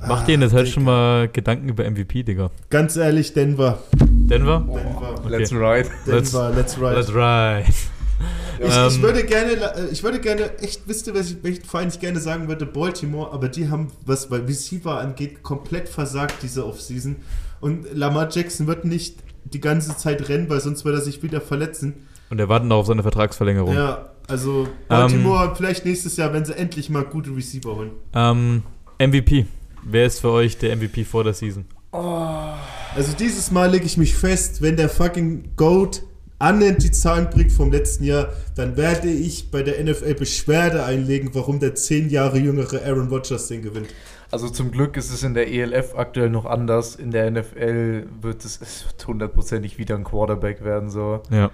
Mach 0.06 0.24
dir 0.24 0.34
in 0.34 0.40
der 0.40 0.50
Zeit 0.50 0.68
schon 0.68 0.84
mal 0.84 1.28
Gedanken 1.28 1.68
über 1.68 1.88
MVP, 1.88 2.22
Digga. 2.22 2.50
Ganz 2.70 2.96
ehrlich, 2.96 3.32
Denver. 3.32 3.78
Denver? 4.00 4.64
Denver. 4.66 5.14
Let's 5.28 5.52
ride. 5.52 5.88
Denver, 6.06 6.52
let's, 6.54 6.78
ride. 6.78 6.94
Let's 6.94 7.14
ride. 7.14 7.64
Ich, 7.68 8.66
ich, 8.66 8.76
Ähm, 8.76 9.02
würde 9.02 9.24
gerne, 9.24 9.52
äh, 9.52 9.88
ich 9.90 10.02
würde 10.02 10.20
gerne, 10.20 10.58
echt, 10.58 10.82
wisst 10.86 11.06
ihr, 11.06 11.14
was 11.14 11.30
ich, 11.30 11.42
welchen 11.42 11.64
Verein 11.64 11.88
ich 11.88 11.98
gerne 11.98 12.20
sagen 12.20 12.48
würde? 12.48 12.66
Baltimore, 12.66 13.32
aber 13.32 13.48
die 13.48 13.70
haben, 13.70 13.88
was 14.04 14.28
bei 14.28 14.36
Receiver 14.36 15.00
angeht, 15.00 15.42
komplett 15.42 15.88
versagt 15.88 16.36
diese 16.42 16.66
Offseason. 16.66 17.16
Und 17.60 17.86
Lamar 17.94 18.28
Jackson 18.30 18.66
wird 18.66 18.84
nicht 18.84 19.16
die 19.44 19.60
ganze 19.60 19.96
Zeit 19.96 20.28
rennen, 20.28 20.48
weil 20.50 20.60
sonst 20.60 20.84
wird 20.84 20.94
er 20.94 21.00
sich 21.00 21.22
wieder 21.22 21.40
verletzen. 21.40 22.06
Und 22.28 22.38
er 22.38 22.48
wartet 22.48 22.68
noch 22.68 22.76
auf 22.76 22.86
seine 22.86 23.02
Vertragsverlängerung. 23.02 23.74
Ja, 23.74 24.10
also 24.28 24.68
Baltimore 24.88 25.54
vielleicht 25.56 25.84
nächstes 25.84 26.16
Jahr, 26.16 26.32
wenn 26.32 26.44
sie 26.44 26.56
endlich 26.56 26.90
mal 26.90 27.04
gute 27.04 27.34
Receiver 27.34 27.74
holen. 27.74 27.90
Ähm, 28.14 28.62
MVP. 28.98 29.46
Wer 29.82 30.06
ist 30.06 30.20
für 30.20 30.30
euch 30.30 30.58
der 30.58 30.76
MVP 30.76 31.04
vor 31.04 31.24
der 31.24 31.34
Season? 31.34 31.64
Also 31.92 33.12
dieses 33.18 33.50
Mal 33.50 33.70
lege 33.70 33.84
ich 33.86 33.96
mich 33.96 34.14
fest, 34.14 34.62
wenn 34.62 34.76
der 34.76 34.88
fucking 34.88 35.50
Goat 35.56 36.02
annähernd 36.38 36.82
die 36.82 36.90
Zahlen 36.90 37.28
bringt 37.30 37.52
vom 37.52 37.70
letzten 37.70 38.04
Jahr, 38.04 38.28
dann 38.56 38.76
werde 38.76 39.08
ich 39.08 39.50
bei 39.50 39.62
der 39.62 39.82
NFL 39.82 40.14
Beschwerde 40.14 40.84
einlegen, 40.84 41.30
warum 41.34 41.60
der 41.60 41.74
zehn 41.74 42.08
Jahre 42.08 42.38
jüngere 42.38 42.82
Aaron 42.84 43.08
Rodgers 43.08 43.48
den 43.48 43.62
gewinnt. 43.62 43.88
Also 44.30 44.48
zum 44.48 44.70
Glück 44.70 44.96
ist 44.96 45.12
es 45.12 45.22
in 45.24 45.34
der 45.34 45.48
ELF 45.52 45.94
aktuell 45.96 46.30
noch 46.30 46.46
anders. 46.46 46.94
In 46.94 47.10
der 47.10 47.30
NFL 47.30 48.06
wird 48.22 48.44
es, 48.44 48.60
es 48.60 48.86
wird 48.86 49.06
hundertprozentig 49.06 49.76
wieder 49.76 49.96
ein 49.96 50.04
Quarterback 50.04 50.64
werden, 50.64 50.88
so. 50.88 51.20
Ja. 51.30 51.50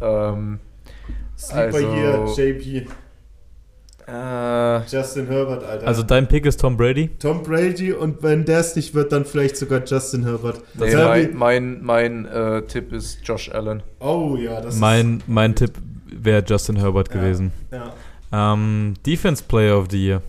Ähm, 0.00 0.60
Sleeper 1.36 1.76
Also- 1.76 2.36
hier, 2.36 2.52
JP, 2.52 2.86
äh, 4.10 4.80
Justin 4.88 5.26
Herbert, 5.28 5.62
Alter. 5.64 5.86
Also 5.86 6.02
dein 6.02 6.26
Pick 6.26 6.44
ist 6.46 6.60
Tom 6.60 6.76
Brady? 6.76 7.08
Tom 7.18 7.42
Brady 7.42 7.92
und 7.92 8.22
wenn 8.22 8.44
der 8.44 8.60
es 8.60 8.74
nicht 8.76 8.94
wird, 8.94 9.12
dann 9.12 9.24
vielleicht 9.24 9.56
sogar 9.56 9.82
Justin 9.84 10.24
Herbert. 10.24 10.60
nee, 10.74 10.94
mein, 10.96 11.34
mein, 11.34 11.82
mein 11.82 12.26
äh, 12.26 12.62
Tipp 12.62 12.92
ist 12.92 13.20
Josh 13.24 13.50
Allen. 13.50 13.82
oh 14.00 14.36
ja, 14.36 14.60
das 14.60 14.76
Mein, 14.78 15.22
mein 15.26 15.54
Tipp 15.54 15.72
wäre 16.06 16.42
Justin 16.46 16.76
Herbert 16.76 17.08
Ja. 17.14 17.20
gewesen. 17.20 17.52
ist. 17.70 17.78
Ja. 18.32 18.52
Ähm, 18.54 18.94
Defense 19.06 19.42
Player 19.46 19.78
of 19.78 19.86
the 19.90 20.04
Year. 20.06 20.22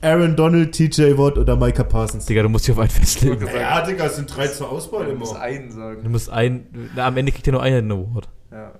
Aaron 0.00 0.34
Donald, 0.34 0.72
TJ 0.72 1.16
Watt 1.16 1.38
oder 1.38 1.54
Micah 1.56 1.84
Parsons. 1.84 2.26
Digga, 2.26 2.42
du 2.42 2.48
musst 2.48 2.66
dich 2.66 2.72
auf 2.72 2.80
einen 2.80 2.90
festlegen. 2.90 3.46
Ja, 3.54 3.82
Digga, 3.86 4.06
es 4.06 4.16
sind 4.16 4.34
drei 4.34 4.48
zur 4.48 4.68
Auswahl 4.70 5.08
Ich 5.12 5.16
muss 5.18 5.30
immer. 5.30 5.40
einen 5.40 5.68
Du 5.68 5.74
sagen. 5.76 6.10
musst 6.10 6.28
ein. 6.30 6.66
Na, 6.96 7.06
am 7.06 7.16
Ende 7.16 7.30
kriegt 7.30 7.46
er 7.46 7.52
nur 7.52 7.62
einen 7.62 7.90
Award. 7.92 8.28
Ja. 8.50 8.72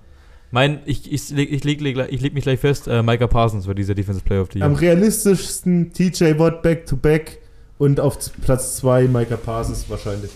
Mein, 0.53 0.81
ich, 0.85 1.11
ich, 1.11 1.31
leg, 1.31 1.51
ich, 1.51 1.63
leg, 1.63 1.81
leg, 1.81 1.97
ich 2.11 2.21
leg 2.21 2.35
mich 2.35 2.43
gleich 2.43 2.59
fest, 2.59 2.87
äh, 2.87 3.01
Micah 3.01 3.25
Parsons 3.25 3.65
war 3.65 3.73
dieser 3.73 3.95
Defensive 3.95 4.23
Player 4.23 4.43
of 4.43 4.49
the 4.53 4.59
Year. 4.59 4.67
Am 4.67 4.75
realistischsten 4.75 5.91
TJ 5.91 6.37
Watt 6.37 6.61
back 6.61 6.85
to 6.85 6.95
back 6.95 7.39
und 7.79 7.99
auf 7.99 8.19
Platz 8.43 8.75
2 8.77 9.07
Micah 9.07 9.35
Parsons 9.35 9.89
wahrscheinlich. 9.89 10.29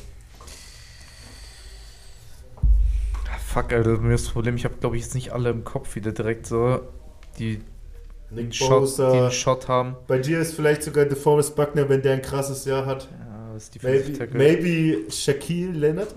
Ah, 2.56 3.38
Fuck, 3.46 3.72
Alter, 3.72 4.00
mir 4.00 4.16
ist 4.16 4.26
das 4.26 4.34
Problem, 4.34 4.56
ich 4.56 4.66
habe, 4.66 4.74
glaube 4.80 4.98
ich, 4.98 5.04
jetzt 5.04 5.14
nicht 5.14 5.34
alle 5.34 5.52
im 5.52 5.64
Kopf 5.64 5.96
wieder 5.96 6.12
direkt 6.12 6.48
so, 6.48 6.80
die 7.38 7.60
den 8.32 8.46
Nick 8.46 8.56
Shot, 8.56 8.70
Bosa. 8.70 9.30
Shot 9.30 9.68
haben. 9.68 9.98
Bei 10.08 10.18
dir 10.18 10.40
ist 10.40 10.56
vielleicht 10.56 10.82
sogar 10.82 11.06
DeForest 11.06 11.56
Buckner, 11.56 11.90
wenn 11.90 12.02
der 12.02 12.14
ein 12.14 12.24
krasses 12.24 12.66
Jahr 12.66 12.88
hat. 12.88 13.08
Ja, 13.12 13.54
was 13.54 13.66
ist 13.66 13.76
die 13.76 13.86
Maybe, 13.86 14.14
Tackle? 14.14 14.36
maybe 14.36 15.12
Shaquille 15.12 15.74
Leonard. 15.74 16.16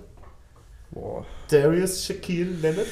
Boah. 0.90 1.26
Darius 1.50 2.02
Shaquille 2.02 2.50
Leonard. 2.62 2.86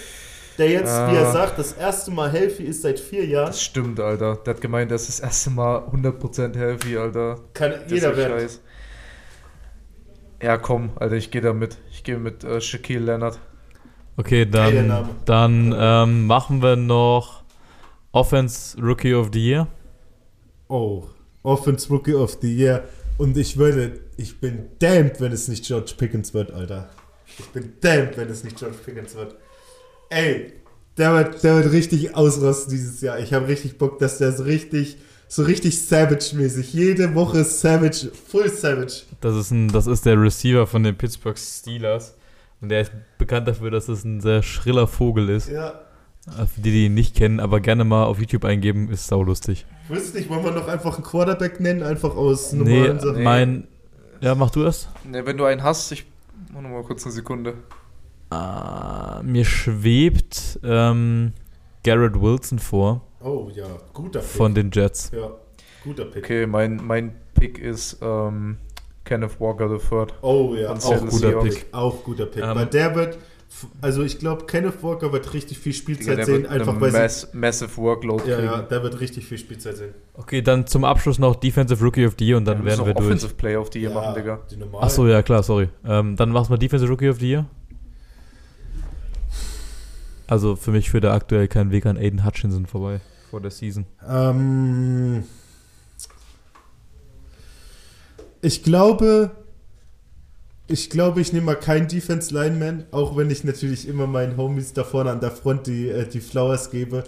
Der 0.59 0.69
jetzt, 0.71 0.91
Ah. 0.91 1.11
wie 1.13 1.17
er 1.17 1.31
sagt, 1.33 1.59
das 1.59 1.73
erste 1.73 2.11
Mal 2.11 2.31
healthy 2.33 2.65
ist 2.65 2.83
seit 2.83 2.99
vier 2.99 3.25
Jahren. 3.25 3.47
Das 3.47 3.63
stimmt, 3.63 4.01
Alter. 4.01 4.37
Der 4.45 4.55
hat 4.55 4.61
gemeint, 4.61 4.91
das 4.91 5.09
ist 5.09 5.21
das 5.21 5.27
erste 5.29 5.51
Mal 5.51 5.79
100% 5.93 6.57
healthy, 6.57 6.97
Alter. 6.99 7.39
Kann 7.55 7.71
Das 7.71 7.91
jeder 7.93 8.11
ist 8.11 8.17
werden. 8.17 8.39
scheiß. 8.41 8.61
Ja, 10.43 10.57
komm, 10.57 10.91
Alter, 10.97 11.17
ich 11.17 11.31
gehe 11.31 11.41
da 11.41 11.53
mit. 11.53 11.79
Ich 11.91 12.05
gehe 12.05 12.19
mit 12.19 12.45
äh, 12.45 12.61
Shaquille 12.61 13.05
Leonard. 13.05 13.39
Okay, 14.17 14.47
dann, 14.47 15.09
dann 15.25 15.75
ähm, 15.79 16.27
machen 16.27 16.61
wir 16.61 16.75
noch 16.77 17.45
Offense 18.11 18.77
Rookie 18.81 19.15
of 19.15 19.31
the 19.33 19.39
Year. 19.45 19.69
Oh, 20.69 21.05
Offense 21.45 21.89
Rookie 21.89 22.15
of 22.15 22.37
the 22.41 22.53
Year. 22.53 22.83
Und 23.17 23.37
ich 23.37 23.57
würde, 23.57 24.01
ich 24.17 24.41
bin 24.41 24.71
damned, 24.81 25.21
wenn 25.21 25.31
es 25.33 25.47
nicht 25.49 25.65
George 25.67 25.93
Pickens 25.97 26.35
wird, 26.35 26.51
Alter. 26.53 26.89
Ich 27.27 27.45
bin 27.51 27.75
damned, 27.81 28.17
wenn 28.17 28.29
es 28.29 28.43
nicht 28.43 28.59
George 28.59 28.77
Pickens 28.85 29.15
wird. 29.15 29.37
Ey, 30.11 30.53
der 30.97 31.13
wird, 31.15 31.43
der 31.45 31.57
wird 31.63 31.73
richtig 31.73 32.15
ausrasten 32.17 32.71
dieses 32.71 33.01
Jahr. 33.01 33.19
Ich 33.19 33.33
habe 33.33 33.47
richtig 33.49 33.79
Bock, 33.79 33.99
dass 33.99 34.19
der 34.19 34.33
so 34.33 34.43
richtig, 34.45 34.97
so 35.29 35.43
richtig 35.43 35.81
Savage-mäßig, 35.87 36.73
jede 36.73 37.15
Woche 37.15 37.45
Savage, 37.45 38.11
full 38.29 38.49
Savage. 38.49 39.03
Das 39.21 39.37
ist, 39.37 39.51
ein, 39.51 39.69
das 39.69 39.87
ist 39.87 40.07
der 40.07 40.21
Receiver 40.21 40.67
von 40.67 40.83
den 40.83 40.97
Pittsburgh 40.97 41.39
Steelers. 41.39 42.15
Und 42.61 42.71
der 42.71 42.81
ist 42.81 42.93
bekannt 43.19 43.47
dafür, 43.47 43.71
dass 43.71 43.89
es 43.89 44.03
ein 44.05 44.21
sehr 44.21 44.43
schriller 44.43 44.89
Vogel 44.89 45.29
ist. 45.29 45.49
Ja. 45.49 45.81
Äh, 46.27 46.47
Für 46.47 46.61
die, 46.61 46.71
die 46.73 46.87
ihn 46.87 46.95
nicht 46.95 47.15
kennen, 47.15 47.39
aber 47.39 47.61
gerne 47.61 47.85
mal 47.85 48.05
auf 48.05 48.19
YouTube 48.19 48.45
eingeben, 48.45 48.91
ist 48.91 49.07
saulustig. 49.07 49.65
Ich 49.85 49.91
wüsste 49.95 50.19
nicht, 50.19 50.29
wollen 50.29 50.45
wir 50.45 50.51
noch 50.51 50.67
einfach 50.67 50.97
einen 50.97 51.05
Quarterback 51.05 51.61
nennen, 51.61 51.83
einfach 51.85 52.17
aus 52.17 52.53
Nee, 52.53 52.59
normalen 52.81 52.99
Sachen? 53.01 53.23
mein. 53.23 53.69
Ja, 54.21 54.35
mach 54.35 54.51
du 54.51 54.65
das. 54.65 54.89
Ne, 55.05 55.25
wenn 55.25 55.37
du 55.37 55.45
einen 55.45 55.63
hast, 55.63 55.93
ich. 55.93 56.05
Mach 56.53 56.61
noch 56.61 56.71
mal 56.71 56.83
kurz 56.83 57.05
eine 57.05 57.13
Sekunde. 57.13 57.55
Ah, 58.31 58.88
mir 59.23 59.45
schwebt 59.45 60.59
ähm, 60.63 61.33
Garrett 61.85 62.21
Wilson 62.21 62.59
vor 62.59 63.03
Oh 63.21 63.51
ja, 63.55 63.67
guter 63.93 64.21
Pick. 64.21 64.29
von 64.29 64.55
den 64.55 64.71
Jets. 64.71 65.11
Ja, 65.15 65.31
Guter 65.83 66.05
Pick. 66.05 66.25
Okay, 66.25 66.47
mein, 66.47 66.81
mein 66.85 67.15
Pick 67.35 67.59
ist 67.59 67.99
ähm, 68.03 68.59
Kenneth 69.05 69.41
Walker 69.41 69.71
III. 69.71 70.07
Oh 70.23 70.55
ja, 70.55 70.73
auch 70.73 71.07
guter. 71.07 71.33
Pick. 71.41 71.67
Auch 71.73 72.05
guter 72.05 72.27
Pick. 72.27 72.43
Ähm, 72.43 72.55
weil 72.55 72.67
der 72.67 72.95
wird, 72.95 73.19
also 73.81 74.03
ich 74.03 74.19
glaube, 74.19 74.45
Kenneth 74.47 74.83
Walker 74.83 75.13
wird 75.13 75.33
richtig 75.33 75.59
viel 75.59 75.73
Spielzeit 75.73 76.19
der 76.19 76.27
sehen, 76.27 76.43
wird 76.43 76.53
einfach 76.53 76.81
weil 76.81 76.91
sie, 76.91 76.99
mass, 76.99 77.29
Massive 77.33 77.77
Workload 77.77 78.29
ja, 78.29 78.37
kriegen. 78.37 78.49
ja, 78.49 78.63
der 78.63 78.83
wird 78.83 79.01
richtig 79.01 79.25
viel 79.25 79.39
Spielzeit 79.39 79.77
sehen. 79.77 79.95
Okay, 80.15 80.43
dann 80.43 80.67
zum 80.67 80.85
Abschluss 80.85 81.19
noch 81.19 81.37
Defensive 81.37 81.83
Rookie 81.83 82.07
of 82.07 82.15
the 82.19 82.27
Year 82.27 82.37
und 82.37 82.45
dann 82.45 82.59
wir 82.59 82.67
werden 82.67 82.87
wir 82.87 82.95
durch. 82.95 83.07
Offensive 83.07 83.35
Player 83.35 83.61
auf 83.61 83.71
die 83.71 83.81
hier 83.81 83.91
ja, 83.91 83.95
machen, 83.95 84.15
Digga. 84.15 84.41
Achso, 84.81 85.07
ja 85.07 85.23
klar, 85.23 85.43
sorry. 85.43 85.69
Ähm, 85.85 86.17
dann 86.17 86.31
machst 86.31 86.51
du 86.51 86.53
mal 86.53 86.59
Defensive 86.59 86.91
Rookie 86.91 87.09
of 87.09 87.19
the 87.19 87.31
Year. 87.31 87.47
Also 90.29 90.57
für 90.57 90.71
mich 90.71 90.91
führt 90.91 91.05
da 91.05 91.15
aktuell 91.15 91.49
kein 91.49 91.71
Weg 91.73 91.87
an 91.87 91.97
Aiden 91.97 92.25
Hutchinson 92.25 92.67
vorbei 92.67 93.01
vor 93.31 93.41
der 93.41 93.51
Season. 93.51 93.87
Ähm, 94.07 95.25
ich 98.43 98.63
glaube, 98.63 99.31
ich 100.67 100.91
glaube, 100.91 101.23
ich 101.23 101.33
nehme 101.33 101.47
mal 101.47 101.55
keinen 101.55 101.89
Defense 101.89 102.33
Lineman, 102.33 102.85
auch 102.91 103.17
wenn 103.17 103.31
ich 103.31 103.43
natürlich 103.43 103.89
immer 103.89 104.07
meinen 104.07 104.37
Homies 104.37 104.75
da 104.75 104.85
vorne 104.85 105.11
an 105.11 105.21
der 105.21 105.31
Front 105.31 105.67
die, 105.67 105.89
äh, 105.89 106.07
die 106.07 106.21
Flowers 106.21 106.71
gebe. 106.71 107.05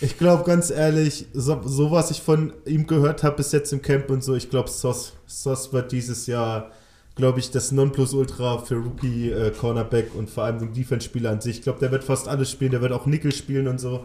Ich 0.00 0.18
glaube, 0.18 0.44
ganz 0.44 0.70
ehrlich, 0.70 1.26
so, 1.34 1.60
so 1.64 1.90
was 1.90 2.10
ich 2.10 2.20
von 2.20 2.52
ihm 2.64 2.86
gehört 2.86 3.22
habe 3.22 3.36
bis 3.36 3.52
jetzt 3.52 3.72
im 3.72 3.82
Camp 3.82 4.10
und 4.10 4.24
so, 4.24 4.34
ich 4.34 4.50
glaube, 4.50 4.68
Sos, 4.70 5.12
Sos 5.26 5.72
wird 5.72 5.92
dieses 5.92 6.26
Jahr, 6.26 6.72
glaube 7.14 7.38
ich, 7.38 7.50
das 7.50 7.70
Nonplusultra 7.72 8.58
für 8.58 8.76
Rookie 8.76 9.30
äh, 9.30 9.50
Cornerback 9.50 10.14
und 10.14 10.30
vor 10.30 10.44
allem 10.44 10.58
den 10.58 10.72
Defense-Spieler 10.72 11.30
an 11.30 11.40
sich. 11.40 11.58
Ich 11.58 11.62
glaube, 11.62 11.78
der 11.78 11.90
wird 11.90 12.04
fast 12.04 12.28
alles 12.28 12.50
spielen, 12.50 12.72
der 12.72 12.80
wird 12.80 12.92
auch 12.92 13.06
Nickel 13.06 13.32
spielen 13.32 13.68
und 13.68 13.78
so. 13.78 14.04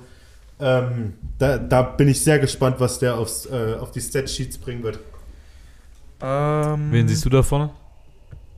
Ähm, 0.60 1.14
da, 1.38 1.58
da 1.58 1.82
bin 1.82 2.08
ich 2.08 2.22
sehr 2.22 2.38
gespannt, 2.38 2.76
was 2.80 3.00
der 3.00 3.18
aufs, 3.18 3.46
äh, 3.46 3.76
auf 3.80 3.92
die 3.92 4.02
Stat-Sheets 4.02 4.58
bringen 4.58 4.84
wird. 4.84 5.00
Ähm, 6.22 6.92
Wen 6.92 7.08
siehst 7.08 7.26
du 7.26 7.30
da 7.30 7.42
vorne? 7.42 7.72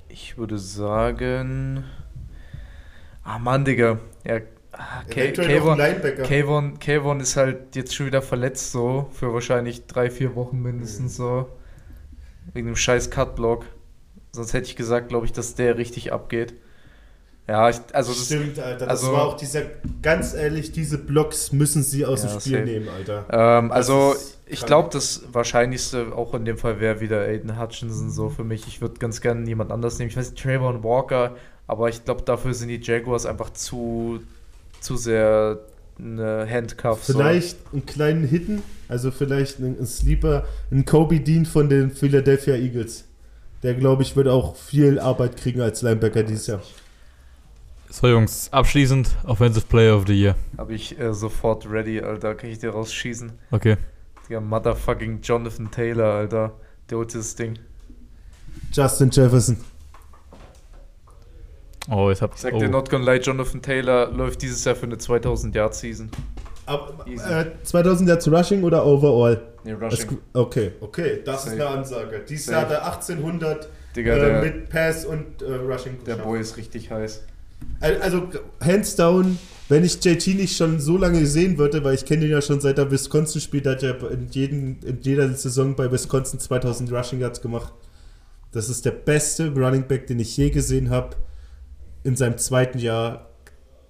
Ich 0.10 0.38
würde 0.38 0.58
sagen. 0.58 1.84
Ah, 3.24 3.40
Mann, 3.40 3.64
Digga. 3.64 4.00
Ja. 4.26 4.40
Kayvon, 5.10 6.80
Kayvon 6.80 7.20
ist 7.20 7.36
halt 7.36 7.76
jetzt 7.76 7.94
schon 7.94 8.08
wieder 8.08 8.22
verletzt, 8.22 8.72
so. 8.72 9.10
Für 9.14 9.34
wahrscheinlich 9.34 9.86
drei, 9.86 10.10
vier 10.10 10.36
Wochen 10.36 10.62
mindestens 10.62 11.18
so. 11.18 11.48
Wegen 12.54 12.68
dem 12.68 12.76
scheiß 12.76 13.12
Cutblock. 13.12 13.66
Sonst 14.32 14.54
hätte 14.54 14.68
ich 14.68 14.76
gesagt, 14.76 15.10
glaube 15.10 15.26
ich, 15.26 15.34
dass 15.34 15.56
der 15.56 15.78
richtig 15.78 16.14
abgeht. 16.14 16.54
Ja, 17.48 17.70
ich, 17.70 17.78
also 17.92 18.14
das, 18.14 18.26
Stimmt, 18.28 18.60
Alter. 18.60 18.86
Das 18.86 19.02
also- 19.02 19.14
war 19.14 19.24
auch 19.26 19.36
dieser, 19.36 19.64
ganz 20.02 20.34
ehrlich, 20.34 20.72
diese 20.72 20.98
Blocks 20.98 21.52
müssen 21.52 21.84
sie 21.84 22.06
aus 22.06 22.24
Ja, 22.24 22.30
dem 22.30 22.40
Spiel 22.40 22.64
nehmen, 22.66 22.88
Alter. 22.88 23.26
Ähm, 23.30 23.72
also, 23.72 24.16
ich 24.46 24.66
glaube, 24.66 24.90
das 24.94 25.24
Wahrscheinlichste 25.32 26.14
auch 26.16 26.34
in 26.34 26.46
dem 26.46 26.58
Fall 26.58 26.80
wäre 26.80 27.02
wieder 27.02 27.22
Aiden 27.22 27.60
Hutchinson 27.60 28.10
so 28.10 28.30
für 28.30 28.44
mich. 28.44 28.68
Ich 28.68 28.80
würde 28.80 29.00
ganz 29.00 29.20
gerne 29.22 29.46
jemand 29.48 29.72
anders 29.72 29.98
nehmen. 30.00 30.10
Ich 30.10 30.18
weiß 30.18 30.32
nicht, 30.32 30.42
Trayvon 30.42 30.84
Walker, 30.84 31.36
aber 31.68 31.90
ich 31.90 32.06
glaube, 32.06 32.22
dafür 32.22 32.54
sind 32.54 32.70
die 32.70 32.80
Jaguars 32.82 33.26
einfach 33.26 33.50
zu, 33.52 34.22
zu 34.80 34.96
sehr 34.96 35.60
eine 36.00 36.48
Handcuff. 36.50 37.04
so. 37.04 37.14
Vielleicht 37.14 37.58
einen 37.74 37.86
kleinen 37.86 38.26
Hitten, 38.26 38.64
also 38.88 39.12
vielleicht 39.12 39.60
einen 39.60 39.86
Sleeper, 39.86 40.46
einen 40.70 40.86
Kobe 40.86 41.20
Dean 41.20 41.46
von 41.46 41.70
den 41.70 41.92
Philadelphia 41.92 42.56
Eagles. 42.56 43.06
Der, 43.64 43.76
glaube 43.76 44.02
ich, 44.02 44.16
wird 44.16 44.28
auch 44.28 44.56
viel 44.56 45.00
Arbeit 45.00 45.38
kriegen 45.38 45.62
als 45.62 45.82
Linebacker 45.82 46.24
dieses 46.24 46.48
Jahr. 46.48 46.62
So 47.90 48.08
Jungs, 48.08 48.52
abschließend 48.52 49.10
Offensive 49.26 49.66
Player 49.68 49.96
of 49.96 50.06
the 50.08 50.14
Year. 50.14 50.36
Habe 50.58 50.74
ich 50.74 50.98
äh, 50.98 51.14
sofort 51.14 51.70
ready, 51.70 52.00
Alter. 52.00 52.36
Kann 52.36 52.50
ich 52.50 52.60
dir 52.60 52.72
rausschießen? 52.72 53.34
Okay. 53.52 53.78
Der 54.30 54.40
motherfucking 54.40 55.22
Jonathan 55.22 55.70
Taylor, 55.70 56.14
Alter. 56.14 56.54
Der 56.90 56.98
holt 56.98 57.14
dieses 57.14 57.36
Ding. 57.36 57.60
Justin 58.72 59.10
Jefferson. 59.12 59.58
Oh, 61.90 62.10
jetzt 62.10 62.22
habt 62.22 62.36
Ich 62.36 62.42
sag 62.42 62.54
oh. 62.54 62.60
dir, 62.60 62.70
not 62.70 62.90
gonna 62.90 63.12
lie, 63.12 63.20
Jonathan 63.20 63.62
Taylor 63.62 64.10
läuft 64.12 64.42
dieses 64.42 64.64
Jahr 64.64 64.76
für 64.76 64.86
eine 64.86 64.96
2000-Yard-Season. 64.96 66.10
Ab, 66.72 67.06
äh, 67.08 67.46
2000 67.64 68.10
Yards 68.10 68.28
Rushing 68.32 68.64
oder 68.64 68.86
Overall? 68.86 69.42
Nee, 69.64 69.76
Das- 69.80 70.08
Okay, 70.34 70.72
okay, 70.82 71.20
das 71.24 71.46
ist 71.46 71.52
Safe. 71.52 71.68
eine 71.68 71.78
Ansage. 71.80 72.22
Dieses 72.28 72.46
Safe. 72.46 72.54
Jahr 72.58 72.62
hat 72.66 72.72
er 72.72 72.86
1800 72.86 73.70
Digga, 73.96 74.16
äh, 74.16 74.20
der, 74.20 74.42
mit 74.42 74.70
Pass 74.70 75.06
und 75.06 75.42
äh, 75.42 75.54
Rushing. 75.54 76.04
der. 76.06 76.16
Boy 76.16 76.40
ist 76.40 76.58
richtig 76.58 76.90
heiß. 76.90 77.24
Al- 77.80 78.02
Also, 78.02 78.24
hands 78.60 78.96
down, 78.96 79.38
wenn 79.70 79.84
ich 79.84 80.04
JT 80.04 80.28
nicht 80.36 80.58
schon 80.58 80.80
so 80.80 80.98
lange 80.98 81.26
sehen 81.28 81.58
würde, 81.60 81.84
weil 81.84 81.94
ich 81.94 82.06
kenne 82.06 82.26
ihn 82.26 82.32
ja 82.32 82.42
schon 82.42 82.60
seit 82.60 82.78
er 82.80 82.90
Wisconsin 82.90 83.40
spielt, 83.40 83.68
hat 83.68 83.84
er 83.84 84.10
in, 84.12 84.30
jeden, 84.32 84.80
in 84.84 85.00
jeder 85.02 85.30
Saison 85.34 85.76
bei 85.76 85.92
Wisconsin 85.92 86.40
2000 86.40 86.92
Rushing 86.92 87.20
Yards 87.20 87.42
gemacht. 87.42 87.72
Das 88.52 88.68
ist 88.68 88.84
der 88.84 88.92
beste 88.92 89.50
Running 89.54 89.88
Back, 89.88 90.08
den 90.08 90.20
ich 90.20 90.36
je 90.36 90.50
gesehen 90.50 90.90
habe. 90.90 91.16
In 92.04 92.16
seinem 92.16 92.38
zweiten 92.40 92.80
Jahr 92.80 93.28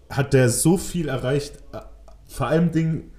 hat 0.10 0.34
der 0.34 0.50
so 0.50 0.78
viel 0.78 1.08
erreicht. 1.08 1.54
Vor 2.32 2.48
allem 2.48 2.72
Ding 2.72 3.12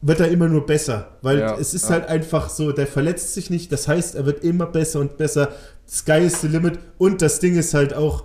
wird 0.00 0.20
er 0.20 0.28
immer 0.28 0.48
nur 0.48 0.66
besser, 0.66 1.16
weil 1.22 1.38
Ja, 1.38 1.56
es 1.58 1.72
ist 1.72 1.84
ja. 1.84 1.92
halt 1.92 2.08
einfach 2.08 2.50
so, 2.50 2.72
der 2.72 2.86
verletzt 2.86 3.32
sich 3.32 3.48
nicht, 3.48 3.72
das 3.72 3.88
heißt, 3.88 4.14
er 4.14 4.26
wird 4.26 4.44
immer 4.44 4.66
besser 4.66 5.00
und 5.00 5.16
besser. 5.16 5.52
Sky 5.88 6.26
is 6.26 6.42
the 6.42 6.48
limit 6.48 6.78
und 6.98 7.22
das 7.22 7.40
Ding 7.40 7.56
ist 7.56 7.72
halt 7.72 7.94
auch, 7.94 8.24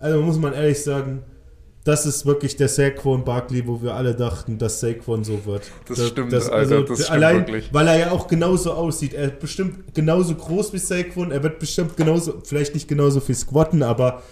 also 0.00 0.20
muss 0.22 0.38
man 0.38 0.52
ehrlich 0.54 0.82
sagen, 0.82 1.22
das 1.84 2.04
ist 2.04 2.26
wirklich 2.26 2.56
der 2.56 2.68
Saquon 2.68 3.24
Barkley, 3.24 3.66
wo 3.66 3.80
wir 3.80 3.94
alle 3.94 4.14
dachten, 4.14 4.58
dass 4.58 4.80
Saquon 4.80 5.24
so 5.24 5.46
wird. 5.46 5.62
Das 5.88 6.06
stimmt, 6.08 6.34
Alter, 6.34 6.82
das 6.82 6.98
stimmt 6.98 7.10
allein, 7.10 7.36
wirklich. 7.38 7.72
Weil 7.72 7.86
er 7.88 7.98
ja 7.98 8.10
auch 8.10 8.26
genauso 8.26 8.72
aussieht. 8.72 9.14
Er 9.14 9.26
ist 9.26 9.38
bestimmt 9.38 9.94
genauso 9.94 10.34
groß 10.34 10.72
wie 10.72 10.78
Saquon, 10.78 11.30
er 11.30 11.42
wird 11.42 11.58
bestimmt 11.58 11.96
genauso, 11.96 12.42
vielleicht 12.44 12.74
nicht 12.74 12.88
genauso 12.88 13.20
viel 13.20 13.34
squatten, 13.36 13.82
aber 13.82 14.22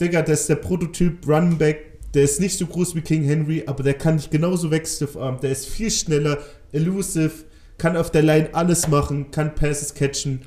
Digga, 0.00 0.22
das 0.22 0.40
ist 0.40 0.48
der 0.48 0.56
Prototyp 0.56 1.26
Running 1.26 1.56
Back. 1.56 1.87
Der 2.14 2.22
ist 2.22 2.40
nicht 2.40 2.56
so 2.58 2.66
groß 2.66 2.94
wie 2.94 3.00
King 3.02 3.22
Henry, 3.24 3.64
aber 3.66 3.82
der 3.82 3.94
kann 3.94 4.16
dich 4.16 4.30
genauso 4.30 4.70
wegstiff-arm. 4.70 5.40
Der 5.40 5.50
ist 5.50 5.66
viel 5.66 5.90
schneller, 5.90 6.38
elusive, 6.72 7.30
kann 7.76 7.96
auf 7.96 8.10
der 8.10 8.22
Line 8.22 8.48
alles 8.52 8.88
machen, 8.88 9.30
kann 9.30 9.54
Passes 9.54 9.94
catchen. 9.94 10.40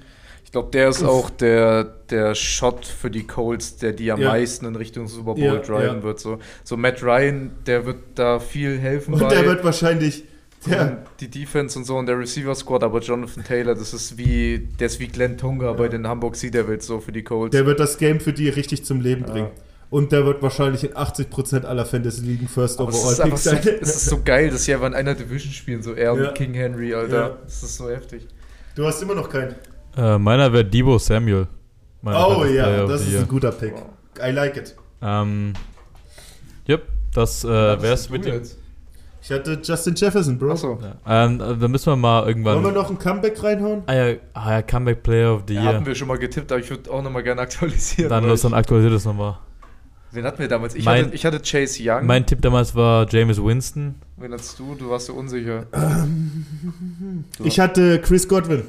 Ich 0.43 0.51
glaube, 0.51 0.70
der 0.72 0.89
ist 0.89 1.01
auch 1.03 1.30
der, 1.30 1.84
der 2.09 2.36
Shot 2.36 2.86
für 2.86 3.09
die 3.09 3.26
Colts, 3.26 3.78
der 3.78 3.93
die 3.93 4.12
am 4.12 4.20
Ja. 4.20 4.30
meisten 4.30 4.66
in 4.66 4.76
Richtung 4.76 5.07
Super 5.07 5.36
Bowl 5.36 5.43
Ja, 5.43 5.55
driven 5.59 5.97
ja. 5.97 6.03
wird. 6.03 6.20
So. 6.20 6.39
so 6.66 6.76
Matt 6.76 7.01
Ryan, 7.01 7.51
der 7.66 7.86
wird 7.86 7.99
da 8.16 8.39
viel 8.39 8.78
helfen 8.78 9.14
Und 9.14 9.32
der 9.32 9.45
wird 9.45 9.64
wahrscheinlich. 9.64 10.26
Der, 10.68 11.05
die 11.20 11.28
Defense 11.30 11.80
und 11.80 11.86
so 11.86 11.97
und 11.97 12.05
der 12.05 12.20
Receiver 12.20 12.53
Squad, 12.53 12.84
aber 12.84 12.99
Jonathan 12.99 13.43
Taylor, 13.43 13.74
das 13.74 13.93
ist 13.95 14.18
wie, 14.18 14.68
der 14.80 14.88
ist 14.88 14.99
wie 14.99 15.07
Glenn 15.07 15.36
Tonga 15.38 15.72
bei 15.74 15.88
den 15.88 16.05
Hamburg 16.07 16.36
Sea 16.36 16.51
Devils 16.51 16.86
so 16.86 16.99
für 16.99 17.12
die 17.12 17.24
Colts. 17.24 17.51
der 17.55 17.66
wird 17.66 17.80
das 17.80 17.97
Game 17.97 18.20
für 18.20 18.32
die 18.34 18.49
richtig 18.49 18.84
zum 18.86 18.99
Leben 19.01 19.24
bringen. 19.24 19.47
Und 19.92 20.12
der 20.14 20.26
wird 20.26 20.42
wahrscheinlich 20.42 20.84
in 20.86 20.94
80% 20.94 21.66
aller 21.66 21.86
Fantasy-Ligen 21.86 22.48
First 22.48 22.80
aber 22.80 22.89
es 22.92 22.96
Overall 23.04 23.30
Pick 23.30 23.38
so, 23.38 23.50
sein. 23.52 23.60
es 23.82 23.96
ist 23.98 24.06
so 24.06 24.22
geil, 24.24 24.50
dass 24.50 24.64
sie 24.66 24.74
einfach 24.74 24.88
in 24.88 24.94
einer 24.96 25.13
Division 25.13 25.51
spielen, 25.54 25.84
so 25.84 25.92
er 25.93 26.16
Ja. 26.16 26.30
und 26.30 26.34
King 26.36 26.54
Henry, 26.54 26.96
Alter. 26.96 27.16
Ja. 27.22 27.38
Das 27.43 27.62
ist 27.62 27.76
so 27.78 27.89
heftig. 27.89 28.26
Du 28.76 28.86
hast 28.86 29.01
immer 29.04 29.16
noch 29.16 29.30
keinen. 29.30 29.54
Äh, 29.97 30.18
meiner 30.18 30.51
wäre 30.54 30.63
Debo 30.66 30.97
Samuel. 30.97 31.46
Mein 32.01 32.16
Oh 32.16 32.46
ja, 32.46 32.88
das 32.88 33.05
ist 33.05 33.16
ein 33.16 33.28
guter 33.28 33.51
Pick. 33.51 33.74
I 34.26 34.32
like 34.32 34.55
it. 34.58 34.76
Ähm, 35.01 35.54
yep, 36.68 36.84
das 37.13 37.43
äh, 37.43 37.47
wär's 37.82 38.09
mit 38.09 38.24
dem. 38.26 38.42
Ich 39.24 39.30
hatte 39.32 39.59
Justin 39.62 39.93
Jefferson, 39.96 40.39
Bro. 40.39 40.51
Achso. 40.54 40.80
Ja. 40.82 41.26
Ähm, 41.26 41.36
äh, 41.42 41.58
dann 41.58 41.70
müssen 41.70 41.88
wir 41.88 41.96
mal 41.97 42.26
irgendwann. 42.28 42.55
Wollen 42.63 42.74
wir 42.74 42.82
noch 42.82 42.89
ein 42.89 42.97
Comeback 42.97 43.43
reinhauen? 43.43 43.84
ah, 43.88 43.93
ja, 43.93 44.16
ah 44.34 44.51
ja, 44.54 44.62
Comeback 44.62 45.04
Player 45.04 45.36
of 45.36 45.43
the 45.47 45.54
Ja, 45.54 45.62
Year. 45.63 45.74
hatten 45.76 45.86
wir 45.86 45.93
schon 45.96 46.08
mal 46.08 46.18
getippt, 46.18 46.50
aber 46.51 46.59
ich 46.62 46.70
würde 46.70 46.89
auch 46.89 47.04
nochmal 47.04 47.22
gerne 47.24 47.42
aktualisieren. 47.42 48.09
dann 48.09 48.24
los, 48.26 48.42
dann 48.42 48.54
aktualisiert 48.54 48.93
es 48.93 49.05
nochmal. 49.05 49.38
Wen 50.12 50.24
hatten 50.25 50.39
wir 50.39 50.47
damals? 50.47 50.75
Ich, 50.75 50.86
Mein- 50.86 51.05
hatte, 51.05 51.16
ich 51.16 51.25
hatte 51.25 51.39
Chase 51.39 51.79
Young. 51.82 52.05
Mein 52.05 52.25
Tipp 52.25 52.42
damals 52.42 52.75
war 52.75 53.08
James 53.09 53.42
Winston. 53.43 53.96
wen 54.17 54.32
hattest 54.33 54.58
du? 54.59 54.75
Du 54.75 54.89
warst 54.89 55.08
so 55.08 55.13
unsicher. 55.13 55.66
Du- 57.38 57.46
Ich 57.46 57.59
hatte 57.59 58.00
Chris 58.01 58.28
Godwin. 58.28 58.63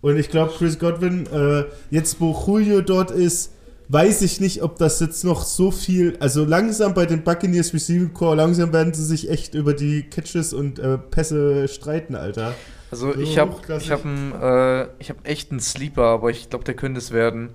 Und 0.00 0.18
ich 0.18 0.28
glaube, 0.28 0.52
Chris 0.56 0.78
Godwin, 0.78 1.26
äh, 1.32 1.64
jetzt 1.90 2.20
wo 2.20 2.32
Julio 2.46 2.82
dort 2.82 3.10
ist, 3.10 3.52
weiß 3.88 4.22
ich 4.22 4.38
nicht, 4.40 4.62
ob 4.62 4.76
das 4.78 5.00
jetzt 5.00 5.24
noch 5.24 5.42
so 5.44 5.70
viel. 5.70 6.16
Also 6.20 6.44
langsam 6.44 6.92
bei 6.94 7.06
den 7.06 7.22
Buccaneers 7.22 7.72
Receiving 7.72 8.12
Core, 8.12 8.36
langsam 8.36 8.72
werden 8.72 8.92
sie 8.92 9.04
sich 9.04 9.30
echt 9.30 9.54
über 9.54 9.72
die 9.72 10.02
Catches 10.02 10.52
und 10.52 10.78
äh, 10.78 10.98
Pässe 10.98 11.68
streiten, 11.68 12.14
Alter. 12.16 12.54
Also 12.90 13.12
So 13.12 13.18
ich 13.18 13.38
habe 13.38 13.54
ich 13.78 13.90
hab 13.90 14.04
einen, 14.04 14.32
äh, 14.32 14.88
ich 14.98 15.08
hab 15.10 15.26
echt 15.26 15.50
einen 15.50 15.60
Sleeper, 15.60 16.04
aber 16.04 16.30
ich 16.30 16.50
glaube, 16.50 16.64
der 16.64 16.74
könnte 16.74 16.98
es 16.98 17.10
werden. 17.10 17.50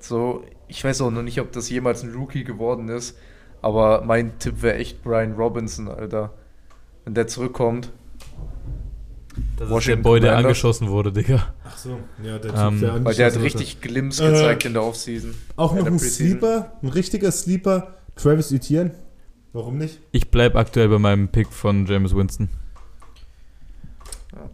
So, 0.00 0.44
ich 0.72 0.82
weiß 0.82 1.02
auch 1.02 1.10
noch 1.10 1.22
nicht, 1.22 1.38
ob 1.38 1.52
das 1.52 1.68
jemals 1.68 2.02
ein 2.02 2.14
Rookie 2.14 2.44
geworden 2.44 2.88
ist, 2.88 3.18
aber 3.60 4.02
mein 4.06 4.38
Tipp 4.38 4.62
wäre 4.62 4.76
echt 4.76 5.02
Brian 5.02 5.34
Robinson, 5.34 5.86
Alter. 5.88 6.32
Wenn 7.04 7.12
der 7.12 7.26
zurückkommt. 7.26 7.90
Das 9.34 9.42
ist 9.42 9.58
der 9.60 9.68
Washington 9.70 10.02
Boy, 10.02 10.20
der 10.20 10.36
angeschossen 10.36 10.88
wurde, 10.88 11.12
Digga. 11.12 11.52
Ach 11.64 11.76
so, 11.76 11.98
ja, 12.24 12.38
der 12.38 12.54
Ähm, 12.54 12.80
der 12.80 13.04
Weil 13.04 13.14
der 13.14 13.26
hat 13.26 13.36
angeschossen 13.36 13.42
richtig 13.42 13.80
Glimps 13.82 14.18
Äh, 14.20 14.30
gezeigt 14.30 14.64
in 14.64 14.72
der 14.72 14.82
Offseason. 14.82 15.34
Auch 15.56 15.74
noch 15.74 15.86
ein. 15.86 15.98
Sleeper, 15.98 16.72
ein 16.82 16.88
richtiger 16.88 17.30
Sleeper, 17.30 17.94
Travis 18.16 18.50
Etienne. 18.50 18.92
Warum 19.52 19.76
nicht? 19.76 20.00
Ich 20.10 20.30
bleib 20.30 20.56
aktuell 20.56 20.88
bei 20.88 20.98
meinem 20.98 21.28
Pick 21.28 21.52
von 21.52 21.84
James 21.84 22.16
Winston. 22.16 22.48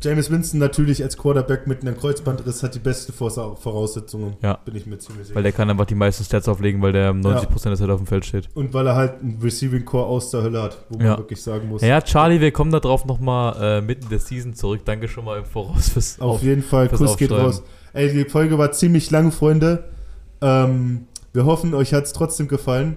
James 0.01 0.31
Winston 0.31 0.59
natürlich 0.59 1.03
als 1.03 1.17
Quarterback 1.17 1.67
mit 1.67 1.83
einem 1.83 1.97
Kreuzbandriss 1.97 2.63
hat 2.63 2.75
die 2.75 2.81
beste 2.81 3.13
Voraussetzungen. 3.13 4.37
Ja. 4.43 4.55
Bin 4.65 4.75
ich 4.75 4.87
mir 4.87 4.99
ziemlich 4.99 5.27
sicher. 5.27 5.37
Weil 5.37 5.45
der 5.45 5.53
kann 5.53 5.71
einfach 5.71 5.85
die 5.87 5.95
meisten 5.95 6.25
Stats 6.25 6.49
auflegen, 6.49 6.83
weil 6.83 6.93
der 6.93 7.13
90% 7.13 7.69
der 7.69 7.77
Zeit 7.77 7.91
auf 7.91 7.99
dem 8.01 8.07
Feld 8.07 8.25
steht. 8.25 8.49
Und 8.55 8.75
weil 8.75 8.87
er 8.87 8.97
halt 8.97 9.21
einen 9.21 9.39
Receiving 9.41 9.85
Core 9.85 10.07
aus 10.07 10.31
der 10.31 10.43
Hölle 10.43 10.63
hat, 10.63 10.85
wo 10.89 10.99
man 10.99 11.07
Ja. 11.07 11.19
wirklich 11.19 11.41
sagen 11.43 11.69
muss. 11.69 11.83
Ja, 11.83 12.01
Charlie, 12.01 12.41
wir 12.41 12.51
kommen 12.51 12.73
da 12.73 12.81
drauf 12.81 13.05
nochmal 13.05 13.79
äh, 13.79 13.81
mitten 13.81 14.09
der 14.09 14.19
Season 14.19 14.55
zurück. 14.55 14.81
Danke 14.85 15.07
schon 15.09 15.25
mal 15.25 15.39
im 15.39 15.45
Voraus 15.45 15.91
fürs 15.91 16.21
Auf 16.21 16.43
jeden 16.43 16.63
Fall, 16.63 16.89
Kuss 16.89 17.17
geht 17.17 17.31
raus. 17.31 17.63
Ey, 17.93 18.13
die 18.13 18.25
Folge 18.25 18.59
war 18.59 18.73
ziemlich 18.73 19.11
lang, 19.11 19.31
Freunde. 19.33 19.85
Ähm, 20.41 21.07
wir 21.33 21.45
hoffen, 21.45 21.75
euch 21.75 21.95
hat 21.95 22.05
es 22.05 22.13
trotzdem 22.13 22.49
gefallen. 22.49 22.97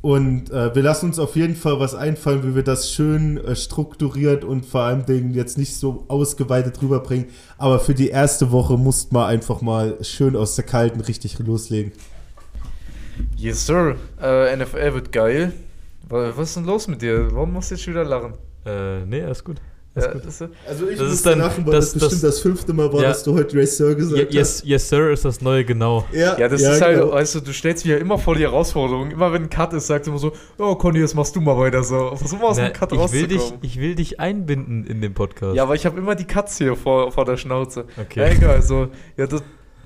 Und 0.00 0.50
äh, 0.50 0.72
wir 0.76 0.82
lassen 0.82 1.06
uns 1.06 1.18
auf 1.18 1.34
jeden 1.34 1.56
Fall 1.56 1.80
was 1.80 1.94
einfallen, 1.94 2.44
wie 2.44 2.54
wir 2.54 2.62
das 2.62 2.92
schön 2.92 3.36
äh, 3.38 3.56
strukturiert 3.56 4.44
und 4.44 4.64
vor 4.64 4.82
allem 4.82 5.04
Dingen 5.04 5.34
jetzt 5.34 5.58
nicht 5.58 5.74
so 5.74 6.04
ausgeweitet 6.06 6.80
rüberbringen. 6.80 7.26
Aber 7.58 7.80
für 7.80 7.94
die 7.94 8.08
erste 8.08 8.52
Woche 8.52 8.76
musst 8.78 9.12
man 9.12 9.26
einfach 9.26 9.60
mal 9.60 9.96
schön 10.02 10.36
aus 10.36 10.54
der 10.54 10.64
Kalten 10.64 11.00
richtig 11.00 11.38
loslegen. 11.40 11.92
Yes, 13.36 13.66
sir. 13.66 13.96
Äh, 14.22 14.56
NFL 14.56 14.94
wird 14.94 15.12
geil. 15.12 15.52
Wa- 16.08 16.32
Was 16.36 16.50
ist 16.50 16.56
denn 16.56 16.64
los 16.64 16.86
mit 16.86 17.02
dir? 17.02 17.28
Warum 17.32 17.52
musst 17.52 17.70
du 17.70 17.74
jetzt 17.74 17.82
schon 17.84 17.94
wieder 17.94 18.04
lachen? 18.04 18.34
Äh, 18.64 19.04
nee, 19.04 19.22
alles 19.22 19.42
gut. 19.42 19.60
Ja, 20.04 20.14
das, 20.14 20.42
Also 20.66 20.88
ich 20.88 20.98
Das 20.98 21.12
ist 21.12 21.26
dann- 21.26 21.38
lachen, 21.38 21.66
weil 21.66 21.72
das- 21.74 21.86
das, 21.86 21.94
bestimmt 21.94 22.12
das- 22.22 22.34
das, 22.34 22.40
fünfte 22.40 22.72
Mal 22.72 22.92
war, 22.92 23.02
Ja. 23.02 23.08
dass 23.08 23.22
du 23.24 23.34
heute 23.34 23.56
Ray 23.56 23.66
Sir 23.66 23.94
gesagt 23.94 24.32
Ye- 24.32 24.40
hast. 24.40 24.60
Yes, 24.60 24.62
yes, 24.64 24.88
sir, 24.88 25.10
ist 25.10 25.24
das 25.24 25.40
neue 25.40 25.64
genau. 25.64 26.06
ja, 26.12 26.36
das 26.48 26.60
ist 26.62 26.80
halt, 26.80 26.98
genau. 27.00 27.12
weißt 27.12 27.34
du, 27.36 27.40
du 27.40 27.52
stellst 27.52 27.84
mich 27.84 27.92
ja 27.94 27.98
immer 27.98 28.18
vor 28.18 28.34
die 28.34 28.42
Herausforderung. 28.42 29.10
Immer 29.10 29.32
wenn 29.32 29.44
ein 29.44 29.50
Cut 29.50 29.72
ist, 29.72 29.86
sagst 29.86 30.06
du 30.06 30.10
immer 30.12 30.18
so, 30.20 30.32
oh 30.58 30.74
Conny, 30.76 31.00
jetzt 31.00 31.14
machst 31.14 31.34
du 31.36 31.40
mal 31.40 31.56
weiter 31.58 31.82
so. 31.82 32.14
Versuch 32.16 32.38
mal 32.38 32.46
aus 32.48 32.56
Na, 32.58 32.68
dem 32.68 32.72
Cut 32.72 32.92
ich, 32.92 33.12
will 33.12 33.26
dich, 33.26 33.38
rauszukommen. 33.38 33.64
ich 33.64 33.80
will 33.80 33.94
dich 33.94 34.20
einbinden 34.20 34.84
in 34.86 35.00
den 35.00 35.14
Podcast. 35.14 35.54
Ja, 35.56 35.62
aber 35.64 35.74
ich 35.74 35.84
habe 35.86 35.98
immer 35.98 36.14
die 36.14 36.24
Cuts 36.26 36.58
hier 36.58 36.76
vor, 36.76 37.12
vor 37.12 37.24
der 37.24 37.36
Schnauze. 37.36 37.84
okay. 38.00 38.20
Ja, 38.20 38.28
egal, 38.28 38.50
also, 38.56 38.88
ja, 39.16 39.26
das, 39.26 39.40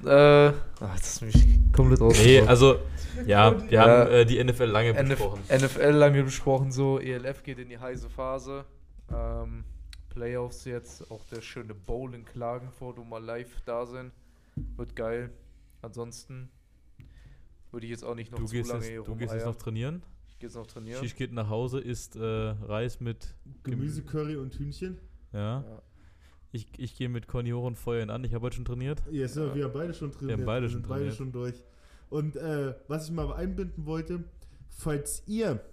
äh, 0.05 0.52
ach, 0.80 0.98
das 0.98 1.12
ist 1.14 1.22
mich 1.22 1.34
komplett 1.74 2.01
Nee, 2.01 2.06
rausgebracht. 2.06 2.48
also, 2.48 2.76
ja, 3.26 3.55
wir 3.62 3.70
Ja. 3.70 3.82
haben 3.86 4.10
äh, 4.10 4.24
die 4.26 4.39
NFL 4.43 4.64
lange 4.64 4.90
NF 4.94 5.09
besprochen. 5.18 5.40
NFL 5.48 5.90
lange 5.90 6.22
besprochen, 6.24 6.72
so, 6.72 6.98
ELF 6.98 7.43
geht 7.43 7.59
in 7.59 7.68
die 7.68 7.78
heiße 7.78 8.09
Phase. 8.10 8.64
Ähm, 9.12 9.64
Playoffs 10.12 10.64
jetzt, 10.64 11.10
auch 11.10 11.24
der 11.26 11.40
schöne 11.40 11.74
Bowl 11.74 12.14
in 12.14 12.24
Klagenfurt, 12.24 12.98
wo 12.98 13.05
mal 13.05 13.22
live 13.22 13.60
da 13.64 13.86
sind. 13.86 14.12
Wird 14.76 14.94
geil. 14.94 15.30
Ansonsten 15.80 16.51
würde 17.70 17.86
ich 17.86 17.90
jetzt 17.90 18.05
auch 18.05 18.14
nicht 18.14 18.30
noch 18.30 18.39
Du 18.39 18.44
zu 18.44 18.52
gehst, 18.52 18.68
lange 18.68 18.84
jetzt, 18.84 18.90
hier 18.93 19.02
du 19.02 19.16
gehst 19.16 19.32
jetzt 19.32 19.47
noch 19.47 19.56
trainieren. 19.56 20.02
Ich 20.28 20.39
gehe 20.39 20.48
jetzt 20.48 20.56
noch 20.56 20.66
trainieren. 20.66 21.01
Shish 21.01 21.16
geht 21.16 21.32
nach 21.32 21.48
Hause, 21.48 21.80
isst 21.80 22.16
äh, 22.16 22.20
Reis 22.20 23.01
mit. 23.01 23.34
Gemüse, 23.62 24.02
Curry 24.02 24.36
und 24.36 24.55
Hühnchen. 24.55 24.98
Ja. 25.32 25.62
Ja. 25.62 25.82
Ich, 26.52 26.68
ich 26.76 26.94
gehe 26.97 27.09
mit 27.09 27.26
Conny 27.26 27.51
hoch 27.51 27.64
und 27.64 27.78
Feuer 27.78 28.02
ihn 28.02 28.10
an. 28.10 28.22
Ich 28.24 28.34
habe 28.34 28.44
heute 28.44 28.56
schon 28.56 28.66
trainiert. 28.66 29.02
Yes, 29.10 29.32
sir, 29.32 29.55
wir 29.55 29.64
haben 29.64 29.72
beide 29.72 29.94
schon 29.94 30.12
trainiert. 30.12 30.39
haben 30.39 30.44
beide 30.44 30.66
wir 30.66 30.70
schon 30.70 30.82
sind 30.82 30.89
beide 30.89 31.12
schon 31.12 31.32
durch. 31.32 31.55
Und 32.10 32.36
äh, 32.36 32.74
was 32.89 33.06
ich 33.06 33.12
mal 33.12 33.32
einbinden 33.32 33.86
wollte, 33.86 34.24
falls 34.68 35.22
ihr 35.26 35.64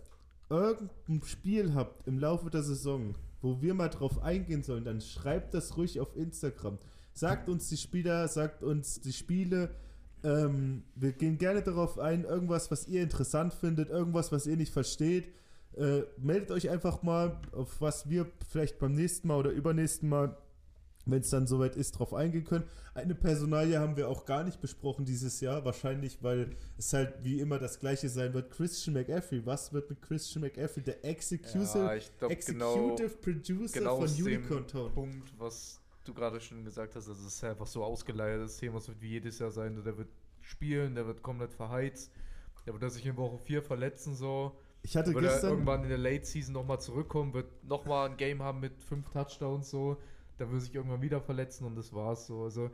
irgendein 0.49 1.21
Spiel 1.23 1.73
habt 1.73 2.07
im 2.07 2.17
Laufe 2.17 2.49
der 2.49 2.63
Saison, 2.63 3.13
wo 3.41 3.61
wir 3.61 3.73
mal 3.73 3.89
drauf 3.89 4.21
eingehen 4.21 4.63
sollen, 4.63 4.83
dann 4.83 5.01
schreibt 5.01 5.53
das 5.53 5.77
ruhig 5.77 5.99
auf 5.99 6.15
Instagram. 6.15 6.77
Sagt 7.13 7.49
uns 7.49 7.69
die 7.69 7.77
Spieler, 7.77 8.27
sagt 8.27 8.63
uns 8.63 9.01
die 9.01 9.13
Spiele. 9.13 9.71
Ähm, 10.23 10.83
wir 10.95 11.13
gehen 11.13 11.37
gerne 11.37 11.61
darauf 11.61 11.99
ein, 11.99 12.25
irgendwas, 12.25 12.71
was 12.71 12.87
ihr 12.87 13.01
interessant 13.01 13.53
findet, 13.53 13.89
irgendwas, 13.89 14.31
was 14.31 14.45
ihr 14.45 14.57
nicht 14.57 14.73
versteht. 14.73 15.33
Äh, 15.77 16.01
meldet 16.17 16.51
euch 16.51 16.69
einfach 16.69 17.03
mal, 17.03 17.39
auf 17.51 17.79
was 17.79 18.09
wir 18.09 18.29
vielleicht 18.49 18.79
beim 18.79 18.93
nächsten 18.93 19.27
Mal 19.27 19.37
oder 19.37 19.51
übernächsten 19.51 20.09
Mal, 20.09 20.35
wenn 21.11 21.21
es 21.21 21.29
dann 21.29 21.47
soweit 21.47 21.75
ist, 21.75 21.91
drauf 21.93 22.13
eingehen 22.13 22.45
können. 22.45 22.65
Eine 22.93 23.15
Personalie 23.15 23.79
haben 23.79 23.95
wir 23.97 24.09
auch 24.09 24.25
gar 24.25 24.43
nicht 24.43 24.59
besprochen 24.61 25.05
dieses 25.05 25.39
Jahr, 25.41 25.63
wahrscheinlich, 25.65 26.21
weil 26.21 26.55
es 26.77 26.93
halt 26.93 27.13
wie 27.23 27.39
immer 27.39 27.59
das 27.59 27.79
gleiche 27.79 28.09
sein 28.09 28.33
wird. 28.33 28.51
Christian 28.51 28.95
McAfee, 28.95 29.45
was 29.45 29.71
wird 29.71 29.89
mit 29.89 30.01
Christian 30.01 30.43
McAfee, 30.43 30.81
der 30.81 31.05
Executive, 31.05 31.79
Ja, 31.79 31.95
ich 31.95 32.17
glaube 32.17 32.35
genau, 32.35 32.93
Executive 32.93 33.17
Producer 33.17 33.79
genau 33.79 34.01
von 34.01 34.09
Unicorn 34.09 34.67
Town? 34.67 34.91
Punkt, 34.91 35.33
was 35.37 35.79
du 36.03 36.13
gerade 36.13 36.39
schon 36.39 36.63
gesagt 36.63 36.95
hast, 36.95 37.07
das 37.07 37.19
ist 37.19 37.43
einfach 37.43 37.67
so 37.67 37.83
ausgeleiertes 37.83 38.57
Thema, 38.57 38.77
es 38.77 38.87
wird 38.87 39.01
wie 39.01 39.09
jedes 39.09 39.39
Jahr 39.39 39.51
sein, 39.51 39.81
der 39.83 39.97
wird 39.97 40.09
spielen, 40.41 40.95
der 40.95 41.05
wird 41.05 41.21
komplett 41.21 41.53
verheizt, 41.53 42.11
der 42.65 42.79
wird 42.79 42.91
sich 42.91 43.05
in 43.05 43.15
Woche 43.17 43.37
4 43.37 43.61
verletzen, 43.61 44.15
so. 44.15 44.57
Ich 44.81 44.95
hatte 44.95 45.13
Wird 45.13 45.25
er 45.25 45.31
gestern, 45.31 45.49
irgendwann 45.51 45.83
in 45.83 45.89
der 45.89 45.97
Late 45.97 46.25
Season 46.25 46.53
nochmal 46.53 46.79
zurückkommen, 46.79 47.33
wird 47.33 47.63
nochmal 47.63 48.09
ein 48.09 48.17
Game 48.17 48.41
haben 48.41 48.61
mit 48.61 48.81
fünf 48.81 49.09
Touchdowns, 49.09 49.69
so. 49.69 49.97
Da 50.39 50.49
wird 50.51 50.61
sich 50.61 50.73
irgendwann 50.73 51.01
wieder 51.01 51.21
verletzen 51.21 51.65
und 51.65 51.75
das 51.75 51.93
war's 51.93 52.25
so. 52.27 52.43
Also, 52.43 52.69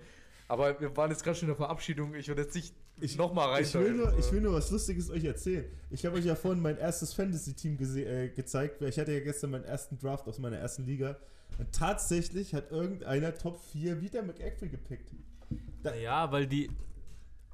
aber 0.48 0.80
wir 0.80 0.96
waren 0.96 1.10
jetzt 1.12 1.24
gerade 1.24 1.36
schon 1.38 1.48
in 1.48 1.56
der 1.56 1.58
Verabschiedung, 1.58 2.14
ich 2.16 2.28
würde 2.28 2.44
jetzt 2.44 2.54
nicht 2.56 2.74
Ich- 3.02 3.18
nochmal 3.18 3.50
rein. 3.50 3.64
ich 3.64 3.74
will, 3.74 3.94
nur, 3.94 4.18
ich 4.18 4.32
will 4.32 4.42
nur 4.42 4.54
was 4.54 4.70
Lustiges 4.72 5.10
euch 5.10 5.24
erzählen. 5.26 5.66
Ich 5.90 6.06
habe 6.06 6.18
euch 6.18 6.26
ja 6.26 6.36
vorhin 6.36 6.62
mein 6.62 6.78
erstes 6.78 7.14
Fantasy-Team 7.14 7.78
äh, 7.98 8.30
gezeigt. 8.30 8.80
weil 8.82 8.90
Ich 8.90 9.00
hatte 9.00 9.12
ja 9.12 9.20
gestern 9.22 9.52
meinen 9.52 9.64
ersten 9.66 9.98
Draft 9.98 10.28
aus 10.28 10.38
meiner 10.40 10.58
ersten 10.58 10.86
Liga. 10.86 11.18
Und 11.58 11.72
tatsächlich 11.72 12.54
hat 12.54 12.72
irgendeiner 12.72 13.34
Top 13.38 13.60
4 13.72 14.02
wieder 14.02 14.22
McAfee 14.24 14.68
gepickt. 14.70 15.10
Da, 15.84 15.96
Ja, 15.96 16.32
weil 16.32 16.46
die. 16.48 16.70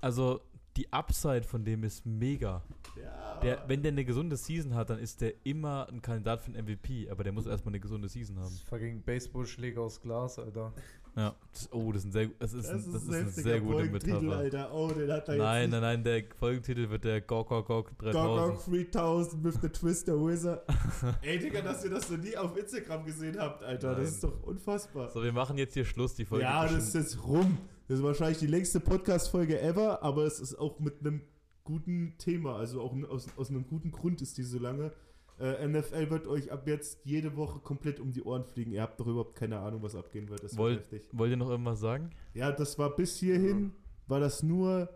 Also, 0.01 0.41
die 0.77 0.91
Upside 0.91 1.43
von 1.43 1.63
dem 1.65 1.83
ist 1.83 2.05
mega. 2.05 2.63
ja, 2.95 3.39
Der, 3.41 3.63
wenn 3.67 3.81
der 3.81 3.91
eine 3.91 4.05
gesunde 4.05 4.37
Season 4.37 4.73
hat, 4.75 4.89
dann 4.89 4.99
ist 4.99 5.21
der 5.21 5.33
immer 5.43 5.87
ein 5.89 6.01
Kandidat 6.01 6.41
für 6.41 6.51
einen 6.51 6.65
MVP. 6.65 7.09
Aber 7.09 7.23
der 7.23 7.33
muss 7.33 7.45
erstmal 7.45 7.71
eine 7.71 7.79
gesunde 7.79 8.07
Season 8.07 8.39
haben. 8.39 8.55
Fucking 8.69 9.01
Baseballschläger 9.01 9.81
aus 9.81 9.99
Glas, 10.01 10.39
Alter. 10.39 10.73
Ja. 11.15 11.35
Das, 11.51 11.69
oh, 11.73 11.91
das 11.91 12.05
ist, 12.05 12.07
ein 12.07 12.11
sehr, 12.13 12.29
das 12.39 12.53
ist, 12.53 12.63
das 12.63 12.71
ein, 12.71 12.79
ist, 12.79 12.93
das 12.93 13.03
ist 13.03 13.11
ein 13.11 13.29
sehr 13.31 13.59
gute 13.59 13.73
Folgentitel, 13.79 14.21
Metapher. 14.21 14.37
Alter. 14.37 14.73
Oh, 14.73 14.87
den 14.87 15.11
hat 15.11 15.27
er 15.27 15.35
Nein, 15.35 15.61
jetzt 15.63 15.71
nein, 15.71 15.81
nein, 15.81 16.03
der 16.05 16.23
Folgentitel 16.39 16.89
wird 16.89 17.03
der 17.03 17.19
Gok 17.19 17.49
Gok 17.49 17.67
Gok 17.67 17.87
Gog 17.89 17.99
3000. 17.99 18.55
Gog 18.55 18.65
3000 18.65 19.43
with 19.43 19.59
the 19.61 19.67
Twister 19.69 20.13
Wizard. 20.25 20.61
Ey, 21.21 21.37
Digga, 21.37 21.61
dass 21.61 21.83
ihr 21.83 21.89
das 21.89 22.09
noch 22.09 22.17
nie 22.17 22.37
auf 22.37 22.55
Instagram 22.55 23.03
gesehen 23.05 23.37
habt, 23.37 23.61
Alter. 23.61 23.91
Nein. 23.91 24.01
Das 24.03 24.11
ist 24.11 24.23
doch 24.23 24.41
unfassbar. 24.43 25.09
So, 25.09 25.21
wir 25.21 25.33
machen 25.33 25.57
jetzt 25.57 25.73
hier 25.73 25.83
Schluss. 25.83 26.15
Die 26.15 26.23
Folge 26.23 26.45
ja, 26.45 26.63
das 26.65 26.87
ist 26.87 26.93
jetzt 26.93 27.23
rum. 27.27 27.57
Das 27.87 27.97
ist 27.97 28.03
wahrscheinlich 28.03 28.37
die 28.39 28.47
längste 28.47 28.79
Podcast-Folge 28.79 29.59
ever, 29.61 30.01
aber 30.03 30.23
es 30.25 30.39
ist 30.39 30.55
auch 30.55 30.79
mit 30.79 30.99
einem 31.01 31.21
guten 31.63 32.15
Thema. 32.17 32.55
Also 32.57 32.81
auch 32.81 32.95
aus, 33.09 33.27
aus 33.37 33.49
einem 33.49 33.67
guten 33.67 33.91
Grund 33.91 34.21
ist 34.21 34.37
die 34.37 34.43
so 34.43 34.59
lange. 34.59 34.91
Äh, 35.39 35.67
NFL 35.67 36.09
wird 36.09 36.27
euch 36.27 36.51
ab 36.51 36.67
jetzt 36.67 36.99
jede 37.03 37.35
Woche 37.35 37.59
komplett 37.59 37.99
um 37.99 38.11
die 38.11 38.21
Ohren 38.23 38.45
fliegen. 38.45 38.71
Ihr 38.71 38.81
habt 38.81 38.99
doch 38.99 39.07
überhaupt 39.07 39.35
keine 39.35 39.59
Ahnung, 39.59 39.81
was 39.81 39.95
abgehen 39.95 40.29
wird. 40.29 40.43
Das 40.43 40.51
wird 40.51 40.59
Wollt, 40.59 40.79
heftig. 40.79 41.07
wollt 41.13 41.31
ihr 41.31 41.37
noch 41.37 41.49
irgendwas 41.49 41.79
sagen? 41.79 42.11
Ja, 42.33 42.51
das 42.51 42.77
war 42.77 42.95
bis 42.95 43.17
hierhin, 43.17 43.71
war 44.07 44.19
das 44.19 44.43
nur 44.43 44.89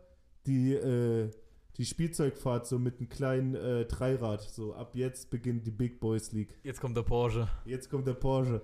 die, 0.45 0.73
äh, 0.73 1.31
die 1.77 1.85
Spielzeugfahrt 1.85 2.67
so 2.67 2.77
mit 2.77 2.99
einem 2.99 3.09
kleinen 3.09 3.55
äh, 3.55 3.85
Dreirad. 3.85 4.41
So 4.41 4.75
ab 4.75 4.95
jetzt 4.95 5.31
beginnt 5.31 5.65
die 5.65 5.71
Big 5.71 5.99
Boys 5.99 6.31
League. 6.31 6.55
Jetzt 6.63 6.79
kommt 6.79 6.95
der 6.95 7.03
Porsche. 7.03 7.47
Jetzt 7.65 7.89
kommt 7.89 8.05
der 8.07 8.13
Porsche. 8.13 8.61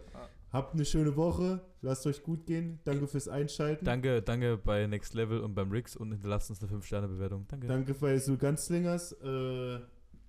Habt 0.52 0.74
eine 0.74 0.84
schöne 0.86 1.16
Woche. 1.16 1.62
Lasst 1.82 2.06
euch 2.06 2.24
gut 2.24 2.46
gehen. 2.46 2.80
Danke 2.84 3.08
fürs 3.08 3.28
Einschalten. 3.30 3.86
Danke, 3.86 4.22
danke 4.22 4.58
bei 4.58 4.86
Next 4.86 5.14
Level 5.14 5.40
und 5.40 5.54
beim 5.56 5.72
Rix 5.72 5.96
und 5.96 6.12
hinterlasst 6.12 6.50
uns 6.50 6.62
eine 6.62 6.72
5-Sterne-Bewertung. 6.72 7.46
Danke. 7.48 7.68
Danke 7.68 7.94
bei 7.94 8.20
Sul 8.20 8.38
Ganzlingers. 8.38 9.14
Äh, 9.14 9.80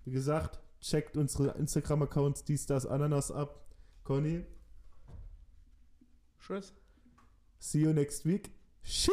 wie 0.04 0.10
gesagt, 0.12 0.60
checkt 0.80 1.16
unsere 1.16 1.58
Instagram-Accounts, 1.58 2.44
dies, 2.44 2.66
das, 2.66 2.86
Ananas 2.86 3.32
ab. 3.32 3.66
Conny, 4.04 4.44
Tschüss. 6.40 6.72
see 7.58 7.80
you 7.80 7.92
next 7.92 8.24
week. 8.24 8.50
Sheesh. 8.82 9.12